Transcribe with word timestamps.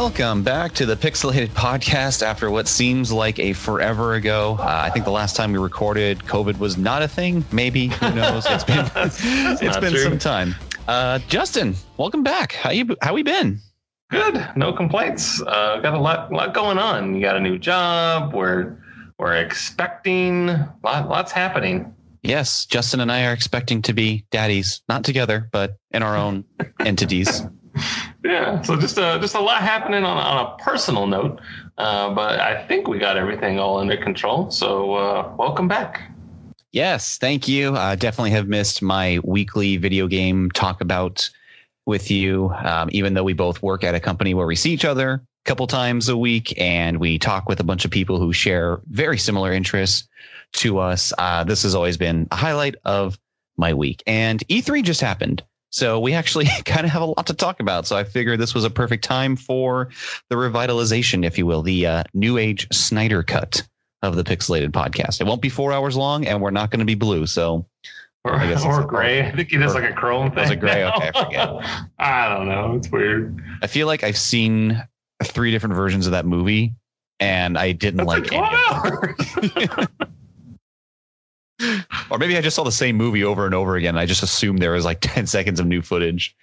Welcome 0.00 0.42
back 0.42 0.72
to 0.76 0.86
the 0.86 0.96
Pixelated 0.96 1.48
Podcast 1.48 2.22
after 2.22 2.50
what 2.50 2.66
seems 2.66 3.12
like 3.12 3.38
a 3.38 3.52
forever 3.52 4.14
ago. 4.14 4.56
Uh, 4.58 4.80
I 4.82 4.88
think 4.88 5.04
the 5.04 5.10
last 5.10 5.36
time 5.36 5.52
we 5.52 5.58
recorded, 5.58 6.20
COVID 6.20 6.58
was 6.58 6.78
not 6.78 7.02
a 7.02 7.06
thing. 7.06 7.44
Maybe 7.52 7.88
who 7.88 8.10
knows? 8.14 8.46
It's 8.48 8.64
been 8.64 8.90
it's 8.96 9.76
been 9.76 9.92
true. 9.92 10.02
some 10.02 10.18
time. 10.18 10.54
Uh, 10.88 11.18
Justin, 11.28 11.74
welcome 11.98 12.22
back. 12.22 12.52
How 12.52 12.70
you 12.70 12.96
how 13.02 13.12
we 13.12 13.22
been? 13.22 13.60
Good. 14.10 14.42
No 14.56 14.72
complaints. 14.72 15.42
Uh, 15.42 15.80
got 15.80 15.92
a 15.92 16.00
lot 16.00 16.32
lot 16.32 16.54
going 16.54 16.78
on. 16.78 17.14
You 17.14 17.20
got 17.20 17.36
a 17.36 17.40
new 17.40 17.58
job. 17.58 18.32
We're 18.32 18.82
we're 19.18 19.34
expecting 19.34 20.46
lot, 20.82 21.10
lots 21.10 21.30
happening. 21.30 21.94
Yes, 22.22 22.64
Justin 22.64 23.00
and 23.00 23.12
I 23.12 23.26
are 23.26 23.34
expecting 23.34 23.82
to 23.82 23.92
be 23.92 24.24
daddies, 24.30 24.80
not 24.88 25.04
together, 25.04 25.50
but 25.52 25.76
in 25.90 26.02
our 26.02 26.16
own 26.16 26.46
entities 26.80 27.42
yeah, 28.24 28.60
so 28.62 28.76
just 28.76 28.98
a 28.98 29.18
just 29.20 29.34
a 29.34 29.40
lot 29.40 29.62
happening 29.62 30.04
on 30.04 30.16
on 30.16 30.46
a 30.46 30.62
personal 30.62 31.06
note, 31.06 31.40
uh, 31.78 32.12
but 32.14 32.40
I 32.40 32.66
think 32.66 32.88
we 32.88 32.98
got 32.98 33.16
everything 33.16 33.58
all 33.58 33.78
under 33.78 33.96
control. 33.96 34.50
So 34.50 34.94
uh, 34.94 35.34
welcome 35.36 35.68
back. 35.68 36.10
Yes, 36.72 37.18
thank 37.18 37.48
you. 37.48 37.76
I 37.76 37.96
definitely 37.96 38.30
have 38.30 38.46
missed 38.46 38.80
my 38.80 39.18
weekly 39.24 39.76
video 39.76 40.06
game 40.06 40.50
talk 40.52 40.80
about 40.80 41.28
with 41.86 42.10
you. 42.10 42.50
Um, 42.50 42.88
even 42.92 43.14
though 43.14 43.24
we 43.24 43.32
both 43.32 43.62
work 43.62 43.82
at 43.82 43.94
a 43.94 44.00
company 44.00 44.34
where 44.34 44.46
we 44.46 44.54
see 44.54 44.70
each 44.70 44.84
other 44.84 45.14
a 45.14 45.48
couple 45.48 45.66
times 45.66 46.08
a 46.08 46.16
week 46.16 46.54
and 46.60 47.00
we 47.00 47.18
talk 47.18 47.48
with 47.48 47.58
a 47.58 47.64
bunch 47.64 47.84
of 47.84 47.90
people 47.90 48.18
who 48.20 48.32
share 48.32 48.80
very 48.88 49.18
similar 49.18 49.52
interests 49.52 50.08
to 50.52 50.78
us, 50.78 51.12
uh, 51.18 51.42
this 51.42 51.62
has 51.64 51.74
always 51.74 51.96
been 51.96 52.28
a 52.30 52.36
highlight 52.36 52.76
of 52.84 53.18
my 53.56 53.74
week. 53.74 54.02
And 54.06 54.40
E3 54.48 54.84
just 54.84 55.00
happened. 55.00 55.42
So 55.70 56.00
we 56.00 56.12
actually 56.12 56.46
kind 56.64 56.84
of 56.84 56.90
have 56.90 57.02
a 57.02 57.06
lot 57.06 57.26
to 57.28 57.34
talk 57.34 57.60
about. 57.60 57.86
So 57.86 57.96
I 57.96 58.04
figured 58.04 58.38
this 58.38 58.54
was 58.54 58.64
a 58.64 58.70
perfect 58.70 59.04
time 59.04 59.36
for 59.36 59.88
the 60.28 60.36
revitalization, 60.36 61.24
if 61.24 61.38
you 61.38 61.46
will, 61.46 61.62
the 61.62 61.86
uh, 61.86 62.04
new 62.14 62.38
age 62.38 62.68
Snyder 62.72 63.22
cut 63.22 63.66
of 64.02 64.16
the 64.16 64.24
Pixelated 64.24 64.70
podcast. 64.70 65.20
It 65.20 65.26
won't 65.26 65.42
be 65.42 65.48
four 65.48 65.72
hours 65.72 65.96
long, 65.96 66.26
and 66.26 66.40
we're 66.40 66.50
not 66.50 66.70
going 66.70 66.80
to 66.80 66.86
be 66.86 66.94
blue. 66.94 67.26
So 67.26 67.66
or, 68.24 68.34
I 68.34 68.48
guess 68.48 68.64
or 68.64 68.84
gray. 68.84 69.26
I 69.26 69.34
think 69.34 69.52
it 69.52 69.62
is 69.62 69.74
or, 69.74 69.80
like 69.80 69.90
a 69.90 69.94
chrome 69.94 70.30
thing. 70.30 70.42
Was 70.42 70.50
it 70.50 70.60
gray? 70.60 70.84
Okay, 70.84 71.10
I 71.14 71.24
forget. 71.24 71.48
I 71.98 72.28
don't 72.28 72.48
know. 72.48 72.74
It's 72.76 72.90
weird. 72.90 73.42
I 73.62 73.66
feel 73.66 73.86
like 73.86 74.04
I've 74.04 74.18
seen 74.18 74.82
three 75.22 75.50
different 75.50 75.74
versions 75.74 76.06
of 76.06 76.12
that 76.12 76.26
movie, 76.26 76.74
and 77.18 77.56
I 77.56 77.72
didn't 77.72 78.06
That's 78.06 78.30
like 78.30 78.32
any 78.32 79.66
or 82.10 82.18
maybe 82.18 82.36
I 82.36 82.40
just 82.40 82.56
saw 82.56 82.64
the 82.64 82.72
same 82.72 82.96
movie 82.96 83.24
over 83.24 83.46
and 83.46 83.54
over 83.54 83.76
again. 83.76 83.96
I 83.96 84.06
just 84.06 84.22
assumed 84.22 84.60
there 84.60 84.72
was 84.72 84.84
like 84.84 84.98
10 85.00 85.26
seconds 85.26 85.60
of 85.60 85.66
new 85.66 85.82
footage. 85.82 86.34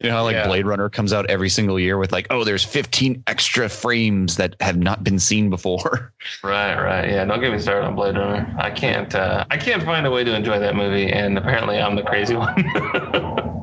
You 0.00 0.10
know 0.10 0.16
how 0.16 0.24
like 0.24 0.34
yeah. 0.34 0.46
Blade 0.46 0.66
Runner 0.66 0.90
comes 0.90 1.14
out 1.14 1.24
every 1.30 1.48
single 1.48 1.80
year 1.80 1.96
with 1.96 2.12
like, 2.12 2.26
oh, 2.28 2.44
there's 2.44 2.62
15 2.62 3.22
extra 3.26 3.70
frames 3.70 4.36
that 4.36 4.54
have 4.60 4.76
not 4.76 5.02
been 5.02 5.18
seen 5.18 5.48
before. 5.50 6.12
Right, 6.42 6.74
right. 6.74 7.08
Yeah, 7.08 7.24
don't 7.24 7.40
get 7.40 7.52
me 7.52 7.58
started 7.58 7.86
on 7.86 7.94
Blade 7.94 8.16
Runner. 8.16 8.52
I 8.58 8.70
can't 8.70 9.14
uh 9.14 9.46
I 9.50 9.56
can't 9.56 9.82
find 9.82 10.06
a 10.06 10.10
way 10.10 10.24
to 10.24 10.34
enjoy 10.34 10.58
that 10.58 10.74
movie 10.74 11.10
and 11.10 11.38
apparently 11.38 11.78
I'm 11.78 11.94
the 11.94 12.02
crazy 12.02 12.34
one. 12.36 12.64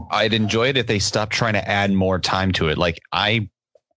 I'd 0.09 0.33
enjoy 0.33 0.69
it 0.69 0.77
if 0.77 0.87
they 0.87 0.99
stopped 0.99 1.33
trying 1.33 1.53
to 1.53 1.69
add 1.69 1.91
more 1.91 2.19
time 2.19 2.51
to 2.53 2.69
it. 2.69 2.77
Like 2.77 2.99
I 3.11 3.49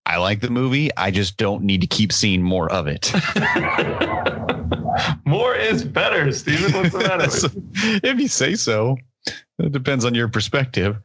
I 0.07 0.17
like 0.17 0.39
the 0.39 0.49
movie. 0.49 0.89
I 0.95 1.11
just 1.11 1.35
don't 1.35 1.63
need 1.63 1.81
to 1.81 1.87
keep 1.87 2.13
seeing 2.13 2.41
more 2.41 2.71
of 2.71 2.87
it. 2.87 3.13
More 5.25 5.53
is 5.53 5.83
better, 5.83 6.31
Steven. 6.31 6.71
What's 6.73 6.93
the 6.93 6.99
matter? 6.99 7.27
if 8.07 8.19
you 8.19 8.27
say 8.27 8.55
so. 8.55 8.97
It 9.59 9.73
depends 9.73 10.05
on 10.05 10.15
your 10.15 10.29
perspective. 10.29 10.97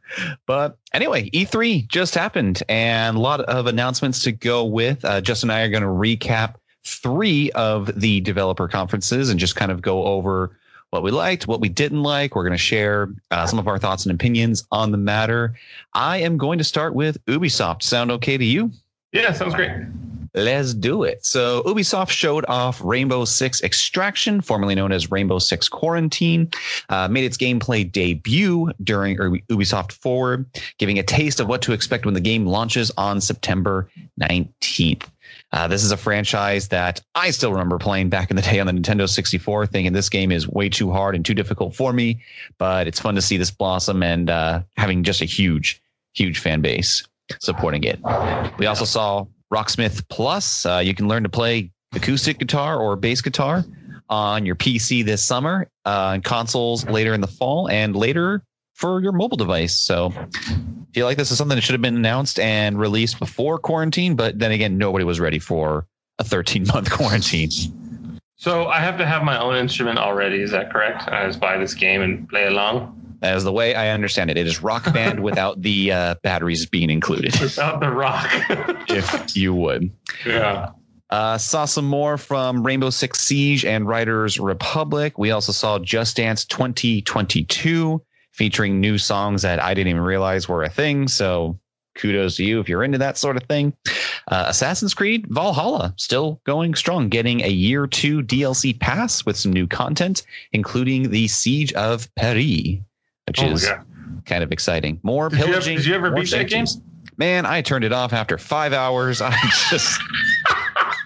But 0.45 0.77
anyway, 0.93 1.29
E3 1.31 1.87
just 1.87 2.15
happened 2.15 2.63
and 2.69 3.17
a 3.17 3.19
lot 3.19 3.41
of 3.41 3.67
announcements 3.67 4.23
to 4.23 4.31
go 4.31 4.63
with. 4.63 5.03
Uh, 5.03 5.19
Justin 5.19 5.49
and 5.49 5.59
I 5.59 5.63
are 5.63 5.69
going 5.69 5.83
to 5.83 5.89
recap 5.89 6.55
three 6.85 7.51
of 7.51 7.99
the 7.99 8.21
developer 8.21 8.69
conferences 8.69 9.29
and 9.29 9.39
just 9.39 9.57
kind 9.57 9.71
of 9.71 9.81
go 9.81 10.05
over 10.05 10.57
what 10.91 11.03
we 11.03 11.11
liked, 11.11 11.47
what 11.47 11.59
we 11.59 11.69
didn't 11.69 12.03
like. 12.03 12.35
We're 12.35 12.43
going 12.43 12.51
to 12.53 12.57
share 12.57 13.09
uh, 13.31 13.47
some 13.47 13.59
of 13.59 13.67
our 13.67 13.79
thoughts 13.79 14.05
and 14.05 14.13
opinions 14.13 14.65
on 14.71 14.91
the 14.91 14.97
matter. 14.97 15.55
I 15.93 16.17
am 16.17 16.37
going 16.37 16.59
to 16.59 16.63
start 16.63 16.93
with 16.93 17.23
Ubisoft. 17.25 17.81
Sound 17.81 18.11
okay 18.11 18.37
to 18.37 18.45
you? 18.45 18.71
Yeah, 19.13 19.31
sounds 19.31 19.53
great. 19.53 19.71
Let's 20.35 20.73
do 20.73 21.03
it. 21.03 21.23
So, 21.23 21.61
Ubisoft 21.61 22.09
showed 22.09 22.43
off 22.47 22.81
Rainbow 22.83 23.23
Six 23.23 23.61
Extraction, 23.61 24.41
formerly 24.41 24.73
known 24.73 24.91
as 24.91 25.11
Rainbow 25.11 25.37
Six 25.37 25.69
Quarantine, 25.69 26.49
uh, 26.89 27.07
made 27.07 27.23
its 27.23 27.37
gameplay 27.37 27.89
debut 27.89 28.71
during 28.83 29.15
Ubisoft 29.17 29.91
Forward, 29.91 30.47
giving 30.79 30.97
a 30.97 31.03
taste 31.03 31.39
of 31.39 31.47
what 31.47 31.61
to 31.61 31.73
expect 31.73 32.05
when 32.05 32.15
the 32.15 32.19
game 32.19 32.47
launches 32.47 32.91
on 32.97 33.21
September 33.21 33.87
19th. 34.19 35.03
Uh, 35.51 35.67
this 35.67 35.83
is 35.83 35.91
a 35.91 35.97
franchise 35.97 36.69
that 36.69 36.99
I 37.13 37.29
still 37.29 37.51
remember 37.51 37.77
playing 37.77 38.09
back 38.09 38.31
in 38.31 38.35
the 38.35 38.41
day 38.41 38.59
on 38.59 38.65
the 38.65 38.73
Nintendo 38.73 39.07
64, 39.07 39.67
thinking 39.67 39.93
this 39.93 40.09
game 40.09 40.31
is 40.31 40.47
way 40.49 40.67
too 40.67 40.91
hard 40.91 41.13
and 41.13 41.23
too 41.23 41.35
difficult 41.35 41.75
for 41.75 41.93
me. 41.93 42.23
But 42.57 42.87
it's 42.87 42.99
fun 42.99 43.13
to 43.13 43.21
see 43.21 43.37
this 43.37 43.51
blossom 43.51 44.01
and 44.01 44.31
uh, 44.31 44.63
having 44.77 45.03
just 45.03 45.21
a 45.21 45.25
huge, 45.25 45.79
huge 46.15 46.39
fan 46.39 46.61
base 46.61 47.07
supporting 47.39 47.83
it. 47.83 47.99
We 48.57 48.65
also 48.65 48.85
saw 48.85 49.25
Rocksmith 49.53 50.07
Plus. 50.09 50.65
Uh, 50.65 50.81
you 50.83 50.93
can 50.93 51.07
learn 51.07 51.23
to 51.23 51.29
play 51.29 51.71
acoustic 51.93 52.39
guitar 52.39 52.79
or 52.79 52.95
bass 52.95 53.21
guitar 53.21 53.63
on 54.09 54.45
your 54.45 54.55
PC 54.55 55.05
this 55.05 55.23
summer, 55.23 55.67
uh, 55.85 56.11
and 56.15 56.23
consoles 56.23 56.85
later 56.85 57.13
in 57.13 57.21
the 57.21 57.27
fall, 57.27 57.69
and 57.69 57.95
later 57.95 58.43
for 58.73 59.01
your 59.01 59.11
mobile 59.11 59.37
device. 59.37 59.75
So, 59.75 60.13
feel 60.93 61.05
like 61.05 61.17
this 61.17 61.31
is 61.31 61.37
something 61.37 61.55
that 61.55 61.61
should 61.61 61.73
have 61.73 61.81
been 61.81 61.95
announced 61.95 62.39
and 62.39 62.79
released 62.79 63.19
before 63.19 63.57
quarantine, 63.57 64.15
but 64.15 64.37
then 64.37 64.51
again, 64.51 64.77
nobody 64.77 65.05
was 65.05 65.19
ready 65.19 65.39
for 65.39 65.87
a 66.19 66.23
13 66.23 66.67
month 66.67 66.91
quarantine. 66.91 67.49
So 68.35 68.67
I 68.67 68.79
have 68.79 68.97
to 68.97 69.05
have 69.05 69.23
my 69.23 69.39
own 69.39 69.55
instrument 69.55 69.99
already. 69.99 70.41
Is 70.41 70.51
that 70.51 70.71
correct? 70.71 71.07
I 71.07 71.25
just 71.27 71.39
buy 71.39 71.57
this 71.57 71.73
game 71.73 72.01
and 72.01 72.27
play 72.27 72.45
along. 72.45 73.02
That 73.23 73.37
is 73.37 73.45
the 73.45 73.53
way 73.53 73.73
I 73.73 73.91
understand 73.91 74.29
it. 74.29 74.37
It 74.37 74.45
is 74.45 74.61
rock 74.61 74.83
band 74.93 75.21
without 75.21 75.61
the 75.61 75.93
uh, 75.93 76.15
batteries 76.23 76.65
being 76.65 76.89
included. 76.89 77.39
Without 77.39 77.79
the 77.79 77.89
rock. 77.89 78.29
if 78.89 79.33
you 79.33 79.55
would. 79.55 79.89
Yeah. 80.25 80.71
Uh, 81.09 81.37
saw 81.37 81.63
some 81.63 81.85
more 81.85 82.17
from 82.17 82.65
Rainbow 82.65 82.89
Six 82.89 83.21
Siege 83.21 83.63
and 83.63 83.87
Riders 83.87 84.41
Republic. 84.41 85.17
We 85.17 85.31
also 85.31 85.53
saw 85.53 85.79
Just 85.79 86.17
Dance 86.17 86.43
2022 86.43 88.01
featuring 88.33 88.81
new 88.81 88.97
songs 88.97 89.43
that 89.43 89.63
I 89.63 89.73
didn't 89.73 89.91
even 89.91 90.01
realize 90.01 90.49
were 90.49 90.63
a 90.63 90.69
thing. 90.69 91.07
So 91.07 91.57
kudos 91.95 92.35
to 92.37 92.43
you 92.43 92.59
if 92.59 92.67
you're 92.67 92.83
into 92.83 92.97
that 92.97 93.17
sort 93.17 93.37
of 93.37 93.43
thing. 93.43 93.73
Uh, 94.27 94.47
Assassin's 94.49 94.93
Creed 94.93 95.27
Valhalla 95.29 95.93
still 95.95 96.41
going 96.45 96.75
strong, 96.75 97.07
getting 97.07 97.41
a 97.41 97.49
year 97.49 97.87
two 97.87 98.21
DLC 98.21 98.77
pass 98.77 99.25
with 99.25 99.37
some 99.37 99.53
new 99.53 99.67
content, 99.67 100.23
including 100.51 101.09
the 101.09 101.29
Siege 101.29 101.71
of 101.73 102.13
Paris 102.15 102.79
which 103.27 103.41
oh, 103.41 103.51
is 103.51 103.69
kind 104.25 104.43
of 104.43 104.51
exciting. 104.51 104.99
More 105.03 105.29
did 105.29 105.39
pillaging. 105.39 105.73
You 105.73 105.79
did 105.79 105.87
you 105.87 105.95
ever 105.95 106.11
beat 106.11 106.31
that 106.31 106.49
game? 106.49 106.65
Man, 107.17 107.45
I 107.45 107.61
turned 107.61 107.85
it 107.85 107.91
off 107.91 108.13
after 108.13 108.37
five 108.37 108.73
hours. 108.73 109.21
I 109.23 109.35
just. 109.69 110.01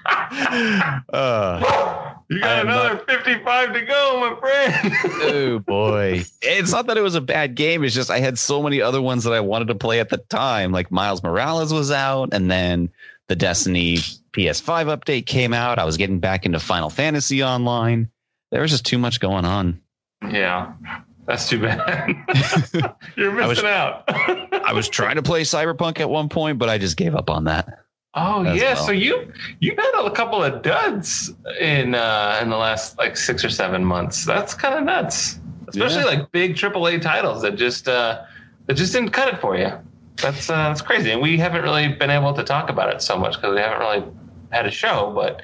uh, 1.14 2.14
you 2.30 2.40
got 2.40 2.66
another 2.66 2.96
not, 2.96 3.10
55 3.10 3.74
to 3.74 3.82
go, 3.82 4.20
my 4.20 4.40
friend. 4.40 4.94
oh 5.34 5.60
boy. 5.60 6.24
It's 6.42 6.72
not 6.72 6.88
that 6.88 6.98
it 6.98 7.02
was 7.02 7.16
a 7.16 7.22
bad 7.22 7.56
game. 7.56 7.84
It's 7.84 7.96
just 7.96 8.10
I 8.10 8.20
had 8.20 8.38
so 8.38 8.62
many 8.62 8.82
other 8.82 9.02
ones 9.02 9.24
that 9.24 9.34
I 9.34 9.40
wanted 9.40 9.70
to 9.70 9.76
play 9.76 10.00
at 10.00 10.10
the 10.10 10.18
time. 10.18 10.72
Like 10.72 10.92
Miles 10.92 11.24
Morales 11.24 11.74
was 11.74 11.92
out, 11.92 12.34
and 12.34 12.52
then 12.52 12.90
the 13.28 13.36
Destiny 13.36 13.98
PS5 14.34 14.98
update 14.98 15.26
came 15.26 15.54
out. 15.54 15.80
I 15.80 15.86
was 15.86 15.98
getting 15.98 16.20
back 16.20 16.46
into 16.46 16.60
Final 16.60 16.90
Fantasy 16.90 17.44
Online. 17.44 18.10
There 18.52 18.62
was 18.62 18.72
just 18.72 18.86
too 18.86 18.98
much 18.98 19.20
going 19.20 19.46
on. 19.46 19.82
Yeah. 20.30 20.74
That's 21.28 21.50
too 21.50 21.62
bad. 21.62 22.16
You're 23.18 23.34
missing 23.34 23.44
I 23.44 23.48
was, 23.48 23.64
out. 23.64 24.04
I 24.08 24.72
was 24.74 24.88
trying 24.88 25.18
to 25.18 25.22
play 25.22 25.42
Cyberpunk 25.42 26.00
at 26.00 26.10
one 26.10 26.30
point, 26.30 26.58
but 26.58 26.70
I 26.70 26.78
just 26.78 26.96
gave 26.96 27.16
up 27.16 27.30
on 27.30 27.44
that. 27.44 27.84
Oh 28.14 28.42
yeah, 28.42 28.74
well. 28.74 28.86
so 28.86 28.92
you 28.94 29.32
you've 29.60 29.78
had 29.78 29.92
a 29.94 30.10
couple 30.10 30.42
of 30.42 30.64
duds 30.64 31.34
in 31.60 31.94
uh, 31.94 32.40
in 32.42 32.50
the 32.50 32.56
last 32.58 32.98
like 32.98 33.18
six 33.18 33.44
or 33.44 33.50
seven 33.50 33.84
months. 33.84 34.26
That's 34.26 34.54
kind 34.54 34.76
of 34.76 34.86
nuts, 34.86 35.40
especially 35.68 36.00
yeah. 36.00 36.20
like 36.22 36.32
big 36.32 36.56
AAA 36.56 37.02
titles 37.02 37.42
that 37.44 37.58
just 37.58 37.88
uh, 37.88 38.24
that 38.66 38.74
just 38.76 38.94
didn't 38.94 39.12
cut 39.12 39.32
it 39.34 39.40
for 39.40 39.58
you. 39.58 39.72
That's 40.16 40.50
uh, 40.50 40.70
that's 40.70 40.82
crazy, 40.82 41.12
and 41.12 41.22
we 41.22 41.38
haven't 41.38 41.62
really 41.62 41.90
been 41.90 42.10
able 42.10 42.34
to 42.34 42.44
talk 42.44 42.70
about 42.70 42.92
it 42.92 43.02
so 43.02 43.20
much 43.20 43.36
because 43.36 43.54
we 43.54 43.62
haven't 43.62 43.80
really 43.80 44.04
had 44.52 44.66
a 44.66 44.72
show. 44.72 45.12
But 45.14 45.42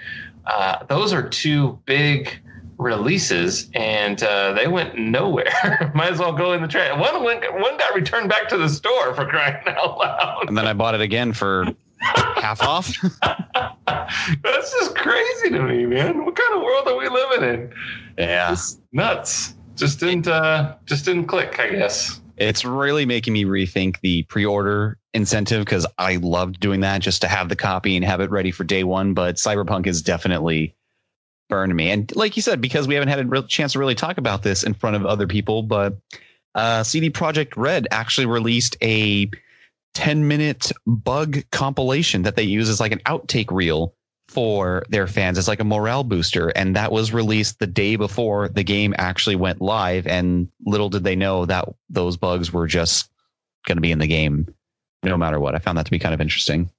uh, 0.48 0.86
those 0.86 1.14
are 1.14 1.28
two 1.28 1.80
big 1.86 2.40
releases 2.78 3.70
and 3.74 4.22
uh, 4.24 4.54
they 4.54 4.68
went 4.68 4.98
nowhere. 4.98 5.92
Might 5.96 6.12
as 6.12 6.20
well 6.20 6.34
go 6.34 6.54
in 6.54 6.62
the 6.62 6.68
trash. 6.68 6.98
One 7.00 7.24
went, 7.24 7.44
one 7.54 7.78
got 7.78 7.94
returned 7.96 8.30
back 8.30 8.50
to 8.50 8.58
the 8.58 8.70
store 8.70 9.14
for 9.14 9.26
crying 9.26 9.62
out 9.68 9.98
loud. 9.98 10.46
And 10.48 10.58
then 10.58 10.68
I 10.68 10.74
bought 10.74 10.96
it 10.96 11.02
again 11.02 11.34
for 11.34 11.66
half 12.04 12.62
off. 12.62 12.96
That's 13.86 14.72
just 14.74 14.96
crazy 14.96 15.50
to 15.52 15.62
me, 15.64 15.86
man. 15.86 16.26
What 16.26 16.36
kind 16.36 16.56
of 16.56 16.62
world 16.62 16.88
are 16.88 16.98
we 16.98 17.10
living 17.10 17.50
in? 17.50 17.74
Yeah, 18.18 18.56
nuts. 18.92 19.56
Just 19.76 20.00
didn't 20.00 20.28
uh, 20.28 20.76
just 20.86 21.06
didn't 21.06 21.26
click, 21.26 21.60
I 21.60 21.70
guess. 21.70 22.22
It's 22.38 22.66
really 22.66 23.06
making 23.06 23.34
me 23.34 23.46
rethink 23.46 24.00
the 24.02 24.24
pre-order 24.24 24.98
incentive 25.14 25.66
because 25.66 25.86
I 25.98 26.18
loved 26.18 26.60
doing 26.60 26.82
that 26.82 27.02
just 27.02 27.22
to 27.22 27.28
have 27.28 27.50
the 27.50 27.56
copy 27.56 27.96
and 27.96 28.04
have 28.04 28.22
it 28.22 28.32
ready 28.32 28.52
for 28.52 28.64
day 28.64 28.84
one. 28.84 29.14
But 29.14 29.36
Cyberpunk 29.36 29.88
is 29.88 30.02
definitely 30.02 30.76
burned 31.54 31.76
me. 31.76 31.92
And 31.92 32.12
like 32.16 32.36
you 32.36 32.42
said, 32.42 32.62
because 32.62 32.88
we 32.88 32.96
haven't 32.96 33.10
had 33.10 33.20
a 33.20 33.26
real 33.26 33.44
chance 33.44 33.74
to 33.74 33.80
really 33.80 33.94
talk 33.94 34.18
about 34.18 34.42
this 34.42 34.64
in 34.64 34.74
front 34.74 34.96
of 34.96 35.06
other 35.06 35.28
people, 35.28 35.62
but 35.62 35.96
uh, 36.56 36.82
CD 36.82 37.12
Projekt 37.12 37.54
Red 37.56 37.88
actually 37.92 38.26
released 38.26 38.76
a 38.82 39.30
10 39.94 40.28
minute 40.28 40.72
bug 40.88 41.44
compilation 41.52 42.24
that 42.24 42.36
they 42.36 42.42
use 42.42 42.70
as 42.70 42.80
like 42.80 42.92
an 42.92 43.02
outtake 43.06 43.52
reel 43.52 43.94
for 44.30 44.84
their 44.90 45.06
fans. 45.06 45.38
It's 45.38 45.48
like 45.48 45.60
a 45.60 45.64
morale 45.64 46.04
booster. 46.04 46.48
And 46.50 46.76
that 46.76 46.92
was 46.92 47.14
released 47.14 47.60
the 47.60 47.68
day 47.68 47.98
before 47.98 48.50
the 48.50 48.64
game 48.64 48.96
actually 48.98 49.36
went 49.36 49.62
live. 49.62 50.08
And 50.08 50.50
little 50.66 50.90
did 50.90 51.04
they 51.04 51.16
know 51.16 51.46
that 51.46 51.70
those 51.88 52.18
bugs 52.18 52.52
were 52.52 52.66
just 52.66 53.12
going 53.68 53.78
to 53.78 53.82
be 53.82 53.92
in 53.92 54.00
the 54.00 54.08
game 54.08 54.52
no 55.04 55.18
matter 55.18 55.40
what. 55.40 55.54
I 55.54 55.60
found 55.60 55.78
that 55.78 55.86
to 55.86 55.92
be 55.92 56.00
kind 56.00 56.16
of 56.16 56.22
interesting. 56.22 56.72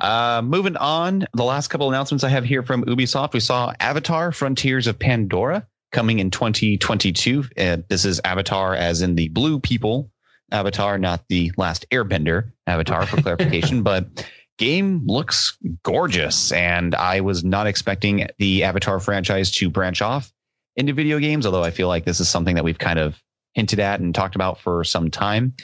Uh, 0.00 0.42
moving 0.44 0.76
on, 0.76 1.26
the 1.34 1.44
last 1.44 1.68
couple 1.68 1.88
announcements 1.88 2.24
I 2.24 2.28
have 2.28 2.44
here 2.44 2.62
from 2.62 2.84
Ubisoft, 2.84 3.32
we 3.32 3.40
saw 3.40 3.72
Avatar: 3.80 4.32
Frontiers 4.32 4.86
of 4.86 4.98
Pandora 4.98 5.66
coming 5.92 6.18
in 6.18 6.30
2022. 6.30 7.44
Uh, 7.56 7.78
this 7.88 8.04
is 8.04 8.20
Avatar, 8.24 8.74
as 8.74 9.02
in 9.02 9.14
the 9.14 9.28
blue 9.28 9.58
people 9.58 10.10
Avatar, 10.50 10.98
not 10.98 11.24
the 11.28 11.52
last 11.56 11.86
Airbender 11.90 12.50
Avatar, 12.66 13.06
for 13.06 13.20
clarification. 13.20 13.82
but 13.84 14.26
game 14.58 15.02
looks 15.06 15.56
gorgeous, 15.82 16.52
and 16.52 16.94
I 16.94 17.20
was 17.20 17.44
not 17.44 17.66
expecting 17.66 18.28
the 18.38 18.64
Avatar 18.64 19.00
franchise 19.00 19.50
to 19.52 19.70
branch 19.70 20.02
off 20.02 20.32
into 20.76 20.92
video 20.92 21.18
games. 21.18 21.46
Although 21.46 21.64
I 21.64 21.70
feel 21.70 21.88
like 21.88 22.04
this 22.04 22.20
is 22.20 22.28
something 22.28 22.54
that 22.54 22.64
we've 22.64 22.78
kind 22.78 22.98
of 22.98 23.20
hinted 23.54 23.80
at 23.80 24.00
and 24.00 24.14
talked 24.14 24.34
about 24.34 24.60
for 24.60 24.84
some 24.84 25.10
time. 25.10 25.54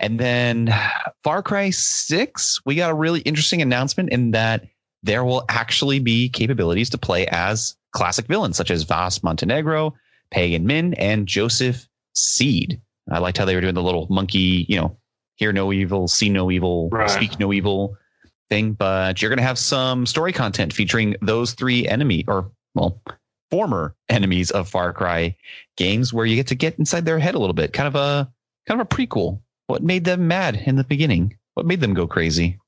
And 0.00 0.18
then 0.18 0.74
Far 1.22 1.42
Cry 1.42 1.70
6, 1.70 2.60
we 2.64 2.74
got 2.74 2.90
a 2.90 2.94
really 2.94 3.20
interesting 3.20 3.60
announcement 3.60 4.10
in 4.10 4.30
that 4.30 4.66
there 5.02 5.24
will 5.24 5.44
actually 5.48 5.98
be 5.98 6.30
capabilities 6.30 6.90
to 6.90 6.98
play 6.98 7.26
as 7.26 7.76
classic 7.92 8.26
villains 8.26 8.56
such 8.56 8.70
as 8.70 8.84
Vaas 8.84 9.22
Montenegro, 9.22 9.94
Pagan 10.30 10.66
Min, 10.66 10.94
and 10.94 11.26
Joseph 11.26 11.86
Seed. 12.14 12.80
I 13.10 13.18
liked 13.18 13.36
how 13.36 13.44
they 13.44 13.54
were 13.54 13.60
doing 13.60 13.74
the 13.74 13.82
little 13.82 14.06
monkey, 14.08 14.64
you 14.68 14.80
know, 14.80 14.96
hear 15.36 15.52
no 15.52 15.72
evil, 15.72 16.08
see 16.08 16.30
no 16.30 16.50
evil, 16.50 16.88
right. 16.90 17.10
speak 17.10 17.38
no 17.38 17.52
evil 17.52 17.96
thing. 18.48 18.72
But 18.72 19.20
you're 19.20 19.30
going 19.30 19.38
to 19.38 19.44
have 19.44 19.58
some 19.58 20.06
story 20.06 20.32
content 20.32 20.72
featuring 20.72 21.16
those 21.20 21.52
three 21.52 21.86
enemy 21.86 22.24
or, 22.26 22.50
well, 22.74 23.02
former 23.50 23.94
enemies 24.08 24.50
of 24.50 24.68
Far 24.68 24.92
Cry 24.94 25.36
games 25.76 26.12
where 26.12 26.24
you 26.24 26.36
get 26.36 26.46
to 26.48 26.54
get 26.54 26.78
inside 26.78 27.04
their 27.04 27.18
head 27.18 27.34
a 27.34 27.38
little 27.38 27.54
bit. 27.54 27.72
Kind 27.72 27.88
of 27.88 27.96
a 27.96 28.30
kind 28.66 28.80
of 28.80 28.86
a 28.86 28.88
prequel 28.88 29.40
what 29.70 29.82
made 29.82 30.04
them 30.04 30.26
mad 30.26 30.62
in 30.66 30.76
the 30.76 30.84
beginning? 30.84 31.36
What 31.54 31.64
made 31.64 31.80
them 31.80 31.94
go 31.94 32.06
crazy? 32.06 32.58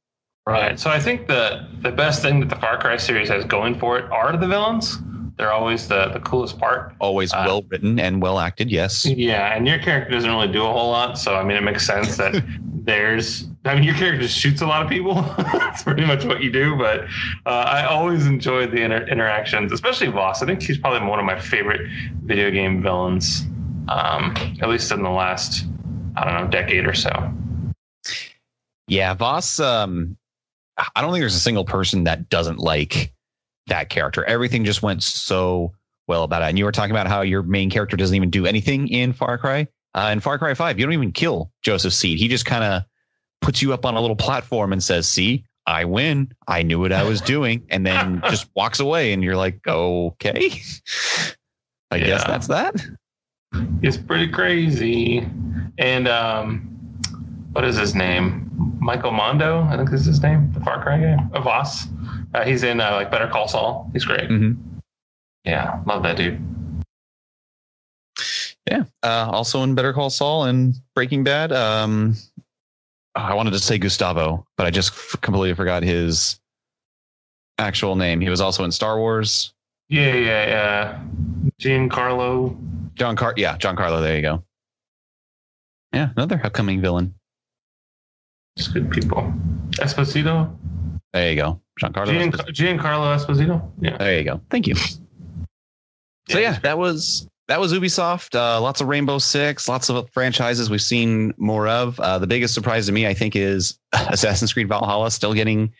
Right. 0.46 0.78
So 0.78 0.90
I 0.90 0.98
think 0.98 1.26
the 1.26 1.68
the 1.82 1.90
best 1.90 2.22
thing 2.22 2.40
that 2.40 2.48
the 2.48 2.56
Far 2.56 2.78
Cry 2.78 2.96
series 2.96 3.28
has 3.28 3.44
going 3.44 3.78
for 3.78 3.98
it 3.98 4.10
are 4.10 4.36
the 4.36 4.46
villains. 4.46 4.98
They're 5.36 5.52
always 5.52 5.88
the, 5.88 6.08
the 6.08 6.20
coolest 6.20 6.58
part. 6.58 6.94
Always 7.00 7.32
uh, 7.32 7.42
well 7.46 7.62
written 7.68 7.98
and 7.98 8.20
well 8.20 8.38
acted, 8.38 8.70
yes. 8.70 9.04
Yeah, 9.06 9.56
and 9.56 9.66
your 9.66 9.78
character 9.78 10.12
doesn't 10.12 10.30
really 10.30 10.52
do 10.52 10.62
a 10.64 10.72
whole 10.72 10.90
lot, 10.90 11.18
so 11.18 11.34
I 11.34 11.42
mean 11.42 11.56
it 11.56 11.62
makes 11.62 11.86
sense 11.86 12.16
that 12.16 12.44
there's 12.84 13.48
I 13.64 13.74
mean 13.74 13.84
your 13.84 13.94
character 13.94 14.22
just 14.22 14.38
shoots 14.38 14.60
a 14.62 14.66
lot 14.66 14.82
of 14.82 14.88
people. 14.88 15.14
That's 15.38 15.82
pretty 15.82 16.04
much 16.04 16.24
what 16.24 16.42
you 16.42 16.52
do, 16.52 16.76
but 16.76 17.04
uh, 17.46 17.64
I 17.78 17.84
always 17.84 18.26
enjoyed 18.26 18.70
the 18.70 18.82
inter- 18.82 19.06
interactions, 19.06 19.72
especially 19.72 20.08
Vaas. 20.08 20.42
I 20.42 20.46
think 20.46 20.62
he's 20.62 20.78
probably 20.78 21.08
one 21.08 21.18
of 21.18 21.24
my 21.24 21.38
favorite 21.38 21.80
video 22.24 22.50
game 22.50 22.82
villains, 22.82 23.46
um, 23.88 24.34
at 24.60 24.68
least 24.68 24.92
in 24.92 25.02
the 25.02 25.10
last 25.10 25.66
I 26.16 26.24
don't 26.24 26.44
know, 26.44 26.50
decade 26.50 26.86
or 26.86 26.94
so. 26.94 27.10
Yeah, 28.88 29.14
Vaas. 29.14 29.60
Um, 29.60 30.16
I 30.94 31.00
don't 31.00 31.12
think 31.12 31.22
there's 31.22 31.34
a 31.34 31.40
single 31.40 31.64
person 31.64 32.04
that 32.04 32.28
doesn't 32.28 32.58
like 32.58 33.12
that 33.68 33.88
character. 33.88 34.24
Everything 34.24 34.64
just 34.64 34.82
went 34.82 35.02
so 35.02 35.72
well 36.08 36.24
about 36.24 36.42
it. 36.42 36.46
And 36.46 36.58
you 36.58 36.64
were 36.64 36.72
talking 36.72 36.90
about 36.90 37.06
how 37.06 37.22
your 37.22 37.42
main 37.42 37.70
character 37.70 37.96
doesn't 37.96 38.14
even 38.14 38.30
do 38.30 38.46
anything 38.46 38.88
in 38.88 39.12
Far 39.12 39.38
Cry. 39.38 39.68
Uh, 39.94 40.10
in 40.12 40.20
Far 40.20 40.38
Cry 40.38 40.54
5, 40.54 40.78
you 40.78 40.86
don't 40.86 40.94
even 40.94 41.12
kill 41.12 41.50
Joseph 41.62 41.92
Seed. 41.92 42.18
He 42.18 42.28
just 42.28 42.46
kind 42.46 42.64
of 42.64 42.82
puts 43.40 43.62
you 43.62 43.72
up 43.72 43.84
on 43.84 43.94
a 43.94 44.00
little 44.00 44.16
platform 44.16 44.72
and 44.72 44.82
says, 44.82 45.06
See, 45.06 45.44
I 45.66 45.84
win. 45.84 46.32
I 46.48 46.62
knew 46.62 46.80
what 46.80 46.92
I 46.92 47.04
was 47.04 47.20
doing. 47.22 47.64
And 47.68 47.86
then 47.86 48.20
just 48.28 48.48
walks 48.56 48.80
away. 48.80 49.12
And 49.12 49.22
you're 49.22 49.36
like, 49.36 49.66
Okay. 49.66 50.52
I 51.90 51.96
yeah. 51.96 52.06
guess 52.06 52.24
that's 52.24 52.46
that. 52.48 52.84
It's 53.82 53.98
pretty 53.98 54.28
crazy. 54.28 55.28
And 55.78 56.08
um, 56.08 56.60
what 57.52 57.64
is 57.64 57.76
his 57.76 57.94
name? 57.94 58.50
Michael 58.80 59.12
Mando, 59.12 59.62
I 59.70 59.76
think 59.76 59.92
is 59.92 60.04
his 60.04 60.22
name. 60.22 60.50
The 60.52 60.60
Far 60.60 60.82
Cry 60.82 60.98
guy, 60.98 61.16
of 61.34 61.44
Vaas. 61.44 61.86
Uh, 62.34 62.44
he's 62.44 62.62
in 62.62 62.80
uh, 62.80 62.92
like 62.92 63.10
Better 63.10 63.28
Call 63.28 63.48
Saul. 63.48 63.88
He's 63.92 64.04
great. 64.04 64.28
Mm-hmm. 64.28 64.60
Yeah, 65.44 65.80
love 65.86 66.02
that 66.02 66.16
dude. 66.16 66.40
Yeah. 68.70 68.84
Uh, 69.02 69.28
also 69.30 69.62
in 69.62 69.74
Better 69.74 69.92
Call 69.92 70.10
Saul 70.10 70.44
and 70.44 70.74
Breaking 70.94 71.24
Bad. 71.24 71.52
Um, 71.52 72.16
I 73.14 73.34
wanted 73.34 73.50
to 73.52 73.58
say 73.58 73.78
Gustavo, 73.78 74.46
but 74.56 74.66
I 74.66 74.70
just 74.70 74.92
f- 74.92 75.20
completely 75.20 75.54
forgot 75.54 75.82
his 75.82 76.40
actual 77.58 77.96
name. 77.96 78.20
He 78.20 78.30
was 78.30 78.40
also 78.40 78.64
in 78.64 78.72
Star 78.72 78.98
Wars. 78.98 79.52
Yeah, 79.88 80.14
yeah, 80.14 80.46
yeah. 80.46 81.00
Giancarlo. 81.60 82.56
John 82.94 83.16
Car. 83.16 83.34
Yeah, 83.36 83.56
John 83.58 83.76
Carlo. 83.76 84.00
There 84.00 84.16
you 84.16 84.22
go. 84.22 84.42
Yeah, 85.92 86.10
another 86.16 86.40
upcoming 86.42 86.80
villain. 86.80 87.14
Just 88.56 88.74
good 88.74 88.90
people. 88.90 89.32
Esposito. 89.72 90.54
There 91.12 91.30
you 91.30 91.36
go. 91.36 91.60
Giancarlo 91.80 92.06
Gian, 92.06 92.32
Esposito. 92.32 92.78
Giancarlo 92.78 93.16
Esposito. 93.16 93.70
Yeah. 93.80 93.96
There 93.98 94.18
you 94.18 94.24
go. 94.24 94.40
Thank 94.50 94.66
you. 94.66 94.74
So 96.28 96.38
yeah, 96.38 96.58
that 96.60 96.78
was 96.78 97.28
that 97.48 97.60
was 97.60 97.72
Ubisoft. 97.72 98.34
Uh, 98.34 98.60
lots 98.60 98.80
of 98.80 98.88
Rainbow 98.88 99.18
Six, 99.18 99.68
lots 99.68 99.90
of 99.90 100.08
franchises 100.10 100.70
we've 100.70 100.80
seen 100.80 101.34
more 101.36 101.68
of. 101.68 101.98
Uh, 102.00 102.18
the 102.18 102.26
biggest 102.26 102.54
surprise 102.54 102.86
to 102.86 102.92
me, 102.92 103.06
I 103.06 103.14
think, 103.14 103.36
is 103.36 103.78
Assassin's 103.92 104.52
Creed 104.52 104.68
Valhalla 104.68 105.10
still 105.10 105.34
getting 105.34 105.72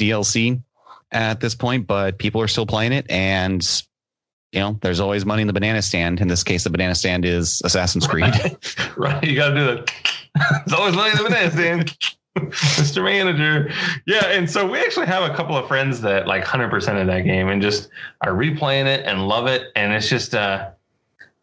DLC 0.00 0.60
at 1.12 1.40
this 1.40 1.54
point, 1.54 1.86
but 1.86 2.18
people 2.18 2.40
are 2.40 2.48
still 2.48 2.66
playing 2.66 2.92
it, 2.92 3.06
and 3.10 3.62
you 4.52 4.60
know, 4.60 4.78
there's 4.82 5.00
always 5.00 5.24
money 5.24 5.40
in 5.40 5.46
the 5.46 5.52
banana 5.52 5.80
stand. 5.80 6.20
In 6.20 6.28
this 6.28 6.44
case, 6.44 6.64
the 6.64 6.70
banana 6.70 6.94
stand 6.94 7.24
is 7.24 7.62
Assassin's 7.64 8.06
Creed. 8.06 8.24
Right. 8.24 8.76
right. 8.96 9.24
You 9.24 9.34
got 9.34 9.50
to 9.50 9.54
do 9.54 9.64
that. 9.64 9.92
There's 10.66 10.78
always 10.78 10.94
money 10.94 11.10
in 11.10 11.16
the 11.16 11.24
banana 11.24 11.50
stand. 11.50 11.96
Mr. 12.36 13.02
Manager. 13.02 13.70
Yeah. 14.06 14.26
And 14.26 14.50
so 14.50 14.70
we 14.70 14.78
actually 14.78 15.06
have 15.06 15.30
a 15.30 15.34
couple 15.34 15.56
of 15.56 15.66
friends 15.68 16.02
that 16.02 16.26
like 16.26 16.44
100% 16.44 17.00
of 17.00 17.06
that 17.06 17.20
game 17.22 17.48
and 17.48 17.62
just 17.62 17.88
are 18.20 18.32
replaying 18.32 18.86
it 18.86 19.04
and 19.06 19.26
love 19.26 19.46
it. 19.46 19.72
And 19.74 19.92
it's 19.92 20.08
just, 20.08 20.34
uh, 20.34 20.70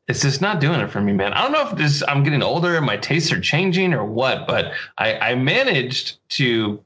it's 0.07 0.21
just 0.21 0.41
not 0.41 0.59
doing 0.59 0.79
it 0.79 0.89
for 0.89 1.01
me, 1.01 1.13
man. 1.13 1.33
I 1.33 1.43
don't 1.43 1.51
know 1.51 1.69
if 1.69 1.77
this 1.77 2.03
I'm 2.07 2.23
getting 2.23 2.41
older 2.41 2.75
and 2.75 2.85
my 2.85 2.97
tastes 2.97 3.31
are 3.31 3.39
changing 3.39 3.93
or 3.93 4.03
what, 4.03 4.47
but 4.47 4.71
I, 4.97 5.17
I 5.19 5.35
managed 5.35 6.17
to 6.29 6.83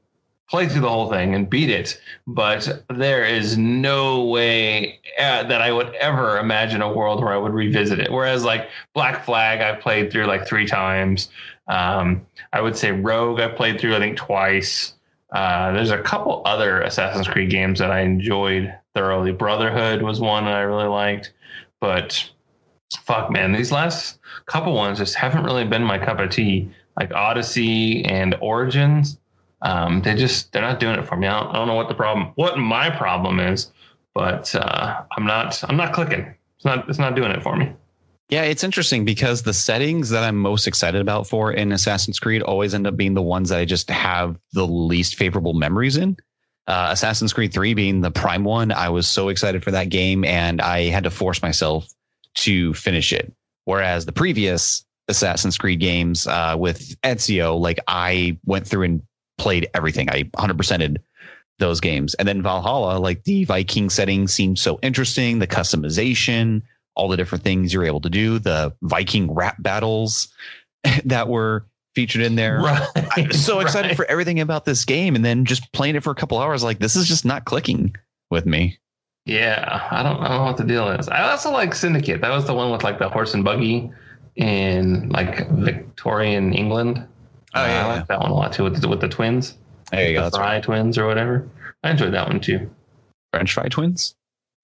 play 0.48 0.68
through 0.68 0.82
the 0.82 0.88
whole 0.88 1.10
thing 1.10 1.34
and 1.34 1.48
beat 1.48 1.70
it, 1.70 2.00
but 2.26 2.84
there 2.90 3.24
is 3.24 3.56
no 3.56 4.24
way 4.24 5.00
uh, 5.18 5.42
that 5.44 5.62
I 5.62 5.72
would 5.72 5.94
ever 5.94 6.38
imagine 6.38 6.82
a 6.82 6.92
world 6.92 7.22
where 7.22 7.32
I 7.32 7.36
would 7.36 7.52
revisit 7.52 7.98
it. 7.98 8.12
Whereas 8.12 8.44
like 8.44 8.68
Black 8.94 9.24
Flag, 9.24 9.60
I've 9.60 9.80
played 9.80 10.12
through 10.12 10.26
like 10.26 10.46
three 10.46 10.66
times. 10.66 11.30
Um, 11.68 12.26
I 12.52 12.60
would 12.60 12.76
say 12.76 12.92
Rogue, 12.92 13.40
I 13.40 13.48
played 13.48 13.80
through 13.80 13.96
I 13.96 13.98
think 13.98 14.16
twice. 14.16 14.94
Uh, 15.32 15.72
there's 15.72 15.90
a 15.90 16.02
couple 16.02 16.42
other 16.44 16.82
Assassin's 16.82 17.26
Creed 17.26 17.50
games 17.50 17.78
that 17.78 17.90
I 17.90 18.00
enjoyed 18.00 18.72
thoroughly. 18.94 19.32
Brotherhood 19.32 20.02
was 20.02 20.20
one 20.20 20.44
that 20.44 20.54
I 20.54 20.60
really 20.60 20.88
liked, 20.88 21.32
but 21.80 22.30
fuck, 23.02 23.30
man, 23.30 23.52
these 23.52 23.72
last 23.72 24.20
couple 24.46 24.74
ones 24.74 24.98
just 24.98 25.14
haven't 25.14 25.44
really 25.44 25.64
been 25.64 25.82
my 25.82 25.98
cup 25.98 26.20
of 26.20 26.30
tea. 26.30 26.70
Like 26.96 27.12
Odyssey 27.12 28.04
and 28.04 28.36
Origins, 28.40 29.18
um, 29.64 30.02
they 30.02 30.14
just 30.14 30.52
they're 30.52 30.62
not 30.62 30.78
doing 30.78 30.98
it 30.98 31.06
for 31.06 31.16
me. 31.16 31.26
I 31.26 31.40
don't, 31.40 31.50
I 31.50 31.52
don't, 31.54 31.66
know 31.66 31.74
what 31.74 31.88
the 31.88 31.94
problem, 31.94 32.32
what 32.36 32.58
my 32.58 32.90
problem 32.90 33.40
is, 33.40 33.72
but 34.14 34.54
uh, 34.54 35.02
I'm 35.16 35.26
not 35.26 35.62
I'm 35.68 35.76
not 35.76 35.92
clicking. 35.92 36.34
It's 36.56 36.64
not 36.64 36.88
it's 36.88 36.98
not 36.98 37.16
doing 37.16 37.32
it 37.32 37.42
for 37.42 37.56
me. 37.56 37.72
Yeah, 38.28 38.42
it's 38.42 38.64
interesting 38.64 39.04
because 39.04 39.42
the 39.42 39.52
settings 39.52 40.10
that 40.10 40.22
I'm 40.22 40.36
most 40.36 40.66
excited 40.66 41.00
about 41.00 41.26
for 41.26 41.52
in 41.52 41.72
Assassin's 41.72 42.18
Creed 42.18 42.42
always 42.42 42.74
end 42.74 42.86
up 42.86 42.96
being 42.96 43.14
the 43.14 43.22
ones 43.22 43.50
that 43.50 43.58
I 43.58 43.64
just 43.64 43.90
have 43.90 44.38
the 44.52 44.66
least 44.66 45.16
favorable 45.16 45.52
memories 45.52 45.96
in. 45.96 46.16
Uh, 46.66 46.88
Assassin's 46.90 47.34
Creed 47.34 47.52
3 47.52 47.74
being 47.74 48.00
the 48.00 48.10
prime 48.10 48.42
one, 48.42 48.72
I 48.72 48.88
was 48.88 49.06
so 49.06 49.28
excited 49.28 49.62
for 49.62 49.70
that 49.72 49.90
game 49.90 50.24
and 50.24 50.62
I 50.62 50.84
had 50.84 51.04
to 51.04 51.10
force 51.10 51.42
myself 51.42 51.86
to 52.36 52.72
finish 52.72 53.12
it. 53.12 53.30
Whereas 53.66 54.06
the 54.06 54.12
previous 54.12 54.86
Assassin's 55.08 55.58
Creed 55.58 55.80
games 55.80 56.26
uh, 56.26 56.56
with 56.58 56.98
Ezio, 57.02 57.60
like 57.60 57.78
I 57.86 58.38
went 58.46 58.66
through 58.66 58.84
and 58.84 59.02
played 59.38 59.68
everything. 59.74 60.08
I 60.10 60.24
100%ed 60.24 61.02
those 61.58 61.80
games. 61.80 62.14
And 62.14 62.26
then 62.26 62.42
Valhalla, 62.42 62.98
like 62.98 63.24
the 63.24 63.44
Viking 63.44 63.90
setting 63.90 64.26
seemed 64.26 64.58
so 64.58 64.78
interesting, 64.82 65.38
the 65.38 65.46
customization, 65.46 66.62
all 66.96 67.08
the 67.08 67.16
different 67.16 67.44
things 67.44 67.72
you're 67.72 67.84
able 67.84 68.00
to 68.00 68.10
do, 68.10 68.38
the 68.38 68.74
Viking 68.82 69.32
rap 69.32 69.56
battles. 69.60 70.32
that 71.04 71.28
were 71.28 71.66
featured 71.94 72.22
in 72.22 72.36
there. 72.36 72.60
Right. 72.60 72.88
I'm 73.16 73.32
so 73.32 73.60
excited 73.60 73.88
right. 73.88 73.96
for 73.96 74.04
everything 74.06 74.40
about 74.40 74.64
this 74.64 74.84
game, 74.84 75.14
and 75.14 75.24
then 75.24 75.44
just 75.44 75.70
playing 75.72 75.96
it 75.96 76.02
for 76.02 76.10
a 76.10 76.14
couple 76.14 76.38
hours, 76.38 76.62
like 76.62 76.78
this 76.78 76.96
is 76.96 77.06
just 77.06 77.24
not 77.24 77.44
clicking 77.44 77.94
with 78.30 78.46
me. 78.46 78.78
Yeah, 79.26 79.88
I 79.90 80.02
don't, 80.02 80.18
I 80.18 80.28
don't 80.28 80.38
know 80.38 80.44
what 80.44 80.56
the 80.58 80.64
deal 80.64 80.88
is. 80.90 81.08
I 81.08 81.30
also 81.30 81.50
like 81.50 81.74
Syndicate. 81.74 82.20
That 82.20 82.30
was 82.30 82.46
the 82.46 82.54
one 82.54 82.70
with 82.70 82.84
like 82.84 82.98
the 82.98 83.08
horse 83.08 83.32
and 83.32 83.42
buggy 83.42 83.90
in 84.36 85.08
like 85.10 85.48
Victorian 85.50 86.52
England. 86.52 87.06
Oh, 87.54 87.64
yeah, 87.64 87.86
I 87.86 87.94
like 87.96 88.06
that 88.08 88.20
one 88.20 88.30
a 88.30 88.34
lot 88.34 88.52
too 88.52 88.64
with 88.64 88.80
the, 88.80 88.88
with 88.88 89.00
the 89.00 89.08
twins, 89.08 89.56
There 89.92 90.08
you 90.08 90.14
go. 90.14 90.20
the 90.20 90.24
That's 90.26 90.36
Frye 90.36 90.60
twins 90.60 90.98
or 90.98 91.06
whatever. 91.06 91.48
I 91.82 91.90
enjoyed 91.90 92.12
that 92.14 92.26
one 92.28 92.40
too. 92.40 92.68
French 93.32 93.52
fry 93.52 93.68
twins, 93.68 94.14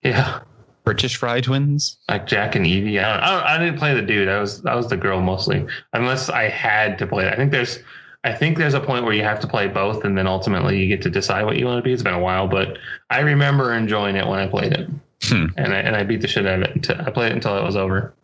Yeah, 0.02 0.40
British 0.84 1.16
fry 1.16 1.40
twins. 1.40 1.98
like 2.08 2.26
Jack 2.26 2.54
and 2.56 2.66
Evie. 2.66 2.98
I, 2.98 3.02
don't, 3.14 3.22
I, 3.22 3.30
don't, 3.30 3.42
I 3.46 3.58
didn't 3.64 3.78
play 3.78 3.94
the 3.94 4.02
dude. 4.02 4.28
I 4.28 4.40
was 4.40 4.64
I 4.66 4.74
was 4.74 4.88
the 4.88 4.96
girl 4.96 5.20
mostly, 5.20 5.66
unless 5.92 6.28
I 6.28 6.48
had 6.48 6.98
to 6.98 7.06
play. 7.06 7.26
it. 7.26 7.32
I 7.32 7.36
think 7.36 7.52
there's 7.52 7.78
I 8.24 8.32
think 8.34 8.58
there's 8.58 8.74
a 8.74 8.80
point 8.80 9.04
where 9.04 9.14
you 9.14 9.22
have 9.22 9.40
to 9.40 9.46
play 9.46 9.66
both, 9.68 10.04
and 10.04 10.16
then 10.18 10.26
ultimately 10.26 10.78
you 10.78 10.88
get 10.88 11.00
to 11.02 11.10
decide 11.10 11.44
what 11.44 11.56
you 11.56 11.66
want 11.66 11.78
to 11.78 11.82
be. 11.82 11.92
It's 11.92 12.02
been 12.02 12.12
a 12.14 12.18
while, 12.20 12.48
but 12.48 12.76
I 13.08 13.20
remember 13.20 13.72
enjoying 13.72 14.16
it 14.16 14.26
when 14.26 14.38
I 14.38 14.46
played 14.46 14.72
it, 14.72 14.88
Hmm. 15.24 15.46
and 15.56 15.72
I 15.74 15.78
and 15.78 15.94
I 15.96 16.02
beat 16.04 16.20
the 16.22 16.28
shit 16.28 16.46
out 16.46 16.62
of 16.62 16.68
it. 16.68 16.74
Until, 16.76 17.00
I 17.00 17.10
played 17.10 17.32
it 17.32 17.34
until 17.34 17.56
it 17.58 17.62
was 17.62 17.76
over. 17.76 18.14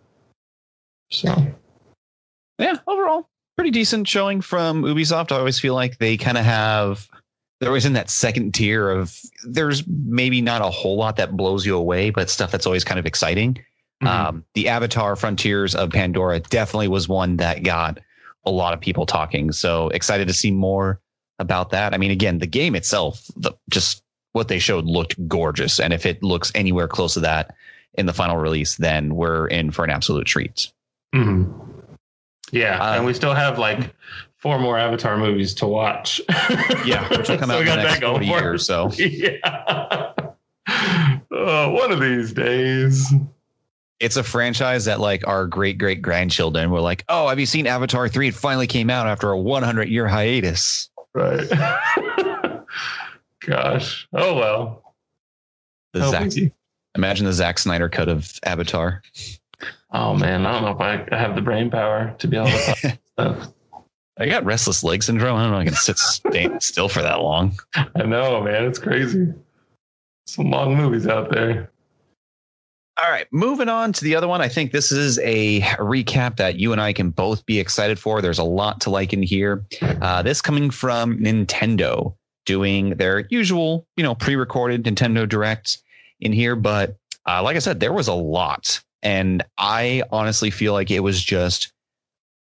So 1.11 1.35
yeah, 2.59 2.75
overall, 2.87 3.29
pretty 3.57 3.71
decent 3.71 4.07
showing 4.07 4.41
from 4.41 4.83
Ubisoft. 4.83 5.33
I 5.33 5.37
always 5.37 5.59
feel 5.59 5.75
like 5.75 5.99
they 5.99 6.17
kind 6.17 6.39
of 6.39 6.45
have. 6.45 7.09
They're 7.59 7.71
always 7.71 7.87
in 7.87 7.95
that 7.95 8.11
second 8.11 8.55
tier 8.55 8.91
of 8.91 9.19
there's 9.47 9.83
maybe 9.87 10.43
not 10.43 10.61
a 10.61 10.69
whole 10.69 10.97
lot 10.97 11.17
that 11.17 11.37
blows 11.37 11.65
you 11.65 11.75
away, 11.75 12.11
but 12.11 12.29
stuff 12.29 12.51
that's 12.53 12.67
always 12.67 12.85
kind 12.85 12.99
of 12.99 13.07
exciting. 13.07 13.59
mhm. 14.03 14.07
Um, 14.09 14.45
the 14.55 14.69
Avatar 14.69 15.17
Frontiers 15.17 15.75
of 15.75 15.91
Pandora 15.91 16.41
definitely 16.41 16.89
was 16.89 17.09
one 17.09 17.39
that 17.39 17.63
got 17.63 17.99
a 18.45 18.51
lot 18.51 18.75
of 18.75 18.81
people 18.81 19.07
talking. 19.07 19.53
So 19.53 19.89
excited 19.89 20.29
to 20.29 20.35
see 20.35 20.51
more 20.51 21.01
about 21.39 21.71
that. 21.71 21.95
I 21.95 21.99
mean, 21.99 22.11
again, 22.11 22.39
the 22.39 22.47
game 22.47 22.77
itself, 22.77 23.23
the, 23.37 23.53
just 23.71 24.03
what 24.33 24.49
they 24.49 24.59
showed 24.59 24.85
looked 24.85 25.17
gorgeous. 25.27 25.81
And 25.81 25.95
if 25.95 26.05
it 26.05 26.23
looks 26.23 26.53
anywhere 26.55 26.89
close 26.89 27.15
to 27.15 27.21
that 27.21 27.55
in 27.95 28.05
the 28.05 28.13
final 28.13 28.37
release, 28.37 28.77
then 28.77 29.15
we're 29.17 29.47
in 29.47 29.71
for 29.71 29.83
an 29.83 29.91
absolute 29.91 30.27
treat. 30.27 30.71
Mhm. 31.15 31.76
Yeah, 32.53 32.79
Uh, 32.83 32.97
and 32.97 33.05
we 33.07 33.13
still 33.15 33.35
have 33.35 33.59
like 33.59 33.95
four 34.37 34.59
more 34.59 34.79
Avatar 34.79 35.17
movies 35.17 35.55
to 35.55 35.67
watch. 35.67 36.21
Yeah, 36.85 37.09
which 37.09 37.29
will 37.29 37.39
come 37.39 37.49
So 37.51 37.57
out 37.57 37.61
in 37.63 37.67
the 37.67 37.77
next 37.83 38.01
40 38.03 38.27
years. 38.27 38.67
So 38.67 38.91
Yeah. 38.99 40.13
Oh, 41.31 41.71
one 41.73 41.93
of 41.93 42.01
these 42.01 42.33
days. 42.33 43.13
it's 44.01 44.17
a 44.17 44.23
franchise 44.23 44.85
that 44.85 45.01
like 45.01 45.27
our 45.27 45.47
great 45.47 45.79
great 45.79 46.03
grandchildren 46.03 46.71
were 46.71 46.81
like, 46.81 47.05
oh, 47.09 47.29
have 47.29 47.39
you 47.41 47.47
seen 47.47 47.67
Avatar 47.67 48.09
3? 48.09 48.29
It 48.29 48.35
finally 48.35 48.67
came 48.67 48.91
out 48.91 49.07
after 49.07 49.31
a 49.31 49.39
100 49.39 49.89
year 49.89 50.07
hiatus. 50.09 50.91
Right. 51.15 51.49
Gosh. 53.41 54.09
Oh 54.13 54.35
well. 54.35 54.95
The 55.93 56.11
Zack, 56.11 56.31
imagine 56.95 57.25
the 57.27 57.33
Zack 57.33 57.59
Snyder 57.59 57.89
cut 57.89 58.09
of 58.09 58.33
Avatar. 58.45 59.03
Oh 59.99 60.15
man, 60.15 60.45
I 60.45 60.53
don't 60.53 60.63
know 60.63 60.73
if 60.73 60.81
I 60.81 61.09
I 61.11 61.19
have 61.19 61.35
the 61.35 61.41
brain 61.41 61.71
power 61.71 62.15
to 62.19 62.29
be 62.29 62.37
able 62.37 62.49
to 62.49 62.99
talk. 63.17 63.53
I 64.19 64.27
got 64.27 64.45
restless 64.45 64.85
leg 64.85 65.03
syndrome. 65.03 65.37
I 65.37 65.43
don't 65.43 65.53
know. 65.53 65.59
If 65.61 65.63
I 65.63 65.65
can 65.65 65.75
sit 65.75 66.63
still 66.63 66.91
for 66.91 67.01
that 67.01 67.21
long. 67.23 67.59
I 67.75 68.03
know, 68.03 68.43
man. 68.43 68.65
It's 68.65 68.79
crazy. 68.79 69.33
Some 70.27 70.51
long 70.51 70.77
movies 70.77 71.07
out 71.07 71.31
there. 71.31 71.71
All 73.03 73.11
right, 73.11 73.27
moving 73.31 73.71
on 73.71 73.95
to 73.95 74.05
the 74.05 74.15
other 74.15 74.29
one. 74.29 74.43
I 74.43 74.49
think 74.49 74.73
this 74.73 74.93
is 74.93 75.19
a 75.21 75.61
recap 75.79 76.37
that 76.37 76.57
you 76.57 76.73
and 76.73 76.81
I 76.81 76.93
can 76.93 77.09
both 77.09 77.45
be 77.47 77.59
excited 77.59 77.99
for. 77.99 78.21
There's 78.21 78.39
a 78.39 78.45
lot 78.45 78.83
to 78.83 78.91
like 78.91 79.15
in 79.15 79.23
here. 79.23 79.65
Uh, 79.83 80.23
this 80.23 80.43
coming 80.43 80.71
from 80.71 81.19
Nintendo 81.19 82.15
doing 82.45 82.91
their 82.91 83.27
usual, 83.31 83.87
you 83.97 84.03
know, 84.03 84.15
pre-recorded 84.15 84.85
Nintendo 84.85 85.27
Direct 85.27 85.79
in 86.21 86.33
here, 86.33 86.57
but 86.57 86.97
uh, 87.27 87.43
like 87.43 87.57
I 87.57 87.61
said, 87.61 87.81
there 87.81 87.93
was 87.93 88.09
a 88.09 88.15
lot, 88.15 88.83
and 89.03 89.45
I 89.59 90.03
honestly 90.11 90.51
feel 90.51 90.73
like 90.73 90.91
it 90.91 91.01
was 91.01 91.23
just 91.23 91.73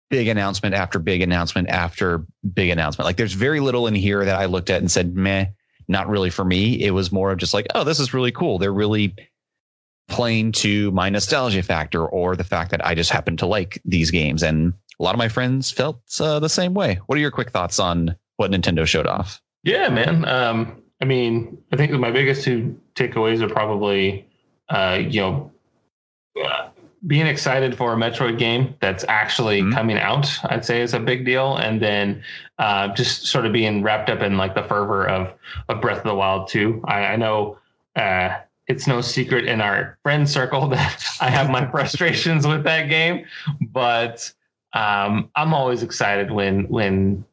big 0.09 0.27
announcement 0.27 0.75
after 0.75 0.99
big 0.99 1.21
announcement 1.21 1.69
after 1.69 2.25
big 2.53 2.69
announcement. 2.69 3.05
Like 3.05 3.17
there's 3.17 3.33
very 3.33 3.59
little 3.59 3.87
in 3.87 3.95
here 3.95 4.25
that 4.25 4.39
I 4.39 4.45
looked 4.45 4.69
at 4.69 4.81
and 4.81 4.89
said, 4.89 5.15
meh, 5.15 5.45
not 5.87 6.07
really 6.07 6.29
for 6.29 6.43
me. 6.43 6.81
It 6.81 6.91
was 6.91 7.11
more 7.11 7.31
of 7.31 7.37
just 7.37 7.53
like, 7.53 7.67
oh, 7.75 7.83
this 7.83 7.99
is 7.99 8.13
really 8.13 8.31
cool. 8.31 8.57
They're 8.57 8.73
really 8.73 9.15
playing 10.07 10.51
to 10.51 10.91
my 10.91 11.09
nostalgia 11.09 11.61
factor 11.61 12.05
or 12.05 12.35
the 12.35 12.43
fact 12.43 12.71
that 12.71 12.85
I 12.85 12.95
just 12.95 13.11
happen 13.11 13.37
to 13.37 13.45
like 13.45 13.79
these 13.85 14.09
games. 14.09 14.41
And 14.41 14.73
a 14.99 15.03
lot 15.03 15.13
of 15.13 15.19
my 15.19 15.29
friends 15.29 15.71
felt 15.71 16.01
uh, 16.19 16.39
the 16.39 16.49
same 16.49 16.73
way. 16.73 16.99
What 17.05 17.17
are 17.17 17.21
your 17.21 17.31
quick 17.31 17.51
thoughts 17.51 17.79
on 17.79 18.15
what 18.37 18.51
Nintendo 18.51 18.87
showed 18.87 19.07
off? 19.07 19.41
Yeah, 19.63 19.89
man. 19.89 20.25
Um, 20.25 20.81
I 21.01 21.05
mean, 21.05 21.57
I 21.71 21.77
think 21.77 21.91
my 21.91 22.11
biggest 22.11 22.43
two 22.43 22.79
takeaways 22.95 23.41
are 23.41 23.49
probably, 23.49 24.27
uh, 24.69 24.99
you 25.01 25.21
know, 25.21 25.51
being 27.07 27.27
excited 27.27 27.77
for 27.77 27.93
a 27.93 27.95
Metroid 27.95 28.37
game 28.37 28.75
that's 28.81 29.05
actually 29.07 29.61
Mhm. 29.61 29.73
coming 29.73 29.97
out. 29.97 30.29
I'd 30.45 30.65
say 30.65 30.81
is 30.81 30.93
a 30.93 30.99
big 30.99 31.25
deal, 31.25 31.55
and 31.55 31.81
then 31.81 32.21
uh, 32.57 32.89
just 32.89 33.25
sort 33.27 33.45
of 33.45 33.53
being 33.53 33.81
wrapped 33.81 34.09
up 34.09 34.21
in 34.21 34.35
like 34.37 34.53
the 34.53 34.63
fervor 34.63 35.07
of 35.07 35.33
of 35.69 35.79
Breath 35.79 35.99
of 35.99 36.03
the 36.03 36.15
Wild 36.15 36.49
too. 36.49 36.83
I, 36.85 37.05
I 37.05 37.15
know. 37.15 37.57
Uh, 37.95 38.37
it's 38.67 38.85
no 38.85 39.01
secret 39.01 39.45
in 39.45 39.61
our 39.61 39.97
friend 40.03 40.29
circle 40.29 40.67
that 40.75 41.03
I 41.21 41.29
have 41.29 41.49
my 41.49 41.65
frustrations 41.71 42.45
with 42.45 42.63
that 42.65 42.89
game, 42.89 43.25
but 43.61 44.31
um, 44.73 45.29
I'm 45.35 45.53
always 45.53 45.83
excited 45.83 46.31
when 46.31 46.65
when 46.67 47.23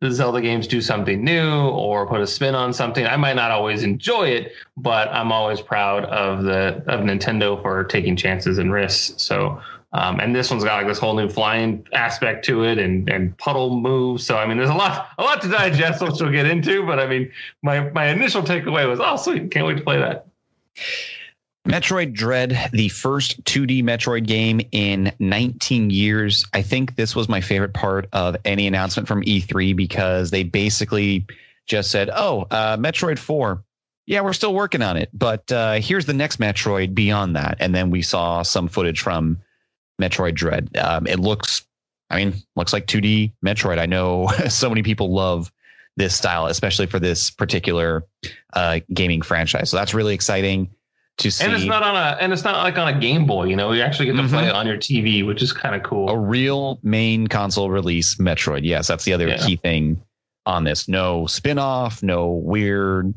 the 0.00 0.10
Zelda 0.10 0.40
games 0.40 0.66
do 0.66 0.80
something 0.80 1.22
new 1.22 1.68
or 1.68 2.06
put 2.06 2.20
a 2.20 2.26
spin 2.26 2.54
on 2.54 2.72
something. 2.72 3.06
I 3.06 3.16
might 3.16 3.36
not 3.36 3.50
always 3.50 3.82
enjoy 3.82 4.28
it, 4.28 4.52
but 4.76 5.08
I'm 5.08 5.30
always 5.30 5.60
proud 5.60 6.04
of 6.06 6.44
the 6.44 6.82
of 6.86 7.00
Nintendo 7.00 7.60
for 7.60 7.84
taking 7.84 8.16
chances 8.16 8.56
and 8.56 8.72
risks. 8.72 9.22
So, 9.22 9.60
um, 9.92 10.18
and 10.18 10.34
this 10.34 10.50
one's 10.50 10.64
got 10.64 10.78
like 10.78 10.86
this 10.86 10.98
whole 10.98 11.14
new 11.14 11.28
flying 11.28 11.86
aspect 11.92 12.46
to 12.46 12.64
it 12.64 12.78
and 12.78 13.10
and 13.10 13.36
puddle 13.36 13.78
moves. 13.78 14.24
So, 14.24 14.38
I 14.38 14.46
mean, 14.46 14.56
there's 14.56 14.70
a 14.70 14.74
lot 14.74 15.10
a 15.18 15.22
lot 15.22 15.42
to 15.42 15.48
digest, 15.48 16.00
which 16.02 16.18
we'll 16.18 16.32
get 16.32 16.46
into. 16.46 16.86
But 16.86 16.98
I 16.98 17.06
mean, 17.06 17.30
my 17.62 17.90
my 17.90 18.06
initial 18.06 18.42
takeaway 18.42 18.88
was, 18.88 19.00
oh, 19.00 19.16
sweet, 19.16 19.50
can't 19.50 19.66
wait 19.66 19.76
to 19.76 19.84
play 19.84 19.98
that. 19.98 20.26
Metroid 21.68 22.14
Dread, 22.14 22.70
the 22.72 22.88
first 22.88 23.42
2D 23.44 23.82
Metroid 23.82 24.26
game 24.26 24.60
in 24.72 25.12
19 25.18 25.90
years. 25.90 26.46
I 26.54 26.62
think 26.62 26.96
this 26.96 27.14
was 27.14 27.28
my 27.28 27.40
favorite 27.40 27.74
part 27.74 28.08
of 28.12 28.36
any 28.44 28.66
announcement 28.66 29.06
from 29.06 29.22
E3 29.22 29.76
because 29.76 30.30
they 30.30 30.42
basically 30.42 31.26
just 31.66 31.90
said, 31.90 32.10
oh, 32.14 32.46
uh, 32.50 32.76
Metroid 32.78 33.18
4. 33.18 33.62
Yeah, 34.06 34.22
we're 34.22 34.32
still 34.32 34.54
working 34.54 34.82
on 34.82 34.96
it, 34.96 35.10
but 35.12 35.52
uh, 35.52 35.74
here's 35.74 36.06
the 36.06 36.14
next 36.14 36.40
Metroid 36.40 36.94
beyond 36.94 37.36
that. 37.36 37.58
And 37.60 37.74
then 37.74 37.90
we 37.90 38.02
saw 38.02 38.42
some 38.42 38.66
footage 38.66 39.00
from 39.00 39.38
Metroid 40.00 40.34
Dread. 40.34 40.74
Um, 40.78 41.06
it 41.06 41.20
looks, 41.20 41.64
I 42.08 42.16
mean, 42.16 42.34
looks 42.56 42.72
like 42.72 42.86
2D 42.86 43.32
Metroid. 43.44 43.78
I 43.78 43.86
know 43.86 44.26
so 44.48 44.68
many 44.70 44.82
people 44.82 45.12
love 45.12 45.52
this 45.96 46.16
style, 46.16 46.46
especially 46.46 46.86
for 46.86 46.98
this 46.98 47.30
particular 47.30 48.04
uh, 48.54 48.80
gaming 48.92 49.20
franchise. 49.20 49.70
So 49.70 49.76
that's 49.76 49.92
really 49.92 50.14
exciting 50.14 50.70
to 51.20 51.30
see. 51.30 51.44
And 51.44 51.52
it's 51.54 51.64
not 51.64 51.82
on 51.82 51.94
a 51.96 52.16
and 52.20 52.32
it's 52.32 52.44
not 52.44 52.56
like 52.62 52.76
on 52.78 52.88
a 52.88 52.98
Game 52.98 53.26
Boy. 53.26 53.44
You 53.44 53.56
know, 53.56 53.72
you 53.72 53.82
actually 53.82 54.06
get 54.06 54.16
to 54.16 54.28
play 54.28 54.44
Mhm. 54.44 54.48
it 54.48 54.54
on 54.54 54.66
your 54.66 54.76
TV, 54.76 55.22
which 55.24 55.42
is 55.42 55.52
kind 55.52 55.74
of 55.74 55.82
cool. 55.82 56.08
a 56.10 56.18
real 56.18 56.78
main 56.82 57.26
console 57.26 57.70
release 57.70 58.16
Metroid. 58.16 58.60
Yes, 58.64 58.86
that's 58.88 59.04
the 59.04 59.12
other 59.12 59.28
Yeah. 59.28 59.38
key 59.38 59.56
thing 59.56 60.00
on 60.46 60.64
this. 60.64 60.88
No 60.88 61.26
spin-off, 61.26 62.02
no 62.02 62.28
weird 62.30 63.12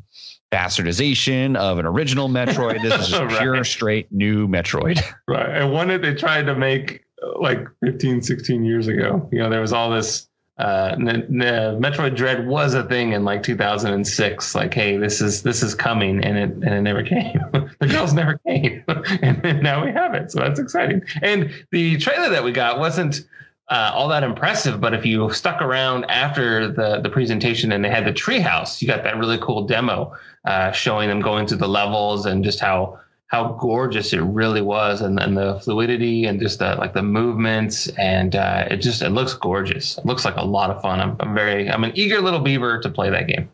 bastardization 0.53 1.55
of 1.55 1.79
an 1.79 1.86
original 1.86 2.29
Metroid. 2.29 2.81
This 2.81 2.93
is 3.01 3.07
just 3.10 3.22
Right. 3.22 3.39
pure 3.41 3.63
straight 3.63 4.12
new 4.12 4.48
Metroid. 4.48 5.01
Right. 5.27 5.50
And 5.50 5.72
one 5.72 5.88
that 5.88 6.01
they 6.01 6.13
tried 6.13 6.45
to 6.48 6.55
make 6.55 7.01
uh, 7.24 7.39
like 7.39 7.65
15, 7.83 8.22
16 8.22 8.63
years 8.65 8.88
ago. 8.88 9.27
You 9.31 9.39
know, 9.39 9.50
there 9.50 9.62
was 9.62 9.74
all 9.74 9.89
this. 9.89 10.27
Uh, 10.57 10.95
n- 11.00 11.27
Metroid 11.31 12.15
Dread 12.15 12.48
was 12.48 12.75
a 12.75 12.83
thing 12.83 13.13
in 13.13 13.25
like 13.25 13.41
2006. 13.41 14.53
Like, 14.55 14.74
hey, 14.74 14.98
this 14.98 15.19
is 15.19 15.41
this 15.41 15.63
is 15.63 15.74
coming, 15.74 16.24
and 16.24 16.38
it 16.38 16.51
and 16.51 16.74
it 16.75 16.81
never 16.81 17.03
came. 17.15 17.39
the 17.79 17.88
girls 17.88 18.13
never 18.13 18.38
came, 18.48 18.83
and 19.22 19.63
now 19.63 19.83
we 19.83 19.91
have 19.91 20.13
it. 20.13 20.31
So 20.31 20.39
that's 20.39 20.60
exciting. 20.60 21.01
And 21.22 21.51
the 21.72 21.98
trailer 21.98 22.29
that 22.29 22.43
we 22.43 22.51
got 22.51 22.77
wasn't 22.77 23.22
uh, 23.69 23.91
all 23.95 24.07
that 24.10 24.24
impressive, 24.24 24.79
but 24.79 24.93
if 24.93 25.05
you 25.05 25.31
stuck 25.31 25.62
around 25.62 26.05
after 26.05 26.72
the 26.72 27.00
the 27.01 27.10
presentation 27.10 27.72
and 27.72 27.83
they 27.83 27.89
had 27.89 28.05
the 28.05 28.13
treehouse, 28.13 28.81
you 28.81 28.88
got 28.88 29.03
that 29.03 29.17
really 29.17 29.39
cool 29.39 29.65
demo 29.65 30.15
uh, 30.45 30.72
showing 30.72 31.10
them 31.10 31.22
going 31.22 31.48
through 31.48 31.57
the 31.57 31.67
levels 31.67 32.25
and 32.27 32.43
just 32.43 32.60
how 32.60 33.00
how 33.27 33.53
gorgeous 33.60 34.13
it 34.13 34.22
really 34.22 34.62
was 34.62 35.01
and, 35.01 35.20
and 35.20 35.36
the 35.36 35.60
fluidity 35.62 36.25
and 36.25 36.39
just 36.39 36.60
the 36.60 36.75
like 36.75 36.94
the 36.94 37.01
movements 37.01 37.88
and 37.98 38.36
uh, 38.36 38.68
it 38.70 38.77
just 38.77 39.01
it 39.01 39.10
looks 39.10 39.34
gorgeous. 39.34 39.98
It 39.98 40.06
looks 40.06 40.24
like 40.24 40.36
a 40.38 40.46
lot 40.46 40.70
of 40.70 40.82
fun. 40.82 41.00
I'm, 41.00 41.15
I'm 41.20 41.34
very 41.34 41.70
i'm 41.70 41.84
an 41.84 41.92
eager 41.96 42.22
little 42.22 42.39
beaver 42.39 42.80
to 42.82 42.89
play 42.89 43.10
that 43.10 43.27
game. 43.27 43.50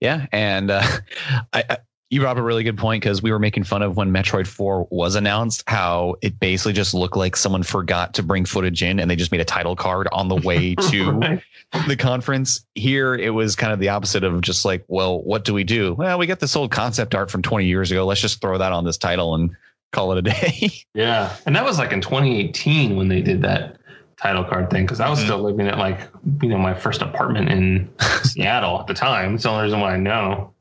Yeah, 0.00 0.26
and 0.32 0.70
uh, 0.70 0.82
I, 1.52 1.64
I 1.68 1.78
you 2.12 2.20
brought 2.20 2.36
up 2.36 2.40
a 2.40 2.42
really 2.42 2.62
good 2.62 2.76
point 2.76 3.02
because 3.02 3.22
we 3.22 3.32
were 3.32 3.38
making 3.38 3.64
fun 3.64 3.80
of 3.80 3.96
when 3.96 4.12
Metroid 4.12 4.46
4 4.46 4.86
was 4.90 5.14
announced, 5.14 5.64
how 5.66 6.16
it 6.20 6.38
basically 6.38 6.74
just 6.74 6.92
looked 6.92 7.16
like 7.16 7.34
someone 7.36 7.62
forgot 7.62 8.12
to 8.12 8.22
bring 8.22 8.44
footage 8.44 8.82
in 8.82 9.00
and 9.00 9.10
they 9.10 9.16
just 9.16 9.32
made 9.32 9.40
a 9.40 9.46
title 9.46 9.74
card 9.74 10.08
on 10.12 10.28
the 10.28 10.36
way 10.36 10.74
to 10.90 11.10
right. 11.12 11.42
the 11.88 11.96
conference. 11.96 12.66
Here, 12.74 13.14
it 13.14 13.30
was 13.30 13.56
kind 13.56 13.72
of 13.72 13.78
the 13.78 13.88
opposite 13.88 14.24
of 14.24 14.42
just 14.42 14.66
like, 14.66 14.84
well, 14.88 15.22
what 15.22 15.46
do 15.46 15.54
we 15.54 15.64
do? 15.64 15.94
Well, 15.94 16.18
we 16.18 16.26
got 16.26 16.38
this 16.38 16.54
old 16.54 16.70
concept 16.70 17.14
art 17.14 17.30
from 17.30 17.40
20 17.40 17.64
years 17.64 17.90
ago. 17.90 18.04
Let's 18.04 18.20
just 18.20 18.42
throw 18.42 18.58
that 18.58 18.72
on 18.72 18.84
this 18.84 18.98
title 18.98 19.34
and 19.34 19.56
call 19.92 20.12
it 20.12 20.18
a 20.18 20.22
day. 20.22 20.70
yeah. 20.94 21.34
And 21.46 21.56
that 21.56 21.64
was 21.64 21.78
like 21.78 21.92
in 21.92 22.02
2018 22.02 22.94
when 22.94 23.08
they 23.08 23.22
did 23.22 23.40
that 23.40 23.78
title 24.18 24.44
card 24.44 24.68
thing 24.68 24.84
because 24.84 25.00
I 25.00 25.08
was 25.08 25.18
mm-hmm. 25.18 25.28
still 25.28 25.40
living 25.40 25.66
at 25.66 25.78
like, 25.78 25.98
you 26.42 26.50
know, 26.50 26.58
my 26.58 26.74
first 26.74 27.00
apartment 27.00 27.48
in 27.48 27.90
Seattle 28.22 28.80
at 28.80 28.86
the 28.86 28.92
time. 28.92 29.36
It's 29.36 29.44
the 29.44 29.48
only 29.48 29.64
reason 29.64 29.80
why 29.80 29.94
I 29.94 29.96
know. 29.96 30.52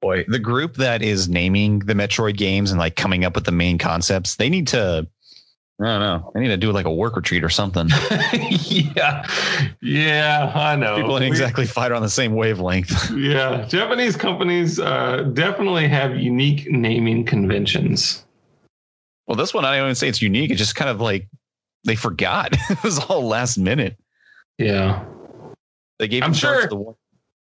Boy, 0.00 0.24
the 0.28 0.38
group 0.38 0.76
that 0.76 1.02
is 1.02 1.28
naming 1.28 1.80
the 1.80 1.94
Metroid 1.94 2.36
games 2.36 2.70
and 2.70 2.78
like 2.78 2.94
coming 2.94 3.24
up 3.24 3.34
with 3.34 3.44
the 3.44 3.52
main 3.52 3.78
concepts, 3.78 4.36
they 4.36 4.48
need 4.48 4.68
to 4.68 5.08
I 5.80 5.84
don't 5.84 6.00
know. 6.00 6.32
I 6.34 6.40
need 6.40 6.48
to 6.48 6.56
do 6.56 6.72
like 6.72 6.86
a 6.86 6.92
work 6.92 7.14
retreat 7.14 7.44
or 7.44 7.48
something. 7.48 7.88
yeah. 8.32 9.24
Yeah, 9.80 10.52
I 10.52 10.74
know. 10.74 10.96
People 10.96 11.14
didn't 11.20 11.28
exactly 11.28 11.66
fight 11.66 11.92
on 11.92 12.02
the 12.02 12.08
same 12.08 12.34
wavelength. 12.34 13.10
yeah. 13.16 13.64
Japanese 13.64 14.16
companies 14.16 14.80
uh, 14.80 15.22
definitely 15.34 15.86
have 15.86 16.16
unique 16.16 16.68
naming 16.68 17.24
conventions. 17.24 18.24
Well, 19.28 19.36
this 19.36 19.54
one, 19.54 19.64
I 19.64 19.76
don't 19.76 19.86
even 19.86 19.94
say 19.94 20.08
it's 20.08 20.20
unique. 20.20 20.50
It's 20.50 20.58
just 20.58 20.74
kind 20.74 20.90
of 20.90 21.00
like 21.00 21.28
they 21.84 21.94
forgot. 21.94 22.56
it 22.70 22.82
was 22.82 22.98
all 22.98 23.28
last 23.28 23.56
minute. 23.56 23.96
Yeah. 24.58 25.04
They 26.00 26.08
gave 26.08 26.24
I'm 26.24 26.34
sure. 26.34 26.66
The 26.66 26.96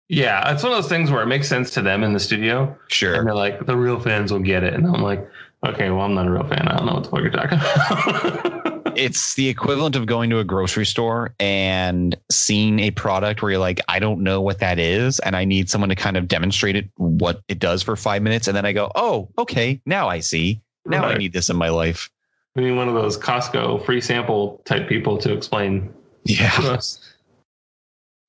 yeah, 0.10 0.52
it's 0.52 0.64
one 0.64 0.72
of 0.72 0.78
those 0.78 0.90
things 0.90 1.12
where 1.12 1.22
it 1.22 1.28
makes 1.28 1.48
sense 1.48 1.70
to 1.72 1.84
them 1.84 2.04
in 2.04 2.14
the 2.14 2.20
studio. 2.20 2.76
Sure. 2.88 3.14
And 3.14 3.28
they're 3.28 3.36
like, 3.36 3.68
the 3.68 3.78
real 3.78 4.00
fans 4.00 4.34
will 4.34 4.40
get 4.40 4.64
it. 4.64 4.74
And 4.74 4.88
I'm 4.88 5.04
like, 5.04 5.30
okay, 5.68 5.92
well, 5.92 6.02
I'm 6.02 6.16
not 6.16 6.26
a 6.26 6.32
real 6.32 6.48
fan. 6.48 6.68
I 6.68 6.78
don't 6.78 6.88
know 6.88 6.96
what 6.96 7.04
the 7.04 7.10
fuck 7.12 7.22
you're 7.22 7.30
talking 7.30 7.60
about. 7.60 8.94
it's 8.98 9.36
the 9.36 9.48
equivalent 9.48 9.96
of 9.96 10.08
going 10.08 10.32
to 10.32 10.40
a 10.40 10.44
grocery 10.44 10.88
store 10.88 11.36
and 11.40 12.18
seeing 12.32 12.80
a 12.80 12.90
product 12.90 13.44
where 13.44 13.52
you're 13.52 13.60
like, 13.60 13.82
I 13.88 14.00
don't 14.00 14.24
know 14.24 14.42
what 14.42 14.60
that 14.60 14.80
is. 14.80 15.20
And 15.20 15.36
I 15.36 15.46
need 15.46 15.70
someone 15.70 15.90
to 15.90 15.96
kind 15.96 16.18
of 16.18 16.28
demonstrate 16.28 16.76
it, 16.76 16.90
what 16.98 17.44
it 17.48 17.60
does 17.60 17.84
for 17.84 17.96
five 17.96 18.24
minutes. 18.24 18.48
And 18.48 18.58
then 18.58 18.66
I 18.66 18.72
go, 18.72 18.92
oh, 18.96 19.30
okay, 19.38 19.80
now 19.86 20.10
I 20.10 20.22
see. 20.22 20.60
Now 20.86 21.04
right. 21.04 21.16
I 21.16 21.18
need 21.18 21.34
this 21.34 21.52
in 21.52 21.56
my 21.56 21.70
life. 21.70 22.10
I 22.58 22.62
need 22.62 22.72
one 22.72 22.88
of 22.88 22.96
those 22.96 23.16
Costco 23.16 23.86
free 23.86 24.02
sample 24.02 24.60
type 24.66 24.90
people 24.90 25.20
to 25.20 25.32
explain. 25.32 25.94
Yeah. 26.26 26.80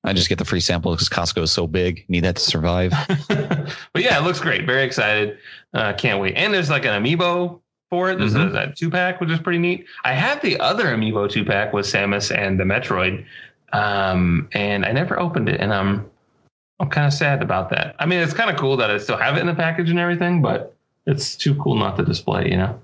I 0.03 0.13
just 0.13 0.29
get 0.29 0.39
the 0.39 0.45
free 0.45 0.59
sample 0.59 0.93
because 0.93 1.09
Costco 1.09 1.43
is 1.43 1.51
so 1.51 1.67
big. 1.67 2.05
Need 2.07 2.23
that 2.23 2.35
to 2.35 2.41
survive. 2.41 2.91
but 3.27 4.01
yeah, 4.01 4.17
it 4.17 4.23
looks 4.23 4.39
great. 4.39 4.65
Very 4.65 4.83
excited. 4.83 5.37
Uh, 5.73 5.93
can't 5.93 6.19
wait. 6.19 6.35
And 6.35 6.53
there's 6.53 6.69
like 6.69 6.85
an 6.85 7.03
amiibo 7.03 7.59
for 7.91 8.09
it. 8.09 8.17
There's 8.17 8.33
mm-hmm. 8.33 8.49
a, 8.49 8.51
that 8.51 8.75
two 8.75 8.89
pack, 8.89 9.21
which 9.21 9.29
is 9.29 9.39
pretty 9.39 9.59
neat. 9.59 9.85
I 10.03 10.13
have 10.13 10.41
the 10.41 10.59
other 10.59 10.85
amiibo 10.85 11.29
two 11.29 11.45
pack 11.45 11.71
with 11.71 11.85
Samus 11.85 12.35
and 12.35 12.59
the 12.59 12.63
Metroid, 12.63 13.25
um, 13.73 14.49
and 14.53 14.85
I 14.85 14.91
never 14.91 15.19
opened 15.19 15.49
it, 15.49 15.59
and 15.59 15.71
I'm 15.71 16.09
I'm 16.79 16.89
kind 16.89 17.05
of 17.05 17.13
sad 17.13 17.43
about 17.43 17.69
that. 17.69 17.95
I 17.99 18.07
mean, 18.07 18.21
it's 18.21 18.33
kind 18.33 18.49
of 18.49 18.57
cool 18.57 18.77
that 18.77 18.89
I 18.89 18.97
still 18.97 19.17
have 19.17 19.37
it 19.37 19.41
in 19.41 19.45
the 19.45 19.53
package 19.53 19.91
and 19.91 19.99
everything, 19.99 20.41
but 20.41 20.75
it's 21.05 21.35
too 21.35 21.53
cool 21.55 21.75
not 21.75 21.97
to 21.97 22.05
display. 22.05 22.49
You 22.49 22.57
know. 22.57 22.81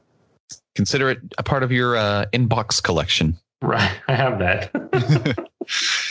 Consider 0.76 1.10
it 1.10 1.20
a 1.40 1.44
part 1.44 1.64
of 1.64 1.72
your 1.72 1.98
uh, 1.98 2.26
inbox 2.32 2.84
collection. 2.84 3.38
Right, 3.62 3.92
I 4.08 4.14
have 4.14 4.38
that. 4.40 5.50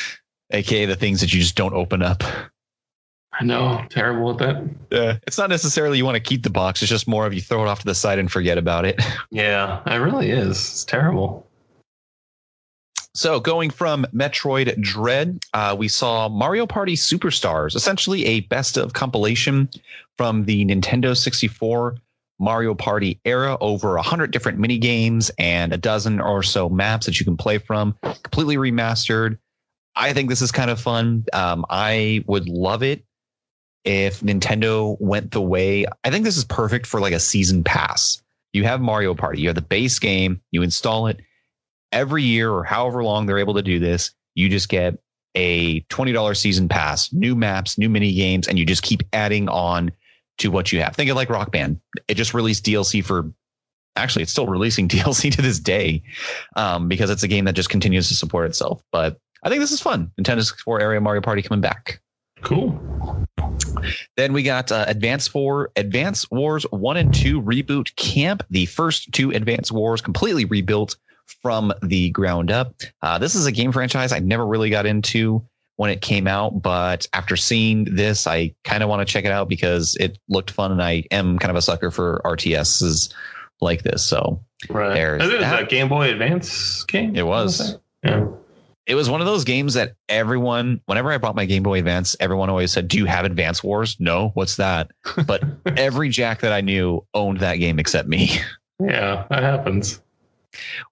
aka 0.50 0.86
the 0.86 0.96
things 0.96 1.20
that 1.20 1.32
you 1.32 1.40
just 1.40 1.56
don't 1.56 1.74
open 1.74 2.02
up. 2.02 2.22
I 3.38 3.44
know, 3.44 3.84
terrible 3.90 4.30
at 4.30 4.38
that. 4.38 4.64
Yeah, 4.90 5.18
it's 5.26 5.36
not 5.36 5.50
necessarily 5.50 5.98
you 5.98 6.04
want 6.04 6.14
to 6.16 6.22
keep 6.22 6.42
the 6.42 6.50
box. 6.50 6.80
It's 6.80 6.88
just 6.88 7.06
more 7.06 7.26
of 7.26 7.34
you 7.34 7.42
throw 7.42 7.62
it 7.62 7.68
off 7.68 7.80
to 7.80 7.84
the 7.84 7.94
side 7.94 8.18
and 8.18 8.32
forget 8.32 8.58
about 8.58 8.84
it. 8.84 9.00
Yeah, 9.30 9.82
it 9.86 9.96
really 9.96 10.30
is. 10.30 10.56
It's 10.56 10.84
terrible. 10.84 11.46
So, 13.14 13.40
going 13.40 13.70
from 13.70 14.06
Metroid 14.14 14.80
Dread, 14.80 15.40
uh, 15.52 15.74
we 15.78 15.88
saw 15.88 16.28
Mario 16.28 16.66
Party 16.66 16.94
Superstars, 16.94 17.74
essentially 17.74 18.24
a 18.24 18.40
best 18.40 18.76
of 18.76 18.92
compilation 18.92 19.68
from 20.16 20.44
the 20.44 20.64
Nintendo 20.64 21.16
64 21.16 21.96
Mario 22.38 22.74
Party 22.74 23.18
era, 23.24 23.56
over 23.60 23.94
100 23.94 24.30
different 24.30 24.58
mini 24.58 24.78
games 24.78 25.30
and 25.38 25.72
a 25.72 25.78
dozen 25.78 26.20
or 26.20 26.42
so 26.42 26.68
maps 26.68 27.06
that 27.06 27.18
you 27.18 27.24
can 27.24 27.36
play 27.36 27.58
from, 27.58 27.96
completely 28.22 28.56
remastered. 28.56 29.38
I 29.96 30.12
think 30.12 30.28
this 30.28 30.42
is 30.42 30.52
kind 30.52 30.70
of 30.70 30.80
fun. 30.80 31.24
Um, 31.32 31.64
I 31.70 32.22
would 32.26 32.48
love 32.48 32.82
it 32.82 33.04
if 33.84 34.20
Nintendo 34.20 34.96
went 35.00 35.30
the 35.30 35.40
way. 35.40 35.86
I 36.04 36.10
think 36.10 36.24
this 36.24 36.36
is 36.36 36.44
perfect 36.44 36.86
for 36.86 37.00
like 37.00 37.14
a 37.14 37.20
season 37.20 37.64
pass. 37.64 38.22
You 38.52 38.64
have 38.64 38.80
Mario 38.80 39.14
Party, 39.14 39.40
you 39.40 39.48
have 39.48 39.54
the 39.54 39.62
base 39.62 39.98
game, 39.98 40.40
you 40.50 40.62
install 40.62 41.06
it 41.06 41.20
every 41.92 42.22
year 42.22 42.50
or 42.50 42.64
however 42.64 43.02
long 43.02 43.26
they're 43.26 43.38
able 43.38 43.54
to 43.54 43.62
do 43.62 43.78
this. 43.78 44.12
You 44.34 44.48
just 44.48 44.68
get 44.68 44.98
a 45.34 45.80
$20 45.82 46.36
season 46.36 46.68
pass, 46.68 47.12
new 47.12 47.34
maps, 47.34 47.78
new 47.78 47.88
mini 47.88 48.12
games, 48.14 48.48
and 48.48 48.58
you 48.58 48.66
just 48.66 48.82
keep 48.82 49.02
adding 49.12 49.48
on 49.48 49.92
to 50.38 50.50
what 50.50 50.72
you 50.72 50.80
have. 50.80 50.94
Think 50.94 51.10
of 51.10 51.16
like 51.16 51.30
Rock 51.30 51.52
Band. 51.52 51.80
It 52.08 52.14
just 52.14 52.34
released 52.34 52.64
DLC 52.64 53.04
for 53.04 53.30
actually 53.94 54.22
it's 54.22 54.32
still 54.32 54.46
releasing 54.46 54.88
DLC 54.88 55.32
to 55.32 55.42
this 55.42 55.58
day 55.58 56.02
um, 56.56 56.88
because 56.88 57.10
it's 57.10 57.22
a 57.22 57.28
game 57.28 57.44
that 57.46 57.54
just 57.54 57.70
continues 57.70 58.08
to 58.08 58.14
support 58.14 58.46
itself. 58.46 58.82
But 58.92 59.18
I 59.46 59.48
think 59.48 59.60
this 59.60 59.70
is 59.70 59.80
fun. 59.80 60.10
Nintendo 60.20 60.44
64 60.44 60.80
area 60.80 61.00
Mario 61.00 61.20
Party 61.20 61.40
coming 61.40 61.60
back. 61.60 62.00
Cool. 62.42 63.24
Then 64.16 64.32
we 64.32 64.42
got 64.42 64.72
uh, 64.72 64.84
Advance 64.88 65.28
Four, 65.28 65.70
Advance 65.76 66.28
Wars 66.32 66.64
One 66.70 66.96
and 66.96 67.14
Two 67.14 67.40
reboot 67.40 67.94
camp. 67.94 68.42
The 68.50 68.66
first 68.66 69.12
two 69.12 69.30
Advance 69.30 69.70
Wars 69.70 70.00
completely 70.00 70.46
rebuilt 70.46 70.96
from 71.42 71.72
the 71.80 72.10
ground 72.10 72.50
up. 72.50 72.74
Uh, 73.02 73.18
this 73.18 73.36
is 73.36 73.46
a 73.46 73.52
game 73.52 73.70
franchise 73.70 74.10
I 74.10 74.18
never 74.18 74.44
really 74.44 74.68
got 74.68 74.84
into 74.84 75.46
when 75.76 75.90
it 75.90 76.00
came 76.00 76.26
out, 76.26 76.60
but 76.60 77.06
after 77.12 77.36
seeing 77.36 77.84
this, 77.84 78.26
I 78.26 78.52
kind 78.64 78.82
of 78.82 78.88
want 78.88 79.06
to 79.06 79.12
check 79.12 79.24
it 79.24 79.30
out 79.30 79.48
because 79.48 79.96
it 80.00 80.18
looked 80.28 80.50
fun, 80.50 80.72
and 80.72 80.82
I 80.82 81.04
am 81.12 81.38
kind 81.38 81.50
of 81.50 81.56
a 81.56 81.62
sucker 81.62 81.92
for 81.92 82.20
RTSs 82.24 83.14
like 83.60 83.84
this. 83.84 84.04
So 84.04 84.42
right, 84.68 84.94
there's 84.94 85.22
it 85.22 85.38
was 85.38 85.60
a 85.60 85.66
Game 85.66 85.88
Boy 85.88 86.10
Advance 86.10 86.82
game. 86.82 87.14
It 87.14 87.28
was. 87.28 87.78
Yeah 88.02 88.26
it 88.86 88.94
was 88.94 89.10
one 89.10 89.20
of 89.20 89.26
those 89.26 89.44
games 89.44 89.74
that 89.74 89.94
everyone, 90.08 90.80
whenever 90.86 91.10
I 91.10 91.18
bought 91.18 91.34
my 91.34 91.44
Game 91.44 91.62
Boy 91.62 91.78
Advance, 91.78 92.14
everyone 92.20 92.48
always 92.48 92.72
said, 92.72 92.88
Do 92.88 92.98
you 92.98 93.06
have 93.06 93.24
Advance 93.24 93.62
Wars? 93.62 93.96
No, 93.98 94.30
what's 94.34 94.56
that? 94.56 94.90
But 95.26 95.42
every 95.76 96.08
Jack 96.08 96.40
that 96.40 96.52
I 96.52 96.60
knew 96.60 97.04
owned 97.12 97.40
that 97.40 97.56
game 97.56 97.78
except 97.78 98.08
me. 98.08 98.30
Yeah, 98.78 99.26
that 99.30 99.42
happens. 99.42 100.00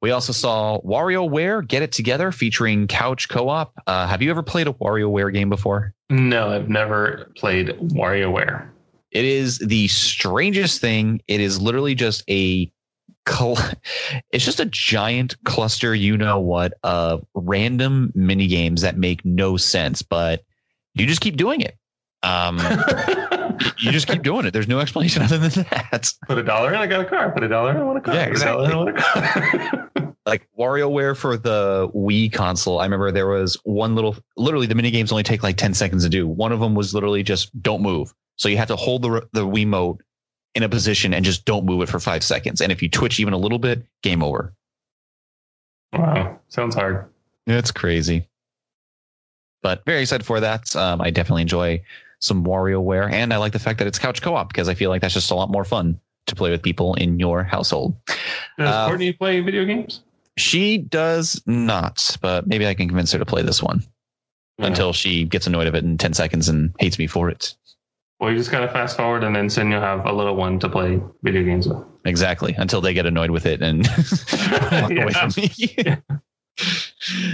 We 0.00 0.10
also 0.10 0.32
saw 0.32 0.80
WarioWare 0.80 1.66
Get 1.66 1.82
It 1.82 1.92
Together 1.92 2.32
featuring 2.32 2.86
couch 2.86 3.28
co 3.28 3.48
op. 3.48 3.72
Uh, 3.86 4.06
have 4.06 4.22
you 4.22 4.30
ever 4.30 4.42
played 4.42 4.66
a 4.66 4.72
WarioWare 4.72 5.32
game 5.32 5.48
before? 5.48 5.94
No, 6.10 6.50
I've 6.50 6.68
never 6.68 7.30
played 7.36 7.68
WarioWare. 7.68 8.68
It 9.10 9.24
is 9.24 9.58
the 9.58 9.86
strangest 9.88 10.80
thing. 10.80 11.20
It 11.28 11.40
is 11.40 11.60
literally 11.60 11.94
just 11.94 12.24
a 12.28 12.70
it's 13.26 14.44
just 14.44 14.60
a 14.60 14.66
giant 14.66 15.42
cluster, 15.44 15.94
you 15.94 16.16
know 16.16 16.38
what, 16.38 16.74
of 16.82 17.24
random 17.34 18.12
mini 18.14 18.46
games 18.46 18.82
that 18.82 18.96
make 18.98 19.24
no 19.24 19.56
sense, 19.56 20.02
but 20.02 20.44
you 20.94 21.06
just 21.06 21.20
keep 21.20 21.36
doing 21.36 21.60
it. 21.60 21.76
Um, 22.22 22.58
you 23.78 23.92
just 23.92 24.06
keep 24.06 24.22
doing 24.22 24.46
it. 24.46 24.52
There's 24.52 24.68
no 24.68 24.80
explanation 24.80 25.22
other 25.22 25.38
than 25.38 25.66
that. 25.70 26.12
Put 26.26 26.38
a 26.38 26.42
dollar 26.42 26.72
in, 26.72 26.80
I 26.80 26.86
got 26.86 27.00
a 27.00 27.04
car. 27.04 27.30
Put 27.32 27.42
a 27.42 27.48
dollar 27.48 27.70
in, 27.70 27.76
I 27.76 27.82
want 27.82 27.98
a 27.98 28.00
car. 28.00 28.14
Yeah, 28.14 28.24
exactly. 28.24 28.66
I 28.66 28.76
want 28.76 28.98
a 28.98 29.02
car. 29.02 29.90
like 30.26 30.48
WarioWare 30.58 31.16
for 31.16 31.36
the 31.36 31.90
Wii 31.94 32.32
console, 32.32 32.80
I 32.80 32.84
remember 32.84 33.10
there 33.10 33.28
was 33.28 33.58
one 33.64 33.94
little, 33.94 34.16
literally 34.36 34.66
the 34.66 34.74
mini 34.74 34.90
games 34.90 35.12
only 35.12 35.22
take 35.22 35.42
like 35.42 35.56
10 35.56 35.74
seconds 35.74 36.02
to 36.04 36.08
do. 36.08 36.26
One 36.26 36.52
of 36.52 36.60
them 36.60 36.74
was 36.74 36.94
literally 36.94 37.22
just 37.22 37.62
don't 37.62 37.82
move. 37.82 38.14
So 38.36 38.48
you 38.48 38.56
have 38.56 38.68
to 38.68 38.76
hold 38.76 39.02
the 39.02 39.28
the 39.32 39.46
Wiimote 39.46 39.98
in 40.54 40.62
a 40.62 40.68
position 40.68 41.12
and 41.12 41.24
just 41.24 41.44
don't 41.44 41.64
move 41.64 41.82
it 41.82 41.88
for 41.88 41.98
five 41.98 42.22
seconds. 42.22 42.60
And 42.60 42.70
if 42.70 42.82
you 42.82 42.88
twitch 42.88 43.18
even 43.18 43.34
a 43.34 43.38
little 43.38 43.58
bit, 43.58 43.84
game 44.02 44.22
over. 44.22 44.54
Wow. 45.92 46.38
Sounds 46.48 46.74
hard. 46.74 47.06
It's 47.46 47.70
crazy. 47.70 48.28
But 49.62 49.84
very 49.84 50.02
excited 50.02 50.24
for 50.24 50.40
that. 50.40 50.74
Um, 50.76 51.00
I 51.00 51.10
definitely 51.10 51.42
enjoy 51.42 51.82
some 52.20 52.44
WarioWare. 52.44 53.10
And 53.12 53.32
I 53.32 53.38
like 53.38 53.52
the 53.52 53.58
fact 53.58 53.78
that 53.78 53.88
it's 53.88 53.98
couch 53.98 54.22
co 54.22 54.34
op 54.34 54.48
because 54.48 54.68
I 54.68 54.74
feel 54.74 54.90
like 54.90 55.02
that's 55.02 55.14
just 55.14 55.30
a 55.30 55.34
lot 55.34 55.50
more 55.50 55.64
fun 55.64 56.00
to 56.26 56.34
play 56.34 56.50
with 56.50 56.62
people 56.62 56.94
in 56.94 57.18
your 57.18 57.42
household. 57.42 57.96
Does 58.58 58.68
uh, 58.68 58.86
Courtney 58.86 59.12
play 59.12 59.40
video 59.40 59.64
games? 59.64 60.02
She 60.36 60.78
does 60.78 61.40
not, 61.46 62.16
but 62.20 62.46
maybe 62.46 62.66
I 62.66 62.74
can 62.74 62.88
convince 62.88 63.12
her 63.12 63.18
to 63.18 63.26
play 63.26 63.42
this 63.42 63.62
one 63.62 63.84
yeah. 64.58 64.66
until 64.66 64.92
she 64.92 65.24
gets 65.24 65.46
annoyed 65.46 65.66
of 65.66 65.74
it 65.74 65.84
in 65.84 65.98
10 65.98 66.14
seconds 66.14 66.48
and 66.48 66.74
hates 66.78 66.98
me 66.98 67.06
for 67.06 67.28
it. 67.28 67.54
Well, 68.20 68.30
you 68.30 68.38
just 68.38 68.50
gotta 68.50 68.68
fast 68.68 68.96
forward, 68.96 69.24
and 69.24 69.34
then 69.34 69.50
soon 69.50 69.70
you'll 69.70 69.80
have 69.80 70.06
a 70.06 70.12
little 70.12 70.36
one 70.36 70.58
to 70.60 70.68
play 70.68 71.00
video 71.22 71.42
games 71.42 71.68
with. 71.68 71.78
Exactly, 72.04 72.54
until 72.56 72.80
they 72.80 72.94
get 72.94 73.06
annoyed 73.06 73.30
with 73.30 73.46
it 73.46 73.60
and 73.60 73.86
walk 74.72 74.90
away 74.90 75.12
from 75.12 75.32
me. 75.36 75.96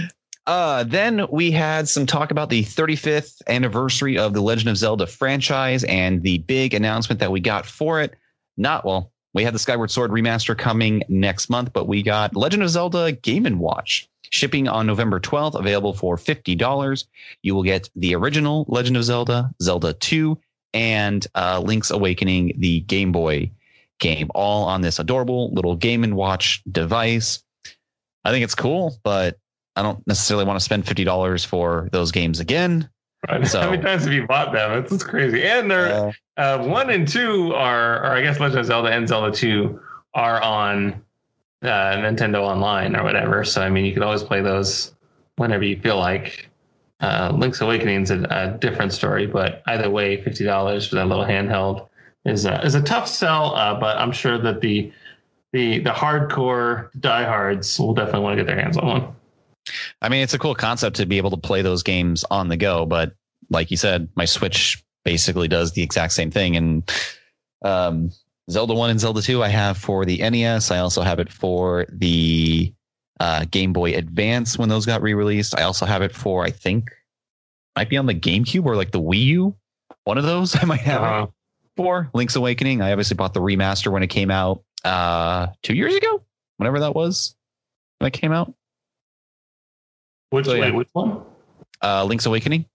Uh, 0.47 0.83
then 0.83 1.27
we 1.31 1.51
had 1.51 1.87
some 1.87 2.07
talk 2.07 2.31
about 2.31 2.49
the 2.49 2.63
35th 2.63 3.43
anniversary 3.47 4.17
of 4.17 4.33
the 4.33 4.41
Legend 4.41 4.69
of 4.69 4.75
Zelda 4.75 5.05
franchise 5.05 5.83
and 5.83 6.23
the 6.23 6.39
big 6.39 6.73
announcement 6.73 7.19
that 7.19 7.31
we 7.31 7.39
got 7.39 7.63
for 7.63 8.01
it. 8.01 8.15
Not 8.57 8.83
well, 8.83 9.11
we 9.35 9.43
had 9.43 9.53
the 9.53 9.59
Skyward 9.59 9.91
Sword 9.91 10.09
remaster 10.09 10.57
coming 10.57 11.03
next 11.07 11.49
month, 11.49 11.71
but 11.73 11.87
we 11.87 12.01
got 12.01 12.35
Legend 12.35 12.63
of 12.63 12.69
Zelda 12.69 13.11
Game 13.11 13.45
and 13.45 13.59
Watch 13.59 14.09
shipping 14.31 14.67
on 14.67 14.87
November 14.87 15.19
12th, 15.19 15.59
available 15.59 15.93
for 15.93 16.17
$50. 16.17 17.05
You 17.43 17.53
will 17.53 17.63
get 17.63 17.89
the 17.95 18.15
original 18.15 18.65
Legend 18.67 18.97
of 18.97 19.03
Zelda, 19.03 19.51
Zelda 19.61 19.93
2, 19.93 20.37
and 20.73 21.25
uh, 21.35 21.61
Link's 21.63 21.91
Awakening, 21.91 22.53
the 22.57 22.81
Game 22.81 23.11
Boy 23.11 23.51
game, 23.99 24.29
all 24.33 24.65
on 24.65 24.81
this 24.81 24.99
adorable 24.99 25.53
little 25.53 25.75
Game 25.75 26.03
and 26.03 26.15
Watch 26.15 26.61
device. 26.69 27.43
I 28.25 28.31
think 28.31 28.43
it's 28.43 28.55
cool, 28.55 28.97
but 29.03 29.37
I 29.75 29.81
don't 29.81 30.05
necessarily 30.05 30.45
want 30.45 30.59
to 30.59 30.63
spend 30.63 30.85
fifty 30.85 31.03
dollars 31.03 31.45
for 31.45 31.89
those 31.91 32.11
games 32.11 32.39
again. 32.39 32.89
Right. 33.29 33.47
So, 33.47 33.61
How 33.61 33.71
many 33.71 33.81
times 33.81 34.03
have 34.03 34.13
you 34.13 34.27
bought 34.27 34.51
them? 34.51 34.71
It's, 34.73 34.91
it's 34.91 35.03
crazy. 35.03 35.43
And 35.43 35.71
they're 35.71 35.93
uh, 35.93 36.11
uh, 36.37 36.65
one 36.65 36.89
and 36.89 37.07
two 37.07 37.53
are, 37.53 38.03
or 38.03 38.11
I 38.17 38.21
guess 38.21 38.39
Legend 38.39 38.59
of 38.59 38.65
Zelda 38.65 38.89
and 38.91 39.07
Zelda 39.07 39.35
two 39.35 39.79
are 40.13 40.41
on 40.41 41.01
uh, 41.61 41.95
Nintendo 41.97 42.41
Online 42.41 42.95
or 42.95 43.03
whatever. 43.03 43.43
So 43.43 43.61
I 43.61 43.69
mean, 43.69 43.85
you 43.85 43.93
can 43.93 44.03
always 44.03 44.23
play 44.23 44.41
those 44.41 44.93
whenever 45.37 45.63
you 45.63 45.79
feel 45.79 45.97
like. 45.97 46.50
Uh, 47.01 47.31
Link's 47.35 47.61
Awakening 47.61 48.03
is 48.03 48.11
a, 48.11 48.23
a, 48.29 48.57
different 48.59 48.93
story, 48.93 49.25
but 49.25 49.63
either 49.65 49.89
way, 49.89 50.21
fifty 50.23 50.43
dollars 50.43 50.87
for 50.87 50.95
that 50.95 51.07
little 51.07 51.25
handheld 51.25 51.87
is 52.25 52.45
a, 52.45 52.63
is 52.63 52.75
a 52.75 52.81
tough 52.81 53.07
sell. 53.07 53.55
Uh, 53.55 53.79
but 53.79 53.97
I'm 53.97 54.11
sure 54.11 54.37
that 54.37 54.61
the 54.61 54.91
the 55.51 55.79
the 55.79 55.89
hardcore 55.89 56.89
diehards 56.99 57.79
will 57.79 57.93
definitely 57.93 58.21
want 58.21 58.37
to 58.37 58.43
get 58.43 58.47
their 58.47 58.61
hands 58.61 58.77
on 58.77 58.87
one. 58.87 59.15
I 60.01 60.09
mean, 60.09 60.23
it's 60.23 60.33
a 60.33 60.39
cool 60.39 60.55
concept 60.55 60.95
to 60.97 61.05
be 61.05 61.17
able 61.17 61.31
to 61.31 61.37
play 61.37 61.61
those 61.61 61.83
games 61.83 62.23
on 62.29 62.49
the 62.49 62.57
go, 62.57 62.85
but 62.85 63.13
like 63.49 63.71
you 63.71 63.77
said, 63.77 64.07
my 64.15 64.25
Switch 64.25 64.83
basically 65.03 65.47
does 65.47 65.73
the 65.73 65.83
exact 65.83 66.13
same 66.13 66.31
thing. 66.31 66.55
And 66.55 66.91
um, 67.63 68.11
Zelda 68.49 68.73
1 68.73 68.89
and 68.89 68.99
Zelda 68.99 69.21
2, 69.21 69.43
I 69.43 69.49
have 69.49 69.77
for 69.77 70.05
the 70.05 70.17
NES. 70.17 70.71
I 70.71 70.79
also 70.79 71.01
have 71.01 71.19
it 71.19 71.31
for 71.31 71.85
the 71.89 72.73
uh, 73.21 73.45
Game 73.51 73.71
Boy 73.71 73.93
Advance 73.93 74.57
when 74.57 74.67
those 74.67 74.87
got 74.87 75.03
re 75.03 75.13
released. 75.13 75.57
I 75.57 75.61
also 75.61 75.85
have 75.85 76.01
it 76.01 76.13
for, 76.13 76.43
I 76.43 76.49
think, 76.49 76.89
might 77.75 77.87
be 77.87 77.95
on 77.97 78.07
the 78.07 78.15
GameCube 78.15 78.65
or 78.65 78.75
like 78.75 78.91
the 78.91 78.99
Wii 78.99 79.25
U. 79.25 79.55
One 80.05 80.17
of 80.17 80.23
those 80.23 80.55
I 80.61 80.65
might 80.65 80.81
have 80.81 81.01
uh-huh. 81.01 81.27
for 81.77 82.09
Link's 82.15 82.35
Awakening. 82.35 82.81
I 82.81 82.91
obviously 82.91 83.15
bought 83.15 83.35
the 83.35 83.39
remaster 83.39 83.91
when 83.91 84.01
it 84.01 84.07
came 84.07 84.31
out 84.31 84.63
uh, 84.83 85.47
two 85.61 85.75
years 85.75 85.95
ago, 85.95 86.23
whenever 86.57 86.79
that 86.79 86.95
was 86.95 87.35
when 87.99 88.07
it 88.07 88.13
came 88.13 88.31
out. 88.31 88.51
Which, 90.31 90.47
so, 90.47 90.55
yeah. 90.55 90.71
which 90.71 90.89
one? 90.93 91.21
Uh, 91.83 92.03
Link's 92.05 92.25
Awakening. 92.25 92.65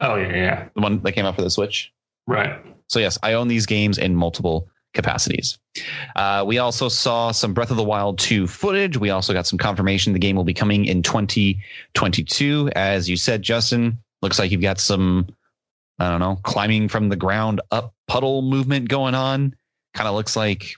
Oh 0.00 0.14
yeah, 0.14 0.32
yeah. 0.32 0.68
The 0.76 0.80
one 0.80 1.02
that 1.02 1.12
came 1.12 1.26
out 1.26 1.34
for 1.34 1.42
the 1.42 1.50
Switch. 1.50 1.92
Right. 2.28 2.64
So 2.86 3.00
yes, 3.00 3.18
I 3.24 3.32
own 3.32 3.48
these 3.48 3.66
games 3.66 3.98
in 3.98 4.14
multiple 4.14 4.68
capacities. 4.94 5.58
Uh, 6.16 6.44
we 6.46 6.58
also 6.58 6.88
saw 6.88 7.30
some 7.30 7.54
Breath 7.54 7.70
of 7.70 7.76
the 7.76 7.84
Wild 7.84 8.18
2 8.18 8.46
footage. 8.46 8.96
We 8.96 9.10
also 9.10 9.32
got 9.32 9.46
some 9.46 9.58
confirmation 9.58 10.12
the 10.12 10.18
game 10.18 10.36
will 10.36 10.44
be 10.44 10.54
coming 10.54 10.86
in 10.86 11.02
2022. 11.02 12.70
As 12.74 13.08
you 13.08 13.16
said, 13.16 13.42
Justin, 13.42 13.98
looks 14.22 14.38
like 14.38 14.50
you've 14.50 14.60
got 14.60 14.80
some, 14.80 15.26
I 15.98 16.10
don't 16.10 16.20
know, 16.20 16.36
climbing 16.42 16.88
from 16.88 17.08
the 17.08 17.16
ground 17.16 17.60
up 17.70 17.94
puddle 18.06 18.42
movement 18.42 18.88
going 18.88 19.14
on. 19.14 19.54
Kind 19.94 20.08
of 20.08 20.14
looks 20.14 20.36
like 20.36 20.74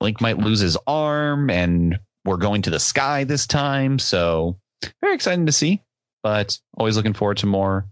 Link 0.00 0.20
might 0.20 0.38
lose 0.38 0.60
his 0.60 0.76
arm 0.86 1.50
and 1.50 1.98
we're 2.24 2.36
going 2.36 2.62
to 2.62 2.70
the 2.70 2.80
sky 2.80 3.24
this 3.24 3.46
time. 3.46 3.98
So 3.98 4.58
very 5.00 5.14
exciting 5.14 5.46
to 5.46 5.52
see, 5.52 5.82
but 6.22 6.58
always 6.76 6.96
looking 6.96 7.14
forward 7.14 7.38
to 7.38 7.46
more 7.46 7.86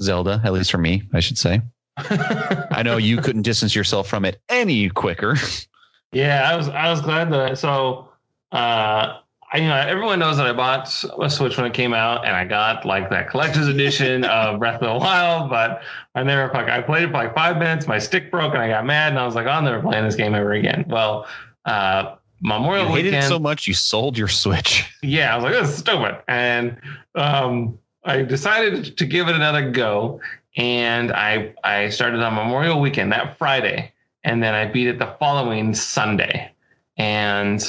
Zelda, 0.00 0.40
at 0.44 0.52
least 0.52 0.70
for 0.70 0.78
me, 0.78 1.02
I 1.12 1.20
should 1.20 1.38
say. 1.38 1.60
I 1.96 2.82
know 2.84 2.96
you 2.96 3.18
couldn't 3.18 3.42
distance 3.42 3.74
yourself 3.74 4.08
from 4.08 4.24
it 4.24 4.40
any 4.48 4.88
quicker. 4.88 5.36
Yeah, 6.14 6.42
I 6.46 6.56
was 6.56 6.68
I 6.68 6.90
was 6.90 7.00
glad 7.00 7.32
that 7.32 7.56
so 7.56 8.10
uh 8.52 9.16
I, 9.52 9.58
you 9.58 9.68
know, 9.68 9.76
everyone 9.76 10.18
knows 10.18 10.38
that 10.38 10.46
I 10.46 10.52
bought 10.52 10.88
a 11.20 11.28
Switch 11.28 11.58
when 11.58 11.66
it 11.66 11.74
came 11.74 11.92
out, 11.92 12.24
and 12.24 12.34
I 12.34 12.44
got 12.46 12.86
like 12.86 13.10
that 13.10 13.28
collector's 13.28 13.68
edition 13.68 14.24
of 14.26 14.58
Breath 14.58 14.80
of 14.80 14.88
the 14.88 14.98
Wild. 14.98 15.50
But 15.50 15.82
I 16.14 16.22
never, 16.22 16.50
like, 16.54 16.68
I 16.68 16.80
played 16.80 17.04
it 17.04 17.08
for 17.08 17.12
like 17.14 17.34
five 17.34 17.58
minutes. 17.58 17.86
My 17.86 17.98
stick 17.98 18.30
broke, 18.30 18.54
and 18.54 18.62
I 18.62 18.68
got 18.68 18.86
mad, 18.86 19.12
and 19.12 19.18
I 19.18 19.26
was 19.26 19.34
like, 19.34 19.46
I'm 19.46 19.64
never 19.64 19.82
playing 19.82 20.04
this 20.04 20.16
game 20.16 20.34
ever 20.34 20.52
again. 20.52 20.86
Well, 20.88 21.26
uh, 21.66 22.16
Memorial 22.40 22.86
you 22.86 22.94
hated 22.94 23.04
weekend, 23.08 23.24
it 23.24 23.28
so 23.28 23.38
much 23.38 23.66
you 23.66 23.74
sold 23.74 24.16
your 24.16 24.28
Switch. 24.28 24.90
Yeah, 25.02 25.32
I 25.32 25.36
was 25.36 25.44
like, 25.44 25.52
this 25.54 25.68
is 25.68 25.76
stupid, 25.76 26.22
and 26.28 26.76
um, 27.14 27.78
I 28.04 28.22
decided 28.22 28.96
to 28.96 29.04
give 29.04 29.28
it 29.28 29.34
another 29.34 29.70
go, 29.70 30.20
and 30.56 31.12
I 31.12 31.54
I 31.64 31.88
started 31.88 32.20
on 32.20 32.34
Memorial 32.34 32.80
Weekend 32.80 33.12
that 33.12 33.38
Friday, 33.38 33.92
and 34.24 34.42
then 34.42 34.54
I 34.54 34.66
beat 34.66 34.88
it 34.88 34.98
the 34.98 35.14
following 35.18 35.74
Sunday, 35.74 36.52
and 36.96 37.62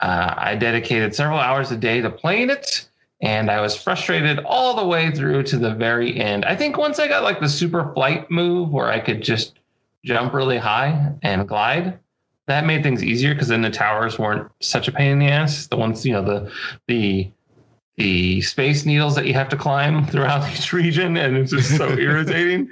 uh, 0.00 0.34
I 0.36 0.56
dedicated 0.56 1.14
several 1.14 1.38
hours 1.38 1.70
a 1.70 1.76
day 1.76 2.00
to 2.00 2.10
playing 2.10 2.50
it, 2.50 2.88
and 3.20 3.50
I 3.50 3.60
was 3.60 3.76
frustrated 3.76 4.40
all 4.40 4.74
the 4.74 4.86
way 4.86 5.10
through 5.10 5.44
to 5.44 5.58
the 5.58 5.74
very 5.74 6.18
end. 6.18 6.44
I 6.44 6.56
think 6.56 6.76
once 6.76 6.98
I 6.98 7.08
got 7.08 7.22
like 7.22 7.40
the 7.40 7.48
super 7.48 7.92
flight 7.94 8.30
move 8.30 8.70
where 8.70 8.90
I 8.90 8.98
could 8.98 9.22
just 9.22 9.58
jump 10.04 10.32
really 10.32 10.58
high 10.58 11.12
and 11.22 11.46
glide, 11.46 11.98
that 12.46 12.66
made 12.66 12.82
things 12.82 13.04
easier 13.04 13.34
because 13.34 13.48
then 13.48 13.62
the 13.62 13.70
towers 13.70 14.18
weren't 14.18 14.50
such 14.60 14.88
a 14.88 14.92
pain 14.92 15.12
in 15.12 15.18
the 15.20 15.28
ass. 15.28 15.68
The 15.68 15.76
ones, 15.76 16.04
you 16.04 16.12
know, 16.12 16.24
the 16.24 16.52
the 16.88 17.30
the 18.02 18.40
space 18.40 18.84
needles 18.84 19.14
that 19.14 19.26
you 19.26 19.32
have 19.32 19.48
to 19.48 19.56
climb 19.56 20.04
throughout 20.04 20.50
each 20.52 20.72
region, 20.72 21.16
and 21.16 21.36
it's 21.36 21.52
just 21.52 21.76
so 21.76 21.88
irritating. 21.98 22.68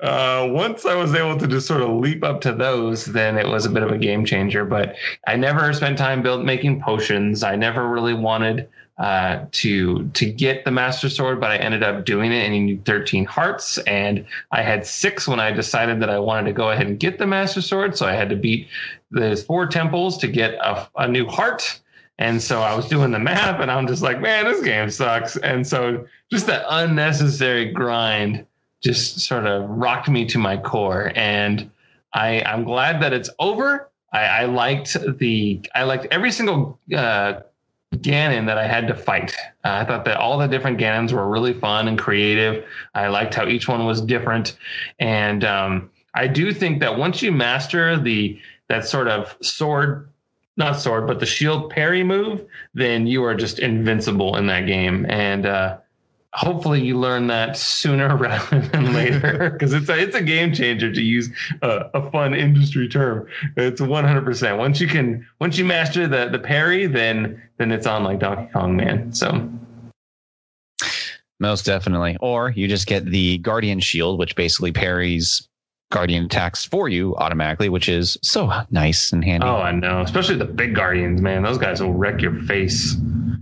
Uh, 0.00 0.46
once 0.50 0.84
I 0.84 0.94
was 0.94 1.14
able 1.14 1.38
to 1.38 1.46
just 1.46 1.66
sort 1.66 1.80
of 1.80 1.88
leap 1.88 2.22
up 2.22 2.42
to 2.42 2.52
those, 2.52 3.06
then 3.06 3.38
it 3.38 3.48
was 3.48 3.64
a 3.64 3.70
bit 3.70 3.82
of 3.82 3.90
a 3.90 3.96
game 3.96 4.26
changer. 4.26 4.66
But 4.66 4.96
I 5.26 5.36
never 5.36 5.72
spent 5.72 5.96
time 5.96 6.20
build 6.22 6.44
making 6.44 6.82
potions. 6.82 7.42
I 7.42 7.56
never 7.56 7.88
really 7.88 8.12
wanted 8.12 8.68
uh, 8.98 9.46
to 9.52 10.06
to 10.10 10.30
get 10.30 10.66
the 10.66 10.70
master 10.70 11.08
sword, 11.08 11.40
but 11.40 11.50
I 11.50 11.56
ended 11.56 11.82
up 11.82 12.04
doing 12.04 12.30
it, 12.30 12.44
and 12.44 12.54
you 12.54 12.60
need 12.60 12.84
13 12.84 13.24
hearts, 13.24 13.78
and 13.78 14.26
I 14.52 14.60
had 14.60 14.84
six 14.84 15.26
when 15.26 15.40
I 15.40 15.50
decided 15.50 15.98
that 16.00 16.10
I 16.10 16.18
wanted 16.18 16.48
to 16.48 16.52
go 16.52 16.70
ahead 16.72 16.86
and 16.86 17.00
get 17.00 17.16
the 17.16 17.26
master 17.26 17.62
sword. 17.62 17.96
So 17.96 18.04
I 18.04 18.12
had 18.12 18.28
to 18.28 18.36
beat 18.36 18.68
those 19.10 19.42
four 19.42 19.66
temples 19.66 20.18
to 20.18 20.28
get 20.28 20.54
a, 20.56 20.86
a 20.96 21.08
new 21.08 21.26
heart 21.26 21.80
and 22.18 22.40
so 22.40 22.62
I 22.62 22.74
was 22.74 22.88
doing 22.88 23.10
the 23.10 23.18
map 23.18 23.60
and 23.60 23.70
I'm 23.70 23.86
just 23.86 24.02
like, 24.02 24.20
man, 24.20 24.44
this 24.44 24.62
game 24.62 24.88
sucks. 24.90 25.36
And 25.38 25.66
so 25.66 26.06
just 26.30 26.46
that 26.46 26.64
unnecessary 26.68 27.72
grind 27.72 28.46
just 28.82 29.20
sort 29.20 29.46
of 29.46 29.68
rocked 29.68 30.08
me 30.08 30.24
to 30.26 30.38
my 30.38 30.56
core. 30.56 31.10
And 31.16 31.70
I, 32.12 32.42
I'm 32.42 32.64
glad 32.64 33.02
that 33.02 33.12
it's 33.12 33.30
over. 33.40 33.90
I, 34.12 34.24
I 34.24 34.44
liked 34.44 34.96
the, 35.18 35.60
I 35.74 35.82
liked 35.82 36.06
every 36.12 36.30
single 36.30 36.78
uh, 36.96 37.40
Ganon 37.96 38.46
that 38.46 38.58
I 38.58 38.66
had 38.68 38.86
to 38.88 38.94
fight. 38.94 39.34
Uh, 39.64 39.82
I 39.82 39.84
thought 39.84 40.04
that 40.04 40.18
all 40.18 40.38
the 40.38 40.46
different 40.46 40.78
Ganons 40.78 41.12
were 41.12 41.28
really 41.28 41.52
fun 41.52 41.88
and 41.88 41.98
creative. 41.98 42.64
I 42.94 43.08
liked 43.08 43.34
how 43.34 43.48
each 43.48 43.66
one 43.66 43.86
was 43.86 44.00
different. 44.00 44.56
And 45.00 45.42
um, 45.42 45.90
I 46.14 46.28
do 46.28 46.52
think 46.52 46.78
that 46.80 46.96
once 46.96 47.22
you 47.22 47.32
master 47.32 47.98
the, 47.98 48.38
that 48.68 48.86
sort 48.86 49.08
of 49.08 49.36
sword 49.42 50.08
not 50.56 50.80
sword, 50.80 51.06
but 51.06 51.20
the 51.20 51.26
shield 51.26 51.70
parry 51.70 52.04
move, 52.04 52.44
then 52.74 53.06
you 53.06 53.24
are 53.24 53.34
just 53.34 53.58
invincible 53.58 54.36
in 54.36 54.46
that 54.46 54.66
game. 54.66 55.06
And 55.08 55.46
uh, 55.46 55.78
hopefully 56.32 56.82
you 56.82 56.98
learn 56.98 57.26
that 57.28 57.56
sooner 57.56 58.16
rather 58.16 58.60
than 58.60 58.92
later 58.92 59.50
because 59.52 59.72
it's 59.72 59.88
a, 59.88 59.98
it's 59.98 60.14
a 60.14 60.22
game 60.22 60.52
changer 60.52 60.92
to 60.92 61.02
use 61.02 61.30
a, 61.62 61.90
a 61.94 62.10
fun 62.10 62.34
industry 62.34 62.88
term. 62.88 63.26
It's 63.56 63.80
100%. 63.80 64.58
Once 64.58 64.80
you 64.80 64.86
can, 64.86 65.26
once 65.40 65.58
you 65.58 65.64
master 65.64 66.06
the, 66.06 66.28
the 66.28 66.38
parry, 66.38 66.86
then, 66.86 67.42
then 67.58 67.72
it's 67.72 67.86
on 67.86 68.04
like 68.04 68.20
Donkey 68.20 68.50
Kong, 68.52 68.76
man. 68.76 69.12
So. 69.12 69.50
Most 71.40 71.66
definitely. 71.66 72.16
Or 72.20 72.50
you 72.50 72.68
just 72.68 72.86
get 72.86 73.06
the 73.06 73.38
Guardian 73.38 73.80
Shield, 73.80 74.18
which 74.18 74.36
basically 74.36 74.72
parries 74.72 75.48
guardian 75.94 76.24
attacks 76.24 76.64
for 76.64 76.88
you 76.88 77.14
automatically, 77.18 77.68
which 77.68 77.88
is 77.88 78.18
so 78.20 78.52
nice 78.72 79.12
and 79.12 79.24
handy. 79.24 79.46
Oh, 79.46 79.58
I 79.58 79.70
know. 79.70 80.00
Especially 80.00 80.34
the 80.34 80.44
big 80.44 80.74
guardians, 80.74 81.22
man. 81.22 81.44
Those 81.44 81.56
guys 81.56 81.80
will 81.80 81.92
wreck 81.92 82.20
your 82.20 82.42
face. 82.42 82.96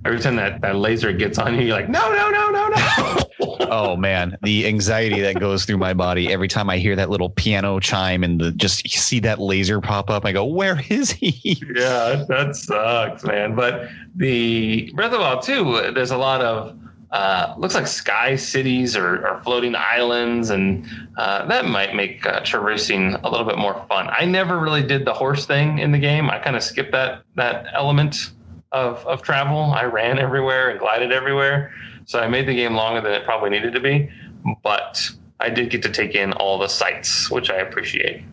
Every 0.05 0.21
time 0.21 0.37
that, 0.37 0.61
that 0.61 0.77
laser 0.77 1.15
gets 1.15 1.39
on 1.39 1.55
you, 1.55 1.63
you're 1.63 1.77
like, 1.77 1.89
no, 1.89 2.13
no, 2.13 2.29
no, 2.29 2.51
no, 2.51 2.69
no. 2.69 3.19
oh 3.71 3.97
man, 3.97 4.37
the 4.43 4.67
anxiety 4.67 5.21
that 5.23 5.41
goes 5.41 5.65
through 5.65 5.79
my 5.79 5.95
body 5.95 6.31
every 6.31 6.49
time 6.49 6.69
I 6.69 6.77
hear 6.77 6.95
that 6.95 7.09
little 7.09 7.31
piano 7.31 7.81
chime 7.81 8.23
and 8.23 8.39
the 8.39 8.53
just 8.53 8.87
see 8.87 9.21
that 9.21 9.41
laser 9.41 9.81
pop 9.81 10.11
up. 10.11 10.27
I 10.27 10.33
go, 10.33 10.45
where 10.45 10.79
is 10.91 11.11
he? 11.11 11.63
Yeah, 11.75 12.25
that 12.29 12.55
sucks, 12.55 13.25
man. 13.25 13.55
But 13.55 13.89
the 14.15 14.93
Breath 14.95 15.15
of 15.15 15.21
Wild 15.21 15.43
2, 15.43 15.93
there's 15.95 16.11
a 16.11 16.19
lot 16.19 16.43
of 16.43 16.77
uh, 17.13 17.55
looks 17.59 17.75
like 17.75 17.87
sky 17.87 18.37
cities 18.37 18.97
or, 18.97 19.27
or 19.27 19.41
floating 19.43 19.75
islands, 19.75 20.49
and 20.51 20.87
uh, 21.19 21.45
that 21.47 21.67
might 21.67 21.95
make 21.95 22.27
uh, 22.27 22.41
traversing 22.41 23.15
a 23.23 23.31
little 23.31 23.47
bit 23.47 23.59
more 23.59 23.85
fun. 23.89 24.09
I 24.11 24.25
never 24.25 24.59
really 24.59 24.83
did 24.83 25.05
the 25.05 25.13
horse 25.13 25.45
thing 25.45 25.79
in 25.79 25.93
the 25.93 25.99
game. 25.99 26.31
I 26.31 26.39
kind 26.39 26.57
of 26.57 26.63
skipped 26.63 26.93
that 26.93 27.23
that 27.37 27.67
element 27.75 28.33
of 28.73 29.07
of 29.07 29.21
travel. 29.23 29.73
I 29.75 29.85
ran 29.85 30.19
everywhere 30.19 30.71
and 30.71 30.81
glided 30.81 31.13
everywhere. 31.13 31.73
so 32.07 32.19
I 32.19 32.29
made 32.29 32.49
the 32.49 32.55
game 32.55 32.75
longer 32.75 33.01
than 33.01 33.13
it 33.13 33.25
probably 33.25 33.51
needed 33.51 33.75
to 33.75 33.81
be, 33.81 34.11
but 34.63 35.09
I 35.39 35.51
did 35.51 35.71
get 35.71 35.83
to 35.83 35.91
take 35.91 36.15
in 36.15 36.33
all 36.33 36.59
the 36.59 36.69
sights, 36.69 37.31
which 37.31 37.51
I 37.51 37.57
appreciate. 37.57 38.25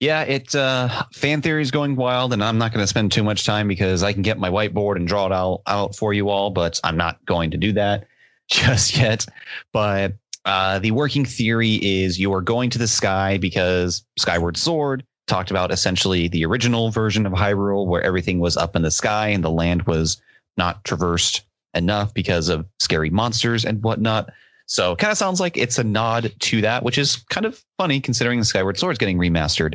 Yeah, 0.00 0.22
it 0.22 0.54
uh, 0.54 1.04
fan 1.12 1.40
theory 1.40 1.62
is 1.62 1.70
going 1.70 1.96
wild, 1.96 2.34
and 2.34 2.44
I'm 2.44 2.58
not 2.58 2.72
going 2.72 2.82
to 2.82 2.86
spend 2.86 3.12
too 3.12 3.24
much 3.24 3.46
time 3.46 3.66
because 3.66 4.02
I 4.02 4.12
can 4.12 4.22
get 4.22 4.38
my 4.38 4.50
whiteboard 4.50 4.96
and 4.96 5.08
draw 5.08 5.26
it 5.26 5.32
out, 5.32 5.62
out 5.66 5.96
for 5.96 6.12
you 6.12 6.28
all, 6.28 6.50
but 6.50 6.78
I'm 6.84 6.98
not 6.98 7.24
going 7.24 7.50
to 7.52 7.56
do 7.56 7.72
that 7.72 8.06
just 8.50 8.96
yet. 8.96 9.24
But 9.72 10.14
uh, 10.44 10.80
the 10.80 10.90
working 10.90 11.24
theory 11.24 11.74
is 11.82 12.18
you 12.18 12.32
are 12.34 12.42
going 12.42 12.68
to 12.70 12.78
the 12.78 12.86
sky 12.86 13.38
because 13.38 14.04
Skyward 14.18 14.58
Sword 14.58 15.04
talked 15.26 15.50
about 15.50 15.72
essentially 15.72 16.28
the 16.28 16.44
original 16.44 16.90
version 16.90 17.24
of 17.24 17.32
Hyrule, 17.32 17.86
where 17.86 18.02
everything 18.02 18.38
was 18.38 18.56
up 18.56 18.76
in 18.76 18.82
the 18.82 18.90
sky 18.90 19.28
and 19.28 19.42
the 19.42 19.50
land 19.50 19.82
was 19.84 20.20
not 20.58 20.84
traversed 20.84 21.42
enough 21.74 22.12
because 22.14 22.48
of 22.48 22.66
scary 22.80 23.10
monsters 23.10 23.64
and 23.64 23.82
whatnot. 23.82 24.30
So 24.66 24.92
it 24.92 24.98
kind 24.98 25.12
of 25.12 25.18
sounds 25.18 25.40
like 25.40 25.56
it's 25.56 25.78
a 25.78 25.84
nod 25.84 26.32
to 26.38 26.60
that, 26.60 26.82
which 26.82 26.98
is 26.98 27.16
kind 27.30 27.46
of 27.46 27.62
funny 27.78 28.00
considering 28.00 28.38
the 28.38 28.44
Skyward 28.44 28.78
Sword 28.78 28.92
is 28.92 28.98
getting 28.98 29.18
remastered 29.18 29.74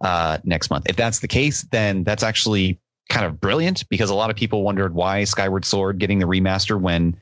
uh, 0.00 0.38
next 0.44 0.70
month. 0.70 0.86
If 0.88 0.96
that's 0.96 1.20
the 1.20 1.28
case, 1.28 1.62
then 1.70 2.04
that's 2.04 2.22
actually 2.22 2.80
kind 3.10 3.26
of 3.26 3.40
brilliant 3.40 3.86
because 3.90 4.08
a 4.08 4.14
lot 4.14 4.30
of 4.30 4.36
people 4.36 4.62
wondered 4.62 4.94
why 4.94 5.24
Skyward 5.24 5.64
Sword 5.64 5.98
getting 5.98 6.18
the 6.20 6.26
remaster 6.26 6.80
when 6.80 7.20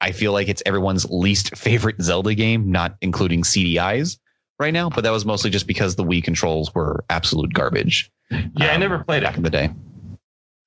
I 0.00 0.10
feel 0.10 0.32
like 0.32 0.48
it's 0.48 0.62
everyone's 0.66 1.08
least 1.10 1.56
favorite 1.56 2.02
Zelda 2.02 2.34
game, 2.34 2.70
not 2.70 2.96
including 3.00 3.42
CDIs 3.42 4.18
right 4.58 4.72
now. 4.72 4.90
But 4.90 5.04
that 5.04 5.10
was 5.10 5.24
mostly 5.24 5.50
just 5.50 5.68
because 5.68 5.94
the 5.94 6.04
Wii 6.04 6.24
controls 6.24 6.74
were 6.74 7.04
absolute 7.08 7.52
garbage. 7.52 8.10
Yeah, 8.30 8.38
um, 8.40 8.52
I 8.62 8.76
never 8.78 9.04
played 9.04 9.22
back 9.22 9.34
it. 9.34 9.36
in 9.38 9.42
the 9.44 9.50
day. 9.50 9.70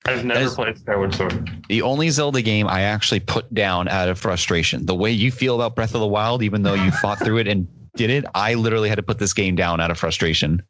I've 0.07 0.23
never 0.23 0.49
played 0.49 0.77
Skyward 0.77 1.15
Sword. 1.15 1.63
The 1.67 1.81
only 1.81 2.09
Zelda 2.09 2.41
game 2.41 2.67
I 2.67 2.81
actually 2.81 3.19
put 3.19 3.51
down 3.53 3.87
out 3.87 4.07
of 4.07 4.19
frustration. 4.19 4.85
The 4.85 4.95
way 4.95 5.11
you 5.11 5.31
feel 5.31 5.55
about 5.55 5.75
Breath 5.75 5.95
of 5.95 6.01
the 6.01 6.07
Wild, 6.07 6.43
even 6.43 6.61
though 6.61 6.75
you 6.75 6.91
fought 6.91 7.19
through 7.19 7.39
it 7.39 7.47
and 7.47 7.67
did 7.95 8.09
it, 8.11 8.25
I 8.35 8.53
literally 8.53 8.89
had 8.89 8.95
to 8.95 9.03
put 9.03 9.17
this 9.17 9.33
game 9.33 9.55
down 9.55 9.79
out 9.79 9.89
of 9.89 9.97
frustration. 9.97 10.61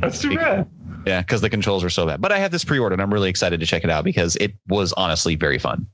That's 0.00 0.20
too 0.20 0.36
bad. 0.36 0.68
Yeah, 1.06 1.22
because 1.22 1.40
the 1.40 1.50
controls 1.50 1.82
were 1.82 1.90
so 1.90 2.06
bad. 2.06 2.20
But 2.20 2.32
I 2.32 2.38
have 2.38 2.50
this 2.50 2.64
pre-ordered. 2.64 3.00
I'm 3.00 3.12
really 3.12 3.30
excited 3.30 3.60
to 3.60 3.66
check 3.66 3.82
it 3.82 3.90
out 3.90 4.04
because 4.04 4.36
it 4.36 4.54
was 4.68 4.92
honestly 4.92 5.36
very 5.36 5.58
fun. 5.58 5.86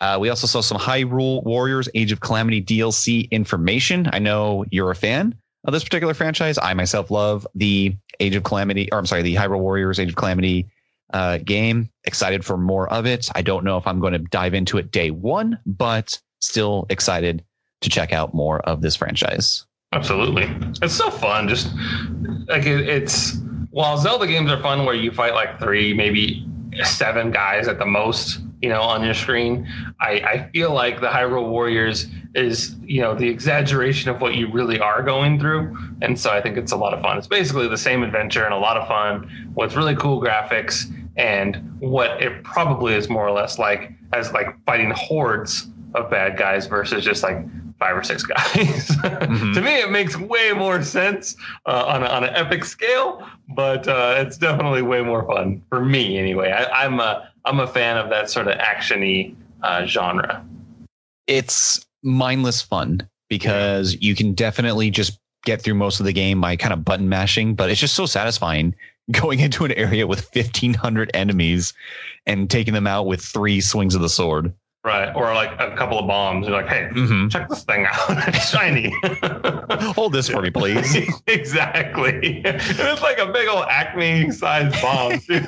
Uh, 0.00 0.18
we 0.20 0.28
also 0.28 0.46
saw 0.46 0.60
some 0.60 0.78
Hyrule 0.78 1.44
Warriors 1.44 1.88
Age 1.94 2.10
of 2.10 2.20
Calamity 2.20 2.62
DLC 2.62 3.30
information. 3.30 4.08
I 4.12 4.18
know 4.18 4.64
you're 4.70 4.90
a 4.90 4.96
fan 4.96 5.34
of 5.64 5.72
this 5.72 5.84
particular 5.84 6.14
franchise. 6.14 6.58
I 6.58 6.74
myself 6.74 7.10
love 7.10 7.46
the 7.54 7.96
Age 8.18 8.34
of 8.34 8.42
Calamity, 8.42 8.90
or 8.92 8.98
I'm 8.98 9.06
sorry, 9.06 9.22
the 9.22 9.34
Hyrule 9.34 9.60
Warriors 9.60 9.98
Age 9.98 10.10
of 10.10 10.16
Calamity 10.16 10.68
uh, 11.14 11.38
game. 11.38 11.88
Excited 12.04 12.44
for 12.44 12.58
more 12.58 12.92
of 12.92 13.06
it. 13.06 13.30
I 13.34 13.40
don't 13.40 13.64
know 13.64 13.78
if 13.78 13.86
I'm 13.86 14.00
going 14.00 14.12
to 14.12 14.18
dive 14.18 14.52
into 14.52 14.76
it 14.76 14.90
day 14.90 15.10
one, 15.10 15.58
but 15.64 16.20
still 16.40 16.86
excited 16.90 17.42
to 17.80 17.88
check 17.88 18.12
out 18.12 18.34
more 18.34 18.60
of 18.60 18.82
this 18.82 18.96
franchise. 18.96 19.64
Absolutely, 19.92 20.50
it's 20.82 20.94
so 20.94 21.10
fun. 21.10 21.48
Just 21.48 21.72
like 22.48 22.66
it, 22.66 22.88
it's 22.88 23.38
while 23.70 23.96
Zelda 23.96 24.26
games 24.26 24.50
are 24.50 24.60
fun, 24.60 24.84
where 24.84 24.94
you 24.94 25.12
fight 25.12 25.34
like 25.34 25.58
three, 25.60 25.94
maybe 25.94 26.46
seven 26.82 27.30
guys 27.30 27.68
at 27.68 27.78
the 27.78 27.86
most, 27.86 28.40
you 28.60 28.68
know, 28.68 28.80
on 28.82 29.04
your 29.04 29.14
screen. 29.14 29.68
I, 30.00 30.10
I 30.10 30.50
feel 30.52 30.72
like 30.72 31.00
the 31.00 31.06
Hyrule 31.06 31.48
Warriors 31.48 32.06
is, 32.34 32.74
you 32.82 33.00
know, 33.00 33.14
the 33.14 33.28
exaggeration 33.28 34.10
of 34.10 34.20
what 34.20 34.34
you 34.34 34.50
really 34.50 34.80
are 34.80 35.02
going 35.02 35.38
through. 35.38 35.76
And 36.02 36.18
so 36.18 36.30
I 36.30 36.42
think 36.42 36.56
it's 36.56 36.72
a 36.72 36.76
lot 36.76 36.92
of 36.92 37.00
fun. 37.00 37.16
It's 37.16 37.28
basically 37.28 37.68
the 37.68 37.78
same 37.78 38.02
adventure 38.02 38.44
and 38.44 38.52
a 38.52 38.58
lot 38.58 38.76
of 38.76 38.88
fun 38.88 39.52
with 39.54 39.76
really 39.76 39.94
cool 39.94 40.20
graphics 40.20 40.92
and 41.16 41.56
what 41.80 42.22
it 42.22 42.42
probably 42.42 42.94
is 42.94 43.08
more 43.08 43.26
or 43.26 43.30
less 43.30 43.58
like 43.58 43.92
as 44.12 44.32
like 44.32 44.48
fighting 44.64 44.90
hordes 44.90 45.68
of 45.94 46.10
bad 46.10 46.36
guys 46.36 46.66
versus 46.66 47.04
just 47.04 47.22
like 47.22 47.44
five 47.78 47.96
or 47.96 48.02
six 48.02 48.22
guys. 48.24 48.88
mm-hmm. 48.88 49.52
to 49.52 49.60
me, 49.60 49.80
it 49.80 49.90
makes 49.90 50.16
way 50.16 50.52
more 50.52 50.82
sense 50.82 51.36
uh, 51.66 51.84
on, 51.86 52.02
a, 52.02 52.06
on 52.06 52.24
an 52.24 52.34
epic 52.34 52.64
scale, 52.64 53.26
but 53.54 53.86
uh, 53.88 54.14
it's 54.18 54.38
definitely 54.38 54.82
way 54.82 55.02
more 55.02 55.26
fun 55.26 55.62
for 55.68 55.84
me 55.84 56.18
anyway. 56.18 56.50
I, 56.50 56.84
am 56.84 57.00
a 57.00 57.30
I'm 57.44 57.60
a 57.60 57.66
fan 57.66 57.96
of 57.96 58.10
that 58.10 58.30
sort 58.30 58.48
of 58.48 58.58
actiony 58.58 59.34
uh, 59.62 59.86
genre. 59.86 60.44
It's 61.26 61.84
mindless 62.02 62.62
fun 62.62 63.08
because 63.28 63.96
you 64.00 64.14
can 64.14 64.34
definitely 64.34 64.90
just 64.90 65.18
get 65.44 65.60
through 65.60 65.74
most 65.74 66.00
of 66.00 66.06
the 66.06 66.12
game 66.12 66.40
by 66.40 66.56
kind 66.56 66.72
of 66.72 66.84
button 66.84 67.08
mashing, 67.08 67.54
but 67.54 67.70
it's 67.70 67.80
just 67.80 67.94
so 67.94 68.06
satisfying 68.06 68.74
going 69.10 69.40
into 69.40 69.64
an 69.64 69.72
area 69.72 70.06
with 70.06 70.28
1500 70.34 71.10
enemies 71.14 71.72
and 72.26 72.50
taking 72.50 72.74
them 72.74 72.86
out 72.86 73.06
with 73.06 73.20
three 73.20 73.60
swings 73.60 73.94
of 73.94 74.00
the 74.00 74.08
sword. 74.08 74.52
Right. 74.84 75.10
Or 75.16 75.32
like 75.32 75.58
a 75.58 75.74
couple 75.76 75.98
of 75.98 76.06
bombs. 76.06 76.46
You're 76.46 76.56
like, 76.56 76.68
hey, 76.68 76.90
mm-hmm. 76.92 77.28
check 77.28 77.48
this 77.48 77.64
thing 77.64 77.86
out. 77.86 77.94
it's 78.28 78.50
shiny. 78.50 78.94
Hold 79.94 80.12
this 80.12 80.28
for 80.28 80.42
me, 80.42 80.50
please. 80.50 80.94
exactly. 81.26 82.42
it's 82.44 83.02
like 83.02 83.18
a 83.18 83.32
big 83.32 83.48
old 83.48 83.64
Acme 83.70 84.30
sized 84.30 84.80
bomb, 84.82 85.18
too. 85.20 85.42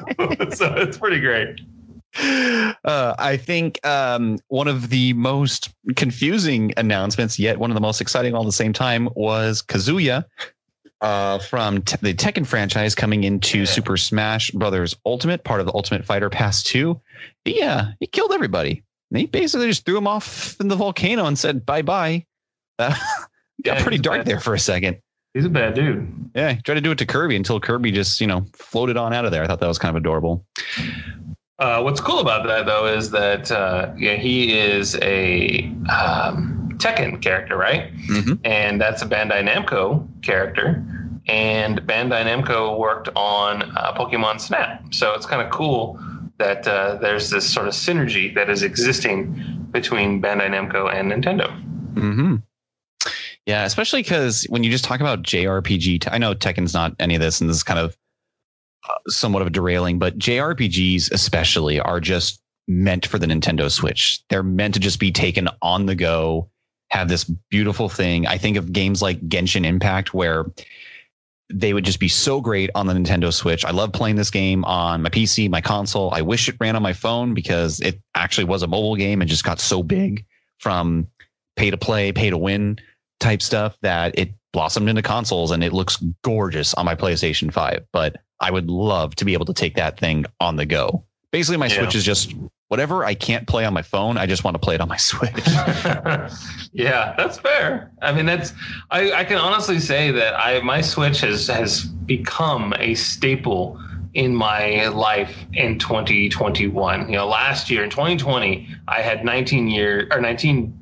so 0.55 0.75
it's 0.77 0.97
pretty 0.97 1.21
great. 1.21 1.61
Uh, 2.19 3.15
I 3.19 3.37
think 3.37 3.85
um, 3.87 4.39
one 4.49 4.69
of 4.69 4.89
the 4.89 5.13
most 5.13 5.69
confusing 5.97 6.73
announcements, 6.79 7.39
yet 7.39 7.59
one 7.59 7.71
of 7.71 7.75
the 7.75 7.81
most 7.83 8.01
exciting 8.01 8.35
all 8.35 8.41
at 8.41 8.47
the 8.47 8.53
same 8.53 8.73
time, 8.73 9.11
was 9.15 9.61
Kazuya 9.61 10.25
uh, 11.01 11.39
from 11.39 11.83
t- 11.83 11.97
the 12.01 12.15
Tekken 12.15 12.47
franchise 12.47 12.95
coming 12.95 13.25
into 13.25 13.61
yeah. 13.61 13.65
Super 13.65 13.97
Smash 13.97 14.51
Brothers 14.51 14.97
Ultimate, 15.05 15.45
part 15.45 15.61
of 15.61 15.67
the 15.67 15.75
Ultimate 15.75 16.05
Fighter 16.05 16.31
Pass 16.31 16.63
2. 16.65 17.01
Yeah, 17.45 17.93
he 18.01 18.07
killed 18.07 18.33
everybody. 18.33 18.83
And 19.11 19.21
he 19.21 19.27
basically 19.27 19.69
just 19.69 19.85
threw 19.85 19.97
him 19.99 20.07
off 20.07 20.57
in 20.61 20.69
the 20.69 20.77
volcano 20.77 21.27
and 21.27 21.39
said 21.39 21.65
bye 21.65 21.83
bye. 21.83 22.27
Uh, 22.79 22.91
got 23.65 23.79
yeah, 23.79 23.83
pretty 23.83 23.99
dark 23.99 24.25
there 24.25 24.41
for 24.41 24.55
a 24.55 24.59
second. 24.59 24.99
He's 25.35 25.45
a 25.45 25.51
bad 25.51 25.75
dude. 25.75 26.31
Yeah, 26.35 26.55
he 26.55 26.63
tried 26.63 26.77
to 26.77 26.81
do 26.81 26.91
it 26.91 26.99
to 26.99 27.07
Kirby 27.07 27.37
until 27.37 27.61
Kirby 27.61 27.93
just, 27.93 28.21
you 28.21 28.27
know, 28.27 28.47
floated 28.55 28.97
on 28.97 29.13
out 29.13 29.27
of 29.27 29.33
there. 29.33 29.45
I 29.45 29.47
thought 29.47 29.61
that 29.61 29.69
was 29.69 29.79
kind 29.79 29.95
of 29.95 30.01
adorable. 30.01 30.47
Uh, 31.59 31.83
what's 31.83 32.01
cool 32.01 32.21
about 32.21 32.47
that, 32.47 32.67
though, 32.67 32.87
is 32.87 33.11
that 33.11 33.51
uh, 33.51 33.93
yeah, 33.97 34.15
he 34.15 34.59
is 34.59 34.97
a 35.03 35.71
um, 35.91 36.66
Tekken 36.79 37.23
character, 37.23 37.57
right? 37.57 37.95
Mm-hmm. 38.09 38.35
And 38.45 38.81
that's 38.81 39.03
a 39.03 39.07
Bandai 39.07 39.47
Namco 39.47 40.07
character. 40.23 40.85
And 41.29 41.81
Bandai 41.83 42.25
Namco 42.25 42.79
worked 42.79 43.09
on 43.17 43.63
uh, 43.63 43.95
Pokemon 43.95 44.41
Snap. 44.41 44.95
So 44.95 45.15
it's 45.15 45.27
kind 45.27 45.43
of 45.43 45.51
cool 45.51 46.01
that 46.39 46.67
uh, 46.69 46.97
there's 46.97 47.31
this 47.31 47.51
sort 47.53 47.67
of 47.67 47.75
synergy 47.75 48.35
that 48.35 48.51
is 48.51 48.63
existing 48.63 49.67
between 49.71 50.21
Bandai 50.23 50.49
Namco 50.49 50.93
and 50.93 51.11
Nintendo. 51.11 51.49
Mm-hmm. 51.95 52.37
Yeah, 53.47 53.65
especially 53.65 54.03
because 54.03 54.45
when 54.49 54.65
you 54.65 54.71
just 54.71 54.85
talk 54.85 55.01
about 55.01 55.23
JRPG, 55.23 56.09
I 56.11 56.19
know 56.19 56.35
Tekken's 56.35 56.75
not 56.75 56.95
any 56.99 57.15
of 57.15 57.21
this, 57.21 57.41
and 57.41 57.49
this 57.49 57.57
is 57.57 57.63
kind 57.63 57.79
of 57.79 57.97
uh, 58.89 58.95
somewhat 59.07 59.43
of 59.43 59.49
a 59.49 59.51
derailing, 59.51 59.99
but 59.99 60.19
JRPGs 60.19 61.13
especially 61.13 61.79
are 61.81 62.01
just 62.01 62.43
meant 62.69 63.07
for 63.07 63.19
the 63.19 63.27
Nintendo 63.27 63.71
Switch. 63.71 64.23
They're 64.29 64.43
meant 64.43 64.75
to 64.75 64.81
just 64.81 64.99
be 64.99 65.13
taken 65.13 65.49
on 65.63 65.87
the 65.87 65.95
go, 65.95 66.51
have 66.91 67.09
this 67.09 67.25
beautiful 67.25 67.89
thing. 67.89 68.27
I 68.27 68.39
think 68.39 68.57
of 68.57 68.73
games 68.73 69.03
like 69.03 69.21
Genshin 69.29 69.65
Impact, 69.65 70.15
where 70.15 70.47
they 71.49 71.73
would 71.73 71.85
just 71.85 72.01
be 72.01 72.09
so 72.09 72.41
great 72.41 72.71
on 72.75 72.87
the 72.87 72.93
Nintendo 72.93 73.33
Switch. 73.33 73.65
I 73.65 73.71
love 73.71 73.93
playing 73.93 74.17
this 74.17 74.31
game 74.31 74.65
on 74.65 75.03
my 75.03 75.11
PC, 75.11 75.49
my 75.49 75.61
console. 75.61 76.13
I 76.13 76.23
wish 76.23 76.49
it 76.49 76.57
ran 76.61 76.77
on 76.77 76.83
my 76.83 76.93
phone 76.93 77.35
because 77.35 77.81
it 77.81 78.01
actually 78.15 78.45
was 78.45 78.63
a 78.63 78.67
mobile 78.67 78.97
game 78.97 79.21
and 79.21 79.31
just 79.31 79.45
got 79.45 79.61
so 79.61 79.83
big 79.83 80.25
from 80.59 81.07
pay 81.57 81.71
to 81.71 81.77
play, 81.77 82.13
pay 82.13 82.31
to 82.31 82.39
win 82.39 82.79
type 83.21 83.43
stuff 83.43 83.77
that 83.83 84.19
it 84.19 84.35
blossomed 84.53 84.89
into 84.89 85.03
consoles 85.03 85.51
and 85.51 85.63
it 85.63 85.73
looks 85.73 86.03
gorgeous 86.23 86.75
on 86.75 86.85
my 86.85 86.95
PlayStation 86.95 87.53
5. 87.53 87.85
But 87.93 88.17
I 88.41 88.51
would 88.51 88.69
love 88.69 89.15
to 89.17 89.25
be 89.25 89.33
able 89.33 89.47
to 89.47 89.55
take 89.55 89.77
that 89.77 89.99
thing 89.99 90.27
on 90.41 90.57
the 90.57 90.67
go. 90.67 91.05
Basically, 91.31 91.59
my 91.59 91.67
yeah. 91.67 91.79
Switch 91.79 91.95
is 91.95 92.05
just 92.05 92.35
whatever 92.69 93.05
I 93.05 93.15
can't 93.15 93.47
play 93.47 93.65
on 93.65 93.73
my 93.73 93.83
phone, 93.83 94.19
I 94.19 94.27
just 94.27 94.45
want 94.45 94.55
to 94.55 94.59
play 94.59 94.75
it 94.75 94.81
on 94.81 94.89
my 94.89 94.97
Switch. 94.99 95.33
yeah, 96.73 97.15
that's 97.17 97.39
fair. 97.39 97.91
I 98.03 98.13
mean, 98.13 98.27
that's 98.27 98.53
I, 98.91 99.13
I 99.13 99.25
can 99.25 99.39
honestly 99.39 99.81
say 99.81 100.11
that 100.13 100.35
I 100.35 100.61
my 100.61 100.81
Switch 100.81 101.21
has 101.21 101.47
has 101.49 101.85
become 101.85 102.75
a 102.79 102.95
staple 102.95 103.81
in 104.15 104.35
my 104.35 104.89
life 104.89 105.37
in 105.53 105.79
2021. 105.79 107.09
You 107.09 107.17
know, 107.17 107.27
last 107.27 107.71
year 107.71 107.85
in 107.85 107.91
2020, 107.91 108.67
I 108.89 109.03
had 109.03 109.25
19 109.25 109.69
year 109.69 110.09
or 110.11 110.21
19 110.21 110.73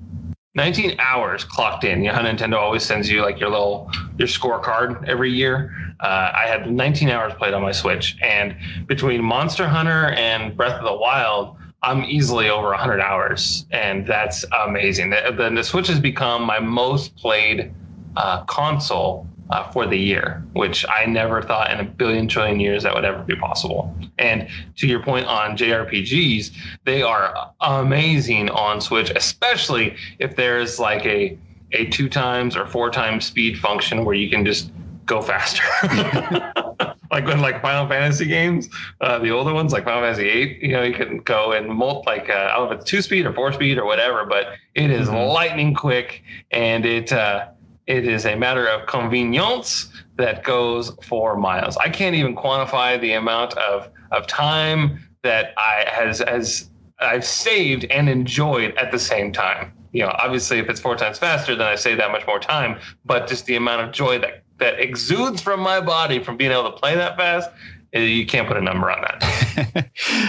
19 0.57 1.01
hours 1.01 1.43
clocked 1.43 1.83
in. 1.83 2.05
You 2.05 2.11
know 2.11 2.15
how 2.15 2.23
Nintendo 2.23 2.59
always 2.59 2.85
sends 2.85 3.11
you 3.11 3.23
like 3.23 3.41
your 3.41 3.51
little 3.51 3.91
your 4.19 4.29
scorecard 4.29 5.07
every 5.09 5.33
year. 5.33 5.75
Uh, 5.99 6.31
I 6.33 6.47
had 6.47 6.71
19 6.71 7.09
hours 7.09 7.35
played 7.35 7.55
on 7.55 7.63
my 7.63 7.73
Switch, 7.73 8.17
and 8.23 8.55
between 8.87 9.23
Monster 9.23 9.67
Hunter 9.67 10.11
and 10.11 10.57
Breath 10.57 10.79
of 10.79 10.85
the 10.85 10.95
Wild, 10.95 11.57
I'm 11.85 12.05
easily 12.05 12.49
over 12.49 12.69
100 12.69 13.01
hours, 13.01 13.67
and 13.71 14.07
that's 14.07 14.45
amazing. 14.65 15.11
The, 15.11 15.35
the, 15.37 15.51
the 15.51 15.63
Switch 15.63 15.89
has 15.89 16.01
become 16.01 16.43
my 16.43 16.59
most 16.59 17.15
played 17.17 17.73
uh, 18.17 18.45
console 18.45 19.27
uh, 19.51 19.71
for 19.71 19.87
the 19.87 19.99
year, 19.99 20.43
which 20.55 20.87
I 20.89 21.05
never 21.05 21.43
thought 21.43 21.71
in 21.71 21.81
a 21.81 21.85
billion 21.85 22.27
trillion 22.27 22.59
years 22.59 22.83
that 22.85 22.95
would 22.95 23.05
ever 23.05 23.23
be 23.23 23.37
possible. 23.37 23.95
And 24.19 24.49
to 24.77 24.87
your 24.87 25.03
point 25.03 25.27
on 25.27 25.57
JRPGs, 25.57 26.53
they 26.85 27.03
are 27.03 27.53
amazing 27.61 28.49
on 28.51 28.81
Switch, 28.81 29.11
especially 29.15 29.97
if 30.19 30.37
there's 30.37 30.79
like 30.79 31.05
a 31.05 31.39
a 31.73 31.87
two 31.87 32.09
times 32.09 32.57
or 32.57 32.67
four 32.67 32.89
times 32.89 33.25
speed 33.25 33.59
function 33.59 34.05
where 34.05 34.15
you 34.15 34.31
can 34.31 34.45
just 34.45 34.71
go 35.07 35.21
faster. 35.21 35.63
like 37.15 37.27
when 37.27 37.41
like 37.41 37.63
Final 37.63 37.89
Fantasy 37.89 38.27
games, 38.27 38.69
uh, 39.01 39.21
the 39.21 39.31
older 39.31 39.55
ones 39.55 39.73
like 39.73 39.85
Final 39.85 40.03
Fantasy 40.03 40.29
Eight, 40.29 40.61
you 40.61 40.73
know, 40.73 40.83
you 40.83 40.93
can 40.93 41.19
go 41.19 41.53
and 41.53 41.69
multi 41.69 42.03
like 42.07 42.29
uh, 42.29 42.51
I 42.53 42.57
don't 42.57 42.67
know 42.67 42.73
if 42.73 42.81
it's 42.81 42.91
two 42.91 43.03
speed 43.03 43.25
or 43.25 43.33
four 43.33 43.53
speed 43.53 43.79
or 43.79 43.85
whatever, 43.85 44.27
but 44.27 44.55
it 44.75 44.91
is 44.91 45.09
mm-hmm. 45.09 45.33
lightning 45.33 45.75
quick 45.75 46.23
and 46.51 46.85
it 46.85 47.13
uh, 47.13 47.47
it 47.87 48.07
is 48.07 48.27
a 48.27 48.35
matter 48.35 48.67
of 48.67 48.87
convenience 48.87 49.93
that 50.17 50.43
goes 50.43 50.91
for 51.05 51.37
miles. 51.37 51.77
I 51.77 51.89
can't 51.89 52.17
even 52.17 52.35
quantify 52.35 53.01
the 53.01 53.13
amount 53.13 53.57
of 53.59 53.89
of 54.11 54.27
time 54.27 55.09
that 55.23 55.55
I 55.57 55.85
has 55.89 56.19
has 56.19 56.69
I've 56.99 57.25
saved 57.25 57.85
and 57.87 58.09
enjoyed 58.09 58.75
at 58.77 58.91
the 58.91 58.99
same 58.99 59.33
time. 59.33 59.73
You 59.93 60.03
know, 60.03 60.13
obviously, 60.19 60.59
if 60.59 60.69
it's 60.69 60.81
four 60.81 60.97
times 60.97 61.19
faster, 61.19 61.55
then 61.55 61.69
I 61.69 61.77
save 61.77 61.99
that 61.99 62.11
much 62.11 62.27
more 62.27 62.41
time. 62.41 62.81
But 63.05 63.29
just 63.29 63.47
the 63.47 63.55
amount 63.55 63.83
of 63.83 63.93
joy 63.93 64.19
that 64.19 64.44
that 64.59 64.81
exudes 64.81 65.41
from 65.41 65.61
my 65.61 65.81
body 65.81 66.19
from 66.19 66.37
being 66.37 66.53
able 66.53 66.71
to 66.71 66.79
play 66.79 66.95
that 66.95 67.17
fast, 67.17 67.51
eh, 67.93 68.01
you 68.01 68.27
can't 68.27 68.47
put 68.47 68.57
a 68.57 68.61
number 68.61 68.91
on 68.91 69.01
that. 69.03 69.89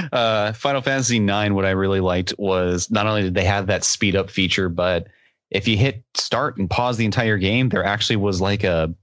uh, 0.12 0.54
Final 0.54 0.82
Fantasy 0.82 1.18
IX, 1.18 1.52
what 1.52 1.66
I 1.66 1.72
really 1.72 2.00
liked 2.00 2.34
was 2.38 2.90
not 2.90 3.08
only 3.08 3.24
did 3.24 3.34
they 3.34 3.46
have 3.46 3.68
that 3.68 3.84
speed 3.84 4.16
up 4.16 4.30
feature, 4.30 4.70
but 4.70 5.08
if 5.52 5.68
you 5.68 5.78
hit 5.78 6.04
start 6.16 6.58
and 6.58 6.70
pause 6.70 6.98
the 6.98 7.06
entire 7.06 7.38
game, 7.38 7.70
there 7.70 7.84
actually 7.84 8.16
was 8.18 8.42
like 8.42 8.64
a 8.64 8.94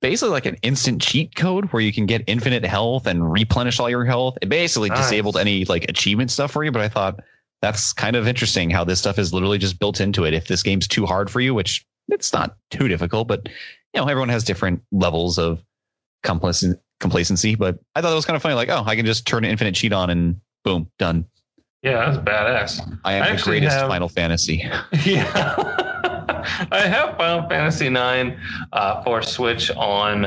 basically 0.00 0.30
like 0.30 0.46
an 0.46 0.56
instant 0.62 1.02
cheat 1.02 1.34
code 1.34 1.66
where 1.66 1.82
you 1.82 1.92
can 1.92 2.06
get 2.06 2.22
infinite 2.26 2.64
health 2.64 3.06
and 3.06 3.32
replenish 3.32 3.80
all 3.80 3.90
your 3.90 4.04
health. 4.04 4.38
It 4.42 4.48
basically 4.48 4.90
nice. 4.90 4.98
disabled 4.98 5.36
any 5.36 5.64
like 5.64 5.84
achievement 5.88 6.30
stuff 6.30 6.52
for 6.52 6.64
you, 6.64 6.70
but 6.70 6.82
I 6.82 6.88
thought 6.88 7.20
that's 7.60 7.92
kind 7.92 8.14
of 8.14 8.28
interesting 8.28 8.70
how 8.70 8.84
this 8.84 9.00
stuff 9.00 9.18
is 9.18 9.32
literally 9.32 9.58
just 9.58 9.78
built 9.80 10.00
into 10.00 10.24
it. 10.24 10.34
If 10.34 10.46
this 10.46 10.62
game's 10.62 10.86
too 10.86 11.06
hard 11.06 11.30
for 11.30 11.40
you, 11.40 11.54
which 11.54 11.84
it's 12.08 12.32
not 12.32 12.56
too 12.70 12.88
difficult, 12.88 13.28
but 13.28 13.48
you 13.98 14.04
know, 14.04 14.10
everyone 14.10 14.28
has 14.28 14.44
different 14.44 14.80
levels 14.92 15.38
of 15.38 15.60
complacency. 16.22 17.56
But 17.56 17.80
I 17.96 18.00
thought 18.00 18.12
it 18.12 18.14
was 18.14 18.24
kind 18.24 18.36
of 18.36 18.42
funny. 18.42 18.54
Like, 18.54 18.68
oh, 18.68 18.84
I 18.86 18.94
can 18.94 19.04
just 19.04 19.26
turn 19.26 19.44
an 19.44 19.50
infinite 19.50 19.74
cheat 19.74 19.92
on 19.92 20.08
and 20.08 20.40
boom, 20.62 20.88
done. 20.98 21.26
Yeah, 21.82 22.10
that's 22.10 22.18
badass. 22.18 22.98
I 23.04 23.14
am 23.14 23.22
I 23.24 23.36
the 23.36 23.42
greatest 23.42 23.76
have, 23.76 23.88
Final 23.88 24.08
Fantasy. 24.08 24.68
Yeah. 25.04 25.74
I 26.70 26.80
have 26.80 27.16
Final 27.16 27.48
Fantasy 27.48 27.88
Nine 27.88 28.38
uh, 28.72 29.02
for 29.02 29.20
Switch 29.22 29.70
on 29.72 30.24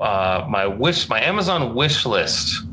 uh, 0.00 0.46
my 0.48 0.66
wish, 0.66 1.08
my 1.08 1.20
Amazon 1.20 1.74
wish 1.74 2.06
list 2.06 2.64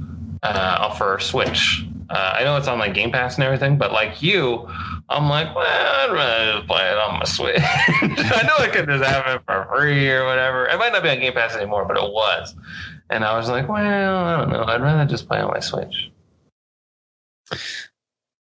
uh, 0.43 0.95
for 0.95 1.19
Switch. 1.19 1.85
Uh, 2.09 2.35
I 2.37 2.43
know 2.45 2.55
it's 2.55 2.69
on 2.69 2.79
like 2.79 2.93
Game 2.93 3.11
Pass 3.11 3.35
and 3.35 3.43
everything, 3.43 3.77
but 3.77 3.91
like 3.91 4.21
you, 4.21 4.67
I'm 5.09 5.29
like, 5.29 5.55
well, 5.55 5.65
I'd 5.65 6.13
rather 6.13 6.67
play 6.67 6.91
it 6.91 6.97
on 6.97 7.19
my 7.19 7.25
Switch. 7.25 7.57
I 7.61 8.43
know 8.45 8.63
I 8.63 8.67
could 8.67 8.87
just 8.87 9.03
have 9.03 9.35
it 9.35 9.41
for 9.45 9.67
free 9.73 10.09
or 10.09 10.25
whatever. 10.25 10.67
It 10.67 10.77
might 10.77 10.91
not 10.91 11.01
be 11.01 11.09
on 11.09 11.19
Game 11.19 11.33
Pass 11.33 11.55
anymore, 11.55 11.85
but 11.85 11.97
it 11.97 12.11
was. 12.11 12.55
And 13.09 13.23
I 13.23 13.37
was 13.37 13.49
like, 13.49 13.69
well, 13.69 13.77
I 13.77 14.37
don't 14.37 14.49
know. 14.49 14.63
I'd 14.63 14.81
rather 14.81 15.09
just 15.09 15.27
play 15.27 15.39
on 15.39 15.51
my 15.51 15.59
Switch. 15.59 16.11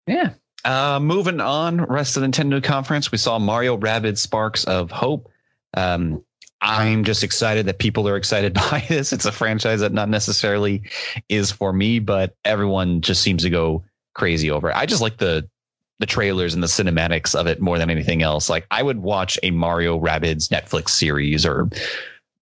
Yeah. 0.06 0.30
Uh, 0.64 0.98
moving 1.00 1.40
on, 1.40 1.84
rest 1.84 2.16
of 2.16 2.22
the 2.22 2.28
Nintendo 2.28 2.62
conference, 2.62 3.12
we 3.12 3.18
saw 3.18 3.38
Mario 3.38 3.76
Rabbids 3.76 4.18
Sparks 4.18 4.64
of 4.64 4.90
Hope. 4.90 5.30
Um, 5.76 6.24
I'm 6.62 7.04
just 7.04 7.22
excited 7.22 7.66
that 7.66 7.78
people 7.78 8.08
are 8.08 8.16
excited 8.16 8.54
by 8.70 8.84
this. 8.88 9.12
It's 9.12 9.26
a 9.26 9.32
franchise 9.32 9.80
that 9.80 9.92
not 9.92 10.08
necessarily 10.08 10.82
is 11.28 11.50
for 11.50 11.74
me, 11.74 11.98
but 11.98 12.34
everyone 12.44 13.02
just 13.02 13.22
seems 13.22 13.42
to 13.42 13.50
go 13.50 13.84
crazy 14.14 14.50
over 14.50 14.70
it. 14.70 14.76
I 14.76 14.86
just 14.86 15.02
like 15.02 15.18
the 15.18 15.48
the 15.98 16.06
trailers 16.06 16.54
and 16.54 16.62
the 16.62 16.68
cinematics 16.68 17.34
of 17.34 17.46
it 17.46 17.60
more 17.60 17.78
than 17.78 17.90
anything 17.90 18.22
else. 18.22 18.48
Like 18.48 18.66
I 18.70 18.82
would 18.82 18.98
watch 18.98 19.38
a 19.42 19.50
Mario 19.50 19.98
Rabbids 19.98 20.48
Netflix 20.48 20.90
series 20.90 21.44
or 21.44 21.68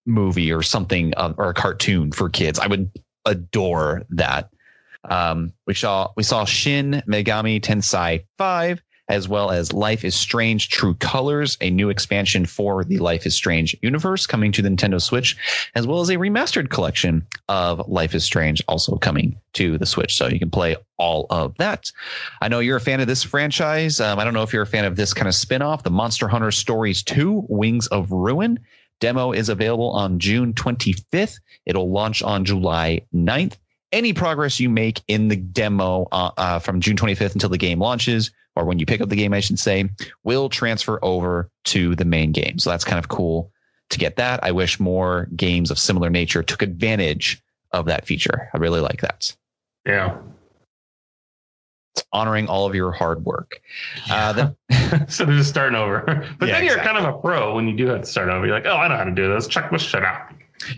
movie 0.04 0.52
or 0.52 0.62
something 0.62 1.14
or 1.16 1.50
a 1.50 1.54
cartoon 1.54 2.12
for 2.12 2.28
kids. 2.28 2.58
I 2.58 2.66
would 2.66 2.90
adore 3.24 4.02
that. 4.10 4.50
Um, 5.08 5.52
we 5.66 5.74
saw 5.74 6.10
we 6.16 6.22
saw 6.22 6.44
Shin 6.44 7.02
Megami 7.06 7.60
Tensei 7.60 8.24
5 8.38 8.82
as 9.08 9.28
well 9.28 9.50
as 9.50 9.72
Life 9.72 10.04
is 10.04 10.14
Strange 10.14 10.68
True 10.68 10.94
Colors, 10.94 11.56
a 11.60 11.70
new 11.70 11.90
expansion 11.90 12.46
for 12.46 12.84
the 12.84 12.98
Life 12.98 13.26
is 13.26 13.34
Strange 13.34 13.76
universe 13.82 14.26
coming 14.26 14.52
to 14.52 14.62
the 14.62 14.68
Nintendo 14.68 15.00
Switch, 15.00 15.36
as 15.74 15.86
well 15.86 16.00
as 16.00 16.08
a 16.08 16.16
remastered 16.16 16.70
collection 16.70 17.26
of 17.48 17.86
Life 17.88 18.14
is 18.14 18.24
Strange 18.24 18.62
also 18.68 18.96
coming 18.96 19.38
to 19.54 19.78
the 19.78 19.86
Switch. 19.86 20.16
So 20.16 20.26
you 20.26 20.38
can 20.38 20.50
play 20.50 20.76
all 20.98 21.26
of 21.30 21.54
that. 21.58 21.90
I 22.40 22.48
know 22.48 22.58
you're 22.58 22.78
a 22.78 22.80
fan 22.80 23.00
of 23.00 23.06
this 23.06 23.22
franchise. 23.22 24.00
Um, 24.00 24.18
I 24.18 24.24
don't 24.24 24.34
know 24.34 24.42
if 24.42 24.52
you're 24.52 24.62
a 24.62 24.66
fan 24.66 24.84
of 24.84 24.96
this 24.96 25.14
kind 25.14 25.28
of 25.28 25.34
spin 25.34 25.62
off, 25.62 25.82
the 25.82 25.90
Monster 25.90 26.28
Hunter 26.28 26.50
Stories 26.50 27.02
2 27.02 27.46
Wings 27.48 27.86
of 27.88 28.10
Ruin. 28.10 28.58
Demo 28.98 29.32
is 29.32 29.48
available 29.50 29.90
on 29.90 30.18
June 30.18 30.54
25th. 30.54 31.38
It'll 31.66 31.90
launch 31.90 32.22
on 32.22 32.44
July 32.44 33.02
9th 33.14 33.56
any 33.92 34.12
progress 34.12 34.58
you 34.60 34.68
make 34.68 35.02
in 35.08 35.28
the 35.28 35.36
demo 35.36 36.06
uh, 36.12 36.30
uh, 36.36 36.58
from 36.58 36.80
June 36.80 36.96
25th 36.96 37.34
until 37.34 37.48
the 37.48 37.58
game 37.58 37.78
launches, 37.78 38.30
or 38.56 38.64
when 38.64 38.78
you 38.78 38.86
pick 38.86 39.00
up 39.00 39.10
the 39.10 39.16
game, 39.16 39.32
I 39.32 39.40
should 39.40 39.58
say, 39.58 39.88
will 40.24 40.48
transfer 40.48 40.98
over 41.02 41.50
to 41.64 41.94
the 41.94 42.04
main 42.04 42.32
game. 42.32 42.58
So 42.58 42.70
that's 42.70 42.84
kind 42.84 42.98
of 42.98 43.08
cool 43.08 43.52
to 43.90 43.98
get 43.98 44.16
that. 44.16 44.42
I 44.42 44.50
wish 44.50 44.80
more 44.80 45.28
games 45.36 45.70
of 45.70 45.78
similar 45.78 46.10
nature 46.10 46.42
took 46.42 46.62
advantage 46.62 47.42
of 47.72 47.86
that 47.86 48.06
feature. 48.06 48.48
I 48.52 48.58
really 48.58 48.80
like 48.80 49.02
that. 49.02 49.36
Yeah. 49.86 50.16
It's 51.94 52.04
honoring 52.12 52.48
all 52.48 52.66
of 52.66 52.74
your 52.74 52.92
hard 52.92 53.24
work. 53.24 53.60
Yeah. 54.06 54.28
Uh, 54.28 54.32
then, 54.32 55.08
so 55.08 55.24
they're 55.24 55.36
just 55.36 55.50
starting 55.50 55.76
over. 55.76 56.26
But 56.38 56.48
yeah, 56.48 56.54
then 56.54 56.64
you're 56.64 56.76
exactly. 56.76 56.94
kind 56.94 57.06
of 57.06 57.14
a 57.14 57.18
pro 57.18 57.54
when 57.54 57.68
you 57.68 57.76
do 57.76 57.86
have 57.88 58.00
to 58.00 58.06
start 58.06 58.28
over. 58.28 58.46
You're 58.46 58.54
like, 58.54 58.66
oh, 58.66 58.76
I 58.76 58.88
know 58.88 58.96
how 58.96 59.04
to 59.04 59.10
do 59.10 59.32
this. 59.32 59.46
Check 59.46 59.70
this 59.70 59.82
shit 59.82 60.02
out. 60.02 60.32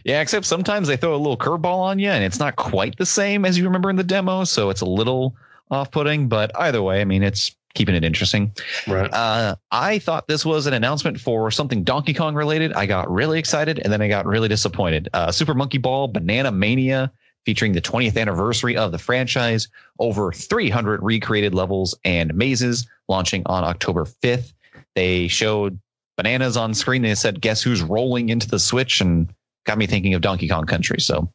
Yeah, 0.05 0.21
except 0.21 0.45
sometimes 0.45 0.89
they 0.89 0.97
throw 0.97 1.15
a 1.15 1.17
little 1.17 1.37
curveball 1.37 1.79
on 1.79 2.01
you 2.01 2.11
and 2.11 2.25
it's 2.25 2.41
not 2.41 2.57
quite 2.57 2.97
the 2.99 3.07
same 3.07 3.45
as 3.45 3.57
you 3.57 3.65
remember 3.65 3.89
in 3.89 3.97
the 3.97 4.05
demo. 4.05 4.45
So 4.45 4.71
it's 4.71 4.81
a 4.81 4.87
little 4.87 5.37
off 5.71 5.91
putting. 5.91 6.29
But 6.29 6.51
either 6.59 6.83
way, 6.83 7.01
I 7.01 7.05
mean, 7.05 7.23
it's 7.23 7.55
keeping 7.75 7.95
it 7.95 8.05
interesting. 8.05 8.53
Right. 8.87 9.13
Uh, 9.13 9.57
I 9.71 9.99
thought 9.99 10.27
this 10.27 10.45
was 10.45 10.67
an 10.67 10.75
announcement 10.75 11.21
for 11.21 11.51
something 11.51 11.85
Donkey 11.85 12.15
Kong 12.15 12.35
related. 12.35 12.73
I 12.73 12.87
got 12.87 13.11
really 13.11 13.39
excited 13.39 13.79
and 13.79 13.93
then 13.93 14.03
I 14.03 14.09
got 14.09 14.27
really 14.27 14.49
disappointed. 14.49 15.09
Uh, 15.13 15.31
Super 15.31 15.55
Monkey 15.55 15.79
Ball 15.79 16.09
Banana 16.09 16.51
Mania 16.51 17.13
featuring 17.45 17.73
the 17.73 17.81
20th 17.81 18.19
anniversary 18.21 18.77
of 18.77 18.93
the 18.93 18.99
franchise, 18.99 19.69
over 19.99 20.33
300 20.33 21.03
recreated 21.03 21.55
levels 21.55 21.97
and 22.05 22.35
mazes 22.35 22.87
launching 23.09 23.43
on 23.47 23.65
October 23.65 24.05
5th. 24.05 24.53
They 24.95 25.29
showed 25.29 25.79
bananas 26.17 26.57
on 26.57 26.75
screen. 26.75 27.03
They 27.03 27.15
said, 27.15 27.41
guess 27.41 27.63
who's 27.63 27.81
rolling 27.81 28.29
into 28.29 28.49
the 28.49 28.59
Switch? 28.59 29.01
And 29.01 29.33
got 29.65 29.79
me 29.79 29.87
thinking 29.87 30.15
of 30.15 30.21
Donkey 30.21 30.49
Kong 30.49 30.67
Country. 30.67 31.01
So 31.01 31.33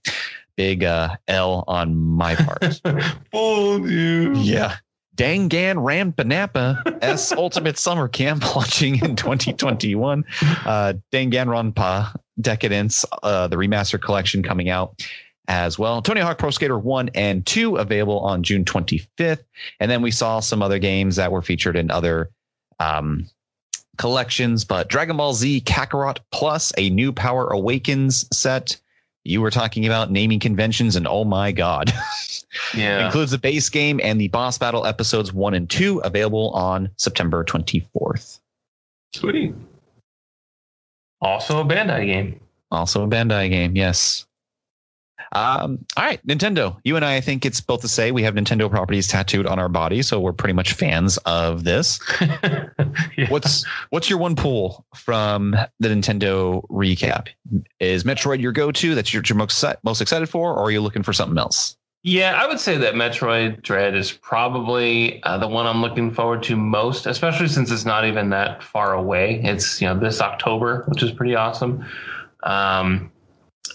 big 0.56 0.84
uh, 0.84 1.16
L 1.28 1.64
on 1.68 1.96
my 1.96 2.36
part. 2.36 2.82
Fooled 3.32 3.90
you. 3.90 4.34
Yeah. 4.36 4.76
Danganronpa 5.16 6.98
S 7.02 7.32
Ultimate 7.38 7.78
Summer 7.78 8.08
Camp 8.08 8.56
launching 8.56 9.04
in 9.04 9.16
2021. 9.16 10.26
Uh, 10.42 10.94
Danganronpa 11.12 12.16
Decadence, 12.42 13.06
uh, 13.22 13.48
the 13.48 13.56
remaster 13.56 14.02
collection 14.02 14.42
coming 14.42 14.70
out 14.70 15.06
as 15.48 15.78
well. 15.78 16.02
Tony 16.02 16.22
Hawk 16.22 16.38
Pro 16.38 16.50
Skater 16.50 16.80
1 16.80 17.10
and 17.14 17.46
2 17.46 17.76
available 17.76 18.20
on 18.20 18.44
June 18.44 18.66
25th. 18.66 19.44
And 19.80 19.92
then 19.92 20.02
we 20.02 20.12
saw 20.12 20.40
some 20.40 20.62
other 20.62 20.80
games 20.80 21.18
that 21.18 21.32
were 21.32 21.42
featured 21.42 21.76
in 21.76 21.92
other 21.92 22.32
um, 22.80 23.28
collections, 23.98 24.66
but 24.66 24.88
Dragon 24.88 25.18
Ball 25.18 25.34
Z 25.34 25.62
Kakarot 25.62 26.20
Plus, 26.32 26.72
a 26.78 26.90
new 26.90 27.12
Power 27.12 27.48
Awakens 27.48 28.26
set. 28.36 28.78
You 29.24 29.42
were 29.42 29.52
talking 29.52 29.86
about 29.86 30.12
naming 30.12 30.40
conventions, 30.40 30.96
and 30.96 31.08
oh 31.08 31.24
my 31.24 31.52
god. 31.52 31.94
Yeah. 32.76 33.06
Includes 33.06 33.32
the 33.32 33.38
base 33.38 33.70
game 33.70 34.00
and 34.04 34.20
the 34.20 34.28
boss 34.28 34.58
battle 34.58 34.86
episodes 34.86 35.34
one 35.34 35.54
and 35.54 35.70
two 35.70 36.00
available 36.00 36.52
on 36.52 36.90
September 36.98 37.44
24th. 37.44 38.40
Sweet. 39.14 39.56
Also 41.22 41.62
a 41.62 41.66
Bandai 41.66 42.06
game. 42.06 42.40
Also 42.72 43.04
a 43.04 43.08
Bandai 43.08 43.50
game, 43.50 43.76
yes. 43.76 44.26
Um, 45.34 45.84
all 45.98 46.06
right, 46.06 46.26
Nintendo. 46.26 46.78
You 46.84 46.96
and 46.96 47.04
I, 47.04 47.16
I 47.16 47.22
think 47.22 47.46
it's 47.46 47.60
both 47.60 47.82
to 47.82 47.88
say 47.88 48.12
we 48.12 48.24
have 48.24 48.36
Nintendo 48.36 48.70
properties 48.70 49.08
tattooed 49.08 49.48
on 49.48 49.60
our 49.60 49.70
body, 49.70 50.02
so 50.04 50.20
we're 50.20 50.32
pretty 50.32 50.54
much 50.54 50.74
fans 50.74 51.18
of 51.26 51.64
this. 51.64 52.00
yeah. 52.22 53.30
What's 53.30 53.66
what's 53.90 54.10
your 54.10 54.20
one 54.20 54.36
pull 54.36 54.86
from 54.96 55.56
the 55.80 55.90
Nintendo 55.90 56.66
recap? 56.70 57.30
Is 57.80 58.04
Metroid 58.04 58.42
your 58.42 58.52
go-to? 58.52 58.94
That's 58.94 59.14
your, 59.14 59.24
your 59.26 59.38
most 59.38 59.64
most 59.84 60.02
excited 60.02 60.30
for, 60.30 60.54
or 60.54 60.66
are 60.66 60.72
you 60.72 60.82
looking 60.82 61.04
for 61.04 61.14
something 61.14 61.38
else? 61.38 61.78
Yeah, 62.06 62.34
I 62.34 62.48
would 62.48 62.60
say 62.60 62.78
that 62.78 62.96
Metroid 62.96 63.62
Dread 63.62 63.96
is 63.96 64.12
probably 64.12 65.24
uh, 65.24 65.38
the 65.38 65.48
one 65.48 65.66
I'm 65.66 65.82
looking 65.82 66.12
forward 66.12 66.44
to 66.44 66.58
most, 66.58 67.08
especially 67.08 67.48
since 67.48 67.72
it's 67.72 67.86
not 67.86 68.06
even 68.06 68.30
that 68.32 68.62
far 68.62 68.94
away. 68.94 69.40
It's 69.42 69.82
you 69.82 69.88
know 69.88 69.98
this 69.98 70.22
October, 70.22 70.84
which 70.90 71.02
is 71.02 71.12
pretty 71.12 71.34
awesome. 71.34 71.86
Um, 72.44 73.10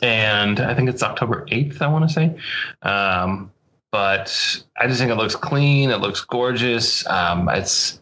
and 0.03 0.61
I 0.61 0.75
think 0.75 0.89
it's 0.89 1.03
October 1.03 1.47
8th, 1.47 1.81
I 1.81 1.89
want 1.89 2.09
to 2.09 2.15
say. 2.15 2.37
Um, 2.83 3.53
but 3.91 4.63
I 4.77 4.87
just 4.87 4.99
think 4.99 5.11
it 5.11 5.17
looks 5.17 5.35
clean. 5.35 5.91
It 5.91 6.01
looks 6.01 6.21
gorgeous. 6.21 7.07
Um, 7.07 7.49
it's 7.49 8.01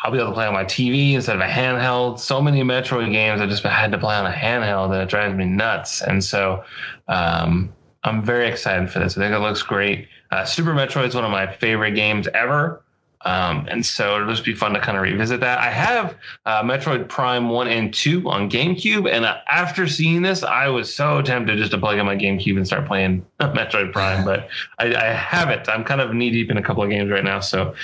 I'll 0.00 0.12
be 0.12 0.18
able 0.18 0.28
to 0.28 0.34
play 0.34 0.46
on 0.46 0.52
my 0.52 0.64
TV 0.64 1.14
instead 1.14 1.34
of 1.34 1.40
a 1.40 1.46
handheld. 1.46 2.18
So 2.18 2.42
many 2.42 2.62
Metroid 2.62 3.10
games 3.10 3.40
I 3.40 3.46
just 3.46 3.62
had 3.62 3.90
to 3.92 3.98
play 3.98 4.14
on 4.14 4.26
a 4.26 4.34
handheld, 4.34 4.92
and 4.92 5.02
it 5.02 5.08
drives 5.08 5.34
me 5.34 5.46
nuts. 5.46 6.02
And 6.02 6.22
so 6.22 6.62
um, 7.08 7.72
I'm 8.02 8.22
very 8.22 8.46
excited 8.46 8.90
for 8.90 8.98
this. 8.98 9.16
I 9.16 9.22
think 9.22 9.34
it 9.34 9.38
looks 9.38 9.62
great. 9.62 10.08
Uh, 10.30 10.44
Super 10.44 10.74
Metroid 10.74 11.08
is 11.08 11.14
one 11.14 11.24
of 11.24 11.30
my 11.30 11.50
favorite 11.50 11.92
games 11.92 12.28
ever. 12.34 12.83
Um, 13.24 13.66
and 13.70 13.84
so 13.84 14.16
it'll 14.16 14.30
just 14.30 14.44
be 14.44 14.54
fun 14.54 14.74
to 14.74 14.80
kind 14.80 14.96
of 14.98 15.02
revisit 15.02 15.40
that. 15.40 15.58
I 15.58 15.70
have 15.70 16.16
uh, 16.44 16.62
Metroid 16.62 17.08
Prime 17.08 17.48
1 17.48 17.68
and 17.68 17.92
2 17.92 18.28
on 18.28 18.50
GameCube. 18.50 19.10
And 19.10 19.24
uh, 19.24 19.38
after 19.50 19.88
seeing 19.88 20.22
this, 20.22 20.42
I 20.42 20.68
was 20.68 20.94
so 20.94 21.22
tempted 21.22 21.58
just 21.58 21.70
to 21.70 21.78
plug 21.78 21.98
in 21.98 22.06
my 22.06 22.16
GameCube 22.16 22.56
and 22.56 22.66
start 22.66 22.86
playing 22.86 23.24
Metroid 23.40 23.92
Prime. 23.92 24.24
But 24.24 24.48
I, 24.78 24.94
I 24.94 25.12
haven't. 25.12 25.68
I'm 25.68 25.84
kind 25.84 26.00
of 26.00 26.14
knee 26.14 26.30
deep 26.30 26.50
in 26.50 26.58
a 26.58 26.62
couple 26.62 26.82
of 26.82 26.90
games 26.90 27.10
right 27.10 27.24
now. 27.24 27.40
So 27.40 27.74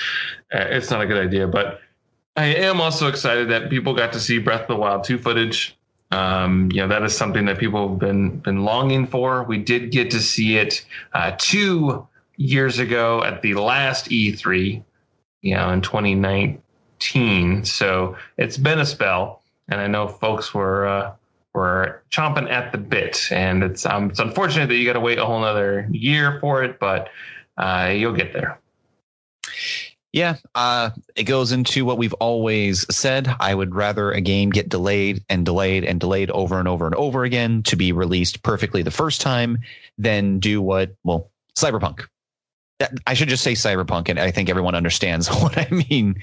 uh, 0.53 0.67
it's 0.69 0.91
not 0.91 1.01
a 1.01 1.07
good 1.07 1.19
idea. 1.19 1.47
But 1.47 1.81
I 2.37 2.47
am 2.47 2.81
also 2.81 3.09
excited 3.09 3.49
that 3.51 3.71
people 3.71 3.95
got 3.95 4.13
to 4.13 4.21
see 4.21 4.39
Breath 4.39 4.63
of 4.63 4.69
the 4.69 4.77
Wild 4.77 5.05
2 5.05 5.19
footage. 5.19 5.77
Um, 6.13 6.71
you 6.73 6.81
know 6.81 6.89
that 6.89 7.05
is 7.05 7.17
something 7.17 7.45
that 7.45 7.59
people 7.59 7.89
have 7.89 7.99
been 8.01 8.39
been 8.39 8.65
longing 8.65 9.07
for. 9.07 9.45
We 9.45 9.59
did 9.59 9.93
get 9.93 10.11
to 10.11 10.19
see 10.19 10.57
it 10.57 10.85
uh, 11.13 11.37
two 11.39 12.07
years 12.37 12.79
ago 12.81 13.23
at 13.23 13.43
the 13.43 13.55
last 13.55 14.11
E3, 14.11 14.83
you 15.43 15.55
know, 15.55 15.71
in 15.71 15.81
2019. 15.81 17.65
So 17.65 18.17
it's 18.37 18.57
been 18.57 18.79
a 18.79 18.87
spell, 18.87 19.43
and 19.69 19.81
I 19.81 19.87
know 19.87 20.09
folks 20.09 20.53
were 20.55 20.87
uh, 20.87 21.13
were 21.55 22.03
chomping 22.11 22.51
at 22.51 22.73
the 22.73 22.79
bit. 22.79 23.29
And 23.31 23.63
it's 23.63 23.87
um, 23.87 24.11
it's 24.11 24.21
unfortunate 24.21 24.69
that 24.69 24.77
you 24.77 24.87
got 24.87 24.95
to 24.95 25.01
wait 25.01 25.19
a 25.19 25.25
whole 25.25 25.39
another 25.39 25.89
year 25.91 26.39
for 26.41 26.63
it, 26.63 26.79
but 26.79 27.09
uh, 27.57 27.93
you'll 27.95 28.17
get 28.17 28.33
there. 28.33 28.59
Yeah, 30.13 30.37
uh, 30.57 30.91
it 31.15 31.23
goes 31.23 31.53
into 31.53 31.85
what 31.85 31.97
we've 31.97 32.15
always 32.15 32.85
said. 32.95 33.33
I 33.39 33.55
would 33.55 33.77
rather 33.77 34.11
a 34.11 34.21
game 34.21 34.51
get 34.51 34.69
delayed 34.69 35.25
and 35.29 35.45
delayed 35.45 35.85
and 35.85 36.01
delayed 36.01 36.33
over 36.33 36.59
and 36.59 36.67
over 36.67 36.87
and 36.87 36.97
over 36.97 37.23
again 37.23 37.63
to 37.65 37.77
be 37.77 37.93
released 37.93 38.43
perfectly 38.43 38.83
the 38.83 38.91
first 38.91 39.21
time 39.21 39.59
than 39.99 40.41
do 40.41 40.61
what, 40.61 40.97
well, 41.05 41.31
Cyberpunk 41.55 42.09
I 43.07 43.15
should 43.15 43.29
just 43.29 43.43
say 43.45 43.53
Cyberpunk, 43.53 44.09
and 44.09 44.19
I 44.19 44.31
think 44.31 44.49
everyone 44.49 44.75
understands 44.75 45.29
what 45.43 45.59
I 45.59 45.69
mean 45.71 46.17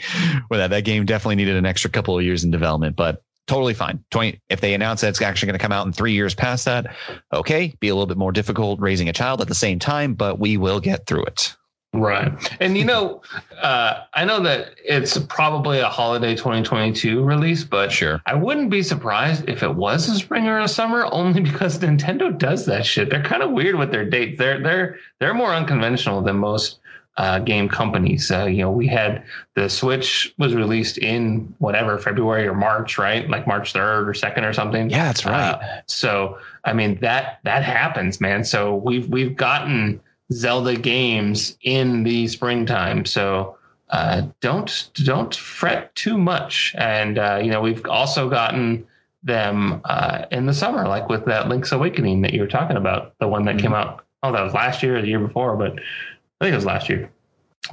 with 0.49 0.59
that. 0.59 0.69
That 0.69 0.85
game 0.85 1.05
definitely 1.05 1.35
needed 1.35 1.55
an 1.55 1.65
extra 1.65 1.89
couple 1.89 2.17
of 2.17 2.23
years 2.23 2.43
in 2.43 2.51
development, 2.51 2.95
but 2.95 3.23
totally 3.47 3.73
fine. 3.73 4.03
20, 4.11 4.41
if 4.49 4.61
they 4.61 4.73
announce 4.73 5.01
that 5.01 5.09
it's 5.09 5.21
actually 5.21 5.47
going 5.47 5.57
to 5.59 5.61
come 5.63 5.71
out 5.71 5.85
in 5.85 5.93
three 5.93 6.13
years 6.13 6.35
past 6.35 6.65
that, 6.65 6.95
okay, 7.33 7.73
be 7.79 7.87
a 7.89 7.95
little 7.95 8.07
bit 8.07 8.17
more 8.17 8.31
difficult 8.31 8.79
raising 8.79 9.09
a 9.09 9.13
child 9.13 9.41
at 9.41 9.47
the 9.47 9.55
same 9.55 9.79
time, 9.79 10.13
but 10.13 10.39
we 10.39 10.57
will 10.57 10.79
get 10.79 11.07
through 11.07 11.23
it. 11.23 11.55
Right. 11.93 12.31
And 12.59 12.77
you 12.77 12.85
know, 12.85 13.21
uh, 13.61 14.03
I 14.13 14.25
know 14.25 14.41
that 14.41 14.75
it's 14.83 15.17
probably 15.17 15.79
a 15.79 15.87
holiday 15.87 16.35
2022 16.35 17.23
release, 17.23 17.63
but 17.63 17.91
sure. 17.91 18.21
I 18.25 18.35
wouldn't 18.35 18.69
be 18.69 18.83
surprised 18.83 19.47
if 19.49 19.63
it 19.63 19.73
was 19.73 20.07
a 20.09 20.15
spring 20.15 20.47
or 20.47 20.59
a 20.59 20.67
summer 20.67 21.07
only 21.11 21.41
because 21.49 21.79
Nintendo 21.79 22.37
does 22.37 22.65
that 22.65 22.85
shit. 22.85 23.09
They're 23.09 23.23
kind 23.23 23.41
of 23.41 23.51
weird 23.51 23.75
with 23.75 23.91
their 23.91 24.05
dates. 24.05 24.37
They're 24.37 24.61
they're 24.61 24.97
they're 25.19 25.33
more 25.33 25.53
unconventional 25.53 26.21
than 26.21 26.37
most 26.37 26.79
uh, 27.17 27.39
game 27.39 27.67
companies. 27.67 28.29
Uh, 28.29 28.45
you 28.45 28.59
know, 28.59 28.71
we 28.71 28.87
had 28.87 29.23
the 29.55 29.69
Switch 29.69 30.33
was 30.37 30.53
released 30.53 30.99
in 30.99 31.53
whatever 31.57 31.97
February 31.97 32.47
or 32.47 32.53
March, 32.53 32.97
right? 32.97 33.27
Like 33.27 33.47
March 33.47 33.73
3rd 33.73 34.07
or 34.07 34.13
2nd 34.13 34.47
or 34.47 34.53
something. 34.53 34.89
Yeah, 34.89 35.05
that's 35.05 35.25
right. 35.25 35.53
Uh, 35.53 35.81
so, 35.87 36.37
I 36.63 36.73
mean, 36.73 36.99
that 36.99 37.39
that 37.43 37.63
happens, 37.63 38.21
man. 38.21 38.43
So, 38.43 38.75
we've 38.75 39.09
we've 39.09 39.35
gotten 39.35 39.99
Zelda 40.31 40.75
games 40.75 41.57
in 41.61 42.03
the 42.03 42.27
springtime. 42.27 43.05
So 43.05 43.57
uh, 43.89 44.23
don't 44.41 44.89
don't 44.95 45.33
fret 45.33 45.93
too 45.95 46.17
much. 46.17 46.75
And 46.77 47.17
uh, 47.17 47.39
you 47.41 47.49
know 47.49 47.61
we've 47.61 47.85
also 47.85 48.29
gotten 48.29 48.85
them 49.23 49.81
uh, 49.85 50.25
in 50.31 50.45
the 50.45 50.53
summer, 50.53 50.87
like 50.87 51.09
with 51.09 51.25
that 51.25 51.47
Link's 51.47 51.71
Awakening 51.71 52.21
that 52.21 52.33
you 52.33 52.41
were 52.41 52.47
talking 52.47 52.77
about, 52.77 53.17
the 53.19 53.27
one 53.27 53.45
that 53.45 53.55
mm-hmm. 53.55 53.67
came 53.67 53.73
out. 53.73 54.05
Oh, 54.23 54.31
that 54.31 54.41
was 54.41 54.53
last 54.53 54.81
year 54.81 54.97
or 54.97 55.01
the 55.01 55.07
year 55.07 55.19
before, 55.19 55.55
but 55.55 55.73
I 55.73 56.45
think 56.45 56.53
it 56.53 56.55
was 56.55 56.65
last 56.65 56.89
year. 56.89 57.11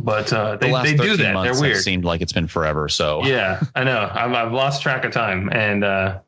But 0.01 0.33
uh, 0.33 0.57
they, 0.57 0.71
the 0.71 0.83
they 0.83 0.95
do 0.95 1.17
that. 1.17 1.43
They're 1.43 1.61
weird. 1.61 1.79
seemed 1.79 2.05
like 2.05 2.21
it's 2.21 2.33
been 2.33 2.49
forever. 2.49 2.89
So 2.89 3.25
yeah, 3.25 3.63
I 3.75 3.85
know. 3.85 4.11
I've, 4.13 4.33
I've 4.33 4.53
lost 4.53 4.83
track 4.83 5.05
of 5.05 5.13
time, 5.13 5.49
and 5.53 5.85
uh, 5.85 6.19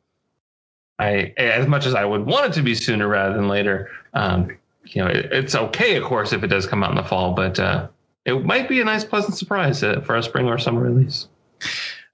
I 0.99 1.33
as 1.37 1.67
much 1.67 1.85
as 1.85 1.93
I 1.93 2.05
would 2.05 2.25
want 2.25 2.47
it 2.47 2.53
to 2.53 2.61
be 2.61 2.75
sooner 2.75 3.07
rather 3.07 3.35
than 3.35 3.47
later. 3.47 3.89
Um, 4.13 4.56
you 4.95 5.03
know, 5.03 5.09
it, 5.09 5.29
it's 5.31 5.55
okay, 5.55 5.95
of 5.95 6.03
course, 6.03 6.33
if 6.33 6.43
it 6.43 6.47
does 6.47 6.65
come 6.65 6.83
out 6.83 6.91
in 6.91 6.97
the 6.97 7.03
fall, 7.03 7.33
but 7.33 7.59
uh, 7.59 7.87
it 8.25 8.45
might 8.45 8.67
be 8.67 8.81
a 8.81 8.85
nice, 8.85 9.03
pleasant 9.03 9.37
surprise 9.37 9.83
uh, 9.83 10.01
for 10.01 10.15
a 10.15 10.23
spring 10.23 10.47
or 10.47 10.57
summer 10.57 10.81
release. 10.81 11.27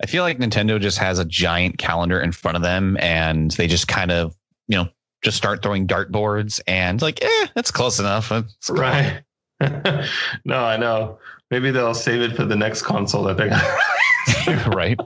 I 0.02 0.06
feel 0.06 0.24
like 0.24 0.38
Nintendo 0.38 0.80
just 0.80 0.98
has 0.98 1.20
a 1.20 1.26
giant 1.26 1.78
calendar 1.78 2.20
in 2.20 2.32
front 2.32 2.58
of 2.58 2.64
them, 2.64 2.98
and 3.00 3.52
they 3.52 3.68
just 3.68 3.88
kind 3.88 4.12
of, 4.12 4.36
you 4.68 4.78
know, 4.78 4.90
just 5.24 5.38
start 5.38 5.64
throwing 5.64 5.88
dartboards 5.88 6.60
and 6.68 7.02
like, 7.02 7.24
eh, 7.24 7.48
that's 7.56 7.72
close 7.72 8.00
enough. 8.00 8.32
Right. 8.70 9.22
no, 10.46 10.58
I 10.66 10.78
know. 10.78 11.20
Maybe 11.50 11.72
they'll 11.72 11.94
save 11.94 12.22
it 12.22 12.36
for 12.36 12.46
the 12.46 12.56
next 12.56 12.82
console 12.82 13.24
that 13.24 13.38
they're 13.38 13.50
right. 14.68 15.00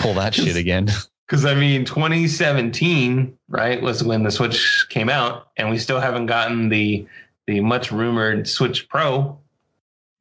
Pull 0.00 0.14
that 0.14 0.34
shit 0.34 0.56
again. 0.56 0.88
Because 1.28 1.44
I 1.44 1.54
mean, 1.54 1.84
2017, 1.84 3.36
right, 3.48 3.82
was 3.82 4.02
when 4.02 4.22
the 4.22 4.30
Switch 4.30 4.86
came 4.88 5.10
out, 5.10 5.48
and 5.58 5.68
we 5.68 5.76
still 5.78 6.00
haven't 6.00 6.26
gotten 6.26 6.70
the 6.70 7.06
the 7.46 7.60
much 7.60 7.92
rumored 7.92 8.48
Switch 8.48 8.88
Pro. 8.88 9.38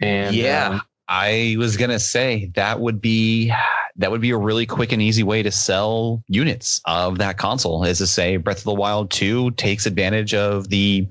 And 0.02 0.36
yeah, 0.36 0.70
um, 0.70 0.82
I 1.08 1.56
was 1.58 1.78
gonna 1.78 2.00
say 2.00 2.52
that 2.56 2.82
would 2.82 3.00
be 3.00 3.54
that 3.96 4.12
would 4.12 4.22
be 4.22 4.32
a 4.32 4.38
really 4.38 4.66
quick 4.66 4.92
and 4.92 5.02
easy 5.02 5.24
way 5.24 5.44
to 5.44 5.52
sell 5.52 6.22
units 6.28 6.82
of 6.86 7.18
that 7.20 7.38
console. 7.38 7.84
Is 7.86 8.00
to 8.00 8.08
say, 8.08 8.38
Breath 8.38 8.60
of 8.60 8.64
the 8.66 8.74
Wild 8.74 9.10
2 9.10 9.52
takes 9.52 9.86
advantage 9.86 10.34
of 10.34 10.68
the 10.70 11.08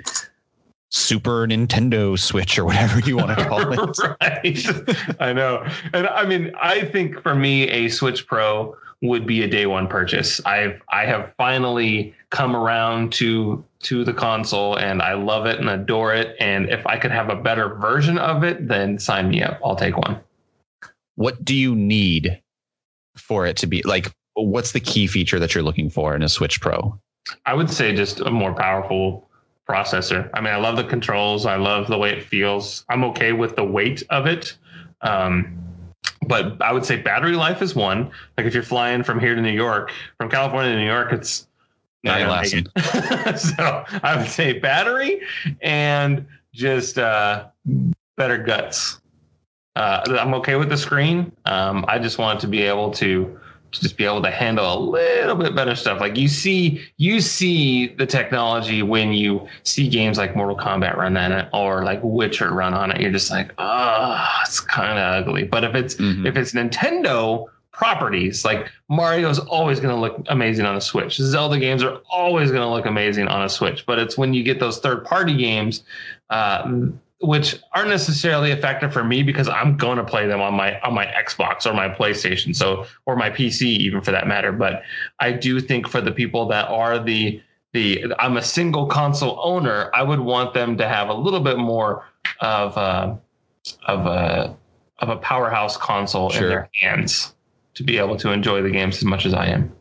Super 0.90 1.46
Nintendo 1.46 2.18
Switch 2.18 2.58
or 2.58 2.64
whatever 2.66 3.00
you 3.00 3.16
want 3.16 3.36
to 3.36 3.44
call 3.46 3.72
it. 3.72 3.98
right. 4.20 5.20
I 5.20 5.32
know. 5.32 5.66
And 5.92 6.06
I 6.06 6.26
mean, 6.26 6.52
I 6.60 6.84
think 6.84 7.20
for 7.22 7.34
me, 7.34 7.68
a 7.68 7.88
Switch 7.88 8.26
Pro 8.26 8.76
would 9.02 9.26
be 9.26 9.42
a 9.42 9.48
day 9.48 9.66
one 9.66 9.86
purchase. 9.88 10.40
I've 10.44 10.80
I 10.90 11.06
have 11.06 11.32
finally 11.36 12.14
come 12.30 12.56
around 12.56 13.12
to 13.14 13.64
to 13.80 14.04
the 14.04 14.12
console 14.12 14.78
and 14.78 15.02
I 15.02 15.14
love 15.14 15.46
it 15.46 15.60
and 15.60 15.68
adore 15.68 16.14
it. 16.14 16.36
And 16.40 16.68
if 16.70 16.86
I 16.86 16.98
could 16.98 17.10
have 17.10 17.28
a 17.28 17.36
better 17.36 17.74
version 17.74 18.18
of 18.18 18.42
it, 18.42 18.66
then 18.66 18.98
sign 18.98 19.28
me 19.28 19.42
up. 19.42 19.60
I'll 19.64 19.76
take 19.76 19.96
one. 19.96 20.20
What 21.16 21.44
do 21.44 21.54
you 21.54 21.74
need 21.74 22.40
for 23.16 23.46
it 23.46 23.56
to 23.58 23.66
be 23.66 23.82
like? 23.82 24.12
What's 24.34 24.72
the 24.72 24.80
key 24.80 25.06
feature 25.06 25.38
that 25.38 25.54
you're 25.54 25.64
looking 25.64 25.88
for 25.88 26.14
in 26.14 26.22
a 26.22 26.28
Switch 26.28 26.60
Pro? 26.60 26.98
I 27.46 27.54
would 27.54 27.70
say 27.70 27.94
just 27.94 28.20
a 28.20 28.30
more 28.30 28.54
powerful 28.54 29.28
processor. 29.68 30.28
I 30.34 30.40
mean, 30.40 30.52
I 30.52 30.56
love 30.56 30.76
the 30.76 30.84
controls. 30.84 31.46
I 31.46 31.56
love 31.56 31.88
the 31.88 31.98
way 31.98 32.10
it 32.10 32.22
feels. 32.22 32.84
I'm 32.88 33.02
okay 33.04 33.32
with 33.32 33.56
the 33.56 33.64
weight 33.64 34.02
of 34.10 34.26
it. 34.26 34.56
Um, 35.00 35.65
but 36.26 36.60
I 36.60 36.72
would 36.72 36.84
say 36.84 36.96
battery 36.96 37.36
life 37.36 37.62
is 37.62 37.74
one. 37.74 38.10
Like 38.36 38.46
if 38.46 38.54
you're 38.54 38.62
flying 38.62 39.02
from 39.02 39.20
here 39.20 39.34
to 39.34 39.40
New 39.40 39.52
York, 39.52 39.92
from 40.18 40.28
California 40.28 40.72
to 40.72 40.78
New 40.78 40.86
York, 40.86 41.12
it's 41.12 41.46
not 42.02 42.20
yeah, 42.20 42.26
gonna 42.26 42.68
it. 42.76 43.38
so 43.38 43.84
I 44.02 44.16
would 44.16 44.28
say 44.28 44.58
battery 44.58 45.22
and 45.60 46.26
just 46.52 46.98
uh, 46.98 47.46
better 48.16 48.38
guts. 48.38 49.00
Uh, 49.74 50.16
I'm 50.18 50.32
okay 50.34 50.56
with 50.56 50.70
the 50.70 50.76
screen. 50.76 51.32
Um, 51.44 51.84
I 51.86 51.98
just 51.98 52.18
want 52.18 52.40
to 52.40 52.48
be 52.48 52.62
able 52.62 52.90
to 52.92 53.38
to 53.72 53.80
just 53.80 53.96
be 53.96 54.04
able 54.04 54.22
to 54.22 54.30
handle 54.30 54.72
a 54.72 54.78
little 54.78 55.34
bit 55.34 55.54
better 55.54 55.74
stuff. 55.74 56.00
Like 56.00 56.16
you 56.16 56.28
see, 56.28 56.84
you 56.96 57.20
see 57.20 57.88
the 57.88 58.06
technology 58.06 58.82
when 58.82 59.12
you 59.12 59.46
see 59.64 59.88
games 59.88 60.18
like 60.18 60.36
Mortal 60.36 60.56
Kombat 60.56 60.96
run 60.96 61.16
on 61.16 61.32
it 61.32 61.48
or 61.52 61.84
like 61.84 62.00
Witcher 62.02 62.52
run 62.52 62.74
on 62.74 62.90
it. 62.90 63.00
You're 63.00 63.12
just 63.12 63.30
like, 63.30 63.52
oh, 63.58 64.26
it's 64.42 64.60
kind 64.60 64.98
of 64.98 65.22
ugly. 65.26 65.44
But 65.44 65.64
if 65.64 65.74
it's 65.74 65.94
mm-hmm. 65.96 66.26
if 66.26 66.36
it's 66.36 66.52
Nintendo 66.52 67.46
properties, 67.72 68.44
like 68.44 68.70
Mario's 68.88 69.38
always 69.38 69.80
going 69.80 69.94
to 69.94 70.00
look 70.00 70.24
amazing 70.28 70.64
on 70.64 70.76
a 70.76 70.80
Switch. 70.80 71.16
Zelda 71.16 71.58
games 71.58 71.82
are 71.82 72.00
always 72.10 72.50
going 72.50 72.62
to 72.62 72.68
look 72.68 72.86
amazing 72.86 73.28
on 73.28 73.44
a 73.44 73.48
Switch. 73.48 73.84
But 73.84 73.98
it's 73.98 74.16
when 74.16 74.32
you 74.32 74.42
get 74.42 74.60
those 74.60 74.78
third 74.78 75.04
party 75.04 75.36
games. 75.36 75.84
Uh, 76.30 76.88
which 77.20 77.58
aren't 77.72 77.88
necessarily 77.88 78.50
a 78.50 78.56
factor 78.56 78.90
for 78.90 79.02
me 79.02 79.22
because 79.22 79.48
I'm 79.48 79.76
going 79.76 79.96
to 79.96 80.04
play 80.04 80.26
them 80.26 80.40
on 80.40 80.54
my 80.54 80.78
on 80.80 80.94
my 80.94 81.06
Xbox 81.06 81.66
or 81.66 81.72
my 81.72 81.88
PlayStation, 81.88 82.54
so 82.54 82.86
or 83.06 83.16
my 83.16 83.30
PC 83.30 83.62
even 83.62 84.00
for 84.00 84.10
that 84.10 84.26
matter. 84.26 84.52
But 84.52 84.82
I 85.20 85.32
do 85.32 85.60
think 85.60 85.88
for 85.88 86.00
the 86.00 86.12
people 86.12 86.46
that 86.48 86.68
are 86.68 86.98
the 86.98 87.40
the 87.72 88.04
I'm 88.18 88.36
a 88.36 88.42
single 88.42 88.86
console 88.86 89.40
owner, 89.42 89.90
I 89.94 90.02
would 90.02 90.20
want 90.20 90.54
them 90.54 90.76
to 90.76 90.88
have 90.88 91.08
a 91.08 91.14
little 91.14 91.40
bit 91.40 91.58
more 91.58 92.04
of 92.40 92.76
a, 92.76 93.18
of 93.86 94.06
a 94.06 94.56
of 94.98 95.08
a 95.08 95.16
powerhouse 95.16 95.76
console 95.76 96.30
sure. 96.30 96.42
in 96.42 96.48
their 96.48 96.70
hands 96.80 97.34
to 97.74 97.82
be 97.82 97.98
able 97.98 98.16
to 98.16 98.30
enjoy 98.30 98.62
the 98.62 98.70
games 98.70 98.96
as 98.96 99.04
much 99.04 99.26
as 99.26 99.34
I 99.34 99.46
am. 99.46 99.72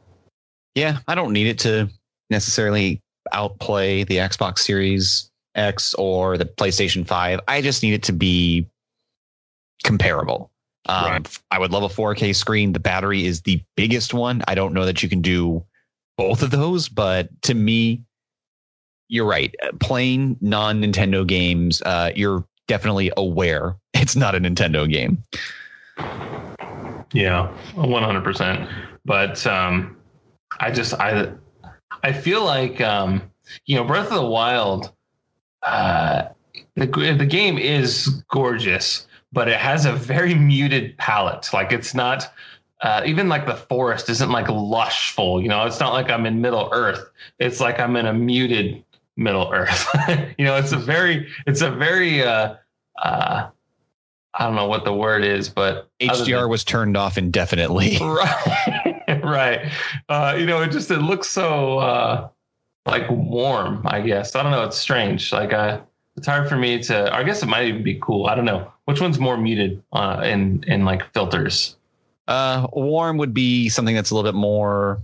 Yeah, 0.74 1.00
I 1.08 1.16
don't 1.16 1.32
need 1.32 1.48
it 1.48 1.60
to 1.60 1.90
necessarily 2.30 3.02
outplay 3.32 4.04
the 4.04 4.18
Xbox 4.18 4.60
Series 4.60 5.32
X 5.56 5.94
or 5.96 6.38
the 6.38 6.46
PlayStation 6.46 7.08
5. 7.08 7.40
I 7.48 7.62
just 7.62 7.84
need 7.84 7.94
it 7.94 8.04
to 8.04 8.14
be 8.14 8.68
comparable. 9.84 10.52
Um, 10.88 11.12
right. 11.12 11.40
I 11.52 11.60
would 11.60 11.72
love 11.72 11.84
a 11.84 11.94
4K 11.94 12.36
screen. 12.36 12.74
The 12.74 12.80
battery 12.80 13.26
is 13.26 13.42
the 13.42 13.64
biggest 13.76 14.14
one. 14.14 14.44
I 14.48 14.56
don't 14.56 14.74
know 14.74 14.86
that 14.86 15.02
you 15.02 15.10
can 15.10 15.22
do 15.22 15.64
both 16.18 16.44
of 16.44 16.52
those, 16.52 16.90
but 16.90 17.30
to 17.44 17.54
me, 17.54 18.04
you're 19.08 19.26
right. 19.26 19.54
Playing 19.80 20.38
non 20.42 20.82
Nintendo 20.82 21.26
games, 21.26 21.82
uh, 21.84 22.12
you're 22.16 22.46
definitely 22.68 23.12
aware 23.18 23.76
it's 23.94 24.16
not 24.16 24.36
a 24.36 24.40
Nintendo 24.40 24.90
game. 24.90 25.24
Yeah, 27.14 27.56
100%. 27.76 28.70
But 29.06 29.48
um, 29.48 29.98
I 30.60 30.72
just, 30.72 30.94
I, 30.96 31.32
I 32.04 32.12
feel 32.12 32.44
like, 32.44 32.82
um, 32.82 33.22
you 33.66 33.76
know, 33.76 33.84
Breath 33.84 34.08
of 34.08 34.16
the 34.16 34.26
Wild, 34.26 34.92
uh, 35.66 36.30
the, 36.76 37.16
the 37.18 37.26
game 37.26 37.58
is 37.58 38.08
gorgeous, 38.30 39.08
but 39.32 39.48
it 39.48 39.58
has 39.58 39.86
a 39.86 39.94
very 39.94 40.36
muted 40.36 40.98
palette. 40.98 41.50
Like 41.54 41.72
it's 41.72 41.94
not, 41.94 42.32
uh, 42.82 43.02
even 43.06 43.30
like 43.30 43.46
the 43.46 43.56
forest 43.56 44.10
isn't 44.10 44.32
like 44.32 44.48
lushful. 44.48 45.42
You 45.42 45.50
know, 45.50 45.66
it's 45.66 45.80
not 45.80 45.94
like 45.94 46.10
I'm 46.10 46.26
in 46.26 46.42
Middle 46.42 46.70
Earth. 46.72 47.10
It's 47.40 47.60
like 47.60 47.80
I'm 47.80 47.96
in 47.96 48.06
a 48.06 48.14
muted 48.14 48.84
Middle 49.18 49.52
Earth. 49.52 49.88
you 50.38 50.46
know, 50.46 50.58
it's 50.58 50.72
a 50.72 50.78
very, 50.78 51.28
it's 51.48 51.62
a 51.62 51.72
very, 51.72 52.24
uh, 52.24 52.56
uh, 53.02 53.50
I 54.38 54.46
don't 54.46 54.56
know 54.56 54.68
what 54.68 54.84
the 54.84 54.94
word 54.94 55.24
is, 55.24 55.48
but 55.48 55.90
HDR 56.02 56.42
than, 56.42 56.50
was 56.50 56.64
turned 56.64 56.98
off 56.98 57.18
indefinitely. 57.18 57.98
Right, 59.08 59.24
right. 59.24 59.72
Uh, 60.10 60.36
you 60.38 60.46
know, 60.46 60.62
it 60.62 60.72
just 60.72 60.90
it 60.90 60.98
looks 60.98 61.30
so 61.30 61.78
uh, 61.78 62.30
like 62.86 63.10
warm. 63.10 63.82
I 63.86 64.02
guess 64.02 64.36
I 64.36 64.44
don't 64.44 64.52
know. 64.52 64.64
It's 64.64 64.78
strange. 64.78 65.32
Like, 65.32 65.54
uh, 65.54 65.82
it's 66.16 66.28
hard 66.28 66.48
for 66.48 66.56
me 66.56 66.82
to. 66.84 67.14
I 67.14 67.24
guess 67.24 67.44
it 67.44 67.48
might 67.48 67.68
even 67.68 67.84
be 67.84 68.00
cool. 68.02 68.28
I 68.28 68.36
don't 68.36 68.46
know 68.46 68.72
which 68.86 69.02
one's 69.02 69.20
more 69.20 69.38
muted 69.38 69.84
uh, 69.94 70.22
in 70.24 70.64
in 70.68 70.86
like 70.86 71.12
filters. 71.14 71.78
Uh, 72.28 72.68
warm 72.74 73.18
would 73.18 73.34
be 73.34 73.70
something 73.70 73.94
that's 73.94 74.12
a 74.12 74.16
little 74.16 74.32
bit 74.32 74.38
more 74.38 75.04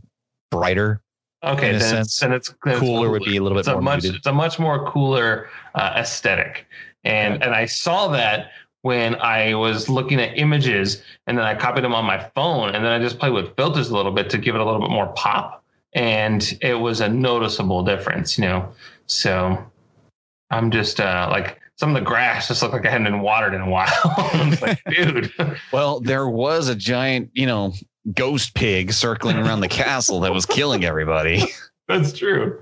brighter. 0.50 1.02
Okay, 1.44 1.78
then 1.78 1.98
it's, 2.02 2.20
then 2.20 2.34
it's, 2.34 2.54
then 2.64 2.80
cooler, 2.80 2.80
cooler, 2.80 3.10
would 3.10 3.24
be 3.24 3.38
a 3.38 3.44
little 3.44 3.56
bit 3.56 3.62
it's 3.62 3.70
more 3.70 3.80
a 3.80 3.82
much, 3.82 4.04
muted. 4.04 4.18
It's 4.20 4.28
a 4.28 4.34
much 4.34 4.60
more 4.60 4.88
cooler 4.90 5.50
uh, 5.74 5.94
aesthetic, 5.98 6.68
and 7.04 7.36
okay. 7.36 7.46
and 7.46 7.56
I 7.56 7.66
saw 7.66 8.08
that 8.10 8.52
when 8.84 9.16
I 9.16 9.56
was 9.56 9.90
looking 9.90 10.20
at 10.20 10.38
images, 10.38 11.04
and 11.28 11.38
then 11.38 11.46
I 11.46 11.56
copied 11.56 11.84
them 11.84 11.96
on 11.96 12.06
my 12.06 12.20
phone, 12.36 12.70
and 12.70 12.86
then 12.86 12.92
I 12.92 13.00
just 13.00 13.20
played 13.20 13.34
with 13.34 13.56
filters 13.56 13.90
a 13.90 13.96
little 13.96 14.12
bit 14.12 14.30
to 14.32 14.38
give 14.38 14.56
it 14.56 14.62
a 14.62 14.66
little 14.66 14.82
bit 14.82 14.92
more 14.92 15.08
pop, 15.14 15.61
and 15.94 16.58
it 16.62 16.76
was 16.76 17.02
a 17.02 17.10
noticeable 17.10 17.84
difference, 17.84 18.38
you 18.38 18.46
know. 18.46 18.74
So 19.08 19.64
I'm 20.50 20.72
just 20.72 21.00
uh, 21.00 21.28
like 21.32 21.60
some 21.78 21.89
of 21.89 21.96
the 21.96 22.06
grass 22.08 22.48
just 22.48 22.62
looked 22.62 22.74
like 22.74 22.86
it 22.86 22.92
hadn't 22.92 23.06
been 23.06 23.22
watered 23.22 23.54
in 23.54 23.62
a 23.62 23.70
while. 23.70 23.89
like, 24.62 24.82
dude. 24.86 25.34
Well, 25.74 26.00
there 26.00 26.28
was 26.28 26.70
a 26.70 26.76
giant, 26.76 27.32
you 27.34 27.48
know, 27.48 27.74
ghost 28.14 28.54
pig 28.54 28.94
circling 28.94 29.38
around 29.38 29.62
the 29.62 29.68
castle 29.68 30.20
that 30.22 30.34
was 30.34 30.46
killing 30.46 30.86
everybody. 30.86 31.44
That's 31.88 32.14
true. 32.14 32.62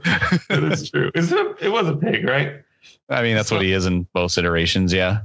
That 0.50 0.64
is 0.64 0.90
true. 0.90 1.12
Is 1.14 1.32
it? 1.32 1.38
A, 1.38 1.66
it 1.66 1.70
was 1.70 1.88
a 1.88 1.96
pig, 1.96 2.28
right? 2.28 2.64
I 3.10 3.22
mean, 3.22 3.36
that's 3.36 3.50
so, 3.50 3.58
what 3.58 3.66
he 3.66 3.74
is 3.74 3.86
in 3.86 4.08
both 4.14 4.38
iterations. 4.38 4.94
Yeah. 4.94 5.22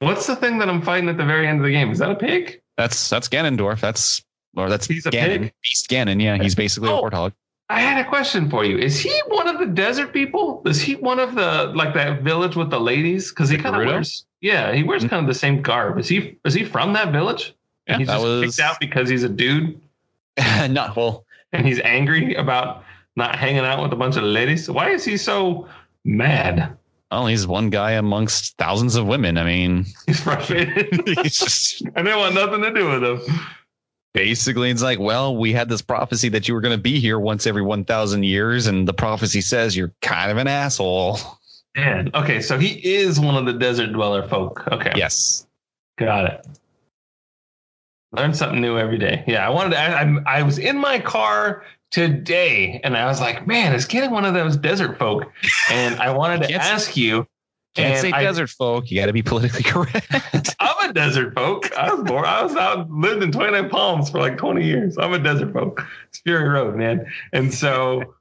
What's 0.00 0.26
the 0.26 0.36
thing 0.36 0.58
that 0.58 0.68
I'm 0.68 0.82
fighting 0.82 1.08
at 1.08 1.16
the 1.16 1.24
very 1.24 1.48
end 1.48 1.58
of 1.58 1.64
the 1.64 1.72
game? 1.72 1.90
Is 1.90 1.98
that 1.98 2.10
a 2.10 2.14
pig? 2.14 2.60
That's 2.76 3.08
that's 3.08 3.28
Ganondorf. 3.28 3.80
That's 3.80 4.22
or 4.56 4.68
that's 4.68 4.86
he's 4.86 5.06
a 5.06 5.10
Ganon. 5.10 5.26
pig. 5.26 5.54
Beast 5.62 5.88
Ganon. 5.88 6.22
Yeah, 6.22 6.36
he's 6.42 6.54
basically 6.54 6.88
oh, 6.88 6.98
a 6.98 7.10
warthog. 7.10 7.32
I 7.68 7.80
had 7.80 8.04
a 8.04 8.08
question 8.08 8.50
for 8.50 8.64
you. 8.64 8.78
Is 8.78 8.98
he 8.98 9.16
one 9.28 9.46
of 9.46 9.60
the 9.60 9.66
desert 9.66 10.12
people? 10.12 10.60
Is 10.66 10.80
he 10.80 10.96
one 10.96 11.20
of 11.20 11.36
the 11.36 11.72
like 11.74 11.94
that 11.94 12.22
village 12.22 12.56
with 12.56 12.68
the 12.68 12.80
ladies? 12.80 13.30
Because 13.30 13.48
he 13.48 13.56
kind 13.56 13.76
of 13.76 13.86
wears 13.86 14.26
yeah, 14.40 14.72
he 14.72 14.82
wears 14.82 15.02
mm-hmm. 15.02 15.10
kind 15.10 15.20
of 15.20 15.28
the 15.28 15.38
same 15.38 15.62
garb. 15.62 15.98
Is 15.98 16.08
he 16.08 16.36
is 16.44 16.52
he 16.52 16.64
from 16.64 16.92
that 16.94 17.12
village? 17.12 17.54
Yeah, 17.86 17.98
he's 17.98 18.08
just 18.08 18.24
was... 18.24 18.56
kicked 18.56 18.68
out 18.68 18.80
because 18.80 19.08
he's 19.08 19.22
a 19.22 19.28
dude. 19.28 19.80
Not 20.68 20.96
well, 20.96 21.24
and 21.52 21.66
he's 21.66 21.80
angry 21.80 22.34
about 22.34 22.84
not 23.16 23.36
hanging 23.36 23.64
out 23.64 23.82
with 23.82 23.92
a 23.92 23.96
bunch 23.96 24.16
of 24.16 24.22
ladies. 24.22 24.70
Why 24.70 24.90
is 24.90 25.04
he 25.04 25.16
so 25.16 25.68
mad? 26.04 26.76
Well, 27.10 27.26
he's 27.26 27.46
one 27.46 27.70
guy 27.70 27.92
amongst 27.92 28.56
thousands 28.56 28.94
of 28.94 29.06
women. 29.06 29.36
I 29.36 29.44
mean, 29.44 29.84
he's 30.06 30.20
frustrated. 30.20 31.08
he's 31.22 31.38
just, 31.38 31.84
I 31.84 31.90
and 31.96 32.06
they 32.06 32.14
want 32.14 32.36
nothing 32.36 32.62
to 32.62 32.72
do 32.72 32.88
with 32.88 33.02
him 33.02 33.40
basically 34.12 34.70
it's 34.70 34.82
like 34.82 34.98
well 34.98 35.36
we 35.36 35.52
had 35.52 35.68
this 35.68 35.82
prophecy 35.82 36.28
that 36.28 36.48
you 36.48 36.54
were 36.54 36.60
going 36.60 36.76
to 36.76 36.82
be 36.82 36.98
here 36.98 37.18
once 37.18 37.46
every 37.46 37.62
1000 37.62 38.22
years 38.22 38.66
and 38.66 38.86
the 38.86 38.92
prophecy 38.92 39.40
says 39.40 39.76
you're 39.76 39.92
kind 40.02 40.30
of 40.30 40.36
an 40.36 40.48
asshole. 40.48 41.18
Man 41.76 42.10
okay 42.14 42.40
so 42.40 42.58
he 42.58 42.80
is 42.84 43.20
one 43.20 43.36
of 43.36 43.46
the 43.46 43.52
desert 43.52 43.92
dweller 43.92 44.26
folk. 44.26 44.66
Okay. 44.72 44.92
Yes. 44.96 45.46
Got 45.98 46.26
it. 46.26 46.46
Learn 48.12 48.34
something 48.34 48.60
new 48.60 48.78
every 48.78 48.98
day. 48.98 49.22
Yeah 49.26 49.46
i 49.46 49.50
wanted 49.50 49.70
to 49.70 49.80
I, 49.80 50.02
I, 50.02 50.38
I 50.38 50.42
was 50.42 50.58
in 50.58 50.78
my 50.78 50.98
car 50.98 51.62
today 51.90 52.80
and 52.84 52.96
i 52.96 53.06
was 53.06 53.20
like 53.20 53.48
man 53.48 53.74
is 53.74 53.84
getting 53.84 54.10
one 54.10 54.24
of 54.24 54.34
those 54.34 54.56
desert 54.56 54.98
folk? 54.98 55.30
And 55.70 55.96
i 56.00 56.10
wanted 56.10 56.48
to 56.48 56.54
ask 56.54 56.96
you 56.96 57.26
can't 57.74 57.92
and 57.92 58.00
say 58.00 58.12
I, 58.12 58.22
desert 58.22 58.50
folk. 58.50 58.90
You 58.90 59.00
got 59.00 59.06
to 59.06 59.12
be 59.12 59.22
politically 59.22 59.62
correct. 59.64 60.56
I'm 60.58 60.90
a 60.90 60.92
desert 60.92 61.34
folk. 61.34 61.72
I 61.76 61.92
was 61.94 62.02
born. 62.04 62.24
I 62.24 62.42
was 62.42 62.56
out 62.56 62.90
lived 62.90 63.22
in 63.22 63.30
29 63.30 63.68
Palms 63.70 64.10
for 64.10 64.18
like 64.18 64.36
20 64.38 64.64
years. 64.64 64.98
I'm 64.98 65.12
a 65.12 65.18
desert 65.18 65.52
folk. 65.52 65.86
It's 66.08 66.18
Fury 66.20 66.48
Road, 66.48 66.74
man. 66.76 67.06
And 67.32 67.52
so, 67.54 68.14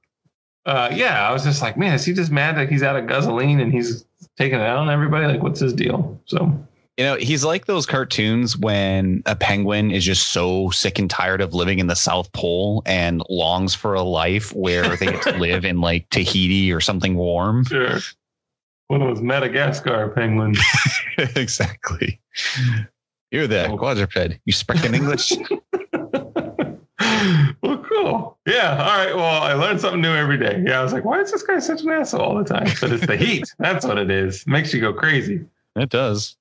uh, 0.66 0.89
yeah, 0.93 1.28
I 1.28 1.34
was 1.34 1.43
just 1.43 1.62
like, 1.62 1.78
man, 1.78 1.95
is 1.95 2.06
he 2.06 2.14
just 2.14 2.32
mad 2.32 2.58
that 2.58 2.70
he's 2.70 2.84
out 2.84 2.95
of 2.95 3.08
gasoline 3.08 3.60
and 3.60 3.74
he's 3.74 4.06
taking 4.38 4.60
it 4.60 4.64
out 4.64 4.78
on 4.78 4.89
everybody? 4.89 5.26
Like, 5.26 5.41
what's 5.41 5.60
his 5.60 5.74
deal? 5.74 6.22
So. 6.26 6.66
You 6.97 7.06
know, 7.06 7.16
he's 7.16 7.45
like 7.45 7.66
those 7.66 7.86
cartoons 7.86 8.58
when 8.58 9.24
a 9.26 9.34
penguin 9.34 9.89
is 9.89 10.04
just 10.04 10.34
so 10.34 10.70
sick 10.72 11.00
and 11.00 11.10
tired 11.10 11.39
of 11.39 11.54
living 11.54 11.80
in 11.80 11.88
the 11.88 11.95
South 11.95 12.30
Pole 12.34 12.84
and 12.86 13.24
longs 13.30 13.74
for 13.74 13.93
a 13.93 14.02
life 14.04 14.54
where 14.54 14.97
they 14.97 15.06
get 15.06 15.22
to 15.22 15.32
live 15.38 15.64
in 15.64 15.80
like 15.80 16.10
Tahiti 16.10 16.74
or 16.74 16.82
something 16.82 17.16
warm. 17.16 17.64
Sure 17.64 18.00
one 18.90 19.02
of 19.04 19.08
those 19.08 19.22
Madagascar 19.22 20.10
penguins. 20.10 20.60
exactly. 21.36 22.20
You're 23.32 23.48
the 23.48 23.68
oh. 23.68 23.78
quadruped. 23.78 24.40
You 24.46 24.54
speak 24.54 24.84
in 24.84 24.96
English? 24.96 25.32
well, 27.62 27.78
cool. 27.88 28.38
Yeah. 28.48 28.84
All 28.84 28.98
right. 28.98 29.16
Well, 29.16 29.44
I 29.44 29.54
learned 29.54 29.80
something 29.80 30.02
new 30.02 30.12
every 30.12 30.40
day. 30.40 30.64
Yeah. 30.66 30.80
I 30.80 30.84
was 30.84 30.92
like, 30.92 31.06
why 31.06 31.22
is 31.22 31.32
this 31.32 31.44
guy 31.44 31.60
such 31.60 31.84
an 31.84 31.92
asshole 31.92 32.20
all 32.20 32.36
the 32.36 32.44
time? 32.44 32.68
But 32.82 32.92
it's 32.92 33.06
the 33.06 33.16
heat. 33.26 33.54
That's 33.60 33.86
what 33.86 34.00
it 34.00 34.10
is. 34.10 34.46
Makes 34.48 34.74
you 34.74 34.82
go 34.82 34.92
crazy. 34.92 35.46
It 35.76 35.90
does. 35.90 36.36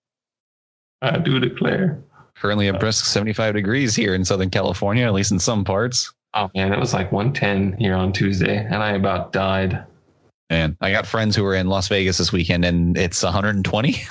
I 1.03 1.19
do 1.19 1.39
declare. 1.39 2.03
Currently 2.37 2.69
a 2.69 2.75
uh, 2.75 2.79
brisk 2.79 3.05
75 3.05 3.55
degrees 3.55 3.95
here 3.95 4.15
in 4.15 4.25
Southern 4.25 4.49
California, 4.49 5.05
at 5.05 5.13
least 5.13 5.33
in 5.33 5.39
some 5.39 5.65
parts. 5.65 6.15
Oh, 6.33 6.51
man. 6.55 6.73
It 6.73 6.79
was 6.79 6.95
like 6.95 7.13
110 7.13 7.79
here 7.79 7.95
on 7.95 8.11
Tuesday, 8.15 8.57
and 8.57 8.77
I 8.77 8.93
about 8.93 9.33
died. 9.33 9.85
Man, 10.51 10.77
I 10.81 10.91
got 10.91 11.07
friends 11.07 11.37
who 11.37 11.45
were 11.45 11.55
in 11.55 11.69
Las 11.69 11.89
Vegas 11.89 12.19
this 12.19 12.33
weekend 12.33 12.65
and 12.65 12.97
it's 12.97 13.23
120. 13.23 14.03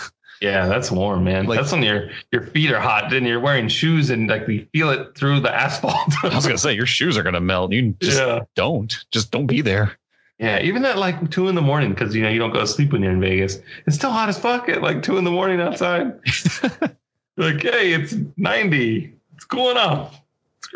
Yeah, 0.41 0.67
that's 0.67 0.91
warm, 0.91 1.23
man. 1.23 1.47
Like, 1.47 1.59
that's 1.59 1.71
when 1.71 1.81
your 1.81 2.09
your 2.31 2.43
feet 2.43 2.71
are 2.71 2.79
hot 2.79 3.11
and 3.11 3.25
you're 3.25 3.39
wearing 3.39 3.67
shoes 3.67 4.09
and 4.11 4.29
like 4.29 4.47
you 4.47 4.67
feel 4.71 4.89
it 4.91 5.15
through 5.15 5.39
the 5.39 5.53
asphalt. 5.53 6.13
I 6.23 6.35
was 6.35 6.45
gonna 6.45 6.59
say 6.59 6.73
your 6.73 6.85
shoes 6.85 7.17
are 7.17 7.23
gonna 7.23 7.41
melt. 7.41 7.71
You 7.71 7.95
just 7.99 8.19
yeah. 8.19 8.41
don't. 8.55 8.95
Just 9.11 9.31
don't 9.31 9.47
be 9.47 9.61
there. 9.61 9.97
Yeah, 10.37 10.59
even 10.61 10.85
at 10.85 10.99
like 10.99 11.31
two 11.31 11.47
in 11.47 11.55
the 11.55 11.61
morning, 11.61 11.89
because 11.89 12.15
you 12.15 12.21
know 12.21 12.29
you 12.29 12.37
don't 12.37 12.53
go 12.53 12.59
to 12.59 12.67
sleep 12.67 12.93
when 12.93 13.01
you're 13.01 13.11
in 13.11 13.19
Vegas. 13.19 13.59
It's 13.87 13.95
still 13.95 14.11
hot 14.11 14.29
as 14.29 14.37
fuck 14.37 14.69
at 14.69 14.83
like 14.83 15.01
two 15.01 15.17
in 15.17 15.23
the 15.23 15.31
morning 15.31 15.59
outside. 15.59 16.13
like, 17.37 17.63
hey, 17.63 17.93
it's 17.93 18.13
90. 18.37 19.15
It's 19.35 19.45
cooling 19.45 19.77
off. 19.77 20.21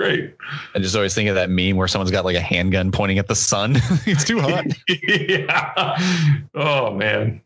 Great. 0.02 0.36
I 0.74 0.80
just 0.80 0.96
always 0.96 1.14
think 1.14 1.30
of 1.30 1.36
that 1.36 1.52
meme 1.52 1.76
where 1.76 1.88
someone's 1.88 2.10
got 2.10 2.26
like 2.26 2.36
a 2.36 2.42
handgun 2.42 2.92
pointing 2.92 3.20
at 3.20 3.28
the 3.28 3.36
sun. 3.36 3.76
it's 4.08 4.24
too 4.24 4.40
hot. 4.40 4.66
yeah. 4.90 5.96
Oh 6.56 6.92
man, 6.96 7.40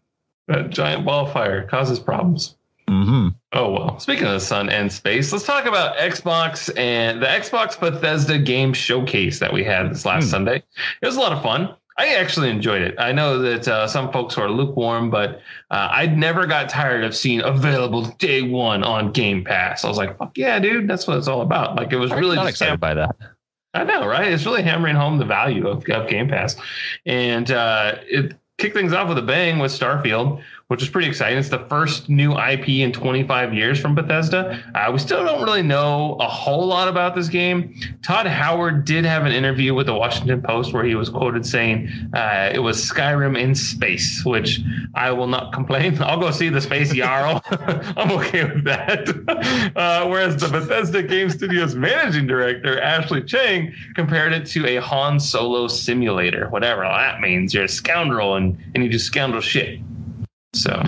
that 0.48 0.70
giant 0.70 1.04
ball 1.04 1.26
of 1.26 1.34
fire 1.34 1.68
causes 1.68 2.00
problems. 2.00 2.56
Mm-hmm. 2.88 3.36
Oh 3.52 3.72
well. 3.74 4.00
Speaking 4.00 4.26
of 4.26 4.32
the 4.32 4.40
sun 4.40 4.70
and 4.70 4.90
space, 4.90 5.34
let's 5.34 5.44
talk 5.44 5.66
about 5.66 5.98
Xbox 5.98 6.72
and 6.78 7.22
the 7.22 7.26
Xbox 7.26 7.78
Bethesda 7.78 8.40
game 8.40 8.72
showcase 8.72 9.40
that 9.40 9.52
we 9.52 9.66
had 9.66 9.92
this 9.92 10.06
last 10.06 10.28
mm. 10.28 10.32
Sunday. 10.32 10.64
It 11.02 11.06
was 11.06 11.18
a 11.18 11.20
lot 11.20 11.34
of 11.34 11.44
fun. 11.44 11.76
I 11.98 12.16
actually 12.16 12.50
enjoyed 12.50 12.82
it. 12.82 12.96
I 13.00 13.14
know 13.14 13.40
that 13.40 13.68
uh, 13.68 13.88
some 13.88 14.12
folks 14.12 14.38
are 14.38 14.50
lukewarm, 14.50 15.10
but 15.10 15.42
uh, 15.72 15.88
I 15.92 16.08
never 16.08 16.46
got 16.46 16.68
tired 16.68 17.06
of 17.06 17.16
seeing 17.16 17.42
available 17.42 18.04
day 18.20 18.42
one 18.42 18.84
on 18.84 19.14
Game 19.14 19.46
Pass. 19.46 19.86
I 19.86 19.88
was 19.88 19.98
like, 19.98 20.18
"Fuck 20.18 20.38
yeah, 20.38 20.60
dude! 20.60 20.90
That's 20.90 21.08
what 21.08 21.18
it's 21.18 21.30
all 21.30 21.42
about." 21.42 21.76
Like 21.78 21.94
it 21.94 21.98
was 21.98 22.12
I'm 22.12 22.20
really 22.20 22.36
not 22.36 22.48
excited 22.48 22.72
ham- 22.72 22.80
by 22.80 22.94
that. 22.96 23.16
I 23.74 23.84
know, 23.86 24.06
right? 24.06 24.32
It's 24.32 24.46
really 24.46 24.64
hammering 24.64 24.96
home 24.96 25.18
the 25.18 25.26
value 25.26 25.68
of, 25.68 25.88
of 25.90 26.10
Game 26.10 26.28
Pass, 26.28 26.58
and 27.06 27.50
uh, 27.52 27.96
it 28.04 28.34
kicked 28.58 28.76
things 28.76 28.94
off 28.94 29.08
with 29.08 29.18
a 29.18 29.22
bang 29.22 29.60
with 29.60 29.72
Starfield, 29.72 30.42
which 30.68 30.82
is 30.82 30.90
pretty 30.90 31.08
exciting. 31.08 31.38
It's 31.38 31.50
the 31.50 31.66
first 31.70 32.10
new 32.10 32.36
IP 32.40 32.70
in 32.70 32.92
25 32.92 33.54
years 33.54 33.80
from 33.80 33.94
Bethesda. 33.94 34.64
Uh, 34.74 34.92
we 34.92 34.98
still 34.98 35.24
don't 35.24 35.44
really 35.44 35.62
know 35.62 36.16
a 36.20 36.28
whole 36.28 36.66
lot 36.66 36.88
about 36.88 37.14
this 37.14 37.28
game. 37.28 37.76
Todd 38.04 38.26
Howard 38.26 38.84
did 38.84 39.06
have 39.06 39.26
an 39.26 39.32
interview 39.32 39.76
with 39.76 39.86
the 39.86 39.94
Washington 39.94 40.42
Post 40.42 40.74
where 40.74 40.84
he 40.84 40.96
was 40.96 41.10
quoted 41.10 41.46
saying 41.46 41.88
uh, 42.16 42.50
it 42.52 42.58
was 42.58 42.78
Skyrim 42.78 43.40
in 43.40 43.54
space, 43.54 44.26
which 44.26 44.60
I 44.96 45.12
will 45.12 45.28
not 45.28 45.54
complain. 45.54 45.98
I'll 46.02 46.20
go 46.20 46.32
see 46.32 46.50
the 46.50 46.62
Space 46.62 46.92
Jarl. 46.94 47.44
I'm 47.52 48.12
okay 48.14 48.46
with 48.46 48.64
that. 48.64 49.06
Uh, 49.76 50.08
whereas 50.08 50.38
the 50.38 50.48
Bethesda 50.48 51.04
Game 51.04 51.30
Studios 51.30 51.76
managing 51.76 52.28
director, 52.28 52.80
Ashley 52.80 53.22
Cheng, 53.22 53.74
compared 53.94 54.32
it 54.34 54.46
to 54.48 54.66
a 54.66 54.78
Han 54.78 55.20
Solo 55.20 55.68
simulator, 55.68 56.50
whatever 56.50 56.84
that 56.84 57.20
means. 57.20 57.54
You're 57.54 57.66
a 57.66 57.70
scoundrel 57.70 58.36
and, 58.36 58.58
and 58.74 58.84
you 58.84 58.90
do 58.90 58.98
scoundrel 58.98 59.42
shit. 59.42 59.80
So, 60.56 60.84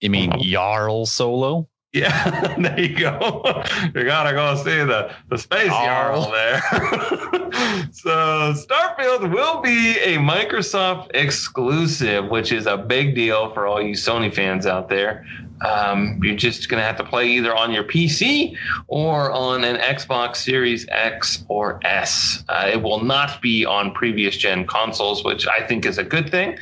You 0.00 0.10
mean 0.10 0.32
Jarl 0.40 1.06
Solo? 1.06 1.68
yeah, 1.92 2.54
there 2.58 2.80
you 2.80 2.96
go. 2.96 3.42
you 3.94 4.04
gotta 4.04 4.32
go 4.32 4.54
see 4.56 4.84
the 4.84 5.12
the 5.28 5.36
space 5.38 5.68
Jarl. 5.68 6.22
Jarl 6.22 6.30
there. 6.30 6.60
so 7.92 8.54
Starfield 8.54 9.32
will 9.32 9.60
be 9.60 9.98
a 9.98 10.16
Microsoft 10.16 11.10
exclusive, 11.14 12.28
which 12.28 12.52
is 12.52 12.66
a 12.66 12.76
big 12.76 13.14
deal 13.14 13.52
for 13.52 13.66
all 13.66 13.82
you 13.82 13.94
Sony 13.94 14.32
fans 14.32 14.66
out 14.66 14.88
there. 14.88 15.26
Um, 15.62 16.18
you're 16.22 16.36
just 16.36 16.68
gonna 16.68 16.82
have 16.82 16.96
to 16.96 17.04
play 17.04 17.28
either 17.28 17.54
on 17.54 17.72
your 17.72 17.84
PC 17.84 18.56
or 18.88 19.30
on 19.32 19.64
an 19.64 19.76
Xbox 19.76 20.36
Series 20.36 20.86
X 20.88 21.44
or 21.48 21.80
S. 21.84 22.44
Uh, 22.48 22.70
it 22.72 22.82
will 22.82 23.02
not 23.04 23.42
be 23.42 23.64
on 23.64 23.92
previous 23.92 24.36
gen 24.36 24.66
consoles, 24.66 25.24
which 25.24 25.46
I 25.46 25.66
think 25.66 25.84
is 25.84 25.98
a 25.98 26.04
good 26.04 26.30
thing. 26.30 26.58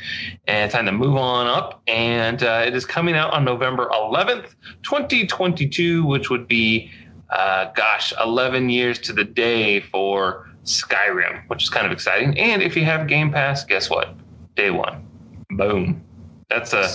And 0.47 0.65
it's 0.65 0.73
time 0.73 0.85
to 0.85 0.91
move 0.91 1.15
on 1.15 1.47
up. 1.47 1.81
And 1.87 2.43
uh, 2.43 2.63
it 2.65 2.75
is 2.75 2.85
coming 2.85 3.15
out 3.15 3.33
on 3.33 3.45
November 3.45 3.89
11th, 3.93 4.55
2022, 4.83 6.05
which 6.05 6.29
would 6.29 6.47
be, 6.47 6.91
uh, 7.29 7.71
gosh, 7.75 8.13
11 8.21 8.69
years 8.69 8.99
to 8.99 9.13
the 9.13 9.23
day 9.23 9.79
for 9.79 10.49
Skyrim, 10.63 11.47
which 11.47 11.63
is 11.63 11.69
kind 11.69 11.85
of 11.85 11.91
exciting. 11.91 12.37
And 12.37 12.61
if 12.61 12.75
you 12.75 12.85
have 12.85 13.07
Game 13.07 13.31
Pass, 13.31 13.63
guess 13.63 13.89
what? 13.89 14.15
Day 14.55 14.71
one. 14.71 15.05
Boom. 15.51 16.03
That's 16.49 16.73
a 16.73 16.89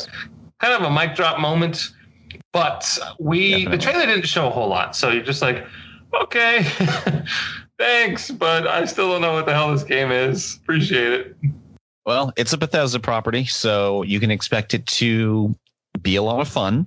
kind 0.60 0.74
of 0.74 0.82
a 0.82 0.94
mic 0.94 1.14
drop 1.14 1.40
moment. 1.40 1.90
But 2.52 2.98
we, 3.18 3.50
Definitely. 3.50 3.76
the 3.76 3.82
trailer 3.82 4.06
didn't 4.06 4.26
show 4.26 4.46
a 4.46 4.50
whole 4.50 4.68
lot. 4.68 4.96
So 4.96 5.10
you're 5.10 5.24
just 5.24 5.42
like, 5.42 5.66
okay, 6.22 6.64
thanks, 7.78 8.30
but 8.30 8.66
I 8.66 8.84
still 8.84 9.08
don't 9.08 9.22
know 9.22 9.34
what 9.34 9.46
the 9.46 9.54
hell 9.54 9.72
this 9.72 9.84
game 9.84 10.10
is. 10.10 10.56
Appreciate 10.62 11.12
it. 11.12 11.36
Well, 12.06 12.32
it's 12.36 12.52
a 12.52 12.58
Bethesda 12.58 13.00
property, 13.00 13.44
so 13.46 14.02
you 14.02 14.20
can 14.20 14.30
expect 14.30 14.74
it 14.74 14.86
to 14.86 15.54
be 16.02 16.16
a 16.16 16.22
lot 16.22 16.40
of 16.40 16.48
fun. 16.48 16.86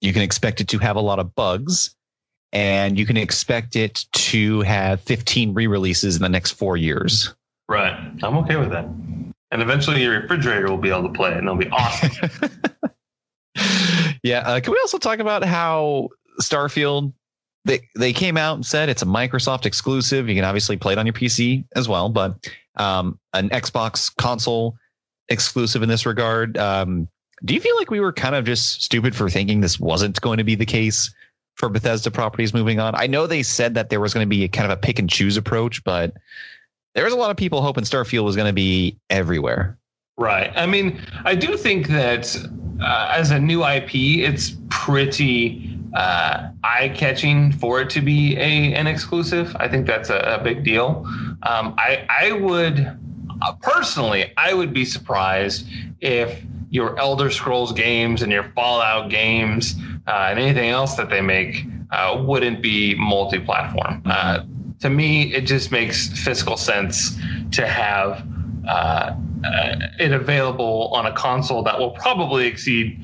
You 0.00 0.12
can 0.12 0.22
expect 0.22 0.60
it 0.60 0.68
to 0.68 0.78
have 0.78 0.96
a 0.96 1.00
lot 1.00 1.18
of 1.18 1.34
bugs, 1.34 1.94
and 2.52 2.98
you 2.98 3.06
can 3.06 3.16
expect 3.16 3.76
it 3.76 4.04
to 4.12 4.60
have 4.62 5.00
15 5.02 5.54
re-releases 5.54 6.16
in 6.16 6.22
the 6.22 6.28
next 6.28 6.52
four 6.52 6.76
years. 6.76 7.34
Right. 7.68 7.96
I'm 8.22 8.36
okay 8.38 8.56
with 8.56 8.70
that. 8.70 8.84
And 9.50 9.62
eventually 9.62 10.02
your 10.02 10.20
refrigerator 10.20 10.68
will 10.68 10.78
be 10.78 10.90
able 10.90 11.04
to 11.04 11.12
play 11.12 11.30
it 11.30 11.38
and 11.38 11.46
it'll 11.46 11.56
be 11.56 11.68
awesome. 11.70 12.10
yeah. 14.22 14.40
Uh, 14.40 14.60
can 14.60 14.72
we 14.72 14.78
also 14.80 14.98
talk 14.98 15.18
about 15.18 15.44
how 15.44 16.08
Starfield 16.40 17.12
they 17.66 17.80
they 17.96 18.12
came 18.12 18.36
out 18.36 18.54
and 18.54 18.64
said 18.64 18.88
it's 18.88 19.02
a 19.02 19.06
Microsoft 19.06 19.66
exclusive. 19.66 20.28
You 20.28 20.34
can 20.36 20.44
obviously 20.44 20.76
play 20.76 20.92
it 20.92 20.98
on 20.98 21.06
your 21.06 21.12
PC 21.12 21.64
as 21.74 21.88
well, 21.88 22.08
but 22.08 22.48
um, 22.76 23.18
an 23.34 23.48
Xbox 23.50 24.14
console 24.16 24.76
exclusive 25.28 25.82
in 25.82 25.88
this 25.88 26.06
regard. 26.06 26.56
Um, 26.56 27.08
do 27.44 27.54
you 27.54 27.60
feel 27.60 27.76
like 27.76 27.90
we 27.90 28.00
were 28.00 28.12
kind 28.12 28.34
of 28.34 28.44
just 28.44 28.82
stupid 28.82 29.14
for 29.14 29.28
thinking 29.28 29.60
this 29.60 29.78
wasn't 29.78 30.20
going 30.20 30.38
to 30.38 30.44
be 30.44 30.54
the 30.54 30.64
case 30.64 31.12
for 31.56 31.68
Bethesda 31.68 32.10
properties 32.10 32.54
moving 32.54 32.80
on? 32.80 32.94
I 32.94 33.06
know 33.06 33.26
they 33.26 33.42
said 33.42 33.74
that 33.74 33.90
there 33.90 34.00
was 34.00 34.14
going 34.14 34.24
to 34.24 34.28
be 34.28 34.44
a 34.44 34.48
kind 34.48 34.70
of 34.70 34.78
a 34.78 34.80
pick 34.80 34.98
and 34.98 35.10
choose 35.10 35.36
approach, 35.36 35.84
but 35.84 36.14
there 36.94 37.04
was 37.04 37.12
a 37.12 37.16
lot 37.16 37.30
of 37.30 37.36
people 37.36 37.60
hoping 37.60 37.84
Starfield 37.84 38.24
was 38.24 38.36
going 38.36 38.48
to 38.48 38.54
be 38.54 38.96
everywhere. 39.10 39.76
Right. 40.16 40.52
I 40.56 40.66
mean, 40.66 41.00
I 41.24 41.34
do 41.34 41.56
think 41.56 41.88
that 41.88 42.36
uh, 42.80 43.12
as 43.12 43.30
a 43.30 43.38
new 43.38 43.64
IP, 43.64 43.94
it's 43.94 44.56
pretty 44.68 45.78
uh, 45.94 46.50
eye 46.62 46.92
catching 46.94 47.52
for 47.52 47.80
it 47.80 47.90
to 47.90 48.00
be 48.00 48.36
a 48.36 48.74
an 48.74 48.86
exclusive. 48.86 49.54
I 49.58 49.68
think 49.68 49.86
that's 49.86 50.10
a, 50.10 50.18
a 50.18 50.42
big 50.42 50.62
deal. 50.64 51.04
Um, 51.42 51.74
I 51.78 52.06
I 52.08 52.32
would 52.32 52.98
uh, 53.42 53.52
personally, 53.62 54.32
I 54.36 54.54
would 54.54 54.72
be 54.72 54.84
surprised 54.84 55.66
if 56.00 56.42
your 56.70 56.98
Elder 56.98 57.30
Scrolls 57.30 57.72
games 57.72 58.22
and 58.22 58.32
your 58.32 58.44
Fallout 58.54 59.10
games 59.10 59.74
uh, 60.06 60.28
and 60.30 60.38
anything 60.38 60.70
else 60.70 60.94
that 60.96 61.10
they 61.10 61.20
make 61.20 61.64
uh, 61.90 62.22
wouldn't 62.26 62.62
be 62.62 62.94
multi-platform. 62.96 64.02
Uh, 64.04 64.40
to 64.80 64.90
me, 64.90 65.32
it 65.32 65.42
just 65.42 65.70
makes 65.70 66.08
fiscal 66.24 66.56
sense 66.56 67.16
to 67.52 67.66
have 67.66 68.26
uh, 69.46 69.76
it 69.98 70.12
available 70.12 70.90
on 70.92 71.06
a 71.06 71.12
console 71.12 71.62
that 71.62 71.78
will 71.78 71.90
probably 71.90 72.46
exceed 72.46 73.02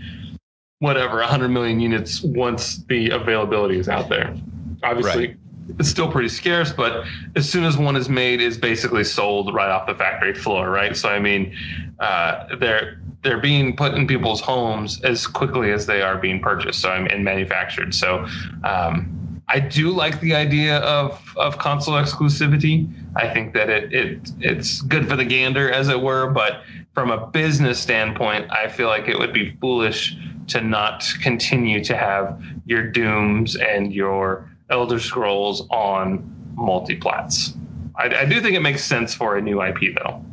whatever 0.78 1.18
100 1.18 1.48
million 1.48 1.78
units 1.78 2.22
once 2.22 2.84
the 2.88 3.10
availability 3.10 3.78
is 3.78 3.88
out 3.88 4.08
there. 4.08 4.34
Obviously, 4.82 5.36
it's 5.78 5.88
still 5.88 6.10
pretty 6.10 6.28
scarce, 6.28 6.72
but 6.72 7.04
as 7.36 7.48
soon 7.48 7.64
as 7.64 7.76
one 7.76 7.94
is 7.94 8.08
made, 8.08 8.40
is 8.40 8.58
basically 8.58 9.04
sold 9.04 9.54
right 9.54 9.70
off 9.70 9.86
the 9.86 9.94
factory 9.94 10.34
floor, 10.34 10.70
right? 10.70 10.96
So 10.96 11.08
I 11.08 11.20
mean, 11.20 11.56
uh, 12.00 12.56
they're 12.58 13.00
they're 13.22 13.40
being 13.40 13.76
put 13.76 13.94
in 13.94 14.06
people's 14.06 14.40
homes 14.40 15.00
as 15.02 15.26
quickly 15.26 15.70
as 15.70 15.86
they 15.86 16.02
are 16.02 16.18
being 16.18 16.40
purchased, 16.40 16.80
so 16.80 16.90
I'm 16.90 17.06
and 17.06 17.24
manufactured. 17.24 17.94
So 17.94 18.26
um, 18.64 19.21
I 19.52 19.60
do 19.60 19.90
like 19.90 20.18
the 20.20 20.34
idea 20.34 20.78
of 20.78 21.20
of 21.36 21.58
console 21.58 21.94
exclusivity. 21.94 22.90
I 23.16 23.28
think 23.28 23.52
that 23.52 23.68
it 23.68 23.92
it 23.92 24.30
it's 24.40 24.80
good 24.80 25.06
for 25.06 25.14
the 25.14 25.26
gander, 25.26 25.70
as 25.70 25.90
it 25.90 26.00
were, 26.00 26.30
but 26.30 26.62
from 26.94 27.10
a 27.10 27.26
business 27.26 27.78
standpoint, 27.78 28.50
I 28.50 28.68
feel 28.68 28.88
like 28.88 29.08
it 29.08 29.18
would 29.18 29.34
be 29.34 29.54
foolish 29.60 30.16
to 30.48 30.62
not 30.62 31.04
continue 31.20 31.84
to 31.84 31.96
have 31.96 32.42
your 32.64 32.90
Dooms 32.90 33.56
and 33.56 33.92
your 33.92 34.50
Elder 34.70 34.98
Scrolls 34.98 35.66
on 35.70 36.28
multiplats. 36.56 37.54
I, 37.96 38.22
I 38.22 38.24
do 38.24 38.40
think 38.40 38.56
it 38.56 38.60
makes 38.60 38.82
sense 38.82 39.14
for 39.14 39.36
a 39.36 39.42
new 39.42 39.62
IP, 39.62 39.94
though. 40.02 40.24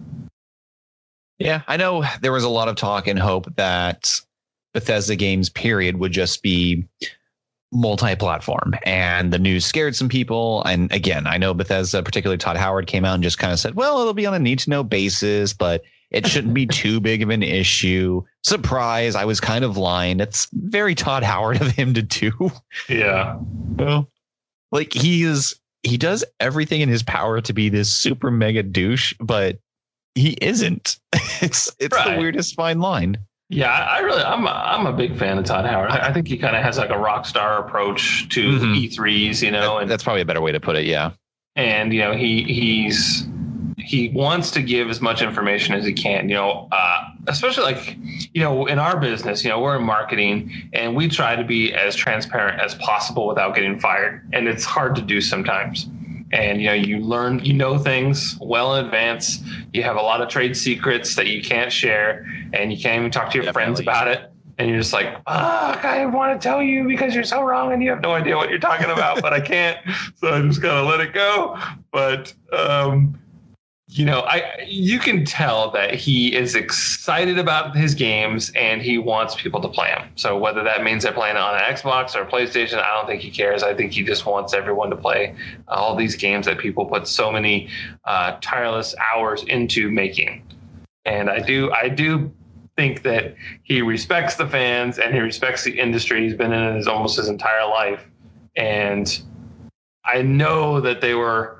Yeah, 1.39 1.61
I 1.67 1.76
know 1.76 2.05
there 2.22 2.32
was 2.32 2.45
a 2.45 2.49
lot 2.49 2.70
of 2.70 2.78
talk 2.78 3.07
and 3.07 3.20
hope 3.20 3.53
that 3.55 4.20
Bethesda 4.74 5.15
games 5.15 5.49
period 5.49 5.97
would 5.97 6.11
just 6.11 6.41
be 6.41 6.86
multi-platform 7.72 8.74
and 8.84 9.32
the 9.32 9.39
news 9.39 9.65
scared 9.65 9.95
some 9.95 10.09
people. 10.09 10.63
And 10.65 10.91
again 10.91 11.28
i 11.28 11.38
know 11.38 11.53
bethesda 11.53 12.01
particularly 12.03 12.38
todd 12.38 12.57
howard 12.57 12.88
came 12.88 13.05
out 13.05 13.15
and 13.15 13.24
just 13.24 13.38
kind 13.39 13.53
of 13.53 13.59
said 13.59 13.76
well 13.76 13.99
it'll 14.01 14.13
be 14.13 14.26
on 14.26 14.34
a 14.34 14.39
need 14.39 14.59
to 14.59 14.70
know 14.70 14.84
basis 14.84 15.53
but 15.53 15.84
it 16.11 16.26
shouldn't 16.26 16.55
be 16.55 16.65
too 16.65 16.99
big 17.09 17.22
of 17.22 17.30
an 17.30 17.43
issue. 17.43 18.24
Surprise 18.43 19.15
i 19.15 19.26
was 19.26 19.39
kind 19.39 19.63
of 19.63 19.78
lying. 19.78 20.20
It's 20.20 20.47
very 20.53 20.95
todd 20.95 21.24
howard 21.24 21.61
of 21.61 21.72
him 21.72 21.93
to 21.93 22.01
do. 22.01 22.32
Yeah. 22.88 23.38
well, 23.78 24.09
like 24.72 24.91
he 24.93 25.24
is 25.24 25.55
he 25.84 25.97
does 25.97 26.26
everything 26.39 26.82
in 26.82 26.89
his 26.89 27.03
power 27.03 27.39
to 27.41 27.53
be 27.53 27.70
this 27.70 27.93
super 27.93 28.32
mega 28.32 28.63
douche 28.63 29.13
but 29.20 29.59
he 30.15 30.32
isn't. 30.41 30.97
It's 31.41 31.74
it's 31.80 31.95
Right. 31.95 32.15
the 32.15 32.20
weirdest 32.20 32.55
fine 32.55 32.80
line 32.82 33.17
Yeah, 33.50 33.72
I 33.72 34.00
really, 34.00 34.22
I'm, 34.22 34.45
a, 34.45 34.50
I'm 34.52 34.86
a 34.86 34.93
big 34.93 35.18
fan 35.18 35.39
of 35.39 35.45
Todd 35.45 35.66
Howard. 35.66 35.89
I, 35.89 36.14
think 36.14 36.28
he 36.28 36.38
kind 36.38 36.56
of 36.56 36.62
has 36.62 36.78
like 36.78 36.91
a 36.91 36.97
rock 37.00 37.26
star 37.26 37.58
approach 37.66 38.30
to 38.30 38.60
Mhm. 38.60 38.88
E3s, 38.89 39.41
you 39.41 39.50
know, 39.52 39.80
and 39.80 39.89
that's 39.89 40.04
probably 40.04 40.22
a 40.22 40.26
better 40.26 40.41
way 40.41 40.52
to 40.52 40.60
put 40.60 40.76
it 40.76 40.86
yeah 40.86 41.12
and 41.56 41.91
you 41.93 42.00
know 42.00 42.14
he 42.14 42.43
he's 42.43 43.28
he 43.78 44.10
wants 44.10 44.52
to 44.52 44.62
give 44.62 44.88
as 44.89 45.02
much 45.02 45.22
information 45.22 45.74
as 45.74 45.84
he 45.84 45.91
can 45.93 46.30
you 46.30 46.36
know 46.36 46.68
uh, 46.72 47.02
especially 47.28 47.64
like 47.64 47.97
you 48.34 48.41
know 48.41 48.68
in 48.68 48.78
our 48.78 48.97
business 49.00 49.43
you 49.43 49.50
know 49.50 49.60
we're 49.60 49.76
in 49.76 49.84
marketing 49.84 50.52
and 50.74 50.95
we 50.95 51.08
try 51.08 51.36
to 51.36 51.43
be 51.43 51.74
as 51.74 51.95
transparent 51.95 52.62
as 52.62 52.76
possible 52.76 53.28
without 53.28 53.56
getting 53.56 53.80
fired 53.80 54.22
and 54.32 54.47
it's 54.47 54.64
hard 54.64 54.95
to 54.95 55.02
do 55.02 55.20
sometimes 55.20 55.88
and 56.32 56.62
you 56.62 56.68
know 56.68 56.74
you 56.74 57.00
learn 57.00 57.40
you 57.44 57.54
know 57.54 57.78
things 57.78 58.38
well 58.42 58.76
in 58.76 58.86
advance. 58.86 59.42
You 59.74 59.84
have 59.84 59.96
a 59.96 60.02
lot 60.02 60.22
of 60.22 60.30
trade 60.30 60.56
secrets 60.56 61.16
that 61.16 61.28
you 61.28 61.42
can't 61.42 61.72
share 61.72 62.26
and 62.54 62.72
you 62.72 62.80
can't 62.80 63.00
even 63.00 63.12
talk 63.12 63.32
to 63.32 63.42
your 63.42 63.52
friends 63.54 63.80
about 63.80 64.08
it. 64.08 64.32
And 64.58 64.70
you're 64.70 64.80
just 64.80 64.92
like 64.92 65.14
fuck 65.24 65.86
i 65.86 66.06
want 66.06 66.40
to 66.40 66.46
tell 66.46 66.62
you 66.62 66.86
because 66.86 67.16
you're 67.16 67.24
so 67.24 67.42
wrong 67.44 67.72
and 67.72 67.82
you 67.82 67.90
have 67.92 68.02
no 68.02 68.12
idea 68.12 68.36
what 68.36 68.50
you're 68.50 68.60
talking 68.60 68.90
about 68.90 69.22
but 69.22 69.32
i 69.34 69.40
can't. 69.40 69.78
So 70.16 70.34
i 70.34 70.42
just 70.42 70.62
gotta 70.62 70.86
let 70.86 71.00
it 71.00 71.14
go. 71.14 71.58
But 71.92 72.34
um 72.52 73.18
you 73.92 74.06
know 74.06 74.20
i 74.22 74.64
you 74.68 75.00
can 75.00 75.26
tell 75.26 75.72
that 75.72 75.96
he 75.96 76.36
is 76.36 76.54
excited 76.54 77.40
about 77.40 77.76
his 77.76 77.96
games 77.96 78.52
and 78.56 78.82
he 78.84 79.00
wants 79.00 79.34
people 79.36 79.60
to 79.60 79.68
play 79.68 79.88
them 79.88 80.08
so 80.16 80.38
whether 80.38 80.64
that 80.64 80.84
means 80.84 81.04
they're 81.04 81.12
playing 81.12 81.36
on 81.36 81.56
an 81.56 81.62
xbox 81.74 82.16
or 82.16 82.24
playstation 82.24 82.78
i 82.78 82.94
don't 82.94 83.08
think 83.08 83.22
he 83.22 83.32
cares. 83.32 83.64
I 83.64 83.74
think 83.74 83.92
he 83.92 84.04
just 84.04 84.26
wants 84.26 84.54
everyone 84.54 84.90
to 84.92 84.96
play 84.96 85.36
all 85.68 85.96
these 85.96 86.16
games 86.16 86.46
that 86.46 86.60
people 86.60 86.86
put 86.86 87.08
so 87.08 87.32
many 87.32 87.70
uh, 88.06 88.38
tireless 88.42 88.96
hours 88.98 89.44
into 89.44 89.90
making. 89.90 90.44
And 91.06 91.30
i 91.30 91.40
do 91.40 91.72
i 91.72 91.90
do 91.90 92.32
think 92.78 93.02
that 93.04 93.36
he 93.64 93.82
respects 93.82 94.36
the 94.36 94.48
fans 94.48 95.00
and 95.00 95.14
he 95.14 95.20
respects 95.20 95.64
the 95.64 95.78
industry. 95.78 96.24
He's 96.24 96.36
been 96.36 96.54
in 96.54 96.76
his 96.76 96.88
almost 96.88 97.18
his 97.18 97.28
entire 97.28 97.68
life, 97.68 98.06
and 98.56 99.22
I 100.06 100.22
know 100.22 100.80
that 100.80 101.02
they 101.02 101.14
were 101.14 101.59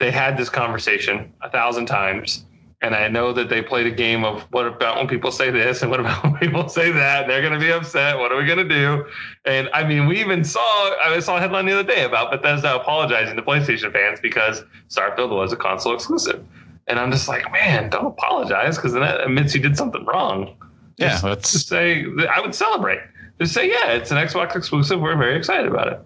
they 0.00 0.10
had 0.10 0.36
this 0.36 0.48
conversation 0.48 1.32
a 1.42 1.50
thousand 1.50 1.86
times. 1.86 2.44
And 2.82 2.94
I 2.94 3.08
know 3.08 3.34
that 3.34 3.50
they 3.50 3.60
played 3.60 3.86
a 3.86 3.90
game 3.90 4.24
of 4.24 4.42
what 4.52 4.66
about 4.66 4.96
when 4.96 5.06
people 5.06 5.30
say 5.30 5.50
this 5.50 5.82
and 5.82 5.90
what 5.90 6.00
about 6.00 6.24
when 6.24 6.34
people 6.38 6.68
say 6.68 6.90
that? 6.90 7.28
They're 7.28 7.42
going 7.42 7.52
to 7.52 7.64
be 7.64 7.70
upset. 7.70 8.18
What 8.18 8.32
are 8.32 8.38
we 8.38 8.46
going 8.46 8.66
to 8.66 8.68
do? 8.68 9.04
And 9.44 9.68
I 9.74 9.86
mean, 9.86 10.08
we 10.08 10.18
even 10.18 10.42
saw 10.42 10.60
I 11.04 11.20
saw 11.20 11.36
a 11.36 11.40
headline 11.40 11.66
the 11.66 11.78
other 11.78 11.94
day 11.94 12.04
about 12.04 12.32
Bethesda 12.32 12.74
apologizing 12.74 13.36
to 13.36 13.42
PlayStation 13.42 13.92
fans 13.92 14.18
because 14.20 14.64
Starfield 14.88 15.30
was 15.30 15.52
a 15.52 15.56
console 15.56 15.94
exclusive. 15.94 16.44
And 16.86 16.98
I'm 16.98 17.12
just 17.12 17.28
like, 17.28 17.52
man, 17.52 17.90
don't 17.90 18.06
apologize 18.06 18.76
because 18.76 18.94
then 18.94 19.02
that 19.02 19.20
admits 19.20 19.54
you 19.54 19.60
did 19.60 19.76
something 19.76 20.04
wrong. 20.06 20.56
Yeah, 20.96 21.20
just, 21.20 21.52
just 21.52 21.68
say 21.68 22.06
I 22.34 22.40
would 22.40 22.54
celebrate. 22.54 23.00
Just 23.38 23.54
say, 23.54 23.68
yeah, 23.68 23.92
it's 23.92 24.10
an 24.10 24.16
Xbox 24.16 24.56
exclusive. 24.56 25.00
We're 25.00 25.16
very 25.16 25.36
excited 25.36 25.66
about 25.66 25.88
it. 25.88 26.00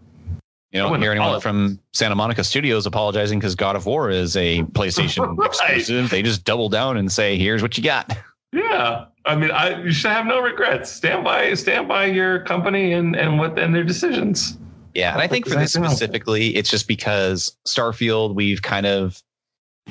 You 0.74 0.80
don't 0.80 1.00
hear 1.00 1.12
anyone 1.12 1.40
from 1.40 1.78
Santa 1.92 2.16
Monica 2.16 2.42
Studios 2.42 2.84
apologizing 2.84 3.38
because 3.38 3.54
God 3.54 3.76
of 3.76 3.86
War 3.86 4.10
is 4.10 4.36
a 4.36 4.62
PlayStation 4.72 5.36
right. 5.36 5.46
exclusive. 5.46 6.10
They 6.10 6.20
just 6.20 6.44
double 6.44 6.68
down 6.68 6.96
and 6.96 7.12
say, 7.12 7.38
"Here's 7.38 7.62
what 7.62 7.78
you 7.78 7.84
got." 7.84 8.16
Yeah, 8.52 9.04
I 9.24 9.36
mean, 9.36 9.52
I 9.52 9.80
you 9.82 9.92
should 9.92 10.10
have 10.10 10.26
no 10.26 10.40
regrets. 10.40 10.90
Stand 10.90 11.22
by, 11.22 11.54
stand 11.54 11.86
by 11.86 12.06
your 12.06 12.40
company 12.40 12.92
and 12.92 13.14
and 13.14 13.38
what 13.38 13.56
and 13.56 13.72
their 13.72 13.84
decisions. 13.84 14.58
Yeah, 14.94 15.12
and 15.12 15.22
I 15.22 15.28
think 15.28 15.48
for 15.48 15.54
this 15.54 15.72
specifically, 15.72 16.56
it's 16.56 16.70
just 16.70 16.88
because 16.88 17.56
Starfield, 17.68 18.34
we've 18.34 18.62
kind 18.62 18.86
of 18.86 19.22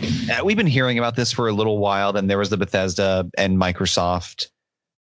uh, 0.01 0.43
we've 0.43 0.57
been 0.57 0.67
hearing 0.67 0.97
about 0.97 1.15
this 1.15 1.31
for 1.31 1.47
a 1.47 1.53
little 1.53 1.77
while. 1.77 2.11
Then 2.11 2.27
there 2.27 2.38
was 2.38 2.49
the 2.49 2.57
Bethesda 2.57 3.29
and 3.38 3.57
Microsoft 3.57 4.47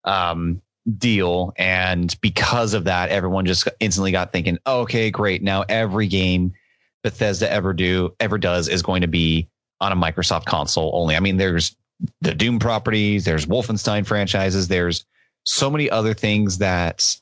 um, 0.04 0.62
deal. 0.98 1.54
And 1.58 2.16
because 2.22 2.74
of 2.74 2.86
that, 2.86 3.10
everyone 3.10 3.46
just 3.46 3.68
instantly 3.80 4.12
got 4.12 4.32
thinking, 4.32 4.58
okay, 4.66 5.12
great. 5.12 5.44
Now 5.44 5.64
every 5.68 6.08
game 6.08 6.54
Bethesda 7.04 7.52
ever 7.52 7.74
do 7.74 8.14
ever 8.20 8.38
does 8.38 8.68
is 8.68 8.82
going 8.82 9.02
to 9.02 9.08
be 9.08 9.48
on 9.82 9.92
a 9.92 9.96
Microsoft 9.96 10.46
console 10.46 10.92
only. 10.94 11.16
I 11.16 11.20
mean, 11.20 11.38
there's 11.38 11.76
the 12.22 12.34
Doom 12.34 12.60
properties, 12.60 13.26
there's 13.26 13.46
Wolfenstein 13.46 14.06
franchises, 14.06 14.68
there's 14.68 15.06
so 15.46 15.70
many 15.70 15.90
other 15.90 16.14
things 16.14 16.58
that 16.58 17.16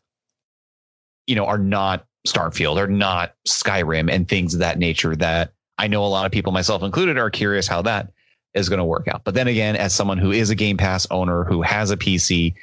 you 1.27 1.35
know 1.35 1.45
are 1.45 1.57
not 1.57 2.05
Starfield 2.27 2.77
or 2.77 2.87
not 2.87 3.35
Skyrim 3.47 4.11
and 4.11 4.27
things 4.27 4.53
of 4.53 4.59
that 4.59 4.79
nature 4.79 5.15
that 5.15 5.51
I 5.77 5.87
know 5.87 6.03
a 6.03 6.07
lot 6.07 6.25
of 6.25 6.31
people, 6.31 6.51
myself 6.51 6.81
included, 6.81 7.17
are 7.17 7.29
curious 7.29 7.67
how 7.67 7.83
that 7.83 8.11
is 8.53 8.69
going 8.69 8.79
to 8.79 8.85
work 8.85 9.07
out. 9.07 9.23
But 9.23 9.35
then 9.35 9.47
again, 9.47 9.75
as 9.75 9.93
someone 9.93 10.17
who 10.17 10.31
is 10.31 10.49
a 10.49 10.55
Game 10.55 10.77
Pass 10.77 11.05
owner 11.11 11.43
who 11.43 11.61
has 11.61 11.91
a 11.91 11.97
PC, 11.97 12.55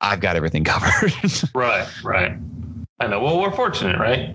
I've 0.00 0.20
got 0.20 0.36
everything 0.36 0.64
covered. 0.64 1.12
right, 1.54 1.88
right. 2.04 2.36
I 2.98 3.06
know. 3.08 3.20
Well, 3.20 3.40
we're 3.40 3.50
fortunate, 3.50 3.98
right? 3.98 4.34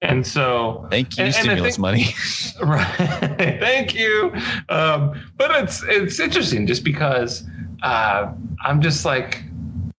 And 0.00 0.26
so, 0.26 0.86
thank 0.90 1.18
you, 1.18 1.24
and, 1.24 1.34
stimulus 1.34 1.74
and 1.74 1.82
money. 1.82 2.06
right. 2.62 2.86
thank 3.60 3.94
you. 3.94 4.32
Um, 4.68 5.20
but 5.36 5.50
it's 5.62 5.82
it's 5.84 6.18
interesting 6.18 6.66
just 6.66 6.84
because 6.84 7.44
uh, 7.82 8.32
I'm 8.64 8.80
just 8.80 9.04
like 9.04 9.42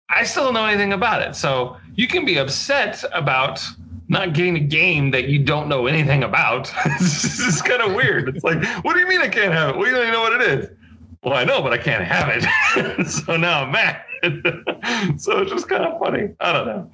I 0.08 0.24
still 0.24 0.44
don't 0.44 0.54
know 0.54 0.64
anything 0.64 0.94
about 0.94 1.22
it. 1.22 1.36
So 1.36 1.76
you 1.94 2.06
can 2.08 2.24
be 2.24 2.38
upset 2.38 3.04
about 3.12 3.62
not 4.08 4.32
getting 4.32 4.56
a 4.56 4.60
game 4.60 5.10
that 5.10 5.28
you 5.28 5.38
don't 5.38 5.68
know 5.68 5.86
anything 5.86 6.22
about. 6.22 6.72
this 6.98 7.38
is 7.40 7.60
kind 7.60 7.82
of 7.82 7.94
weird. 7.94 8.28
It's 8.30 8.42
like, 8.42 8.64
what 8.84 8.94
do 8.94 9.00
you 9.00 9.06
mean 9.06 9.20
I 9.20 9.28
can't 9.28 9.52
have 9.52 9.70
it? 9.70 9.76
Well, 9.76 9.86
you 9.86 9.92
don't 9.92 10.02
even 10.02 10.14
know 10.14 10.22
what 10.22 10.40
it 10.40 10.42
is. 10.42 10.70
Well, 11.22 11.34
I 11.34 11.44
know, 11.44 11.60
but 11.60 11.74
I 11.74 11.78
can't 11.78 12.04
have 12.04 12.30
it. 12.30 13.06
so 13.06 13.36
now 13.36 13.64
I'm 13.64 13.72
mad. 13.72 14.02
so 15.18 15.38
it's 15.40 15.50
just 15.50 15.68
kind 15.68 15.84
of 15.84 15.98
funny. 15.98 16.30
I 16.40 16.52
don't 16.52 16.66
know. 16.66 16.90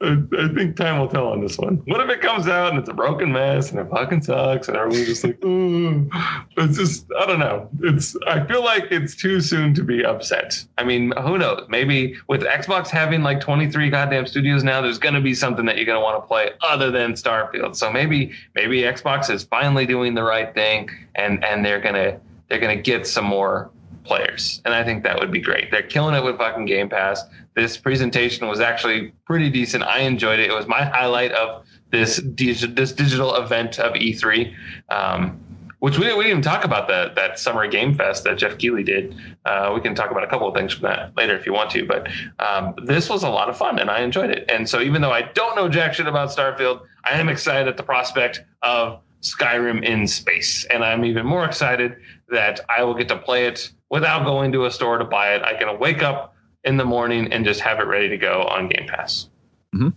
I, 0.00 0.48
think 0.54 0.76
time 0.76 1.00
will 1.00 1.08
tell 1.08 1.26
on 1.28 1.40
this 1.40 1.58
one. 1.58 1.82
What 1.86 2.00
if 2.00 2.08
it 2.08 2.20
comes 2.20 2.46
out 2.46 2.70
and 2.70 2.78
it's 2.78 2.88
a 2.88 2.94
broken 2.94 3.32
mess 3.32 3.72
and 3.72 3.80
it 3.80 3.90
fucking 3.90 4.22
sucks 4.22 4.68
and 4.68 4.76
everyone's 4.76 5.06
just 5.06 5.24
like, 5.24 5.38
it's 5.42 6.78
just, 6.78 7.06
I 7.18 7.26
don't 7.26 7.40
know. 7.40 7.68
It's, 7.82 8.16
I 8.28 8.44
feel 8.46 8.64
like 8.64 8.92
it's 8.92 9.16
too 9.16 9.40
soon 9.40 9.74
to 9.74 9.82
be 9.82 10.04
upset. 10.04 10.64
I 10.78 10.84
mean, 10.84 11.12
who 11.22 11.36
knows? 11.36 11.66
Maybe 11.68 12.16
with 12.28 12.42
Xbox 12.42 12.88
having 12.90 13.24
like 13.24 13.40
23 13.40 13.90
goddamn 13.90 14.26
studios 14.26 14.62
now, 14.62 14.80
there's 14.80 14.98
going 14.98 15.16
to 15.16 15.20
be 15.20 15.34
something 15.34 15.66
that 15.66 15.76
you're 15.76 15.86
going 15.86 15.98
to 15.98 16.04
want 16.04 16.22
to 16.22 16.26
play 16.26 16.50
other 16.62 16.92
than 16.92 17.14
Starfield. 17.14 17.74
So 17.74 17.90
maybe, 17.90 18.30
maybe 18.54 18.82
Xbox 18.82 19.30
is 19.30 19.42
finally 19.42 19.84
doing 19.84 20.14
the 20.14 20.22
right 20.22 20.54
thing 20.54 20.90
and, 21.16 21.44
and 21.44 21.64
they're 21.64 21.80
going 21.80 21.96
to, 21.96 22.20
they're 22.48 22.60
going 22.60 22.76
to 22.76 22.82
get 22.82 23.04
some 23.04 23.24
more 23.24 23.72
players. 24.08 24.60
And 24.64 24.74
I 24.74 24.82
think 24.82 25.04
that 25.04 25.18
would 25.18 25.30
be 25.30 25.40
great. 25.40 25.70
They're 25.70 25.82
killing 25.82 26.14
it 26.14 26.24
with 26.24 26.38
fucking 26.38 26.64
Game 26.64 26.88
Pass. 26.88 27.22
This 27.54 27.76
presentation 27.76 28.48
was 28.48 28.58
actually 28.58 29.12
pretty 29.26 29.50
decent. 29.50 29.84
I 29.84 30.00
enjoyed 30.00 30.40
it. 30.40 30.50
It 30.50 30.54
was 30.54 30.66
my 30.66 30.84
highlight 30.84 31.32
of 31.32 31.64
this 31.92 32.20
this 32.24 32.92
digital 32.92 33.36
event 33.36 33.78
of 33.78 33.92
E3. 33.94 34.52
Um, 34.88 35.40
which 35.80 35.96
we, 35.96 36.06
we 36.06 36.24
didn't 36.24 36.26
even 36.26 36.42
talk 36.42 36.64
about 36.64 36.88
that 36.88 37.14
that 37.14 37.38
summer 37.38 37.66
game 37.68 37.94
fest 37.94 38.24
that 38.24 38.38
Geoff 38.38 38.58
Keighley 38.58 38.82
did. 38.82 39.14
Uh, 39.44 39.70
we 39.74 39.80
can 39.80 39.94
talk 39.94 40.10
about 40.10 40.24
a 40.24 40.26
couple 40.26 40.48
of 40.48 40.54
things 40.54 40.72
from 40.72 40.82
that 40.82 41.16
later 41.16 41.36
if 41.36 41.46
you 41.46 41.52
want 41.52 41.70
to. 41.70 41.86
But 41.86 42.08
um, 42.40 42.74
this 42.84 43.08
was 43.08 43.22
a 43.22 43.28
lot 43.28 43.48
of 43.48 43.56
fun 43.56 43.78
and 43.78 43.90
I 43.90 44.00
enjoyed 44.00 44.30
it. 44.30 44.44
And 44.50 44.68
so 44.68 44.80
even 44.80 45.02
though 45.02 45.12
I 45.12 45.22
don't 45.22 45.54
know 45.54 45.68
jack 45.68 45.94
shit 45.94 46.06
about 46.06 46.30
Starfield, 46.30 46.80
I 47.04 47.12
am 47.12 47.28
excited 47.28 47.68
at 47.68 47.76
the 47.76 47.82
prospect 47.84 48.42
of 48.62 49.00
Skyrim 49.22 49.84
in 49.84 50.06
space, 50.06 50.64
and 50.66 50.84
I'm 50.84 51.04
even 51.04 51.26
more 51.26 51.44
excited 51.44 51.96
that 52.28 52.60
I 52.68 52.82
will 52.84 52.94
get 52.94 53.08
to 53.08 53.16
play 53.16 53.46
it 53.46 53.70
without 53.90 54.24
going 54.24 54.52
to 54.52 54.66
a 54.66 54.70
store 54.70 54.98
to 54.98 55.04
buy 55.04 55.34
it. 55.34 55.42
I 55.42 55.54
can 55.54 55.78
wake 55.78 56.02
up 56.02 56.34
in 56.64 56.76
the 56.76 56.84
morning 56.84 57.32
and 57.32 57.44
just 57.44 57.60
have 57.60 57.80
it 57.80 57.84
ready 57.84 58.08
to 58.08 58.16
go 58.16 58.42
on 58.42 58.68
Game 58.68 58.86
Pass. 58.86 59.28
Mm-hmm. 59.74 59.88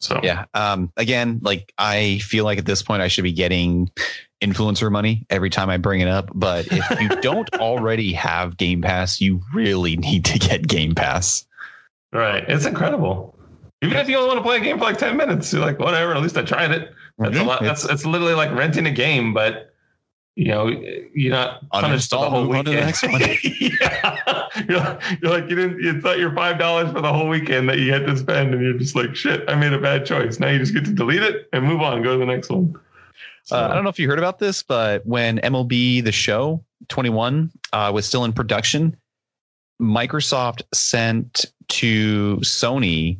So 0.00 0.20
yeah, 0.22 0.46
um, 0.54 0.90
again, 0.96 1.40
like 1.42 1.72
I 1.76 2.18
feel 2.18 2.44
like 2.44 2.58
at 2.58 2.64
this 2.64 2.82
point 2.82 3.02
I 3.02 3.08
should 3.08 3.24
be 3.24 3.32
getting 3.32 3.90
influencer 4.40 4.90
money 4.90 5.26
every 5.28 5.50
time 5.50 5.68
I 5.68 5.76
bring 5.76 6.00
it 6.00 6.08
up. 6.08 6.30
But 6.34 6.66
if 6.70 7.00
you 7.00 7.08
don't 7.20 7.52
already 7.56 8.12
have 8.14 8.56
Game 8.56 8.80
Pass, 8.80 9.20
you 9.20 9.42
really 9.52 9.96
need 9.96 10.24
to 10.26 10.38
get 10.38 10.66
Game 10.66 10.94
Pass. 10.94 11.46
Right, 12.12 12.44
it's 12.48 12.64
incredible. 12.64 13.36
Even 13.82 13.98
if 13.98 14.08
you 14.08 14.16
only 14.16 14.28
want 14.28 14.38
to 14.38 14.42
play 14.42 14.56
a 14.56 14.60
game 14.60 14.78
for 14.78 14.84
like 14.84 14.98
ten 14.98 15.16
minutes, 15.16 15.52
you're 15.52 15.62
like, 15.62 15.78
whatever. 15.78 16.14
At 16.14 16.22
least 16.22 16.36
I 16.36 16.42
tried 16.42 16.70
it. 16.70 16.92
That's 17.20 17.34
mm-hmm. 17.34 17.44
a 17.44 17.48
lot. 17.48 17.62
That's 17.62 17.84
it's 17.84 18.06
literally 18.06 18.34
like 18.34 18.50
renting 18.52 18.86
a 18.86 18.90
game, 18.90 19.32
but 19.34 19.70
you 20.36 20.48
know, 20.48 20.68
you're 21.14 21.32
not 21.32 21.68
punished 21.70 22.08
the 22.10 22.18
whole 22.18 22.46
weekend. 22.46 22.68
The 22.68 22.72
next 22.72 23.02
one. 23.02 23.20
yeah. 23.60 24.48
You're 24.68 24.78
like, 24.78 25.02
you're 25.20 25.30
like, 25.30 25.50
you 25.50 25.56
didn't, 25.56 25.80
you 25.82 26.00
thought 26.00 26.18
your 26.18 26.30
$5 26.30 26.92
for 26.94 27.00
the 27.02 27.12
whole 27.12 27.28
weekend 27.28 27.68
that 27.68 27.78
you 27.78 27.92
had 27.92 28.06
to 28.06 28.16
spend. 28.16 28.54
And 28.54 28.62
you're 28.62 28.78
just 28.78 28.96
like, 28.96 29.14
shit, 29.14 29.44
I 29.48 29.54
made 29.54 29.74
a 29.74 29.78
bad 29.78 30.06
choice. 30.06 30.40
Now 30.40 30.48
you 30.48 30.58
just 30.58 30.72
get 30.72 30.86
to 30.86 30.92
delete 30.92 31.22
it 31.22 31.48
and 31.52 31.66
move 31.66 31.82
on, 31.82 32.02
go 32.02 32.12
to 32.12 32.18
the 32.18 32.24
next 32.24 32.48
one. 32.48 32.74
So. 33.44 33.56
Uh, 33.56 33.68
I 33.68 33.74
don't 33.74 33.84
know 33.84 33.90
if 33.90 33.98
you 33.98 34.08
heard 34.08 34.18
about 34.18 34.38
this, 34.38 34.62
but 34.62 35.04
when 35.04 35.40
MLB 35.40 36.02
The 36.02 36.12
Show 36.12 36.64
21 36.88 37.50
uh, 37.74 37.90
was 37.92 38.06
still 38.06 38.24
in 38.24 38.32
production, 38.32 38.96
Microsoft 39.78 40.62
sent 40.72 41.44
to 41.68 42.36
Sony 42.38 43.18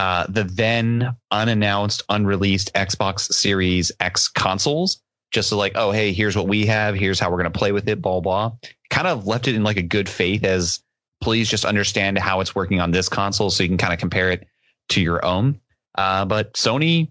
uh, 0.00 0.24
the 0.30 0.44
then 0.44 1.14
unannounced, 1.30 2.02
unreleased 2.08 2.72
Xbox 2.72 3.20
Series 3.34 3.92
X 4.00 4.28
consoles 4.28 5.02
just 5.30 5.50
so 5.50 5.58
like, 5.58 5.72
oh, 5.74 5.90
hey, 5.90 6.14
here's 6.14 6.34
what 6.34 6.48
we 6.48 6.64
have. 6.64 6.94
Here's 6.94 7.20
how 7.20 7.30
we're 7.30 7.36
going 7.36 7.52
to 7.52 7.58
play 7.58 7.70
with 7.70 7.86
it, 7.86 8.00
blah, 8.00 8.20
blah. 8.20 8.52
Kind 8.88 9.06
of 9.06 9.26
left 9.26 9.46
it 9.46 9.54
in 9.54 9.62
like 9.62 9.76
a 9.76 9.82
good 9.82 10.08
faith 10.08 10.42
as 10.42 10.80
please 11.20 11.50
just 11.50 11.66
understand 11.66 12.18
how 12.18 12.40
it's 12.40 12.54
working 12.54 12.80
on 12.80 12.92
this 12.92 13.10
console 13.10 13.50
so 13.50 13.62
you 13.62 13.68
can 13.68 13.76
kind 13.76 13.92
of 13.92 13.98
compare 13.98 14.30
it 14.30 14.46
to 14.88 15.02
your 15.02 15.22
own. 15.22 15.60
Uh, 15.96 16.24
but 16.24 16.54
Sony 16.54 17.10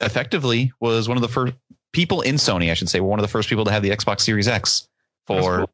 effectively 0.00 0.72
was 0.80 1.08
one 1.08 1.18
of 1.18 1.22
the 1.22 1.28
first 1.28 1.52
people 1.92 2.22
in 2.22 2.36
Sony, 2.36 2.70
I 2.70 2.74
should 2.74 2.88
say, 2.88 3.00
were 3.00 3.08
one 3.08 3.18
of 3.18 3.24
the 3.24 3.28
first 3.28 3.50
people 3.50 3.66
to 3.66 3.70
have 3.70 3.82
the 3.82 3.90
Xbox 3.90 4.22
Series 4.22 4.48
X 4.48 4.88
for 5.26 5.58
cool. 5.58 5.70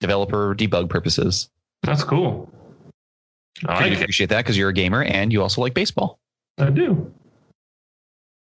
developer 0.00 0.54
debug 0.54 0.90
purposes. 0.90 1.48
That's 1.84 2.04
cool. 2.04 2.52
I 3.64 3.88
like 3.88 3.98
appreciate 3.98 4.30
that 4.30 4.38
because 4.38 4.58
you're 4.58 4.68
a 4.68 4.74
gamer 4.74 5.02
and 5.02 5.32
you 5.32 5.42
also 5.42 5.60
like 5.60 5.74
baseball. 5.74 6.18
I 6.58 6.70
do. 6.70 7.12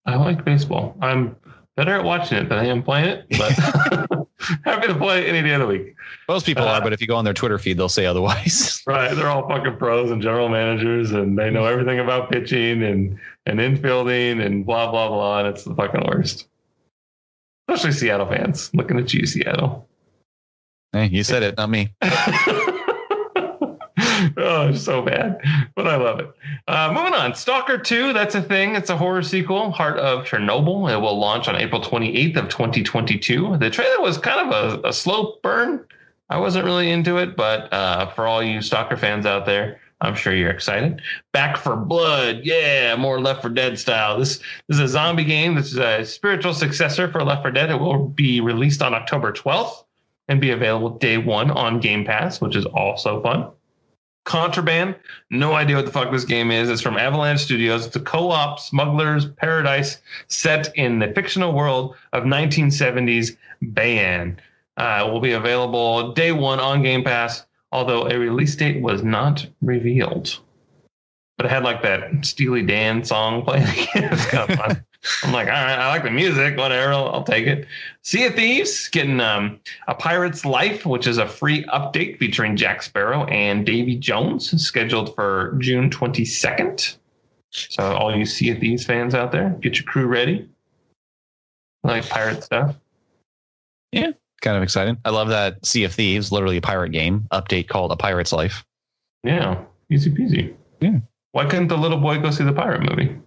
I 0.06 0.16
like 0.16 0.46
baseball. 0.46 0.96
I'm 1.02 1.36
better 1.76 1.96
at 1.96 2.04
watching 2.04 2.38
it 2.38 2.50
than 2.50 2.60
I 2.60 2.66
am 2.66 2.84
playing 2.84 3.10
it, 3.10 3.26
but 3.38 3.52
happy 4.64 4.88
to 4.88 4.96
play 4.96 5.28
any 5.28 5.42
day 5.42 5.54
of 5.54 5.62
the 5.62 5.68
week. 5.68 5.96
Most 6.28 6.46
people 6.46 6.64
uh, 6.64 6.74
are, 6.74 6.82
but 6.82 6.94
if 6.94 7.02
you 7.02 7.08
go 7.08 7.16
on 7.16 7.26
their 7.26 7.34
Twitter 7.34 7.58
feed, 7.58 7.78
they'll 7.78 7.90
say 7.90 8.06
otherwise. 8.06 8.82
Right. 8.94 9.16
They're 9.16 9.30
all 9.30 9.48
fucking 9.48 9.78
pros 9.78 10.12
and 10.12 10.22
general 10.22 10.50
managers 10.50 11.12
and 11.12 11.40
they 11.40 11.50
know 11.50 11.66
everything 11.66 12.00
about 12.00 12.30
pitching 12.30 12.84
and, 12.84 13.18
and 13.46 13.60
infielding 13.60 14.46
and 14.46 14.66
blah, 14.66 14.92
blah, 14.92 15.08
blah. 15.08 15.40
And 15.40 15.48
it's 15.48 15.64
the 15.64 15.74
fucking 15.74 16.06
worst. 16.06 16.50
Especially 17.70 17.94
Seattle 17.94 18.28
fans. 18.28 18.70
Looking 18.74 19.00
at 19.00 19.14
you, 19.14 19.26
Seattle. 19.26 19.88
Hey, 20.92 21.08
you 21.08 21.24
said 21.24 21.44
it, 21.44 21.56
not 21.56 21.70
me. 21.70 21.94
Oh, 24.38 24.74
so 24.74 25.02
bad, 25.02 25.40
but 25.76 25.88
I 25.88 25.96
love 25.96 26.20
it. 26.20 26.32
Uh, 26.68 26.92
moving 26.94 27.14
on, 27.14 27.36
Stalker 27.36 27.78
2, 27.78 28.14
that's 28.14 28.36
a 28.36 28.42
thing. 28.42 28.76
It's 28.76 28.90
a 28.90 28.98
horror 28.98 29.22
sequel, 29.22 29.72
Heart 29.72 29.98
of 29.98 30.26
Chernobyl. 30.26 30.92
It 30.92 31.00
will 31.00 31.18
launch 31.18 31.48
on 31.48 31.56
April 31.56 31.82
28th 31.82 32.38
of 32.38 32.50
2022. 32.50 33.58
The 33.58 33.70
trailer 33.70 34.02
was 34.02 34.18
kind 34.18 34.52
of 34.52 34.84
a, 34.84 34.88
a 34.88 34.94
slow 34.94 35.38
burn. 35.44 35.86
I 36.30 36.38
wasn't 36.38 36.66
really 36.66 36.90
into 36.90 37.18
it, 37.18 37.36
but 37.36 37.72
uh, 37.74 38.08
for 38.08 38.28
all 38.28 38.42
you 38.42 38.62
stalker 38.62 38.98
fans 38.98 39.26
out 39.26 39.46
there, 39.46 39.80
I'm 40.02 40.16
sure 40.16 40.36
you're 40.36 40.50
excited. 40.50 41.02
Back 41.32 41.58
4 41.58 41.78
Blood, 41.78 42.42
yeah, 42.44 42.96
more 42.96 43.22
Left 43.22 43.42
4 43.42 43.52
Dead 43.52 43.80
style. 43.80 44.20
This, 44.20 44.40
this 44.68 44.78
is 44.78 44.80
a 44.80 44.88
zombie 44.88 45.24
game. 45.24 45.56
This 45.56 45.72
is 45.72 45.78
a 45.78 46.06
spiritual 46.06 46.54
successor 46.54 47.12
for 47.12 47.24
Left 47.24 47.42
4 47.42 47.52
Dead. 47.52 47.72
It 47.72 47.80
will 47.80 48.08
be 48.08 48.42
released 48.42 48.82
on 48.82 48.94
October 48.94 49.32
12th 49.32 49.84
and 50.28 50.42
be 50.42 50.52
available 50.52 50.90
day 50.98 51.18
one 51.18 51.52
on 51.52 51.80
Game 51.80 52.06
Pass, 52.06 52.42
which 52.42 52.56
is 52.56 52.66
also 52.66 53.22
fun. 53.22 53.50
Contraband, 54.26 54.96
no 55.30 55.54
idea 55.54 55.76
what 55.76 55.86
the 55.86 55.92
fuck 55.92 56.12
this 56.12 56.24
game 56.24 56.50
is. 56.50 56.70
It's 56.70 56.82
from 56.82 56.98
Avalanche 56.98 57.42
Studios. 57.42 57.86
It's 57.86 57.96
a 57.96 58.00
co-op 58.00 58.60
smuggler's 58.60 59.26
paradise 59.26 59.98
set 60.28 60.74
in 60.76 61.00
the 61.00 61.12
fictional 61.14 61.54
world 61.54 61.96
of 62.14 62.24
1970s 62.24 63.36
Bayan. 63.62 64.40
Uh, 64.78 65.08
will 65.12 65.20
be 65.20 65.34
available 65.34 66.14
day 66.14 66.32
one 66.32 66.60
on 66.60 66.82
Game 66.82 67.04
Pass 67.04 67.46
although 67.74 68.08
a 68.08 68.18
release 68.18 68.56
date 68.56 68.82
was 68.82 69.04
not 69.04 69.46
revealed. 69.62 70.40
But 71.44 71.52
it 71.52 71.56
had 71.56 71.64
like 71.66 71.82
that 71.82 72.26
Steely 72.26 72.62
Dan 72.62 73.04
song 73.04 73.44
playing. 73.44 73.66
it's 73.96 74.26
kind 74.28 74.50
of 74.50 74.58
fun. 74.58 74.86
I'm 75.24 75.34
like, 75.34 75.48
all 75.48 75.54
right, 75.54 75.78
I 75.78 75.90
like 75.90 76.04
the 76.04 76.10
music, 76.10 76.56
whatever, 76.56 76.94
I'll, 76.94 77.10
I'll 77.10 77.24
take 77.26 77.46
it. 77.46 77.68
Sea 78.02 78.28
of 78.28 78.36
Thieves 78.36 78.88
getting 78.88 79.20
um, 79.20 79.60
a 79.90 79.94
Pirate's 79.94 80.46
Life, 80.46 80.86
which 80.86 81.06
is 81.06 81.18
a 81.18 81.28
free 81.28 81.66
update 81.66 82.18
featuring 82.18 82.56
Jack 82.56 82.82
Sparrow 82.82 83.26
and 83.26 83.66
Davy 83.66 83.98
Jones, 83.98 84.50
scheduled 84.66 85.14
for 85.16 85.58
June 85.60 85.90
22nd. 85.90 86.96
So 87.52 87.84
all 87.84 88.16
you 88.16 88.26
Sea 88.26 88.52
of 88.52 88.60
Thieves 88.60 88.86
fans 88.86 89.14
out 89.14 89.34
there, 89.34 89.50
get 89.60 89.76
your 89.76 89.84
crew 89.84 90.08
ready. 90.08 90.48
like 91.84 92.08
pirate 92.08 92.42
stuff. 92.42 92.74
Yeah, 93.92 94.12
kind 94.42 94.56
of 94.56 94.64
exciting. 94.64 94.98
I 95.04 95.10
love 95.10 95.28
that 95.28 95.66
Sea 95.66 95.84
of 95.84 95.94
Thieves, 95.94 96.32
literally 96.32 96.56
a 96.56 96.62
pirate 96.62 96.92
game, 96.92 97.28
update 97.34 97.68
called 97.68 97.92
A 97.92 97.98
Pirate's 97.98 98.32
Life. 98.32 98.64
Yeah, 99.26 99.62
easy 99.92 100.10
peasy. 100.10 100.56
Yeah. 100.80 101.00
Why 101.34 101.46
couldn't 101.46 101.68
the 101.68 101.78
little 101.78 101.98
boy 101.98 102.20
go 102.20 102.30
see 102.30 102.44
the 102.44 102.54
pirate 102.54 102.88
movie? 102.88 103.18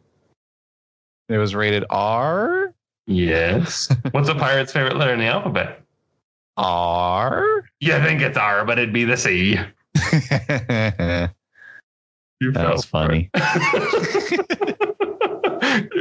It 1.28 1.38
was 1.38 1.56
rated 1.56 1.84
R. 1.90 2.72
Yes. 3.08 3.88
What's 4.12 4.28
a 4.28 4.34
pirate's 4.34 4.72
favorite 4.72 4.96
letter 4.96 5.12
in 5.12 5.18
the 5.18 5.26
alphabet? 5.26 5.82
R. 6.56 7.64
You 7.80 7.92
think 7.98 8.22
it's 8.22 8.38
R, 8.38 8.64
but 8.64 8.78
it'd 8.78 8.94
be 8.94 9.04
the 9.04 9.16
C. 9.16 9.58
that 9.94 11.32
was 12.40 12.84
funny. 12.84 13.28
you 13.34 13.40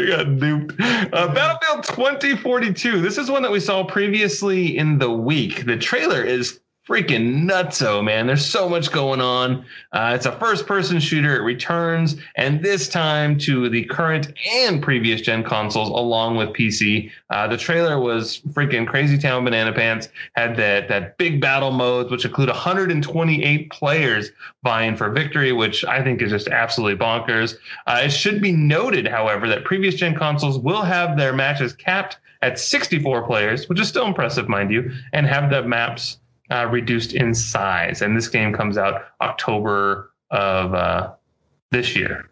got 0.07 0.39
duped. 0.39 0.79
Uh, 0.79 1.33
Battlefield 1.33 1.85
2042. 1.85 3.01
This 3.01 3.17
is 3.17 3.31
one 3.31 3.41
that 3.41 3.51
we 3.51 3.59
saw 3.59 3.83
previously 3.83 4.77
in 4.77 4.99
the 4.99 5.11
week. 5.11 5.65
The 5.65 5.77
trailer 5.77 6.21
is 6.21 6.59
freaking 6.87 7.49
nutso, 7.49 8.03
man. 8.03 8.27
There's 8.27 8.45
so 8.45 8.69
much 8.69 8.91
going 8.91 9.19
on. 9.19 9.65
Uh, 9.91 10.11
it's 10.13 10.27
a 10.27 10.31
first 10.33 10.67
person 10.67 10.99
shooter. 10.99 11.35
It 11.35 11.41
returns, 11.41 12.15
and 12.35 12.61
this 12.61 12.87
time 12.87 13.39
to 13.39 13.69
the 13.69 13.85
current 13.85 14.31
and 14.51 14.83
previous 14.83 15.21
gen 15.21 15.43
consoles 15.43 15.89
along 15.89 16.35
with 16.35 16.49
PC. 16.49 17.11
Uh, 17.31 17.47
the 17.47 17.57
trailer 17.57 17.99
was 17.99 18.41
freaking 18.51 18.85
crazy 18.85 19.17
town 19.17 19.43
banana 19.43 19.73
pants. 19.73 20.09
Had 20.35 20.55
that, 20.57 20.87
that 20.89 21.17
big 21.17 21.41
battle 21.41 21.71
modes, 21.71 22.11
which 22.11 22.23
include 22.23 22.49
128 22.49 23.71
players 23.71 24.29
vying 24.63 24.95
for 24.95 25.09
victory, 25.09 25.51
which 25.51 25.83
I 25.85 26.03
think 26.03 26.21
is 26.21 26.29
just 26.29 26.47
absolutely 26.47 27.03
bonkers. 27.03 27.55
Uh, 27.87 28.01
it 28.03 28.11
should 28.11 28.41
be 28.41 28.51
noted, 28.51 29.07
however, 29.07 29.47
that 29.47 29.63
previous 29.63 29.95
gen 29.95 30.15
consoles 30.15 30.59
will 30.59 30.83
have 30.83 31.17
their 31.17 31.33
matches 31.33 31.73
capped 31.73 32.19
at 32.43 32.59
64 32.59 33.25
players, 33.25 33.67
which 33.67 33.79
is 33.79 33.87
still 33.87 34.05
impressive, 34.05 34.47
mind 34.47 34.71
you, 34.71 34.91
and 35.13 35.25
have 35.25 35.49
the 35.49 35.63
maps 35.63 36.17
uh, 36.51 36.67
reduced 36.69 37.13
in 37.13 37.33
size. 37.33 38.01
And 38.01 38.15
this 38.15 38.27
game 38.27 38.53
comes 38.53 38.77
out 38.77 39.05
October 39.21 40.11
of 40.31 40.73
uh, 40.73 41.11
this 41.71 41.95
year. 41.95 42.29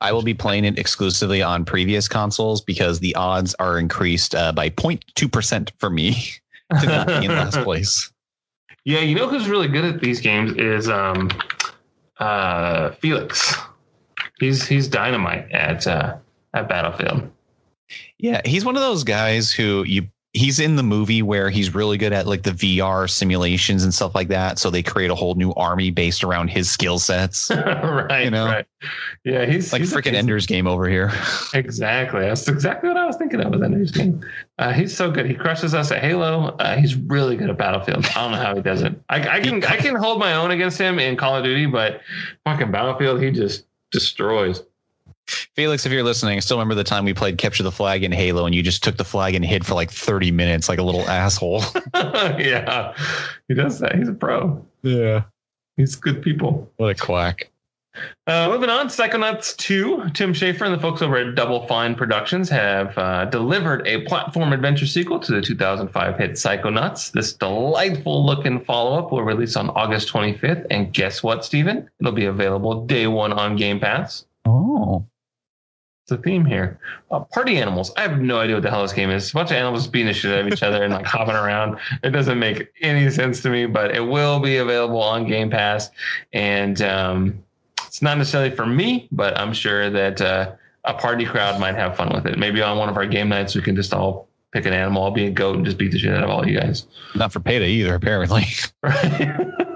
I 0.00 0.12
will 0.12 0.22
be 0.22 0.34
playing 0.34 0.64
it 0.64 0.78
exclusively 0.78 1.42
on 1.42 1.64
previous 1.64 2.08
consoles 2.08 2.60
because 2.60 2.98
the 2.98 3.14
odds 3.14 3.54
are 3.60 3.78
increased 3.78 4.34
uh, 4.34 4.52
by 4.52 4.68
0.2% 4.70 5.70
for 5.78 5.90
me 5.90 6.14
to 6.80 6.86
not 6.86 7.06
be 7.06 7.26
in 7.26 7.28
last 7.28 7.58
place. 7.64 8.10
Yeah, 8.84 9.00
you 9.00 9.14
know 9.14 9.28
who's 9.28 9.48
really 9.48 9.68
good 9.68 9.84
at 9.84 10.00
these 10.00 10.20
games 10.20 10.54
is 10.54 10.88
um, 10.88 11.30
uh, 12.18 12.90
Felix. 12.92 13.54
He's 14.40 14.66
he's 14.66 14.88
dynamite 14.88 15.52
at 15.52 15.86
uh, 15.86 16.16
at 16.52 16.68
Battlefield. 16.68 17.30
Yeah, 18.18 18.40
he's 18.44 18.64
one 18.64 18.74
of 18.74 18.82
those 18.82 19.04
guys 19.04 19.52
who 19.52 19.84
you 19.84 20.08
he's 20.34 20.58
in 20.58 20.76
the 20.76 20.82
movie 20.82 21.20
where 21.20 21.50
he's 21.50 21.74
really 21.74 21.98
good 21.98 22.12
at 22.12 22.26
like 22.26 22.42
the 22.42 22.52
VR 22.52 23.08
simulations 23.08 23.84
and 23.84 23.92
stuff 23.92 24.14
like 24.14 24.28
that. 24.28 24.58
So 24.58 24.70
they 24.70 24.82
create 24.82 25.10
a 25.10 25.14
whole 25.14 25.34
new 25.34 25.52
army 25.54 25.90
based 25.90 26.24
around 26.24 26.48
his 26.48 26.70
skill 26.70 26.98
sets. 26.98 27.50
right. 27.54 28.24
You 28.24 28.30
know? 28.30 28.46
Right. 28.46 28.66
Yeah, 29.24 29.44
he's 29.44 29.72
like 29.72 29.82
freaking 29.82 30.14
Ender's 30.14 30.46
game 30.46 30.66
over 30.66 30.88
here. 30.88 31.12
Exactly. 31.54 32.22
That's 32.22 32.48
exactly 32.48 32.88
what 32.88 32.96
I 32.96 33.04
was 33.04 33.16
thinking 33.16 33.40
of 33.40 33.50
with 33.50 33.62
Ender's 33.62 33.90
game. 33.90 34.24
Uh, 34.58 34.72
he's 34.72 34.96
so 34.96 35.10
good. 35.10 35.26
He 35.26 35.34
crushes 35.34 35.74
us 35.74 35.92
at 35.92 36.00
Halo. 36.00 36.56
Uh, 36.58 36.76
he's 36.76 36.96
really 36.96 37.36
good 37.36 37.50
at 37.50 37.58
Battlefield. 37.58 38.06
I 38.06 38.22
don't 38.22 38.32
know 38.32 38.38
how 38.38 38.54
he 38.54 38.62
does 38.62 38.80
it. 38.80 38.98
I, 39.10 39.36
I 39.36 39.40
can 39.40 39.62
I 39.64 39.76
can 39.76 39.94
hold 39.94 40.18
my 40.18 40.34
own 40.34 40.50
against 40.50 40.78
him 40.78 40.98
in 40.98 41.16
Call 41.16 41.36
of 41.36 41.44
Duty, 41.44 41.66
but 41.66 42.00
fucking 42.44 42.70
Battlefield, 42.70 43.20
he 43.20 43.30
just 43.30 43.66
destroys. 43.90 44.62
Felix, 45.54 45.86
if 45.86 45.92
you're 45.92 46.02
listening, 46.02 46.36
I 46.36 46.40
still 46.40 46.56
remember 46.58 46.74
the 46.74 46.84
time 46.84 47.04
we 47.04 47.14
played 47.14 47.38
Capture 47.38 47.62
the 47.62 47.72
Flag 47.72 48.04
in 48.04 48.12
Halo 48.12 48.46
and 48.46 48.54
you 48.54 48.62
just 48.62 48.82
took 48.82 48.96
the 48.96 49.04
flag 49.04 49.34
and 49.34 49.44
hid 49.44 49.66
for 49.66 49.74
like 49.74 49.90
30 49.90 50.30
minutes 50.30 50.68
like 50.68 50.78
a 50.78 50.82
little 50.82 51.08
asshole. 51.08 51.62
yeah, 51.94 52.94
he 53.48 53.54
does 53.54 53.78
that. 53.80 53.96
He's 53.96 54.08
a 54.08 54.12
pro. 54.12 54.64
Yeah. 54.82 55.24
He's 55.76 55.96
good 55.96 56.22
people. 56.22 56.70
What 56.76 56.90
a 56.90 56.94
quack. 56.94 57.48
Uh, 58.26 58.48
moving 58.48 58.70
on, 58.70 58.88
Psychonauts 58.88 59.56
2. 59.56 60.10
Tim 60.14 60.32
Schafer 60.32 60.62
and 60.62 60.74
the 60.74 60.78
folks 60.78 61.02
over 61.02 61.16
at 61.18 61.34
Double 61.34 61.66
Fine 61.66 61.94
Productions 61.94 62.48
have 62.48 62.96
uh, 62.96 63.26
delivered 63.26 63.86
a 63.86 64.02
platform 64.02 64.52
adventure 64.52 64.86
sequel 64.86 65.18
to 65.20 65.32
the 65.32 65.42
2005 65.42 66.18
hit 66.18 66.32
Psychonauts. 66.32 67.12
This 67.12 67.34
delightful 67.34 68.24
looking 68.24 68.64
follow 68.64 68.98
up 68.98 69.12
will 69.12 69.22
release 69.22 69.56
on 69.56 69.70
August 69.70 70.10
25th. 70.10 70.66
And 70.70 70.92
guess 70.92 71.22
what, 71.22 71.44
Stephen? 71.44 71.88
It'll 72.00 72.12
be 72.12 72.24
available 72.24 72.86
day 72.86 73.06
one 73.08 73.32
on 73.32 73.56
Game 73.56 73.78
Pass. 73.78 74.24
Oh. 74.46 75.06
A 76.10 76.16
theme 76.18 76.44
here. 76.44 76.78
Uh, 77.10 77.20
party 77.20 77.56
animals. 77.56 77.92
I 77.96 78.02
have 78.02 78.20
no 78.20 78.38
idea 78.38 78.56
what 78.56 78.62
the 78.62 78.70
hell 78.70 78.82
this 78.82 78.92
game 78.92 79.08
is. 79.08 79.22
It's 79.22 79.32
a 79.32 79.34
bunch 79.34 79.50
of 79.50 79.56
animals 79.56 79.86
beating 79.86 80.08
the 80.08 80.12
shit 80.12 80.32
out 80.32 80.46
of 80.46 80.52
each 80.52 80.62
other 80.62 80.82
and 80.82 80.92
like 80.92 81.06
hopping 81.06 81.36
around. 81.36 81.78
It 82.02 82.10
doesn't 82.10 82.38
make 82.38 82.70
any 82.82 83.08
sense 83.08 83.40
to 83.42 83.50
me, 83.50 83.66
but 83.66 83.94
it 83.94 84.00
will 84.00 84.38
be 84.38 84.58
available 84.58 85.00
on 85.00 85.26
Game 85.26 85.48
Pass. 85.48 85.90
And 86.32 86.82
um, 86.82 87.42
it's 87.86 88.02
not 88.02 88.18
necessarily 88.18 88.54
for 88.54 88.66
me, 88.66 89.08
but 89.10 89.38
I'm 89.38 89.54
sure 89.54 89.88
that 89.88 90.20
uh, 90.20 90.52
a 90.84 90.92
party 90.92 91.24
crowd 91.24 91.58
might 91.60 91.76
have 91.76 91.96
fun 91.96 92.12
with 92.12 92.26
it. 92.26 92.38
Maybe 92.38 92.60
on 92.60 92.76
one 92.76 92.90
of 92.90 92.96
our 92.96 93.06
game 93.06 93.30
nights, 93.30 93.54
we 93.54 93.62
can 93.62 93.76
just 93.76 93.94
all 93.94 94.28
pick 94.52 94.66
an 94.66 94.74
animal. 94.74 95.04
I'll 95.04 95.12
be 95.12 95.26
a 95.26 95.30
goat 95.30 95.56
and 95.56 95.64
just 95.64 95.78
beat 95.78 95.92
the 95.92 95.98
shit 95.98 96.14
out 96.14 96.24
of 96.24 96.30
all 96.30 96.46
you 96.46 96.58
guys. 96.58 96.86
Not 97.14 97.32
for 97.32 97.40
payday 97.40 97.70
either, 97.70 97.94
apparently. 97.94 98.44
Right. 98.82 99.46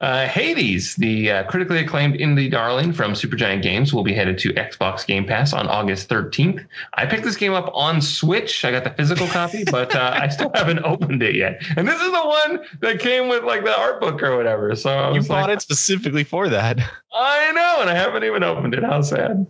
uh, 0.00 0.26
Hades, 0.26 0.96
the 0.96 1.30
uh, 1.30 1.44
critically 1.44 1.78
acclaimed 1.78 2.14
indie 2.14 2.50
darling 2.50 2.92
from 2.92 3.12
Supergiant 3.12 3.62
Games, 3.62 3.92
will 3.92 4.02
be 4.02 4.12
headed 4.12 4.38
to 4.38 4.52
Xbox 4.54 5.06
Game 5.06 5.24
Pass 5.24 5.52
on 5.52 5.66
August 5.68 6.08
13th. 6.08 6.66
I 6.94 7.06
picked 7.06 7.24
this 7.24 7.36
game 7.36 7.52
up 7.52 7.70
on 7.74 8.00
Switch. 8.00 8.64
I 8.64 8.70
got 8.70 8.84
the 8.84 8.90
physical 8.90 9.26
copy, 9.28 9.64
but 9.70 9.94
uh, 9.94 10.12
I 10.14 10.28
still 10.28 10.50
haven't 10.54 10.80
opened 10.84 11.22
it 11.22 11.34
yet. 11.34 11.62
And 11.76 11.86
this 11.86 12.00
is 12.00 12.12
the 12.12 12.26
one 12.26 12.60
that 12.80 12.98
came 12.98 13.28
with 13.28 13.44
like 13.44 13.64
the 13.64 13.76
art 13.78 14.00
book 14.00 14.22
or 14.22 14.36
whatever. 14.36 14.74
So 14.74 14.90
I 14.90 15.12
You 15.14 15.22
bought 15.22 15.48
like, 15.48 15.58
it 15.58 15.62
specifically 15.62 16.24
for 16.24 16.48
that. 16.48 16.78
I 17.12 17.52
know, 17.52 17.78
and 17.80 17.90
I 17.90 17.94
haven't 17.94 18.24
even 18.24 18.42
opened 18.42 18.74
it. 18.74 18.82
How 18.82 19.02
sad. 19.02 19.46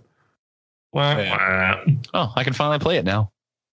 Wah, 0.92 1.16
wah. 1.16 1.84
Oh, 2.12 2.32
I 2.36 2.44
can 2.44 2.52
finally 2.52 2.78
play 2.78 2.98
it 2.98 3.04
now. 3.04 3.32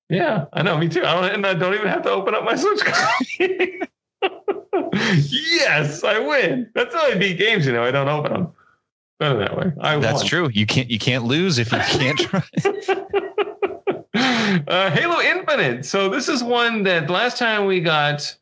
Yeah, 0.10 0.46
I 0.54 0.64
know. 0.64 0.78
Me 0.78 0.90
too. 0.90 1.06
I 1.06 1.14
don't, 1.14 1.26
and 1.34 1.46
I 1.46 1.54
don't 1.54 1.74
even 1.74 1.88
have 1.88 2.02
to 2.04 2.10
open 2.10 2.34
up 2.34 2.44
my 2.44 2.56
Switch 2.56 2.80
copy. 2.84 3.82
yes, 5.04 6.04
I 6.04 6.20
win. 6.20 6.70
That's 6.76 6.94
how 6.94 7.02
I 7.12 7.16
beat 7.16 7.38
games. 7.38 7.66
You 7.66 7.74
know, 7.74 7.84
I 7.84 7.92
don't 7.92 8.08
open 8.08 8.34
them. 8.34 8.52
Better 9.20 9.38
that 9.40 9.58
way. 9.58 9.72
I 9.82 9.98
That's 9.98 10.20
won. 10.22 10.26
true. 10.28 10.50
You 10.54 10.66
can't 10.66 10.90
you 10.90 10.98
can't 11.00 11.26
lose 11.26 11.58
if 11.60 11.72
you 11.72 11.80
can't 11.80 12.20
try. 12.20 12.42
uh, 14.68 14.90
Halo 14.92 15.20
Infinite. 15.22 15.86
So 15.86 16.10
this 16.10 16.30
is 16.30 16.42
one 16.44 16.84
that 16.84 17.10
last 17.10 17.38
time 17.38 17.66
we 17.66 17.82
got 17.82 18.34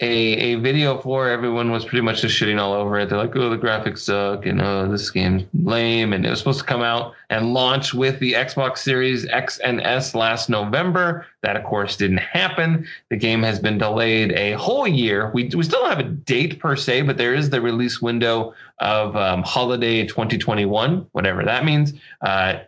a 0.00 0.06
a 0.06 0.54
video 0.56 0.98
for, 1.00 1.28
everyone 1.28 1.70
was 1.70 1.84
pretty 1.84 2.00
much 2.00 2.22
just 2.22 2.38
shitting 2.40 2.60
all 2.60 2.72
over 2.72 2.98
it. 2.98 3.08
They're 3.08 3.18
like, 3.18 3.36
"Oh, 3.36 3.48
the 3.48 3.58
graphics 3.58 3.98
suck," 3.98 4.44
and 4.44 4.60
"Oh, 4.60 4.88
this 4.88 5.08
game's 5.08 5.44
lame." 5.62 6.12
And 6.12 6.26
it 6.26 6.30
was 6.30 6.40
supposed 6.40 6.58
to 6.60 6.64
come 6.64 6.82
out 6.82 7.14
and 7.30 7.54
launch 7.54 7.94
with 7.94 8.18
the 8.18 8.32
Xbox 8.32 8.78
Series 8.78 9.24
X 9.28 9.58
and 9.60 9.80
S 9.80 10.14
last 10.14 10.50
November. 10.50 11.26
That, 11.42 11.56
of 11.56 11.62
course, 11.62 11.96
didn't 11.96 12.18
happen. 12.18 12.86
The 13.10 13.16
game 13.16 13.42
has 13.44 13.60
been 13.60 13.78
delayed 13.78 14.32
a 14.32 14.52
whole 14.52 14.88
year. 14.88 15.30
We 15.32 15.44
we 15.54 15.62
still 15.62 15.80
don't 15.82 15.90
have 15.90 16.00
a 16.00 16.10
date 16.10 16.58
per 16.58 16.74
se, 16.74 17.02
but 17.02 17.16
there 17.16 17.34
is 17.34 17.50
the 17.50 17.60
release 17.60 18.02
window 18.02 18.52
of 18.80 19.14
um, 19.14 19.44
holiday 19.44 20.04
2021, 20.04 21.06
whatever 21.12 21.44
that 21.44 21.64
means. 21.64 21.92
Uh, 22.20 22.58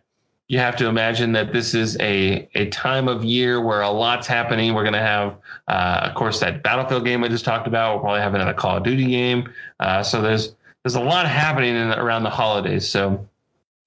you 0.49 0.59
have 0.59 0.77
to 0.77 0.87
imagine 0.87 1.33
that 1.33 1.53
this 1.53 1.75
is 1.75 1.97
a, 1.99 2.49
a 2.55 2.67
time 2.67 3.09
of 3.09 3.25
year 3.25 3.61
where 3.61 3.81
a 3.81 3.91
lot's 3.91 4.27
happening. 4.27 4.75
We're 4.75 4.85
going 4.85 4.93
to 4.93 5.01
have, 5.01 5.37
uh, 5.67 6.07
of 6.09 6.15
course, 6.15 6.39
that 6.41 6.63
Battlefield 6.63 7.05
game 7.05 7.25
I 7.25 7.29
just 7.29 7.45
talked 7.45 7.67
about. 7.67 7.95
We'll 7.95 8.03
probably 8.03 8.21
have 8.21 8.35
another 8.35 8.55
Call 8.55 8.77
of 8.77 8.85
Duty 8.85 9.07
game. 9.07 9.53
Uh, 9.81 10.03
so 10.03 10.23
there's 10.23 10.55
there's 10.85 10.95
a 10.95 11.01
lot 11.01 11.27
happening 11.27 11.75
in, 11.75 11.93
around 11.93 12.23
the 12.23 12.31
holidays. 12.31 12.89
So 12.89 13.27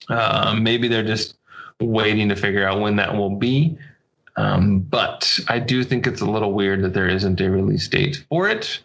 um, 0.09 0.61
maybe 0.61 0.89
they're 0.89 1.03
just 1.03 1.37
waiting 1.79 2.27
to 2.27 2.35
figure 2.35 2.67
out 2.67 2.81
when 2.81 2.97
that 2.97 3.15
will 3.15 3.37
be. 3.37 3.77
Um, 4.35 4.79
but 4.79 5.39
I 5.47 5.59
do 5.59 5.83
think 5.83 6.07
it's 6.07 6.21
a 6.21 6.25
little 6.25 6.51
weird 6.51 6.83
that 6.83 6.93
there 6.93 7.07
isn't 7.07 7.39
a 7.39 7.49
release 7.49 7.87
date 7.87 8.25
for 8.27 8.49
it. 8.49 8.81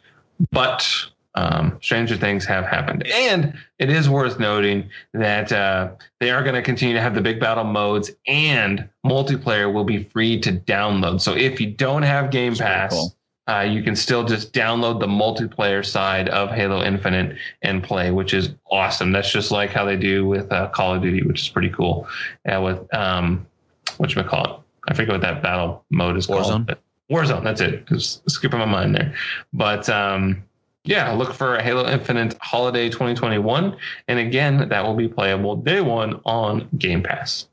But 0.53 0.89
um, 1.35 1.79
stranger 1.83 2.17
things 2.17 2.45
have 2.45 2.65
happened. 2.65 3.07
And 3.09 3.55
it 3.79 3.91
is 3.91 4.09
worth 4.09 4.39
noting 4.39 4.89
that 5.13 5.53
uh, 5.53 5.91
they 6.21 6.31
are 6.31 6.43
going 6.43 6.55
to 6.55 6.63
continue 6.63 6.95
to 6.95 7.01
have 7.01 7.15
the 7.15 7.21
big 7.21 7.41
battle 7.41 7.65
modes 7.65 8.11
and 8.27 8.89
multiplayer 9.05 9.73
will 9.73 9.85
be 9.85 10.05
free 10.05 10.39
to 10.41 10.53
download. 10.53 11.21
So 11.21 11.35
if 11.35 11.61
you 11.61 11.71
don't 11.71 12.03
have 12.03 12.31
Game 12.31 12.55
Pass, 12.55 12.93
cool. 12.93 13.15
uh, 13.49 13.61
you 13.61 13.83
can 13.83 13.97
still 13.97 14.25
just 14.25 14.53
download 14.53 15.01
the 15.01 15.07
multiplayer 15.07 15.85
side 15.85 16.29
of 16.29 16.51
Halo 16.51 16.83
Infinite 16.85 17.37
and 17.63 17.83
play, 17.83 18.11
which 18.13 18.33
is 18.33 18.51
awesome. 18.71 19.11
That's 19.11 19.31
just 19.31 19.51
like 19.51 19.71
how 19.71 19.85
they 19.85 19.97
do 19.97 20.27
with 20.27 20.53
uh, 20.53 20.69
Call 20.69 20.95
of 20.95 21.03
Duty, 21.03 21.23
which 21.27 21.43
is 21.43 21.49
pretty 21.49 21.71
cool. 21.71 22.07
Uh, 22.49 22.61
with 22.61 22.95
um, 22.95 23.47
what 23.97 24.15
you 24.15 24.23
call 24.23 24.45
it? 24.45 24.61
I 24.89 24.95
forget 24.95 25.13
what 25.13 25.23
that 25.23 25.43
battle 25.43 25.85
mode 25.91 26.17
is 26.17 26.27
Warzone. 26.27 26.67
called. 26.67 26.67
Warzone. 26.67 26.77
Warzone. 27.11 27.45
That's 27.45 27.61
it. 27.61 27.87
Just 27.87 28.29
skipping 28.31 28.59
my 28.59 28.65
mind 28.67 28.95
there. 28.95 29.15
But 29.53 29.89
um, 29.89 30.43
yeah, 30.85 31.13
look 31.13 31.33
for 31.33 31.59
Halo 31.61 31.89
Infinite 31.89 32.37
Holiday 32.41 32.91
2021. 32.91 33.77
And 34.09 34.19
again, 34.19 34.69
that 34.69 34.85
will 34.85 34.95
be 34.95 35.09
playable 35.09 35.57
day 35.57 35.81
one 35.81 36.21
on 36.25 36.69
Game 36.77 37.03
Pass. 37.03 37.49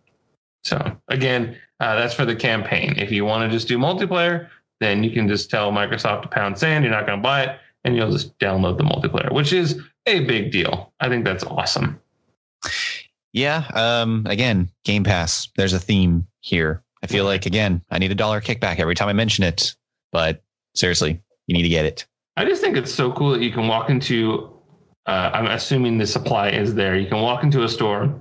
So 0.64 0.98
again, 1.08 1.58
uh, 1.80 1.96
that's 1.96 2.14
for 2.14 2.26
the 2.26 2.36
campaign. 2.36 2.94
If 2.98 3.12
you 3.12 3.26
want 3.26 3.50
to 3.50 3.56
just 3.56 3.68
do 3.68 3.78
multiplayer, 3.78 4.50
then 4.82 5.04
you 5.04 5.12
can 5.12 5.28
just 5.28 5.50
tell 5.50 5.72
Microsoft 5.72 6.24
to 6.24 6.28
pound 6.28 6.58
sand. 6.58 6.84
You're 6.84 6.94
not 6.94 7.08
going 7.08 7.20
to 7.20 7.24
buy 7.24 7.44
it, 7.44 7.60
and 7.84 7.96
you'll 7.96 8.12
just 8.12 8.38
download 8.40 8.78
the 8.78 8.84
multiplayer, 8.84 9.32
which 9.32 9.54
is 9.54 9.80
a 10.06 10.26
big 10.26 10.52
deal. 10.52 10.92
I 11.00 11.08
think 11.08 11.24
that's 11.24 11.44
awesome. 11.44 12.00
Yeah. 13.34 13.64
Um, 13.74 14.26
again, 14.28 14.70
Game 14.84 15.04
Pass. 15.04 15.50
There's 15.56 15.74
a 15.74 15.80
theme 15.80 16.28
here. 16.42 16.84
I 17.02 17.08
feel 17.08 17.26
like 17.26 17.46
again, 17.46 17.82
I 17.90 17.98
need 17.98 18.12
a 18.12 18.16
dollar 18.16 18.42
kickback 18.42 18.80
every 18.80 18.94
time 18.94 19.08
I 19.08 19.14
mention 19.14 19.44
it. 19.44 19.76
But 20.12 20.44
seriously, 20.76 21.22
you 21.48 21.54
need 21.54 21.64
to 21.64 21.70
get 21.70 21.86
it. 21.86 22.06
I 22.38 22.46
just 22.46 22.62
think 22.62 22.78
it's 22.78 22.94
so 22.94 23.12
cool 23.12 23.32
that 23.32 23.42
you 23.42 23.52
can 23.52 23.68
walk 23.68 23.90
into. 23.90 24.50
Uh, 25.06 25.32
I'm 25.34 25.48
assuming 25.48 25.98
the 25.98 26.08
supply 26.08 26.50
is 26.50 26.76
there. 26.76 26.96
You 26.96 27.08
can 27.08 27.22
walk 27.22 27.44
into 27.44 27.64
a 27.64 27.70
store, 27.70 28.14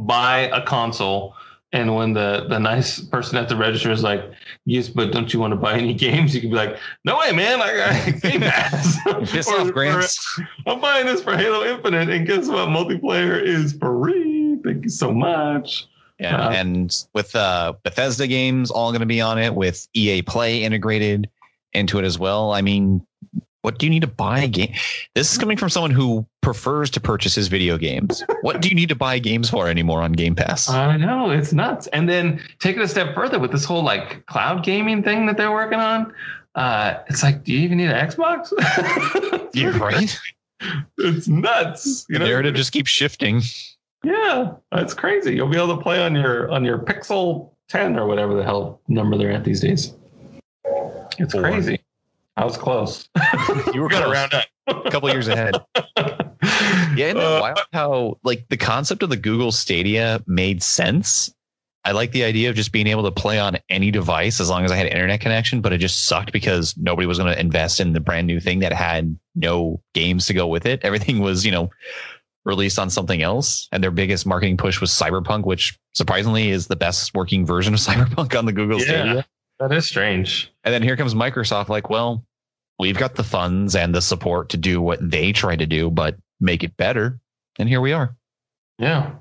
buy 0.00 0.50
a 0.52 0.64
console, 0.64 1.34
and 1.72 1.94
when 1.96 2.12
the 2.12 2.46
the 2.48 2.58
nice 2.58 3.00
person 3.00 3.36
at 3.36 3.48
the 3.48 3.56
register 3.56 3.90
is 3.90 4.02
like, 4.02 4.22
"Yes, 4.64 4.88
but 4.88 5.12
don't 5.12 5.32
you 5.34 5.40
want 5.40 5.52
to 5.52 5.56
buy 5.56 5.76
any 5.76 5.92
games?" 6.06 6.34
You 6.34 6.40
can 6.40 6.50
be 6.50 6.56
like, 6.56 6.78
"No 7.04 7.18
way, 7.18 7.32
man! 7.32 7.60
I 7.60 7.76
got 7.76 8.22
Game 8.22 8.40
Pass. 8.40 8.98
Piss 9.30 9.48
off, 9.48 9.72
Gramps. 9.72 10.40
I'm 10.66 10.80
buying 10.80 11.06
this 11.06 11.22
for 11.22 11.36
Halo 11.36 11.64
Infinite, 11.64 12.08
and 12.08 12.26
guess 12.26 12.48
what? 12.48 12.68
Multiplayer 12.68 13.42
is 13.42 13.72
free. 13.72 14.58
Thank 14.62 14.84
you 14.84 14.90
so 14.90 15.12
much." 15.12 15.88
Yeah, 16.20 16.46
uh, 16.46 16.50
and 16.52 17.04
with 17.12 17.34
uh, 17.34 17.72
Bethesda 17.82 18.28
games 18.28 18.70
all 18.70 18.92
going 18.92 19.00
to 19.00 19.06
be 19.06 19.20
on 19.20 19.38
it, 19.38 19.54
with 19.54 19.88
EA 19.94 20.22
Play 20.22 20.62
integrated 20.62 21.28
into 21.72 21.98
it 21.98 22.04
as 22.04 22.20
well. 22.20 22.52
I 22.52 22.62
mean, 22.62 23.04
what 23.64 23.78
do 23.78 23.86
you 23.86 23.90
need 23.90 24.02
to 24.02 24.06
buy 24.06 24.40
a 24.40 24.46
game? 24.46 24.74
This 25.14 25.32
is 25.32 25.38
coming 25.38 25.56
from 25.56 25.70
someone 25.70 25.90
who 25.90 26.26
prefers 26.42 26.90
to 26.90 27.00
purchase 27.00 27.34
his 27.34 27.48
video 27.48 27.78
games. 27.78 28.22
what 28.42 28.60
do 28.60 28.68
you 28.68 28.74
need 28.74 28.90
to 28.90 28.94
buy 28.94 29.18
games 29.18 29.48
for 29.48 29.68
anymore 29.68 30.02
on 30.02 30.12
Game 30.12 30.34
Pass? 30.34 30.68
I 30.68 30.98
know 30.98 31.30
it's 31.30 31.54
nuts. 31.54 31.86
And 31.88 32.06
then 32.06 32.42
take 32.60 32.76
it 32.76 32.82
a 32.82 32.88
step 32.88 33.14
further 33.14 33.38
with 33.38 33.52
this 33.52 33.64
whole 33.64 33.82
like 33.82 34.26
cloud 34.26 34.64
gaming 34.64 35.02
thing 35.02 35.24
that 35.26 35.38
they're 35.38 35.50
working 35.50 35.78
on. 35.78 36.12
Uh, 36.54 36.98
it's 37.08 37.22
like, 37.22 37.42
do 37.42 37.54
you 37.54 37.60
even 37.60 37.78
need 37.78 37.88
an 37.88 38.06
Xbox? 38.06 38.52
yeah, 39.54 39.76
right. 39.78 40.20
It's 40.98 41.26
nuts. 41.26 42.04
You 42.10 42.14
the 42.14 42.18
know? 42.18 42.26
narrative 42.26 42.54
just 42.54 42.70
keeps 42.70 42.90
shifting. 42.90 43.40
Yeah, 44.04 44.52
that's 44.70 44.92
crazy. 44.92 45.34
You'll 45.34 45.48
be 45.48 45.56
able 45.56 45.74
to 45.74 45.82
play 45.82 46.02
on 46.02 46.14
your 46.14 46.50
on 46.50 46.66
your 46.66 46.78
Pixel 46.78 47.50
10 47.70 47.98
or 47.98 48.06
whatever 48.06 48.34
the 48.34 48.44
hell 48.44 48.82
number 48.88 49.16
they're 49.16 49.32
at 49.32 49.44
these 49.44 49.60
days. 49.60 49.94
It's 51.18 51.32
Four. 51.32 51.42
crazy. 51.42 51.83
I 52.36 52.44
was 52.44 52.56
close. 52.56 53.08
you 53.72 53.80
were 53.80 53.88
going 53.88 54.02
to 54.02 54.10
round 54.10 54.34
up 54.34 54.46
a 54.66 54.90
couple 54.90 55.10
years 55.10 55.28
ahead. 55.28 55.54
yeah, 56.96 57.06
and 57.06 57.18
uh, 57.18 57.38
wild 57.40 57.60
how 57.72 58.18
like 58.24 58.48
the 58.48 58.56
concept 58.56 59.02
of 59.02 59.10
the 59.10 59.16
Google 59.16 59.52
Stadia 59.52 60.22
made 60.26 60.62
sense. 60.62 61.32
I 61.86 61.92
like 61.92 62.12
the 62.12 62.24
idea 62.24 62.48
of 62.48 62.56
just 62.56 62.72
being 62.72 62.86
able 62.86 63.02
to 63.02 63.10
play 63.10 63.38
on 63.38 63.58
any 63.68 63.90
device 63.90 64.40
as 64.40 64.48
long 64.48 64.64
as 64.64 64.72
I 64.72 64.76
had 64.76 64.86
internet 64.86 65.20
connection, 65.20 65.60
but 65.60 65.74
it 65.74 65.78
just 65.78 66.06
sucked 66.06 66.32
because 66.32 66.74
nobody 66.78 67.06
was 67.06 67.18
going 67.18 67.32
to 67.32 67.38
invest 67.38 67.78
in 67.78 67.92
the 67.92 68.00
brand 68.00 68.26
new 68.26 68.40
thing 68.40 68.60
that 68.60 68.72
had 68.72 69.18
no 69.34 69.82
games 69.92 70.26
to 70.26 70.34
go 70.34 70.46
with 70.46 70.64
it. 70.64 70.80
Everything 70.82 71.18
was, 71.18 71.44
you 71.44 71.52
know, 71.52 71.68
released 72.46 72.78
on 72.78 72.88
something 72.88 73.22
else. 73.22 73.68
And 73.70 73.82
their 73.82 73.90
biggest 73.90 74.24
marketing 74.24 74.56
push 74.56 74.80
was 74.80 74.90
Cyberpunk, 74.90 75.44
which 75.44 75.78
surprisingly 75.92 76.50
is 76.50 76.68
the 76.68 76.76
best 76.76 77.14
working 77.14 77.44
version 77.44 77.74
of 77.74 77.80
Cyberpunk 77.86 78.36
on 78.38 78.46
the 78.46 78.52
Google 78.52 78.78
yeah. 78.78 78.84
Stadia. 78.84 79.26
That 79.68 79.74
is 79.74 79.86
strange. 79.86 80.52
And 80.64 80.74
then 80.74 80.82
here 80.82 80.96
comes 80.96 81.14
Microsoft, 81.14 81.70
like, 81.70 81.88
well, 81.88 82.22
we've 82.78 82.98
got 82.98 83.14
the 83.14 83.24
funds 83.24 83.74
and 83.74 83.94
the 83.94 84.02
support 84.02 84.50
to 84.50 84.58
do 84.58 84.82
what 84.82 84.98
they 85.00 85.32
try 85.32 85.56
to 85.56 85.64
do, 85.64 85.90
but 85.90 86.16
make 86.38 86.62
it 86.62 86.76
better. 86.76 87.18
And 87.58 87.66
here 87.66 87.80
we 87.80 87.92
are. 87.92 88.14
Yeah. 88.78 89.12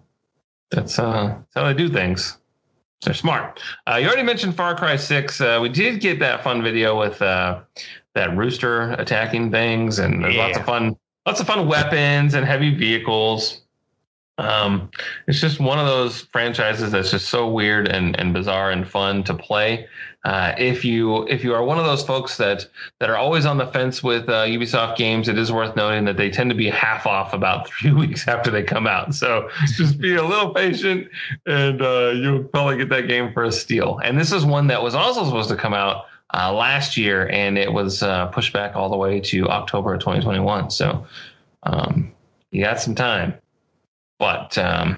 That's, 0.70 1.00
uh, 1.00 1.38
that's 1.38 1.56
how 1.56 1.66
they 1.66 1.74
do 1.74 1.88
things. 1.88 2.38
They're 3.06 3.14
smart. 3.14 3.62
Uh, 3.90 3.96
you 3.96 4.08
already 4.08 4.24
mentioned 4.24 4.56
Far 4.56 4.76
Cry 4.76 4.98
6. 4.98 5.40
Uh, 5.40 5.60
we 5.62 5.70
did 5.70 6.02
get 6.02 6.20
that 6.20 6.44
fun 6.44 6.62
video 6.62 7.00
with 7.00 7.22
uh, 7.22 7.62
that 8.14 8.36
rooster 8.36 8.92
attacking 8.94 9.50
things, 9.52 10.00
and 10.00 10.24
there's 10.24 10.36
yeah. 10.36 10.46
lots 10.46 10.58
of 10.58 10.66
fun, 10.66 10.96
lots 11.26 11.40
of 11.40 11.48
fun 11.48 11.68
weapons 11.68 12.34
and 12.34 12.46
heavy 12.46 12.74
vehicles. 12.74 13.63
Um, 14.40 14.90
it's 15.28 15.40
just 15.40 15.60
one 15.60 15.78
of 15.78 15.86
those 15.86 16.22
franchises 16.22 16.92
that's 16.92 17.12
just 17.12 17.30
so 17.30 17.48
weird 17.48 17.88
and, 17.88 18.20
and 18.20 18.34
bizarre 18.34 18.72
and 18.72 18.88
fun 18.88 19.24
to 19.26 19.34
play. 19.34 19.88
Uh, 20.26 20.56
if 20.58 20.86
you 20.86 21.28
if 21.28 21.44
you 21.44 21.54
are 21.54 21.64
one 21.64 21.78
of 21.78 21.86
those 21.86 22.04
folks 22.04 22.38
that 22.38 22.66
that 23.00 23.10
are 23.10 23.18
always 23.18 23.46
on 23.46 23.58
the 23.58 23.68
fence 23.68 24.02
with 24.02 24.30
uh, 24.30 24.46
Ubisoft 24.46 24.96
games, 24.96 25.28
it 25.28 25.38
is 25.38 25.52
worth 25.52 25.76
noting 25.76 26.06
that 26.06 26.16
they 26.16 26.30
tend 26.30 26.50
to 26.50 26.56
be 26.56 26.70
half 26.70 27.06
off 27.06 27.34
about 27.34 27.70
three 27.80 27.92
weeks 27.92 28.28
after 28.28 28.50
they 28.50 28.64
come 28.64 28.88
out. 28.88 29.14
So 29.14 29.50
just 29.76 30.00
be 30.00 30.16
a 30.16 30.24
little 30.24 30.54
patient, 30.54 31.10
and 31.46 31.82
uh, 31.82 32.12
you'll 32.16 32.46
probably 32.46 32.78
get 32.78 32.90
that 32.90 33.08
game 33.08 33.34
for 33.34 33.44
a 33.44 33.52
steal. 33.52 34.00
And 34.04 34.18
this 34.18 34.32
is 34.32 34.46
one 34.46 34.68
that 34.68 34.82
was 34.82 34.96
also 34.96 35.26
supposed 35.26 35.50
to 35.50 35.58
come 35.58 35.74
out 35.74 36.06
uh, 36.34 36.54
last 36.54 36.96
year, 36.96 37.28
and 37.30 37.58
it 37.58 37.72
was 37.72 38.02
uh, 38.02 38.28
pushed 38.28 38.54
back 38.54 38.76
all 38.78 38.90
the 38.90 38.98
way 38.98 39.20
to 39.20 39.48
October 39.50 39.94
of 39.94 40.00
2021. 40.00 40.72
So 40.72 41.06
um, 41.64 42.14
you 42.52 42.64
got 42.64 42.80
some 42.80 42.96
time. 42.96 43.34
But 44.20 44.58
um, 44.58 44.98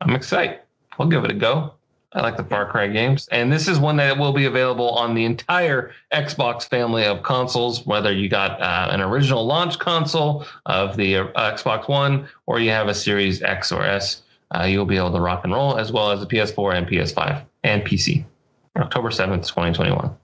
I'm 0.00 0.14
excited. 0.14 0.60
We'll 0.98 1.08
give 1.08 1.24
it 1.24 1.30
a 1.30 1.34
go. 1.34 1.74
I 2.14 2.20
like 2.20 2.36
the 2.36 2.44
Far 2.44 2.70
Cry 2.70 2.86
games. 2.86 3.28
And 3.32 3.52
this 3.52 3.66
is 3.66 3.80
one 3.80 3.96
that 3.96 4.16
will 4.16 4.32
be 4.32 4.44
available 4.44 4.90
on 4.90 5.14
the 5.14 5.24
entire 5.24 5.90
Xbox 6.12 6.68
family 6.68 7.04
of 7.04 7.24
consoles, 7.24 7.84
whether 7.86 8.12
you 8.12 8.28
got 8.28 8.60
uh, 8.60 8.88
an 8.92 9.00
original 9.00 9.44
launch 9.44 9.80
console 9.80 10.46
of 10.66 10.96
the 10.96 11.16
uh, 11.16 11.26
Xbox 11.34 11.88
One 11.88 12.28
or 12.46 12.60
you 12.60 12.70
have 12.70 12.86
a 12.86 12.94
Series 12.94 13.42
X 13.42 13.72
or 13.72 13.82
S. 13.82 14.22
Uh, 14.54 14.62
you'll 14.62 14.84
be 14.84 14.96
able 14.96 15.12
to 15.12 15.20
rock 15.20 15.42
and 15.42 15.52
roll 15.52 15.76
as 15.76 15.90
well 15.90 16.12
as 16.12 16.20
the 16.20 16.26
PS4 16.26 16.76
and 16.76 16.86
PS5 16.86 17.44
and 17.64 17.82
PC. 17.82 18.24
October 18.76 19.10
7th, 19.10 19.48
2021. 19.48 20.14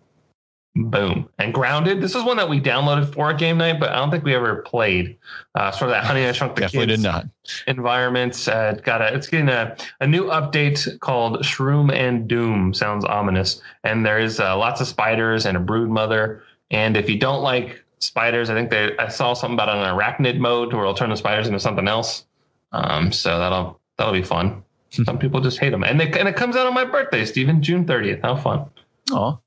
Boom. 0.76 1.28
And 1.38 1.52
Grounded. 1.52 2.00
This 2.00 2.14
is 2.14 2.22
one 2.22 2.36
that 2.36 2.48
we 2.48 2.60
downloaded 2.60 3.12
for 3.12 3.30
a 3.30 3.36
game 3.36 3.58
night, 3.58 3.80
but 3.80 3.90
I 3.90 3.96
don't 3.96 4.10
think 4.10 4.24
we 4.24 4.34
ever 4.34 4.62
played. 4.62 5.18
Uh, 5.54 5.70
sort 5.72 5.90
of 5.90 5.96
that 5.96 6.04
Honey 6.04 6.24
I 6.26 6.32
Shrunk 6.32 6.54
the 6.54 6.62
Definitely 6.62 6.86
Kids 6.86 7.02
did 7.02 7.08
not. 7.08 7.26
environment. 7.66 8.48
Uh, 8.48 8.72
got 8.74 9.02
a, 9.02 9.12
it's 9.14 9.26
getting 9.26 9.48
a, 9.48 9.76
a 10.00 10.06
new 10.06 10.26
update 10.26 11.00
called 11.00 11.38
Shroom 11.42 11.92
and 11.92 12.28
Doom. 12.28 12.72
Sounds 12.72 13.04
ominous. 13.04 13.60
And 13.82 14.06
there 14.06 14.20
is 14.20 14.38
uh, 14.38 14.56
lots 14.56 14.80
of 14.80 14.86
spiders 14.86 15.44
and 15.44 15.56
a 15.56 15.60
brood 15.60 15.90
mother. 15.90 16.42
And 16.70 16.96
if 16.96 17.10
you 17.10 17.18
don't 17.18 17.42
like 17.42 17.84
spiders, 17.98 18.48
I 18.48 18.54
think 18.54 18.70
they 18.70 18.96
I 18.96 19.08
saw 19.08 19.34
something 19.34 19.54
about 19.54 19.68
an 19.70 19.78
arachnid 19.78 20.38
mode 20.38 20.72
where 20.72 20.82
it'll 20.82 20.94
turn 20.94 21.10
the 21.10 21.16
spiders 21.16 21.48
into 21.48 21.58
something 21.58 21.88
else. 21.88 22.26
Um, 22.70 23.10
so 23.10 23.40
that'll 23.40 23.80
that'll 23.98 24.12
be 24.12 24.22
fun. 24.22 24.62
Some 24.90 25.18
people 25.18 25.40
just 25.40 25.58
hate 25.58 25.70
them, 25.70 25.84
and, 25.84 26.00
they, 26.00 26.10
and 26.18 26.26
it 26.28 26.34
comes 26.34 26.56
out 26.56 26.66
on 26.66 26.74
my 26.74 26.84
birthday, 26.84 27.24
Stephen, 27.24 27.62
June 27.62 27.86
thirtieth. 27.86 28.22
How 28.22 28.34
fun! 28.34 28.66
Oh, 29.12 29.38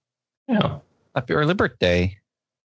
yeah. 0.48 0.80
Happy 1.16 1.34
early 1.34 1.54
birthday. 1.54 2.18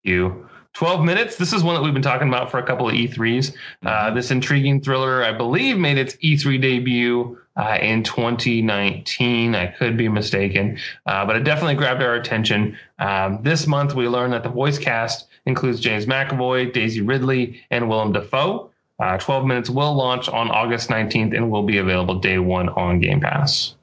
You. 0.03 0.47
12 0.73 1.03
minutes. 1.03 1.37
This 1.37 1.53
is 1.53 1.63
one 1.63 1.73
that 1.73 1.81
we've 1.81 1.93
been 1.93 2.03
talking 2.03 2.27
about 2.27 2.51
for 2.51 2.59
a 2.59 2.63
couple 2.63 2.87
of 2.87 2.93
E3s. 2.93 3.55
Uh, 3.83 3.89
mm-hmm. 3.89 4.15
this 4.15 4.29
intriguing 4.29 4.79
thriller, 4.79 5.23
I 5.23 5.33
believe, 5.33 5.77
made 5.77 5.97
its 5.97 6.15
E3 6.17 6.61
debut 6.61 7.37
uh, 7.55 7.79
in 7.81 8.03
2019. 8.03 9.55
I 9.55 9.67
could 9.67 9.97
be 9.97 10.07
mistaken, 10.07 10.77
uh, 11.07 11.25
but 11.25 11.35
it 11.35 11.43
definitely 11.43 11.75
grabbed 11.75 12.03
our 12.03 12.13
attention. 12.13 12.77
Um, 12.99 13.39
this 13.41 13.65
month, 13.65 13.95
we 13.95 14.07
learned 14.07 14.33
that 14.33 14.43
the 14.43 14.49
voice 14.49 14.77
cast 14.77 15.27
includes 15.47 15.79
James 15.79 16.05
McAvoy, 16.05 16.71
Daisy 16.71 17.01
Ridley, 17.01 17.59
and 17.71 17.89
Willem 17.89 18.13
Dafoe. 18.13 18.69
Uh, 18.99 19.17
12 19.17 19.45
minutes 19.45 19.69
will 19.69 19.93
launch 19.93 20.29
on 20.29 20.51
August 20.51 20.89
19th 20.89 21.35
and 21.35 21.49
will 21.49 21.63
be 21.63 21.79
available 21.79 22.19
day 22.19 22.37
one 22.37 22.69
on 22.69 22.99
Game 22.99 23.19
Pass. 23.19 23.75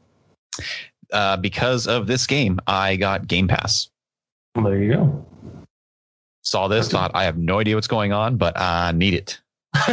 Uh, 1.13 1.37
because 1.37 1.87
of 1.87 2.07
this 2.07 2.27
game, 2.27 2.61
I 2.67 2.97
got 2.97 3.27
Game 3.27 3.49
Pass. 3.49 3.91
There 4.55 4.83
you 4.83 4.93
go. 4.93 5.27
Saw 6.43 6.69
this, 6.69 6.89
thought 6.89 7.11
I 7.15 7.25
have 7.25 7.39
no 7.39 7.59
idea 7.59 7.75
what's 7.75 7.87
going 7.87 8.13
on, 8.13 8.37
but 8.37 8.59
I 8.59 8.93
need 8.93 9.15
it. 9.15 9.41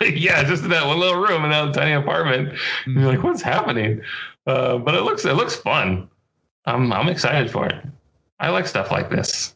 yeah, 0.00 0.42
just 0.42 0.64
in 0.64 0.70
that 0.70 0.86
one 0.86 0.98
little 0.98 1.20
room 1.20 1.44
in 1.44 1.50
that 1.50 1.74
tiny 1.74 1.92
apartment. 1.92 2.58
You're 2.86 3.06
like, 3.06 3.22
what's 3.22 3.42
happening? 3.42 4.00
Uh, 4.46 4.78
but 4.78 4.94
it 4.94 5.02
looks 5.02 5.24
it 5.24 5.34
looks 5.34 5.54
fun. 5.54 6.08
I'm 6.64 6.92
I'm 6.92 7.08
excited 7.08 7.50
for 7.50 7.66
it. 7.66 7.84
I 8.40 8.48
like 8.48 8.66
stuff 8.66 8.90
like 8.90 9.10
this. 9.10 9.54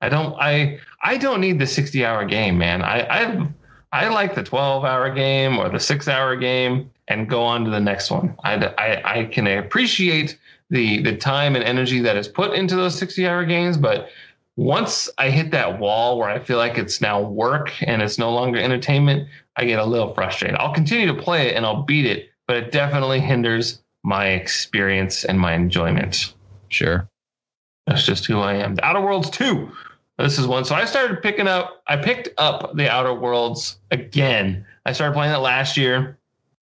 I 0.00 0.08
don't 0.08 0.34
I 0.38 0.78
I 1.02 1.16
don't 1.16 1.40
need 1.40 1.58
the 1.58 1.66
60 1.66 2.04
hour 2.04 2.24
game, 2.24 2.58
man. 2.58 2.82
I 2.82 3.00
I 3.00 3.48
I 3.92 4.08
like 4.08 4.34
the 4.34 4.42
12 4.42 4.84
hour 4.84 5.10
game 5.10 5.58
or 5.58 5.68
the 5.68 5.80
six 5.80 6.08
hour 6.08 6.36
game 6.36 6.90
and 7.08 7.28
go 7.28 7.42
on 7.42 7.64
to 7.64 7.70
the 7.70 7.80
next 7.80 8.10
one. 8.10 8.34
I, 8.42 8.54
I, 8.78 9.20
I 9.20 9.24
can 9.24 9.46
appreciate 9.46 10.38
the 10.72 11.02
the 11.02 11.14
time 11.14 11.54
and 11.54 11.62
energy 11.62 12.00
that 12.00 12.16
is 12.16 12.26
put 12.26 12.54
into 12.54 12.74
those 12.74 12.98
60 12.98 13.28
hour 13.28 13.44
games, 13.44 13.76
but 13.76 14.08
once 14.56 15.08
I 15.18 15.30
hit 15.30 15.50
that 15.52 15.78
wall 15.78 16.18
where 16.18 16.28
I 16.28 16.38
feel 16.38 16.56
like 16.58 16.76
it's 16.76 17.00
now 17.00 17.20
work 17.20 17.72
and 17.82 18.02
it's 18.02 18.18
no 18.18 18.32
longer 18.32 18.58
entertainment, 18.58 19.28
I 19.56 19.66
get 19.66 19.78
a 19.78 19.84
little 19.84 20.12
frustrated. 20.14 20.56
I'll 20.56 20.74
continue 20.74 21.06
to 21.06 21.22
play 21.22 21.48
it 21.48 21.56
and 21.56 21.64
I'll 21.64 21.82
beat 21.82 22.06
it, 22.06 22.30
but 22.46 22.56
it 22.56 22.72
definitely 22.72 23.20
hinders 23.20 23.82
my 24.02 24.28
experience 24.28 25.24
and 25.24 25.38
my 25.38 25.54
enjoyment. 25.54 26.34
Sure. 26.68 27.08
That's 27.86 28.04
just 28.04 28.26
who 28.26 28.40
I 28.40 28.54
am. 28.54 28.74
The 28.74 28.84
Outer 28.84 29.00
Worlds 29.00 29.30
2. 29.30 29.70
This 30.18 30.38
is 30.38 30.46
one. 30.46 30.64
So 30.64 30.74
I 30.74 30.84
started 30.84 31.22
picking 31.22 31.48
up, 31.48 31.82
I 31.86 31.96
picked 31.96 32.28
up 32.38 32.76
the 32.76 32.90
Outer 32.90 33.14
Worlds 33.14 33.78
again. 33.90 34.66
I 34.86 34.92
started 34.92 35.14
playing 35.14 35.34
it 35.34 35.38
last 35.38 35.76
year. 35.76 36.18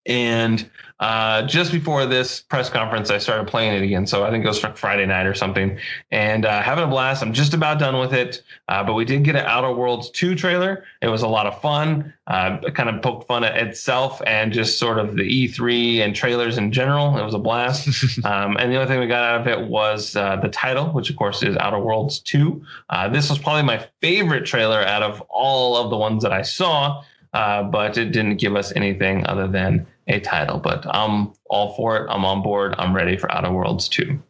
And 0.05 0.69
uh, 1.01 1.41
just 1.43 1.73
before 1.73 2.05
this 2.05 2.39
press 2.39 2.69
conference, 2.69 3.09
I 3.09 3.17
started 3.17 3.47
playing 3.47 3.73
it 3.73 3.83
again. 3.83 4.07
So 4.07 4.23
I 4.23 4.31
think 4.31 4.45
it 4.45 4.47
was 4.47 4.59
Friday 4.59 5.05
night 5.05 5.25
or 5.25 5.33
something, 5.33 5.77
and 6.11 6.45
uh, 6.45 6.61
having 6.61 6.85
a 6.85 6.87
blast. 6.87 7.21
I'm 7.21 7.33
just 7.33 7.53
about 7.53 7.79
done 7.79 7.99
with 7.99 8.13
it, 8.13 8.43
uh, 8.69 8.81
but 8.83 8.93
we 8.93 9.03
did 9.03 9.23
get 9.25 9.35
an 9.35 9.45
Outer 9.45 9.73
Worlds 9.73 10.09
2 10.11 10.35
trailer. 10.35 10.85
It 11.01 11.09
was 11.09 11.21
a 11.21 11.27
lot 11.27 11.47
of 11.47 11.61
fun. 11.61 12.13
Uh, 12.27 12.59
kind 12.71 12.89
of 12.89 13.01
poked 13.01 13.27
fun 13.27 13.43
at 13.43 13.55
itself 13.57 14.21
and 14.25 14.53
just 14.53 14.79
sort 14.79 14.97
of 14.97 15.15
the 15.15 15.23
E3 15.23 15.99
and 15.99 16.15
trailers 16.15 16.57
in 16.57 16.71
general. 16.71 17.17
It 17.17 17.23
was 17.23 17.33
a 17.33 17.39
blast. 17.39 17.87
um, 18.25 18.55
and 18.57 18.71
the 18.71 18.77
only 18.77 18.87
thing 18.87 18.99
we 18.99 19.07
got 19.07 19.23
out 19.23 19.41
of 19.41 19.47
it 19.47 19.67
was 19.67 20.15
uh, 20.15 20.37
the 20.37 20.49
title, 20.49 20.87
which 20.87 21.09
of 21.09 21.17
course 21.17 21.43
is 21.43 21.57
Outer 21.57 21.79
Worlds 21.79 22.19
2. 22.19 22.65
Uh, 22.89 23.09
this 23.09 23.29
was 23.29 23.37
probably 23.37 23.63
my 23.63 23.85
favorite 24.01 24.45
trailer 24.45 24.81
out 24.81 25.03
of 25.03 25.21
all 25.29 25.75
of 25.75 25.89
the 25.89 25.97
ones 25.97 26.23
that 26.23 26.31
I 26.31 26.41
saw. 26.41 27.03
Uh, 27.33 27.63
but 27.63 27.97
it 27.97 28.13
didn't 28.13 28.37
give 28.37 28.55
us 28.55 28.71
anything 28.77 29.27
other 29.27 29.45
than 29.45 29.85
a 30.07 30.19
title. 30.19 30.59
But 30.59 30.85
I'm 30.87 31.33
all 31.49 31.75
for 31.75 31.97
it. 31.97 32.07
I'm 32.09 32.25
on 32.25 32.41
board. 32.41 32.75
I'm 32.77 32.95
ready 32.95 33.17
for 33.17 33.31
Outer 33.31 33.51
Worlds 33.51 33.87
2. 33.89 34.21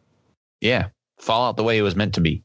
Yeah. 0.60 0.88
Fallout 1.18 1.56
the 1.56 1.62
way 1.62 1.78
it 1.78 1.82
was 1.82 1.96
meant 1.96 2.14
to 2.14 2.20
be. 2.20 2.42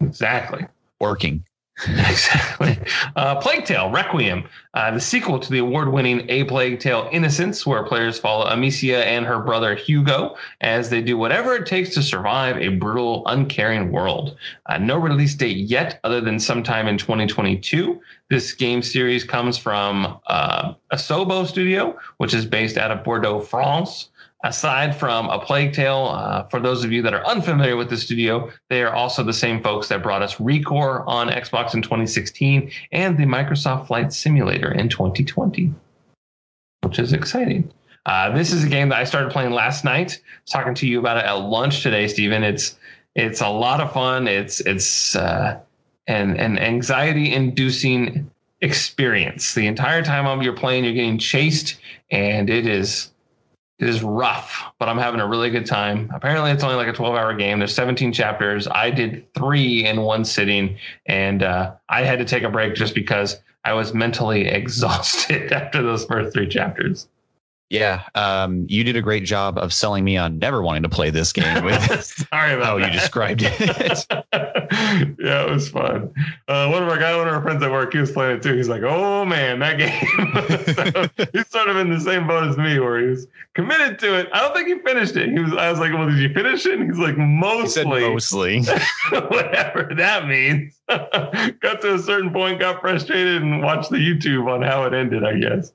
Exactly. 0.00 0.66
Working. 1.00 1.44
exactly. 1.88 2.78
Uh, 3.16 3.34
Plague 3.40 3.64
Tale 3.64 3.90
Requiem, 3.90 4.44
uh, 4.74 4.92
the 4.92 5.00
sequel 5.00 5.40
to 5.40 5.50
the 5.50 5.58
award 5.58 5.92
winning 5.92 6.24
A 6.28 6.44
Plague 6.44 6.78
Tale 6.78 7.08
Innocence, 7.10 7.66
where 7.66 7.82
players 7.82 8.16
follow 8.16 8.46
Amicia 8.46 9.04
and 9.04 9.26
her 9.26 9.40
brother 9.40 9.74
Hugo 9.74 10.36
as 10.60 10.88
they 10.88 11.02
do 11.02 11.18
whatever 11.18 11.56
it 11.56 11.66
takes 11.66 11.92
to 11.94 12.02
survive 12.02 12.58
a 12.58 12.68
brutal, 12.68 13.24
uncaring 13.26 13.90
world. 13.90 14.36
Uh, 14.66 14.78
no 14.78 14.96
release 14.96 15.34
date 15.34 15.56
yet, 15.56 15.98
other 16.04 16.20
than 16.20 16.38
sometime 16.38 16.86
in 16.86 16.96
2022. 16.96 18.00
This 18.30 18.52
game 18.54 18.80
series 18.80 19.24
comes 19.24 19.58
from 19.58 20.20
uh, 20.28 20.74
Asobo 20.92 21.44
Studio, 21.44 21.98
which 22.18 22.34
is 22.34 22.46
based 22.46 22.76
out 22.76 22.92
of 22.92 23.02
Bordeaux, 23.02 23.40
France 23.40 24.10
aside 24.44 24.94
from 24.96 25.28
a 25.30 25.38
plague 25.38 25.72
tale 25.72 26.12
uh, 26.14 26.44
for 26.44 26.60
those 26.60 26.84
of 26.84 26.92
you 26.92 27.02
that 27.02 27.12
are 27.12 27.26
unfamiliar 27.26 27.76
with 27.76 27.90
the 27.90 27.96
studio 27.96 28.48
they 28.70 28.82
are 28.82 28.94
also 28.94 29.24
the 29.24 29.32
same 29.32 29.60
folks 29.62 29.88
that 29.88 30.02
brought 30.02 30.22
us 30.22 30.36
recore 30.36 31.04
on 31.08 31.28
xbox 31.28 31.74
in 31.74 31.82
2016 31.82 32.70
and 32.92 33.18
the 33.18 33.24
microsoft 33.24 33.86
flight 33.88 34.12
simulator 34.12 34.70
in 34.72 34.88
2020 34.88 35.74
which 36.84 36.98
is 36.98 37.12
exciting. 37.12 37.70
Uh, 38.06 38.30
this 38.36 38.52
is 38.52 38.62
a 38.62 38.68
game 38.68 38.90
that 38.90 38.98
i 38.98 39.04
started 39.04 39.32
playing 39.32 39.50
last 39.50 39.84
night. 39.84 40.20
Talking 40.46 40.74
to 40.74 40.86
you 40.86 40.98
about 40.98 41.16
it 41.16 41.24
at 41.24 41.32
lunch 41.32 41.82
today 41.82 42.06
stephen 42.06 42.44
it's 42.44 42.76
it's 43.14 43.40
a 43.40 43.48
lot 43.48 43.80
of 43.80 43.92
fun. 43.92 44.26
It's 44.26 44.60
it's 44.60 45.14
uh, 45.16 45.60
an, 46.06 46.36
an 46.36 46.58
anxiety 46.58 47.32
inducing 47.32 48.30
experience. 48.60 49.54
The 49.54 49.66
entire 49.66 50.02
time 50.02 50.42
you're 50.42 50.52
playing 50.52 50.84
you're 50.84 50.94
getting 50.94 51.18
chased 51.18 51.76
and 52.10 52.50
it 52.50 52.66
is 52.66 53.12
it 53.78 53.88
is 53.88 54.02
rough, 54.02 54.72
but 54.78 54.88
I'm 54.88 54.98
having 54.98 55.20
a 55.20 55.26
really 55.26 55.50
good 55.50 55.66
time. 55.66 56.10
Apparently, 56.14 56.52
it's 56.52 56.62
only 56.62 56.76
like 56.76 56.86
a 56.86 56.92
12 56.92 57.16
hour 57.16 57.34
game. 57.34 57.58
There's 57.58 57.74
17 57.74 58.12
chapters. 58.12 58.68
I 58.68 58.90
did 58.90 59.32
three 59.34 59.84
in 59.84 60.02
one 60.02 60.24
sitting, 60.24 60.78
and 61.06 61.42
uh, 61.42 61.74
I 61.88 62.02
had 62.02 62.18
to 62.20 62.24
take 62.24 62.44
a 62.44 62.48
break 62.48 62.74
just 62.74 62.94
because 62.94 63.40
I 63.64 63.72
was 63.72 63.92
mentally 63.92 64.46
exhausted 64.46 65.52
after 65.52 65.82
those 65.82 66.04
first 66.04 66.32
three 66.32 66.48
chapters. 66.48 67.08
Yeah, 67.74 68.02
um, 68.14 68.66
you 68.68 68.84
did 68.84 68.94
a 68.94 69.02
great 69.02 69.24
job 69.24 69.58
of 69.58 69.72
selling 69.72 70.04
me 70.04 70.16
on 70.16 70.38
never 70.38 70.62
wanting 70.62 70.84
to 70.84 70.88
play 70.88 71.10
this 71.10 71.32
game. 71.32 71.64
With 71.64 71.82
Sorry 72.30 72.54
about 72.54 72.64
how 72.64 72.78
that. 72.78 72.92
you 72.92 72.98
described 73.00 73.42
it. 73.42 74.06
yeah, 75.18 75.44
it 75.44 75.50
was 75.50 75.68
fun. 75.70 76.12
Uh, 76.46 76.68
one 76.68 76.84
of 76.84 76.88
our 76.88 76.98
guy, 76.98 77.16
one 77.16 77.26
of 77.26 77.34
our 77.34 77.42
friends 77.42 77.62
at 77.64 77.70
work, 77.72 77.92
he 77.92 77.98
was 77.98 78.12
playing 78.12 78.36
it 78.36 78.42
too. 78.42 78.54
He's 78.54 78.68
like, 78.68 78.82
"Oh 78.82 79.24
man, 79.24 79.58
that 79.58 79.78
game." 79.78 81.16
so 81.16 81.26
he's 81.32 81.48
sort 81.48 81.68
of 81.68 81.76
in 81.76 81.90
the 81.90 81.98
same 81.98 82.28
boat 82.28 82.48
as 82.48 82.56
me, 82.56 82.78
where 82.78 83.00
he 83.00 83.08
was 83.08 83.26
committed 83.54 83.98
to 83.98 84.20
it. 84.20 84.28
I 84.32 84.40
don't 84.40 84.54
think 84.54 84.68
he 84.68 84.78
finished 84.78 85.16
it. 85.16 85.30
He 85.30 85.38
was. 85.40 85.52
I 85.54 85.68
was 85.68 85.80
like, 85.80 85.92
"Well, 85.92 86.08
did 86.08 86.18
you 86.18 86.32
finish 86.32 86.64
it?" 86.66 86.78
And 86.78 86.88
he's 86.88 86.98
like, 86.98 87.18
"Mostly." 87.18 88.02
He 88.02 88.08
mostly. 88.08 88.62
Whatever 89.10 89.90
that 89.96 90.28
means. 90.28 90.74
got 91.60 91.80
to 91.80 91.94
a 91.94 91.98
certain 91.98 92.32
point, 92.32 92.60
got 92.60 92.80
frustrated, 92.80 93.42
and 93.42 93.62
watched 93.62 93.90
the 93.90 93.96
YouTube 93.96 94.52
on 94.52 94.62
how 94.62 94.84
it 94.84 94.92
ended. 94.92 95.24
I 95.24 95.38
guess 95.38 95.72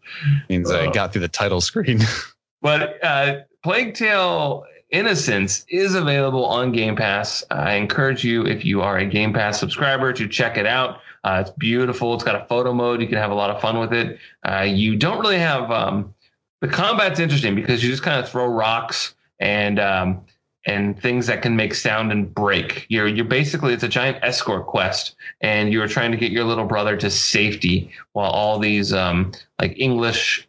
means 0.49 0.69
I 0.69 0.91
got 0.91 1.13
through 1.13 1.21
the 1.21 1.27
title 1.27 1.61
screen. 1.61 1.99
but 2.61 3.03
uh, 3.03 3.39
Plague 3.63 3.95
Tale 3.95 4.65
Innocence 4.91 5.65
is 5.69 5.95
available 5.95 6.45
on 6.45 6.71
Game 6.71 6.95
Pass. 6.95 7.43
I 7.51 7.73
encourage 7.73 8.23
you, 8.23 8.45
if 8.45 8.65
you 8.65 8.81
are 8.81 8.97
a 8.97 9.05
Game 9.05 9.33
Pass 9.33 9.59
subscriber, 9.59 10.13
to 10.13 10.27
check 10.27 10.57
it 10.57 10.65
out. 10.65 10.99
Uh, 11.23 11.43
it's 11.45 11.51
beautiful. 11.57 12.13
It's 12.13 12.23
got 12.23 12.35
a 12.35 12.45
photo 12.45 12.73
mode. 12.73 13.01
You 13.01 13.07
can 13.07 13.17
have 13.17 13.31
a 13.31 13.35
lot 13.35 13.49
of 13.49 13.61
fun 13.61 13.79
with 13.79 13.93
it. 13.93 14.17
Uh, 14.47 14.61
you 14.61 14.95
don't 14.95 15.19
really 15.19 15.39
have 15.39 15.69
um, 15.69 16.13
the 16.61 16.67
combat's 16.67 17.19
interesting 17.19 17.55
because 17.55 17.83
you 17.83 17.89
just 17.89 18.03
kind 18.03 18.19
of 18.19 18.29
throw 18.29 18.47
rocks 18.47 19.15
and 19.39 19.79
um, 19.79 20.21
and 20.69 21.01
things 21.01 21.25
that 21.25 21.41
can 21.41 21.55
make 21.55 21.73
sound 21.73 22.11
and 22.11 22.33
break. 22.33 22.85
You're 22.89 23.07
you're 23.07 23.25
basically 23.25 23.73
it's 23.73 23.83
a 23.83 23.89
giant 23.89 24.23
escort 24.23 24.67
quest, 24.67 25.15
and 25.41 25.73
you're 25.73 25.87
trying 25.87 26.11
to 26.11 26.17
get 26.17 26.31
your 26.31 26.43
little 26.43 26.65
brother 26.65 26.95
to 26.97 27.09
safety 27.09 27.91
while 28.13 28.29
all 28.29 28.59
these 28.59 28.93
um, 28.93 29.31
like 29.59 29.73
English 29.79 30.47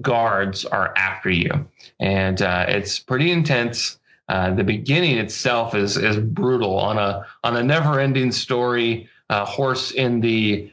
guards 0.00 0.64
are 0.64 0.94
after 0.96 1.28
you, 1.28 1.50
and 1.98 2.40
uh, 2.40 2.66
it's 2.68 3.00
pretty 3.00 3.32
intense. 3.32 3.98
Uh, 4.28 4.54
the 4.54 4.64
beginning 4.64 5.18
itself 5.18 5.74
is 5.74 5.96
is 5.96 6.18
brutal 6.18 6.78
on 6.78 6.96
a 6.96 7.26
on 7.42 7.56
a 7.56 7.62
never 7.62 7.98
ending 7.98 8.30
story. 8.30 9.08
Uh, 9.28 9.46
horse 9.46 9.92
in 9.92 10.20
the 10.20 10.70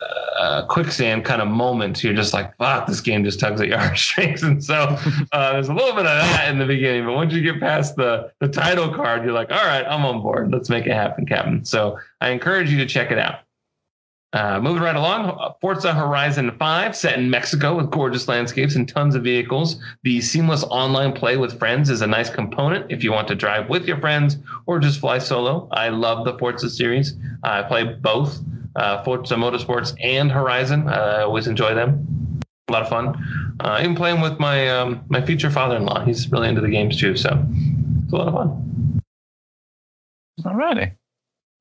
uh, 0.00 0.66
quicksand 0.66 1.24
kind 1.24 1.40
of 1.40 1.48
moment. 1.48 2.02
You're 2.02 2.14
just 2.14 2.34
like, 2.34 2.56
fuck, 2.56 2.86
this 2.86 3.00
game 3.00 3.24
just 3.24 3.40
tugs 3.40 3.60
at 3.60 3.68
your 3.68 3.78
heartstrings. 3.84 4.42
And 4.42 4.62
so 4.62 4.96
uh, 5.32 5.52
there's 5.52 5.68
a 5.68 5.74
little 5.74 5.94
bit 5.94 6.06
of 6.06 6.18
that 6.18 6.48
in 6.50 6.58
the 6.58 6.66
beginning, 6.66 7.06
but 7.06 7.14
once 7.14 7.32
you 7.32 7.40
get 7.40 7.60
past 7.60 7.96
the 7.96 8.32
the 8.40 8.48
title 8.48 8.92
card, 8.92 9.24
you're 9.24 9.32
like, 9.32 9.50
all 9.50 9.64
right, 9.64 9.84
I'm 9.86 10.04
on 10.04 10.20
board. 10.20 10.50
Let's 10.50 10.68
make 10.68 10.86
it 10.86 10.92
happen, 10.92 11.26
Captain. 11.26 11.64
So 11.64 11.98
I 12.20 12.30
encourage 12.30 12.70
you 12.70 12.78
to 12.78 12.86
check 12.86 13.10
it 13.10 13.18
out. 13.18 13.40
Uh, 14.34 14.58
moving 14.58 14.82
right 14.82 14.96
along, 14.96 15.54
Forza 15.60 15.94
Horizon 15.94 16.50
5, 16.58 16.96
set 16.96 17.16
in 17.16 17.30
Mexico 17.30 17.76
with 17.76 17.88
gorgeous 17.92 18.26
landscapes 18.26 18.74
and 18.74 18.88
tons 18.88 19.14
of 19.14 19.22
vehicles. 19.22 19.80
The 20.02 20.20
seamless 20.20 20.64
online 20.64 21.12
play 21.12 21.36
with 21.36 21.56
friends 21.56 21.88
is 21.88 22.00
a 22.00 22.06
nice 22.08 22.30
component 22.30 22.90
if 22.90 23.04
you 23.04 23.12
want 23.12 23.28
to 23.28 23.36
drive 23.36 23.68
with 23.68 23.86
your 23.86 24.00
friends 24.00 24.38
or 24.66 24.80
just 24.80 24.98
fly 24.98 25.18
solo. 25.18 25.68
I 25.70 25.90
love 25.90 26.24
the 26.24 26.36
Forza 26.36 26.68
series. 26.68 27.14
I 27.44 27.62
play 27.62 27.84
both 27.84 28.40
uh, 28.76 29.02
Forza 29.04 29.34
Motorsports 29.34 29.94
and 30.02 30.30
Horizon. 30.30 30.88
I 30.88 31.22
always 31.22 31.46
enjoy 31.46 31.74
them. 31.74 32.40
A 32.68 32.72
lot 32.72 32.82
of 32.82 32.88
fun. 32.88 33.56
Uh, 33.60 33.78
even 33.80 33.94
playing 33.94 34.20
with 34.20 34.38
my 34.38 34.68
um, 34.68 35.04
my 35.08 35.24
future 35.24 35.50
father-in-law. 35.50 36.04
He's 36.04 36.30
really 36.30 36.48
into 36.48 36.60
the 36.60 36.70
games 36.70 36.98
too, 36.98 37.16
so 37.16 37.46
it's 38.04 38.12
a 38.12 38.16
lot 38.16 38.28
of 38.28 38.34
fun. 38.34 39.02
All 40.44 40.54
righty. 40.54 40.92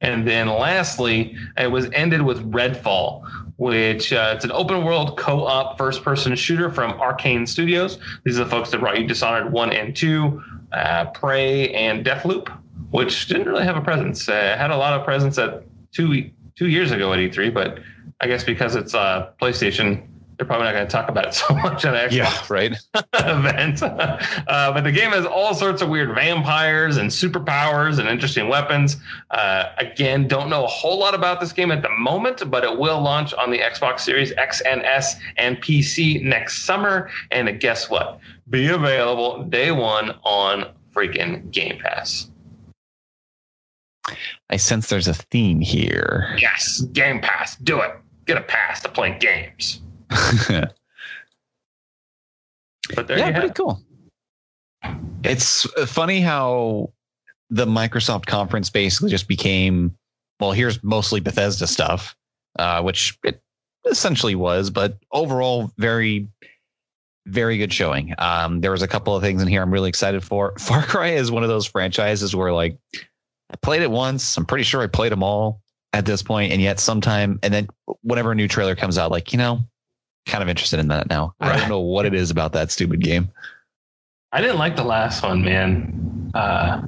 And 0.02 0.27
then 0.27 0.48
lastly, 0.48 1.35
it 1.57 1.72
was 1.72 1.90
ended 1.94 2.22
with 2.22 2.52
Redfall, 2.52 3.26
which 3.56 4.11
uh, 4.11 4.34
it's 4.35 4.44
an 4.44 4.52
open 4.52 4.84
world 4.84 5.18
co-op 5.18 5.77
first 5.77 6.03
person 6.03 6.35
shooter 6.35 6.69
from 6.69 6.91
Arkane 6.99 7.48
Studios. 7.48 7.98
These 8.26 8.38
are 8.38 8.44
the 8.44 8.49
folks 8.49 8.72
that 8.72 8.80
brought 8.80 8.99
you 8.99 9.07
Dishonored 9.07 9.53
1 9.53 9.72
and 9.72 9.95
2, 9.95 10.44
uh, 10.73 11.06
Prey, 11.11 11.73
and 11.73 12.06
Deathloop, 12.06 12.49
which 12.91 13.27
didn't 13.27 13.48
really 13.48 13.64
have 13.64 13.77
a 13.77 13.81
presence. 13.81 14.27
Uh, 14.27 14.57
had 14.57 14.72
a 14.72 14.77
lot 14.77 14.99
of 14.99 15.06
presence 15.06 15.38
at 15.38 15.64
two 15.94 16.31
two 16.55 16.67
years 16.67 16.91
ago 16.91 17.13
at 17.13 17.19
E3, 17.19 17.53
but 17.53 17.80
I 18.21 18.27
guess 18.27 18.43
because 18.43 18.75
it's 18.75 18.93
uh, 18.93 19.31
PlayStation, 19.41 20.07
they're 20.38 20.47
probably 20.47 20.65
not 20.65 20.73
going 20.73 20.88
to 20.88 20.91
talk 20.91 21.09
about 21.09 21.25
it 21.25 21.34
so 21.34 21.53
much 21.55 21.85
at 21.85 22.09
Xbox 22.09 22.11
Yeah, 22.11 22.43
right. 22.49 22.71
event. 23.13 23.84
Uh, 23.84 24.71
but 24.73 24.84
the 24.84 24.91
game 24.91 25.11
has 25.11 25.25
all 25.25 25.53
sorts 25.53 25.81
of 25.81 25.89
weird 25.89 26.13
vampires 26.15 26.97
and 26.97 27.09
superpowers 27.09 27.99
and 27.99 28.07
interesting 28.07 28.47
weapons. 28.47 28.97
Uh, 29.31 29.71
again, 29.77 30.27
don't 30.27 30.49
know 30.49 30.63
a 30.63 30.67
whole 30.67 30.97
lot 30.99 31.13
about 31.13 31.39
this 31.39 31.53
game 31.53 31.71
at 31.71 31.81
the 31.81 31.89
moment, 31.89 32.49
but 32.49 32.63
it 32.63 32.77
will 32.77 33.01
launch 33.01 33.34
on 33.34 33.51
the 33.51 33.59
Xbox 33.59 34.01
Series 34.01 34.31
X 34.34 34.61
and 34.61 34.81
S 34.84 35.15
and 35.38 35.57
PC 35.57 36.23
next 36.23 36.65
summer. 36.65 37.09
And 37.31 37.59
guess 37.59 37.89
what? 37.89 38.19
Be 38.49 38.67
available 38.67 39.43
day 39.43 39.71
one 39.71 40.11
on 40.23 40.71
freaking 40.93 41.49
Game 41.51 41.80
Pass. 41.80 42.30
I 44.49 44.57
sense 44.57 44.89
there's 44.89 45.07
a 45.07 45.13
theme 45.13 45.59
here. 45.59 46.35
Yes, 46.39 46.81
Game 46.91 47.21
Pass. 47.21 47.55
Do 47.57 47.80
it. 47.80 47.91
Get 48.25 48.38
a 48.38 48.41
pass 48.41 48.81
to 48.81 48.89
play 48.89 49.17
games. 49.19 49.81
But 52.95 53.07
there 53.07 53.17
yeah, 53.17 53.25
have 53.27 53.35
pretty 53.35 53.47
it. 53.47 53.55
cool. 53.55 53.81
It's 55.23 55.63
funny 55.89 56.19
how 56.19 56.91
the 57.49 57.65
Microsoft 57.65 58.25
conference 58.25 58.69
basically 58.69 59.09
just 59.09 59.27
became 59.27 59.95
well, 60.39 60.51
here's 60.51 60.84
mostly 60.84 61.21
Bethesda 61.21 61.67
stuff, 61.67 62.15
uh, 62.59 62.81
which 62.81 63.17
it 63.23 63.41
essentially 63.89 64.35
was, 64.35 64.69
but 64.69 64.97
overall, 65.11 65.71
very, 65.77 66.27
very 67.27 67.57
good 67.57 67.71
showing. 67.71 68.13
Um, 68.17 68.59
there 68.59 68.71
was 68.71 68.81
a 68.81 68.88
couple 68.88 69.15
of 69.15 69.21
things 69.21 69.41
in 69.41 69.47
here 69.47 69.61
I'm 69.61 69.71
really 69.71 69.88
excited 69.89 70.21
for. 70.23 70.53
Far 70.59 70.84
Cry 70.84 71.09
is 71.09 71.31
one 71.31 71.43
of 71.43 71.49
those 71.49 71.65
franchises 71.65 72.35
where, 72.35 72.51
like, 72.51 72.77
I 73.53 73.55
played 73.57 73.84
it 73.84 73.91
once. 73.91 74.35
I'm 74.35 74.45
pretty 74.45 74.63
sure 74.63 74.81
I 74.81 74.88
played 74.88 75.11
them 75.11 75.23
all 75.23 75.61
at 75.93 76.05
this 76.05 76.23
point, 76.23 76.51
and 76.51 76.61
yet 76.61 76.80
sometime, 76.80 77.39
and 77.43 77.53
then 77.53 77.67
whenever 78.01 78.31
a 78.31 78.35
new 78.35 78.47
trailer 78.47 78.75
comes 78.75 78.97
out, 78.97 79.11
like, 79.11 79.31
you 79.31 79.38
know, 79.38 79.59
kind 80.25 80.41
of 80.41 80.49
interested 80.49 80.80
in 80.80 80.88
that 80.88 81.07
now. 81.09 81.35
I 81.39 81.57
don't 81.57 81.69
know 81.69 81.81
what 81.81 82.05
it 82.05 82.15
is 82.15 82.31
about 82.31 82.53
that 82.53 82.71
stupid 82.71 83.01
game. 83.01 83.30
I 84.31 84.41
didn't 84.41 84.57
like 84.57 84.75
the 84.75 84.84
last 84.84 85.21
one, 85.21 85.43
man. 85.43 86.31
Uh, 86.34 86.81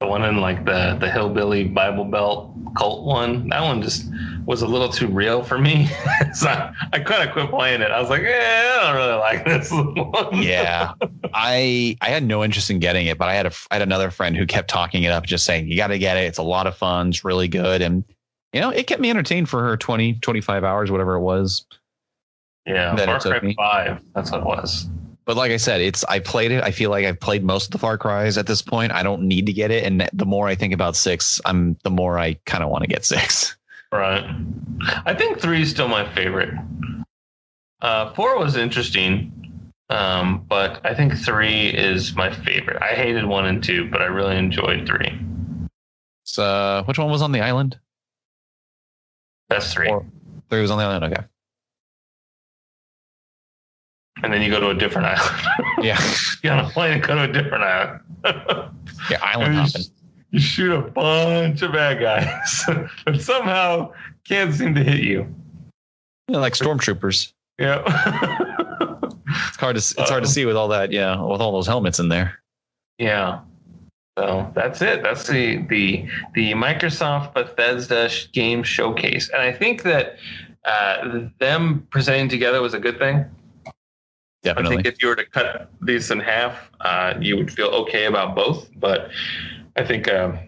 the 0.00 0.06
one 0.06 0.24
in 0.24 0.38
like 0.40 0.64
the 0.64 0.96
the 1.00 1.10
hillbilly 1.10 1.64
Bible 1.64 2.04
Belt 2.04 2.54
cult 2.76 3.04
one. 3.04 3.48
That 3.48 3.62
one 3.62 3.82
just 3.82 4.06
was 4.46 4.62
a 4.62 4.66
little 4.66 4.88
too 4.88 5.08
real 5.08 5.42
for 5.42 5.58
me. 5.58 5.86
so 6.34 6.48
I, 6.48 6.72
I 6.92 6.98
kind 7.00 7.28
of 7.28 7.32
quit 7.32 7.50
playing 7.50 7.80
it. 7.80 7.90
I 7.90 8.00
was 8.00 8.08
like, 8.08 8.22
eh, 8.22 8.78
I 8.80 8.86
don't 8.86 8.96
really 8.96 9.18
like 9.18 9.44
this 9.44 9.70
one. 9.72 10.42
yeah 10.42 10.92
i 11.34 11.96
i 12.00 12.08
had 12.08 12.22
no 12.22 12.42
interest 12.42 12.70
in 12.70 12.78
getting 12.78 13.06
it 13.06 13.18
but 13.18 13.28
i 13.28 13.34
had 13.34 13.44
a 13.44 13.52
I 13.70 13.74
had 13.74 13.82
another 13.82 14.10
friend 14.10 14.36
who 14.36 14.46
kept 14.46 14.70
talking 14.70 15.02
it 15.02 15.10
up 15.10 15.26
just 15.26 15.44
saying 15.44 15.68
you 15.68 15.76
got 15.76 15.88
to 15.88 15.98
get 15.98 16.16
it 16.16 16.24
it's 16.24 16.38
a 16.38 16.42
lot 16.42 16.66
of 16.66 16.76
fun 16.76 17.08
it's 17.08 17.24
really 17.24 17.48
good 17.48 17.82
and 17.82 18.04
you 18.52 18.60
know 18.60 18.70
it 18.70 18.86
kept 18.86 19.00
me 19.00 19.10
entertained 19.10 19.48
for 19.48 19.62
her 19.62 19.76
20 19.76 20.14
25 20.14 20.64
hours 20.64 20.90
whatever 20.90 21.14
it 21.14 21.20
was 21.20 21.66
yeah. 22.68 22.94
That 22.94 23.22
Far 23.22 23.40
Cry. 23.40 23.54
Five. 23.54 24.00
That's 24.14 24.30
what 24.30 24.40
it 24.40 24.46
was. 24.46 24.88
But 25.28 25.36
like 25.36 25.52
i 25.52 25.56
said 25.58 25.80
it's 25.80 26.02
i 26.04 26.18
played 26.18 26.50
it 26.50 26.64
i 26.64 26.70
feel 26.72 26.90
like 26.90 27.04
i've 27.04 27.20
played 27.20 27.44
most 27.44 27.66
of 27.66 27.70
the 27.70 27.78
far 27.78 27.96
cries 27.98 28.36
at 28.38 28.46
this 28.46 28.62
point 28.62 28.90
i 28.90 29.02
don't 29.04 29.22
need 29.22 29.44
to 29.46 29.52
get 29.52 29.70
it 29.70 29.84
and 29.84 30.08
the 30.14 30.24
more 30.26 30.48
i 30.48 30.54
think 30.56 30.72
about 30.74 30.96
six 30.96 31.40
i'm 31.44 31.76
the 31.84 31.90
more 31.90 32.18
i 32.18 32.32
kind 32.46 32.64
of 32.64 32.70
want 32.70 32.82
to 32.82 32.88
get 32.88 33.04
six 33.04 33.54
Right. 33.90 34.22
I 35.06 35.14
think 35.14 35.40
three 35.40 35.62
is 35.62 35.70
still 35.70 35.88
my 35.88 36.06
favorite. 36.14 36.52
Uh, 37.80 38.12
four 38.12 38.38
was 38.38 38.54
interesting, 38.54 39.32
um, 39.88 40.44
but 40.46 40.84
I 40.84 40.92
think 40.94 41.16
three 41.16 41.68
is 41.68 42.14
my 42.14 42.30
favorite. 42.30 42.76
I 42.82 42.88
hated 42.88 43.24
one 43.24 43.46
and 43.46 43.64
two, 43.64 43.88
but 43.90 44.02
I 44.02 44.04
really 44.04 44.36
enjoyed 44.36 44.86
three. 44.86 45.18
so 46.24 46.82
which 46.84 46.98
one 46.98 47.10
was 47.10 47.22
on 47.22 47.32
the 47.32 47.40
island 47.40 47.78
That's 49.48 49.72
three. 49.72 49.88
Four. 49.88 50.04
three 50.50 50.60
was 50.60 50.70
on 50.70 50.76
the 50.76 50.84
island 50.84 51.04
okay 51.10 51.24
And 54.22 54.32
then 54.32 54.42
you 54.42 54.50
go 54.50 54.58
to 54.60 54.70
a 54.70 54.74
different 54.74 55.06
island. 55.06 55.46
yeah 55.82 56.00
Get 56.42 56.52
on 56.52 56.64
a 56.64 56.68
plane 56.70 56.92
and 56.94 57.02
go 57.02 57.14
to 57.14 57.22
a 57.22 57.32
different 57.32 57.64
island. 57.64 58.00
yeah 59.10 59.18
island 59.22 59.54
you, 59.54 59.60
hopping 59.60 59.82
you 60.30 60.40
shoot 60.40 60.74
a 60.74 60.82
bunch 60.82 61.62
of 61.62 61.72
bad 61.72 62.00
guys 62.00 62.64
but 63.04 63.20
somehow 63.20 63.92
can't 64.24 64.52
seem 64.52 64.74
to 64.74 64.82
hit 64.82 65.00
you. 65.04 65.26
yeah, 66.28 66.38
like 66.38 66.54
stormtroopers 66.54 67.32
Yeah. 67.58 67.82
it's 69.46 69.56
hard 69.56 69.76
to 69.76 69.78
it's 69.78 70.10
hard 70.10 70.24
to 70.24 70.28
see 70.28 70.44
with 70.46 70.56
all 70.56 70.68
that 70.68 70.90
yeah 70.92 71.20
with 71.22 71.40
all 71.40 71.52
those 71.52 71.66
helmets 71.66 71.98
in 72.00 72.08
there 72.08 72.40
Yeah. 72.98 73.40
So 74.18 74.50
that's 74.52 74.82
it. 74.82 75.04
That's 75.04 75.28
the 75.28 75.58
the 75.68 76.04
the 76.34 76.52
Microsoft 76.54 77.34
Bethesda 77.34 78.10
game 78.32 78.64
showcase, 78.64 79.28
and 79.32 79.40
I 79.40 79.52
think 79.52 79.84
that 79.84 80.16
uh, 80.64 81.28
them 81.38 81.86
presenting 81.90 82.28
together 82.28 82.60
was 82.60 82.74
a 82.74 82.80
good 82.80 82.98
thing. 82.98 83.24
I 84.46 84.68
think 84.68 84.86
if 84.86 85.02
you 85.02 85.08
were 85.08 85.16
to 85.16 85.26
cut 85.26 85.70
these 85.80 86.10
in 86.10 86.20
half, 86.20 86.70
uh, 86.80 87.14
you 87.20 87.36
would 87.36 87.52
feel 87.52 87.68
okay 87.68 88.06
about 88.06 88.34
both. 88.34 88.68
But 88.76 89.10
I 89.76 89.84
think 89.84 90.10
um, 90.12 90.38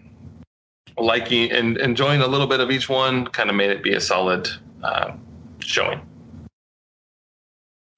liking 0.97 1.51
and 1.51 1.77
enjoying 1.77 2.21
a 2.21 2.27
little 2.27 2.47
bit 2.47 2.59
of 2.59 2.71
each 2.71 2.89
one 2.89 3.27
kind 3.27 3.49
of 3.49 3.55
made 3.55 3.69
it 3.69 3.83
be 3.83 3.93
a 3.93 3.99
solid 3.99 4.49
uh, 4.83 5.13
showing. 5.59 6.01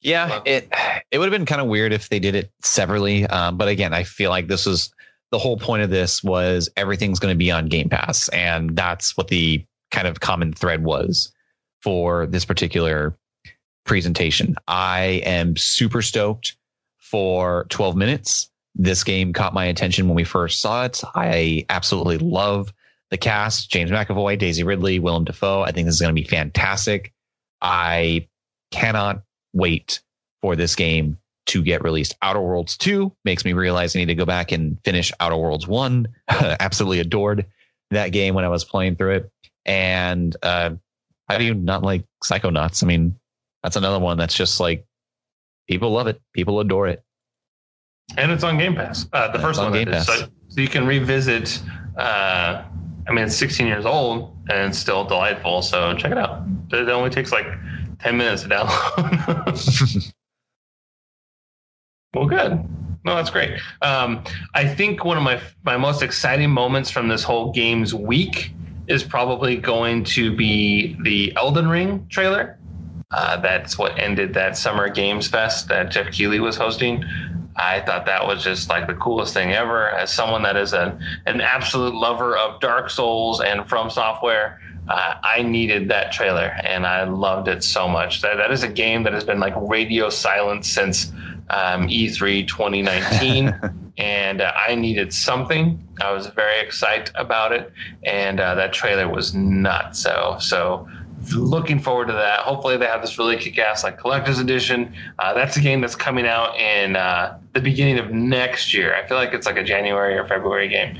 Yeah, 0.01 0.41
it 0.45 0.67
it 1.11 1.19
would 1.19 1.31
have 1.31 1.39
been 1.39 1.45
kind 1.45 1.61
of 1.61 1.67
weird 1.67 1.93
if 1.93 2.09
they 2.09 2.19
did 2.19 2.35
it 2.35 2.51
severally. 2.61 3.25
Um, 3.27 3.57
but 3.57 3.69
again, 3.69 3.93
I 3.93 4.03
feel 4.03 4.29
like 4.29 4.47
this 4.47 4.65
was 4.65 4.93
the 5.31 5.39
whole 5.39 5.57
point 5.57 5.81
of 5.81 5.89
this 5.89 6.23
was 6.23 6.69
everything's 6.75 7.19
going 7.19 7.33
to 7.33 7.37
be 7.37 7.49
on 7.49 7.67
Game 7.67 7.87
Pass, 7.87 8.27
and 8.29 8.75
that's 8.75 9.15
what 9.15 9.29
the 9.29 9.63
kind 9.91 10.07
of 10.07 10.19
common 10.19 10.51
thread 10.51 10.83
was 10.83 11.31
for 11.81 12.25
this 12.25 12.43
particular 12.43 13.17
presentation. 13.85 14.55
I 14.67 15.21
am 15.25 15.55
super 15.57 16.01
stoked 16.01 16.55
for 16.99 17.65
12 17.69 17.95
minutes. 17.95 18.49
This 18.75 19.03
game 19.03 19.33
caught 19.33 19.53
my 19.53 19.65
attention 19.65 20.07
when 20.07 20.15
we 20.15 20.23
first 20.23 20.61
saw 20.61 20.85
it. 20.85 21.01
I 21.13 21.65
absolutely 21.69 22.17
love 22.17 22.73
the 23.11 23.17
cast: 23.17 23.69
James 23.69 23.91
McAvoy, 23.91 24.37
Daisy 24.39 24.63
Ridley, 24.63 24.99
Willem 24.99 25.25
Dafoe. 25.25 25.61
I 25.61 25.71
think 25.71 25.85
this 25.85 25.95
is 25.95 26.01
going 26.01 26.15
to 26.15 26.19
be 26.19 26.27
fantastic. 26.27 27.13
I 27.61 28.27
cannot 28.71 29.23
wait 29.53 30.01
for 30.41 30.55
this 30.55 30.75
game 30.75 31.17
to 31.45 31.61
get 31.61 31.83
released. 31.83 32.15
Outer 32.21 32.41
Worlds 32.41 32.77
2 32.77 33.11
makes 33.25 33.45
me 33.45 33.53
realize 33.53 33.95
I 33.95 33.99
need 33.99 34.05
to 34.07 34.15
go 34.15 34.25
back 34.25 34.51
and 34.51 34.77
finish 34.83 35.11
Outer 35.19 35.37
Worlds 35.37 35.67
1. 35.67 36.07
Absolutely 36.29 36.99
adored 36.99 37.45
that 37.91 38.09
game 38.09 38.33
when 38.33 38.45
I 38.45 38.49
was 38.49 38.63
playing 38.63 38.95
through 38.95 39.15
it. 39.15 39.31
And 39.65 40.35
uh, 40.41 40.71
how 41.29 41.37
do 41.37 41.45
you 41.45 41.53
not 41.53 41.83
like 41.83 42.05
Psychonauts? 42.23 42.83
I 42.83 42.87
mean, 42.87 43.19
that's 43.63 43.75
another 43.75 43.99
one 43.99 44.17
that's 44.17 44.35
just 44.35 44.59
like 44.59 44.85
people 45.67 45.91
love 45.91 46.07
it, 46.07 46.21
people 46.33 46.59
adore 46.59 46.87
it. 46.87 47.03
And 48.17 48.31
it's 48.31 48.43
on 48.43 48.57
Game 48.57 48.75
Pass. 48.75 49.07
Uh, 49.13 49.31
the 49.31 49.39
first 49.39 49.59
on 49.59 49.71
one, 49.71 49.73
Game. 49.73 49.93
Pass. 49.93 50.05
So, 50.05 50.27
so 50.49 50.61
you 50.61 50.67
can 50.67 50.85
revisit. 50.85 51.61
Uh, 51.97 52.63
I 53.07 53.11
mean, 53.11 53.25
it's 53.25 53.35
16 53.35 53.65
years 53.65 53.85
old 53.85 54.37
and 54.49 54.69
it's 54.69 54.77
still 54.77 55.03
delightful. 55.03 55.61
So 55.61 55.95
check 55.95 56.11
it 56.11 56.17
out. 56.17 56.43
It 56.71 56.89
only 56.89 57.09
takes 57.09 57.31
like 57.31 57.47
10 57.99 58.17
minutes 58.17 58.43
to 58.43 58.49
download. 58.49 60.13
well, 62.13 62.25
good. 62.25 62.63
No, 63.05 63.15
that's 63.15 63.29
great. 63.29 63.59
Um, 63.81 64.23
I 64.53 64.65
think 64.65 65.03
one 65.03 65.17
of 65.17 65.23
my 65.23 65.41
my 65.63 65.75
most 65.75 66.01
exciting 66.01 66.49
moments 66.49 66.89
from 66.89 67.09
this 67.09 67.23
whole 67.23 67.51
games 67.51 67.93
week 67.93 68.53
is 68.87 69.03
probably 69.03 69.57
going 69.57 70.03
to 70.03 70.33
be 70.35 70.97
the 71.03 71.33
Elden 71.35 71.67
Ring 71.67 72.05
trailer. 72.09 72.57
Uh, 73.13 73.37
that's 73.37 73.77
what 73.77 73.97
ended 73.99 74.33
that 74.33 74.57
Summer 74.57 74.89
Games 74.89 75.27
Fest 75.27 75.67
that 75.67 75.91
Geoff 75.91 76.11
Keighley 76.11 76.39
was 76.39 76.57
hosting. 76.57 77.05
I 77.55 77.81
thought 77.81 78.07
that 78.07 78.25
was 78.25 78.43
just 78.43 78.69
like 78.69 78.87
the 78.87 78.95
coolest 78.95 79.33
thing 79.35 79.53
ever. 79.53 79.89
As 79.89 80.11
someone 80.11 80.41
that 80.43 80.57
is 80.57 80.73
an 80.73 80.99
an 81.27 81.39
absolute 81.39 81.93
lover 81.93 82.35
of 82.35 82.59
Dark 82.59 82.89
Souls 82.89 83.39
and 83.39 83.69
From 83.69 83.91
Software, 83.91 84.59
uh, 84.87 85.15
I 85.23 85.43
needed 85.43 85.89
that 85.89 86.11
trailer 86.11 86.57
and 86.63 86.87
I 86.87 87.03
loved 87.03 87.47
it 87.47 87.63
so 87.63 87.87
much. 87.87 88.21
That 88.21 88.37
that 88.37 88.51
is 88.51 88.63
a 88.63 88.67
game 88.67 89.03
that 89.03 89.13
has 89.13 89.23
been 89.23 89.39
like 89.39 89.53
radio 89.57 90.09
silence 90.09 90.67
since 90.67 91.11
um, 91.51 91.87
E3 91.87 92.47
2019. 92.47 93.53
and 93.97 94.41
uh, 94.41 94.51
I 94.55 94.75
needed 94.75 95.13
something. 95.13 95.79
I 96.01 96.11
was 96.11 96.27
very 96.27 96.59
excited 96.59 97.13
about 97.15 97.51
it, 97.51 97.71
and 98.03 98.39
uh, 98.39 98.55
that 98.55 98.73
trailer 98.73 99.07
was 99.07 99.35
nuts. 99.35 99.99
So, 99.99 100.37
so 100.39 100.87
looking 101.31 101.79
forward 101.79 102.07
to 102.07 102.13
that. 102.13 102.41
Hopefully, 102.41 102.77
they 102.77 102.85
have 102.85 103.01
this 103.01 103.17
really 103.17 103.37
kick-ass 103.37 103.83
like 103.83 103.97
collector's 103.97 104.39
edition. 104.39 104.93
Uh, 105.19 105.33
that's 105.33 105.57
a 105.57 105.61
game 105.61 105.81
that's 105.81 105.95
coming 105.95 106.25
out 106.25 106.57
in 106.57 106.95
uh, 106.95 107.37
the 107.53 107.61
beginning 107.61 107.99
of 107.99 108.11
next 108.11 108.73
year. 108.73 108.95
I 108.95 109.07
feel 109.07 109.17
like 109.17 109.33
it's 109.33 109.45
like 109.45 109.57
a 109.57 109.63
January 109.63 110.17
or 110.17 110.27
February 110.27 110.67
game. 110.67 110.97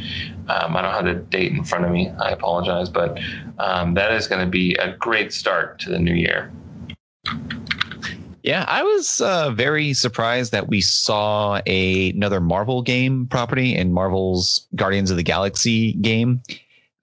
Um, 0.48 0.76
I 0.76 0.82
don't 0.82 0.94
have 0.94 1.06
the 1.06 1.16
date 1.16 1.52
in 1.52 1.64
front 1.64 1.86
of 1.86 1.92
me. 1.92 2.10
I 2.22 2.30
apologize, 2.30 2.90
but 2.90 3.20
um, 3.60 3.94
that 3.96 4.12
is 4.12 4.28
going 4.28 4.44
to 4.44 4.50
be 4.50 4.76
a 4.76 4.96
great 4.98 5.34
start 5.34 5.80
to 5.80 5.90
the 5.90 6.00
new 6.00 6.14
year. 6.14 6.52
Yeah, 8.44 8.66
I 8.68 8.84
was 8.84 9.22
uh, 9.22 9.52
very 9.52 9.94
surprised 9.94 10.52
that 10.52 10.68
we 10.68 10.82
saw 10.82 11.62
a, 11.66 12.10
another 12.10 12.42
Marvel 12.42 12.82
game 12.82 13.26
property 13.28 13.74
in 13.74 13.94
Marvel's 13.94 14.68
Guardians 14.76 15.12
of 15.12 15.18
the 15.18 15.24
Galaxy 15.24 15.94
game 15.94 16.42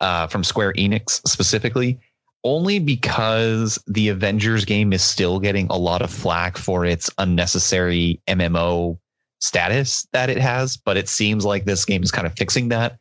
uh, 0.03 0.27
from 0.27 0.45
Square 0.45 0.75
Enix 0.75 1.27
specifically. 1.27 1.99
Only 2.45 2.79
because 2.79 3.79
the 3.87 4.09
Avengers 4.09 4.65
game 4.65 4.93
is 4.93 5.03
still 5.03 5.39
getting 5.39 5.67
a 5.69 5.77
lot 5.77 6.03
of 6.03 6.11
flack 6.11 6.57
for 6.57 6.85
its 6.85 7.11
unnecessary 7.19 8.21
MMO 8.27 8.99
status 9.41 10.07
that 10.13 10.31
it 10.31 10.39
has. 10.39 10.77
But 10.77 10.97
it 10.97 11.09
seems 11.09 11.45
like 11.45 11.65
this 11.65 11.85
game 11.85 12.03
is 12.03 12.11
kind 12.11 12.27
of 12.27 12.35
fixing 12.35 12.69
that. 12.69 12.99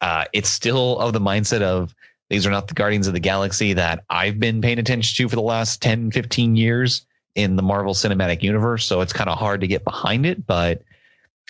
Uh, 0.00 0.24
it's 0.32 0.50
still 0.50 0.98
of 0.98 1.12
the 1.12 1.20
mindset 1.20 1.62
of 1.62 1.94
these 2.30 2.46
are 2.46 2.50
not 2.50 2.68
the 2.68 2.74
Guardians 2.74 3.06
of 3.06 3.14
the 3.14 3.20
Galaxy 3.20 3.72
that 3.74 4.04
I've 4.10 4.40
been 4.40 4.60
paying 4.60 4.78
attention 4.78 5.16
to 5.16 5.28
for 5.28 5.36
the 5.36 5.42
last 5.42 5.80
10, 5.82 6.10
15 6.10 6.56
years 6.56 7.06
in 7.34 7.56
the 7.56 7.62
Marvel 7.62 7.94
Cinematic 7.94 8.42
Universe. 8.42 8.84
So 8.84 9.00
it's 9.00 9.12
kind 9.12 9.30
of 9.30 9.38
hard 9.38 9.60
to 9.60 9.66
get 9.66 9.84
behind 9.84 10.26
it. 10.26 10.46
But 10.46 10.82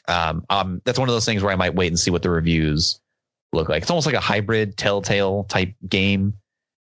um, 0.08 0.44
um, 0.50 0.82
that's 0.84 0.98
one 0.98 1.08
of 1.08 1.14
those 1.14 1.24
things 1.24 1.42
where 1.42 1.52
I 1.52 1.56
might 1.56 1.74
wait 1.74 1.88
and 1.88 1.98
see 1.98 2.10
what 2.10 2.22
the 2.22 2.30
reviews 2.30 3.00
look 3.52 3.68
like. 3.68 3.82
It's 3.82 3.90
almost 3.90 4.06
like 4.06 4.16
a 4.16 4.20
hybrid 4.20 4.76
Telltale 4.76 5.44
type 5.44 5.72
game 5.88 6.34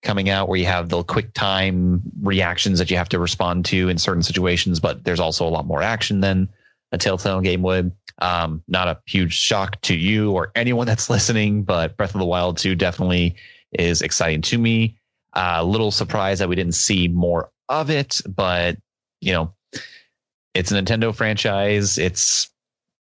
coming 0.05 0.29
out 0.29 0.47
where 0.47 0.57
you 0.57 0.65
have 0.65 0.87
the 0.87 1.03
quick 1.03 1.33
time 1.33 2.01
reactions 2.21 2.79
that 2.79 2.89
you 2.89 2.95
have 2.95 3.09
to 3.09 3.19
respond 3.19 3.65
to 3.65 3.89
in 3.89 3.97
certain 3.97 4.23
situations, 4.23 4.79
but 4.79 5.03
there's 5.03 5.19
also 5.19 5.45
a 5.45 5.49
lot 5.49 5.65
more 5.65 5.81
action 5.81 6.21
than 6.21 6.47
a 6.91 6.97
Telltale 6.97 7.41
game 7.41 7.61
would. 7.63 7.91
Um, 8.19 8.63
not 8.69 8.87
a 8.87 9.01
huge 9.05 9.33
shock 9.33 9.81
to 9.81 9.95
you 9.95 10.31
or 10.31 10.51
anyone 10.55 10.87
that's 10.87 11.09
listening, 11.09 11.63
but 11.63 11.97
Breath 11.97 12.15
of 12.15 12.19
the 12.19 12.25
Wild 12.25 12.57
2 12.57 12.75
definitely 12.75 13.35
is 13.73 14.01
exciting 14.01 14.41
to 14.43 14.57
me. 14.57 14.95
A 15.33 15.57
uh, 15.57 15.63
little 15.63 15.91
surprised 15.91 16.39
that 16.39 16.47
we 16.47 16.55
didn't 16.55 16.75
see 16.75 17.09
more 17.09 17.51
of 17.67 17.89
it, 17.89 18.21
but 18.25 18.77
you 19.19 19.33
know, 19.33 19.53
it's 20.53 20.71
a 20.71 20.81
Nintendo 20.81 21.13
franchise. 21.13 21.97
It's 21.97 22.49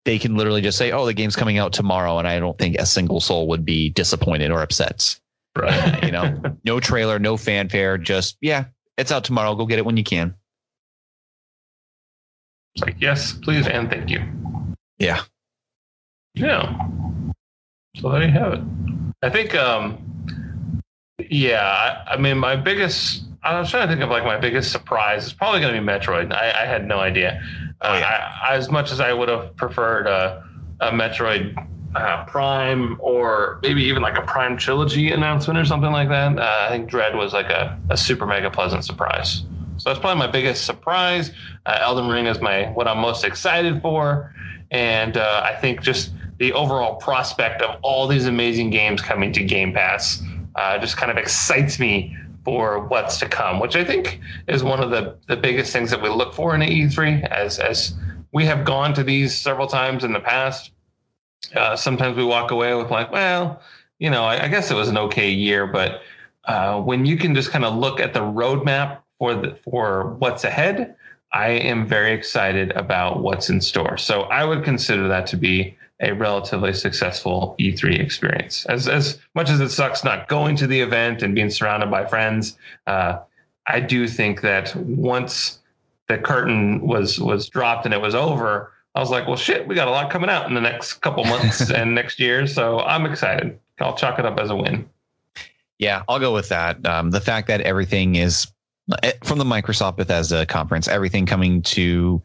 they 0.06 0.20
can 0.20 0.36
literally 0.36 0.62
just 0.62 0.78
say, 0.78 0.92
"Oh, 0.92 1.08
the 1.08 1.14
game's 1.14 1.36
coming 1.36 1.58
out 1.58 1.74
tomorrow," 1.74 2.20
and 2.20 2.28
I 2.28 2.40
don't 2.40 2.58
think 2.58 2.78
a 2.78 2.86
single 2.86 3.20
soul 3.20 3.48
would 3.48 3.66
be 3.66 3.90
disappointed 3.90 4.52
or 4.52 4.62
upset. 4.62 5.20
Right? 5.58 6.04
you 6.04 6.12
know, 6.12 6.42
no 6.64 6.80
trailer, 6.80 7.20
no 7.20 7.38
fanfare, 7.38 7.98
just 7.98 8.38
yeah, 8.42 8.66
it's 8.98 9.12
out 9.12 9.24
tomorrow. 9.24 9.56
Go 9.56 9.66
get 9.66 9.80
it 9.80 9.86
when 9.86 9.98
you 9.98 10.04
can. 10.04 10.36
It's 12.76 12.86
like 12.86 12.96
yes, 13.00 13.34
please 13.34 13.68
and 13.68 13.90
thank 13.90 14.10
you. 14.10 14.24
Yeah. 15.00 15.22
Yeah. 16.36 16.88
So 17.98 18.12
there 18.12 18.24
you 18.24 18.32
have 18.32 18.54
it. 18.54 18.62
I 19.22 19.30
think 19.30 19.56
um 19.56 20.06
yeah, 21.30 22.04
I, 22.08 22.14
I 22.14 22.18
mean 22.18 22.38
my 22.38 22.56
biggest 22.56 23.24
I 23.44 23.60
was 23.60 23.70
trying 23.70 23.88
to 23.88 23.94
think 23.94 24.04
of 24.04 24.10
like 24.10 24.26
my 24.26 24.38
biggest 24.38 24.72
surprise 24.72 25.26
is 25.26 25.34
probably 25.34 25.62
going 25.62 25.74
to 25.74 25.80
be 25.80 25.86
Metroid. 25.86 26.34
I, 26.34 26.64
I, 26.64 26.66
had 26.66 26.86
no 26.86 27.00
idea. 27.00 27.42
Oh, 27.82 27.94
yeah. 27.98 28.34
I, 28.44 28.56
as 28.56 28.70
much 28.70 28.92
as 28.92 29.00
I 29.00 29.14
would 29.14 29.30
have 29.30 29.56
preferred 29.56 30.08
a, 30.08 30.44
a 30.82 30.92
Metroid 30.92 31.56
uh, 31.96 32.26
Prime 32.26 32.98
or 33.00 33.60
maybe 33.64 33.84
even 33.84 34.02
like 34.02 34.18
a 34.18 34.22
Prime 34.22 34.58
trilogy 34.58 35.12
announcement 35.12 35.58
or 35.58 35.66
something 35.66 35.92
like 35.92 36.10
that, 36.10 36.38
uh, 36.38 36.68
I 36.68 36.70
think 36.70 36.90
Dread 36.90 37.16
was 37.16 37.34
like 37.34 37.50
a, 37.50 37.80
a 37.90 37.98
super 37.98 38.26
mega 38.26 38.50
pleasant 38.50 38.86
surprise. 38.86 39.44
So 39.78 39.90
that's 39.90 40.00
probably 40.00 40.20
my 40.20 40.32
biggest 40.32 40.66
surprise. 40.66 41.32
Uh, 41.66 41.78
Elden 41.82 42.10
Ring 42.10 42.26
is 42.26 42.42
my 42.42 42.66
what 42.72 42.88
I'm 42.88 43.00
most 43.00 43.24
excited 43.24 43.82
for, 43.82 44.34
and 44.72 45.18
uh, 45.18 45.42
I 45.44 45.56
think 45.56 45.82
just 45.82 46.12
the 46.38 46.54
overall 46.54 46.96
prospect 46.96 47.62
of 47.62 47.80
all 47.82 48.08
these 48.08 48.26
amazing 48.26 48.70
games 48.70 49.02
coming 49.02 49.32
to 49.34 49.44
Game 49.44 49.74
Pass 49.74 50.22
uh, 50.56 50.78
just 50.78 50.98
kind 50.98 51.12
of 51.12 51.18
excites 51.18 51.80
me 51.80 52.16
for 52.44 52.88
what's 52.88 53.20
to 53.20 53.28
come, 53.28 53.60
which 53.60 53.76
I 53.76 53.84
think 53.84 54.20
is 54.48 54.64
one 54.64 54.82
of 54.82 54.90
the, 54.90 55.18
the 55.28 55.38
biggest 55.38 55.72
things 55.72 55.92
that 55.92 56.02
we 56.02 56.10
look 56.10 56.34
for 56.34 56.56
in 56.56 56.62
E3 56.62 57.28
as, 57.30 57.60
as 57.60 57.94
we 58.32 58.46
have 58.46 58.66
gone 58.66 58.94
to 58.94 59.04
these 59.04 59.38
several 59.38 59.68
times 59.68 60.04
in 60.04 60.14
the 60.14 60.20
past. 60.20 60.72
Uh, 61.56 61.76
sometimes 61.76 62.18
we 62.18 62.24
walk 62.24 62.52
away 62.52 62.76
with 62.76 62.92
like, 62.92 63.12
well, 63.12 63.62
you 64.00 64.10
know, 64.10 64.24
I, 64.24 64.46
I 64.46 64.48
guess 64.48 64.72
it 64.72 64.76
was 64.76 64.90
an 64.90 64.98
okay 64.98 65.30
year, 65.30 65.68
but 65.68 66.02
uh, 66.46 66.82
when 66.82 67.06
you 67.06 67.18
can 67.18 67.36
just 67.36 67.52
kind 67.52 67.66
of 67.66 67.76
look 67.76 68.00
at 68.00 68.14
the 68.14 68.22
roadmap 68.22 69.00
for 69.18 69.36
the, 69.36 69.56
for 69.64 70.16
what's 70.20 70.44
ahead, 70.44 70.96
I 71.34 71.50
am 71.50 71.86
very 71.86 72.14
excited 72.14 72.72
about 72.72 73.22
what's 73.22 73.50
in 73.50 73.62
store. 73.62 73.98
So 73.98 74.24
I 74.24 74.46
would 74.46 74.64
consider 74.64 75.08
that 75.08 75.28
to 75.28 75.38
be 75.38 75.78
a 76.02 76.14
relatively 76.14 76.74
successful 76.74 77.56
E3 77.60 78.00
experience. 78.00 78.66
As 78.66 78.88
as 78.88 79.20
much 79.36 79.50
as 79.50 79.60
it 79.60 79.70
sucks 79.70 80.04
not 80.04 80.28
going 80.28 80.56
to 80.56 80.66
the 80.66 80.80
event 80.80 81.22
and 81.22 81.36
being 81.36 81.50
surrounded 81.50 81.92
by 81.92 82.06
friends, 82.06 82.58
uh, 82.88 83.20
I 83.68 83.82
do 83.82 84.08
think 84.08 84.42
that 84.42 84.76
once 84.76 85.60
the 86.08 86.18
curtain 86.18 86.82
was 86.82 87.20
was 87.20 87.48
dropped 87.50 87.86
and 87.86 87.94
it 87.94 88.02
was 88.02 88.16
over, 88.16 88.72
I 89.00 89.02
was 89.02 89.12
like, 89.12 89.28
well, 89.28 89.38
shit, 89.38 89.66
we 89.66 89.76
got 89.76 89.88
a 89.88 89.92
lot 89.92 90.12
coming 90.12 90.30
out 90.30 90.46
in 90.50 90.56
the 90.56 90.60
next 90.60 90.96
couple 90.96 91.24
months 91.24 91.72
and 91.72 91.96
next 91.96 92.20
year, 92.20 92.46
so 92.46 92.82
I'm 92.82 93.06
excited. 93.06 93.58
I'll 93.80 93.96
chalk 93.96 94.20
it 94.20 94.26
up 94.26 94.38
as 94.38 94.50
a 94.50 94.58
win. 94.58 94.90
Yeah, 95.78 96.04
I'll 96.10 96.20
go 96.20 96.34
with 96.34 96.50
that. 96.50 96.86
Um, 96.86 97.10
the 97.10 97.22
fact 97.22 97.48
that 97.48 97.62
everything 97.62 98.18
is 98.18 98.48
eh, 99.02 99.14
from 99.24 99.38
the 99.38 99.46
Microsoft 99.46 99.96
Bethesda 99.96 100.46
conference, 100.46 100.90
everything 100.90 101.26
coming 101.26 101.62
to 101.62 102.22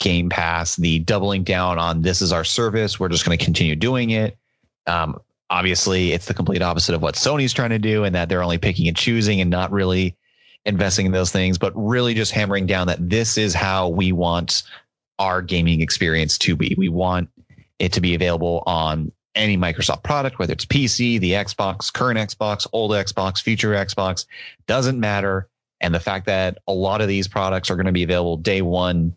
Game 0.00 0.28
Pass, 0.28 0.76
the 0.76 0.98
doubling 0.98 1.44
down 1.44 1.78
on 1.78 2.02
this 2.02 2.20
is 2.20 2.30
our 2.30 2.44
service. 2.44 3.00
We're 3.00 3.08
just 3.08 3.24
going 3.24 3.38
to 3.38 3.42
continue 3.42 3.74
doing 3.74 4.10
it. 4.10 4.36
Um, 4.86 5.18
obviously, 5.48 6.12
it's 6.12 6.26
the 6.26 6.34
complete 6.34 6.60
opposite 6.60 6.94
of 6.94 7.00
what 7.00 7.14
Sony's 7.14 7.54
trying 7.54 7.70
to 7.70 7.78
do, 7.78 8.04
and 8.04 8.14
that 8.14 8.28
they're 8.28 8.42
only 8.42 8.58
picking 8.58 8.86
and 8.86 8.94
choosing 8.94 9.40
and 9.40 9.48
not 9.48 9.72
really 9.72 10.14
investing 10.66 11.06
in 11.06 11.12
those 11.12 11.32
things, 11.32 11.56
but 11.56 11.72
really 11.74 12.12
just 12.12 12.32
hammering 12.32 12.66
down 12.66 12.86
that 12.88 13.08
this 13.08 13.38
is 13.38 13.54
how 13.54 13.88
we 13.88 14.12
want 14.12 14.62
our 15.18 15.42
gaming 15.42 15.80
experience 15.80 16.38
to 16.38 16.56
be. 16.56 16.74
We 16.78 16.88
want 16.88 17.28
it 17.78 17.92
to 17.94 18.00
be 18.00 18.14
available 18.14 18.62
on 18.66 19.12
any 19.34 19.56
Microsoft 19.56 20.02
product, 20.02 20.38
whether 20.38 20.52
it's 20.52 20.64
PC, 20.64 21.20
the 21.20 21.32
Xbox, 21.32 21.92
current 21.92 22.18
Xbox, 22.18 22.66
old 22.72 22.90
Xbox, 22.90 23.40
future 23.40 23.72
Xbox, 23.72 24.26
doesn't 24.66 24.98
matter. 24.98 25.48
And 25.80 25.94
the 25.94 26.00
fact 26.00 26.26
that 26.26 26.58
a 26.66 26.72
lot 26.72 27.00
of 27.00 27.08
these 27.08 27.28
products 27.28 27.70
are 27.70 27.76
going 27.76 27.86
to 27.86 27.92
be 27.92 28.02
available 28.02 28.36
day 28.36 28.62
one 28.62 29.16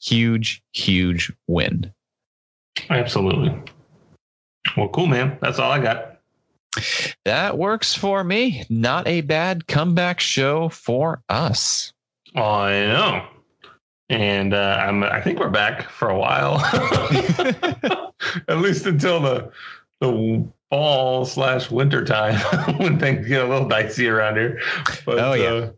huge, 0.00 0.62
huge 0.72 1.32
win. 1.46 1.92
Absolutely. 2.90 3.56
Well, 4.76 4.88
cool, 4.88 5.06
man. 5.06 5.38
That's 5.40 5.58
all 5.58 5.70
I 5.70 5.78
got. 5.80 6.18
That 7.24 7.58
works 7.58 7.94
for 7.94 8.24
me. 8.24 8.64
Not 8.68 9.06
a 9.06 9.20
bad 9.20 9.66
comeback 9.66 10.20
show 10.20 10.68
for 10.70 11.22
us. 11.28 11.92
I 12.34 12.70
know. 12.70 13.26
And 14.12 14.52
uh, 14.52 14.76
I'm, 14.78 15.02
I 15.02 15.22
think 15.22 15.38
we're 15.38 15.48
back 15.48 15.88
for 15.88 16.10
a 16.10 16.18
while, 16.18 16.58
at 18.46 18.58
least 18.58 18.84
until 18.84 19.20
the 19.20 19.50
the 20.00 20.46
fall 20.68 21.24
slash 21.24 21.70
winter 21.70 22.04
time 22.04 22.34
when 22.76 22.98
things 22.98 23.26
get 23.26 23.42
a 23.42 23.48
little 23.48 23.66
dicey 23.66 24.08
around 24.08 24.36
here. 24.36 24.60
But 25.06 25.18
oh, 25.18 25.32
yeah. 25.32 25.48
Uh, 25.48 25.70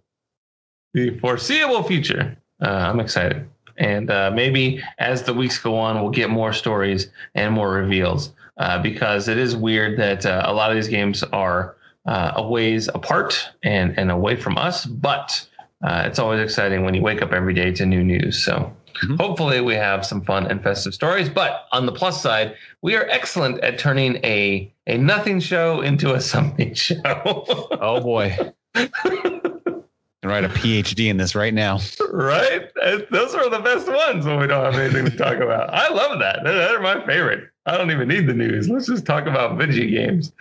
the 0.94 1.16
foreseeable 1.20 1.84
future, 1.84 2.36
uh, 2.60 2.66
I'm 2.66 2.98
excited. 2.98 3.48
And 3.76 4.10
uh, 4.10 4.32
maybe 4.34 4.82
as 4.98 5.22
the 5.22 5.32
weeks 5.32 5.58
go 5.58 5.78
on, 5.78 6.02
we'll 6.02 6.10
get 6.10 6.28
more 6.28 6.52
stories 6.52 7.10
and 7.36 7.54
more 7.54 7.70
reveals 7.70 8.32
uh, 8.56 8.82
because 8.82 9.28
it 9.28 9.38
is 9.38 9.54
weird 9.54 9.96
that 10.00 10.26
uh, 10.26 10.42
a 10.44 10.52
lot 10.52 10.70
of 10.70 10.76
these 10.76 10.88
games 10.88 11.22
are 11.22 11.76
uh, 12.06 12.32
a 12.34 12.46
ways 12.46 12.88
apart 12.88 13.50
and, 13.62 13.96
and 13.96 14.10
away 14.10 14.34
from 14.34 14.58
us. 14.58 14.86
But 14.86 15.46
uh, 15.84 16.02
it's 16.06 16.18
always 16.18 16.40
exciting 16.40 16.82
when 16.82 16.94
you 16.94 17.02
wake 17.02 17.20
up 17.20 17.32
every 17.32 17.52
day 17.52 17.70
to 17.70 17.84
new 17.84 18.02
news. 18.02 18.42
So 18.42 18.52
mm-hmm. 18.54 19.16
hopefully 19.16 19.60
we 19.60 19.74
have 19.74 20.04
some 20.04 20.22
fun 20.22 20.46
and 20.46 20.62
festive 20.62 20.94
stories. 20.94 21.28
But 21.28 21.66
on 21.72 21.84
the 21.84 21.92
plus 21.92 22.22
side, 22.22 22.56
we 22.80 22.96
are 22.96 23.06
excellent 23.10 23.62
at 23.62 23.78
turning 23.78 24.16
a, 24.24 24.72
a 24.86 24.96
nothing 24.96 25.40
show 25.40 25.82
into 25.82 26.14
a 26.14 26.20
something 26.32 26.72
show. 26.74 26.98
oh 27.24 28.00
boy. 28.00 28.36
and 28.74 30.32
write 30.32 30.44
a 30.44 30.48
PhD 30.48 31.10
in 31.10 31.18
this 31.18 31.34
right 31.34 31.52
now. 31.52 31.78
Right? 32.10 32.70
Those 33.10 33.34
are 33.34 33.50
the 33.50 33.60
best 33.60 33.86
ones 33.86 34.24
when 34.24 34.40
we 34.40 34.46
don't 34.46 34.64
have 34.64 34.80
anything 34.80 35.04
to 35.04 35.16
talk 35.16 35.36
about. 35.36 35.72
I 35.72 35.90
love 35.90 36.18
that. 36.20 36.40
They're 36.44 36.80
my 36.80 37.04
favorite. 37.04 37.50
I 37.66 37.76
don't 37.76 37.90
even 37.90 38.08
need 38.08 38.26
the 38.26 38.34
news. 38.34 38.70
Let's 38.70 38.86
just 38.86 39.04
talk 39.04 39.26
about 39.26 39.58
video 39.58 39.86
games. 39.86 40.32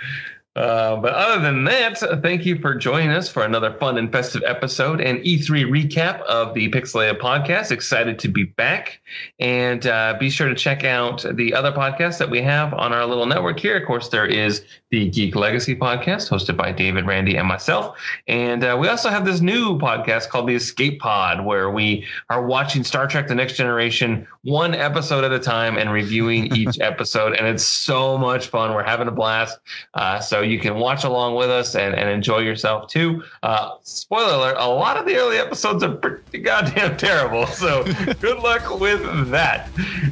Uh, 0.56 0.98
but 0.98 1.14
other 1.14 1.42
than 1.42 1.64
that, 1.64 1.98
thank 2.22 2.46
you 2.46 2.60
for 2.60 2.76
joining 2.76 3.10
us 3.10 3.28
for 3.28 3.44
another 3.44 3.74
fun 3.80 3.98
and 3.98 4.12
festive 4.12 4.44
episode 4.46 5.02
and 5.02 5.18
E3 5.20 5.66
recap 5.66 6.22
of 6.22 6.54
the 6.54 6.70
Pixelated 6.70 7.20
podcast. 7.20 7.72
Excited 7.72 8.20
to 8.20 8.28
be 8.28 8.44
back. 8.44 9.02
And 9.40 9.88
uh, 9.88 10.16
be 10.20 10.30
sure 10.30 10.48
to 10.50 10.56
check 10.56 10.84
out 10.84 11.26
the 11.34 11.56
other 11.56 11.72
podcasts 11.72 12.20
that 12.20 12.30
we 12.30 12.42
have 12.42 12.74
on 12.76 12.94
our 12.94 13.06
little 13.08 13.26
network 13.26 13.60
here. 13.60 13.78
Of 13.78 13.88
course, 13.88 14.10
there 14.10 14.28
is 14.28 14.64
the 14.92 15.10
Geek 15.10 15.36
Legacy 15.36 15.76
podcast 15.76 16.30
hosted 16.30 16.56
by 16.56 16.72
David, 16.72 17.08
Randy, 17.08 17.36
and 17.36 17.48
myself. 17.48 17.98
And 18.28 18.64
uh, 18.64 18.78
we 18.80 18.88
also 18.88 19.10
have 19.10 19.26
this 19.26 19.42
new 19.42 19.80
podcast 19.80 20.30
called 20.30 20.48
the 20.48 20.54
Escape 20.54 21.00
Pod, 21.00 21.44
where 21.44 21.72
we 21.72 22.06
are 22.30 22.46
watching 22.46 22.84
Star 22.84 23.08
Trek 23.08 23.28
The 23.28 23.34
Next 23.34 23.56
Generation 23.56 24.28
one 24.44 24.76
episode 24.76 25.24
at 25.24 25.32
a 25.32 25.40
time 25.40 25.78
and 25.78 25.92
reviewing 25.92 26.56
each 26.56 26.80
episode. 26.82 27.34
And 27.34 27.48
it's 27.48 27.64
so 27.64 28.20
much 28.20 28.48
fun. 28.48 28.76
We're 28.76 28.84
having 28.84 29.08
a 29.08 29.12
blast. 29.12 29.58
Uh, 29.96 30.20
so 30.20 30.43
you 30.44 30.60
can 30.60 30.76
watch 30.76 31.04
along 31.04 31.36
with 31.36 31.50
us 31.50 31.76
and, 31.76 31.96
and 31.96 32.10
enjoy 32.10 32.40
yourself 32.40 32.88
too. 32.88 33.24
Uh, 33.42 33.72
spoiler 33.84 34.34
alert, 34.34 34.56
a 34.60 34.68
lot 34.68 34.98
of 34.98 35.06
the 35.06 35.16
early 35.16 35.38
episodes 35.38 35.84
are 35.84 35.96
pretty 35.96 36.40
goddamn 36.40 36.98
terrible. 36.98 37.48
So 37.48 37.84
good 38.22 38.40
luck 38.40 38.80
with 38.80 39.30
that. 39.32 39.70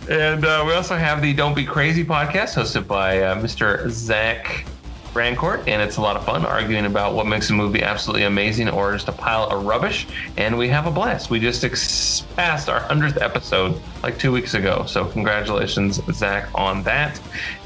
And 0.10 0.46
uh, 0.46 0.64
we 0.66 0.74
also 0.74 0.96
have 0.96 1.22
the 1.22 1.34
Don't 1.34 1.56
Be 1.56 1.66
Crazy 1.66 2.04
podcast 2.04 2.56
hosted 2.56 2.88
by 2.88 3.22
uh, 3.22 3.36
Mr. 3.36 3.90
Zach 3.90 4.66
Brand 5.14 5.38
Court, 5.38 5.62
and 5.68 5.82
it's 5.82 5.98
a 5.98 6.02
lot 6.02 6.16
of 6.16 6.26
fun 6.26 6.46
arguing 6.46 6.86
about 6.86 7.14
what 7.14 7.28
makes 7.28 7.50
a 7.50 7.54
movie 7.54 7.84
absolutely 7.84 8.24
amazing 8.24 8.70
or 8.70 8.94
just 8.94 9.08
a 9.10 9.12
pile 9.12 9.44
of 9.50 9.66
rubbish. 9.66 10.08
And 10.38 10.58
we 10.58 10.70
have 10.70 10.88
a 10.88 10.92
blast. 10.92 11.30
We 11.30 11.40
just 11.40 11.64
ex- 11.64 12.22
passed 12.36 12.70
our 12.70 12.82
100th 12.82 13.22
episode 13.22 13.80
like 14.04 14.18
two 14.18 14.32
weeks 14.32 14.54
ago. 14.54 14.86
So, 14.88 15.06
congratulations, 15.06 16.00
Zach, 16.14 16.48
on 16.56 16.84
that. 16.84 17.20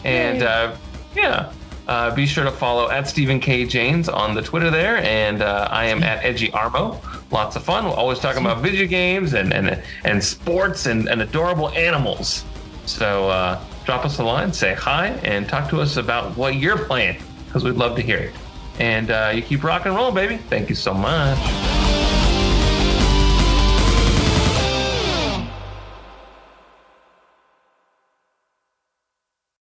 And 0.04 0.42
uh, 0.42 0.76
yeah. 1.16 1.52
Uh, 1.88 2.14
be 2.16 2.26
sure 2.26 2.44
to 2.44 2.52
follow 2.52 2.90
at 2.90 3.08
Stephen 3.08 3.40
K. 3.40 3.66
Janes 3.66 4.10
on 4.10 4.34
the 4.34 4.42
Twitter 4.42 4.72
there, 4.72 4.98
and 4.98 5.42
uh, 5.42 5.68
I 5.70 5.86
am 5.86 6.04
at 6.04 6.24
Edgy 6.24 6.50
Armo. 6.50 7.00
Lots 7.32 7.56
of 7.56 7.64
fun. 7.64 7.86
We're 7.86 7.92
always 7.92 8.20
talking 8.20 8.42
about 8.42 8.62
video 8.64 8.88
games 8.88 9.34
and 9.34 9.54
and, 9.54 9.82
and 10.04 10.24
sports 10.24 10.88
and, 10.88 11.08
and 11.08 11.22
adorable 11.22 11.70
animals. 11.70 12.44
So 12.86 13.30
uh, 13.30 13.64
drop 13.86 14.06
us 14.06 14.18
a 14.20 14.24
line, 14.24 14.52
say 14.52 14.74
hi, 14.74 15.08
and 15.24 15.48
talk 15.48 15.70
to 15.70 15.82
us 15.82 15.98
about 15.98 16.36
what 16.36 16.56
you're 16.56 16.78
playing 16.86 17.22
because 17.46 17.64
we'd 17.64 17.76
love 17.76 17.96
to 17.98 18.02
hear 18.02 18.18
it. 18.18 18.34
And 18.80 19.12
uh, 19.12 19.32
you 19.34 19.42
keep 19.42 19.64
rock 19.64 19.86
and 19.86 19.96
roll, 19.96 20.12
baby. 20.12 20.38
Thank 20.38 20.70
you 20.70 20.76
so 20.76 20.94
much. 20.94 21.85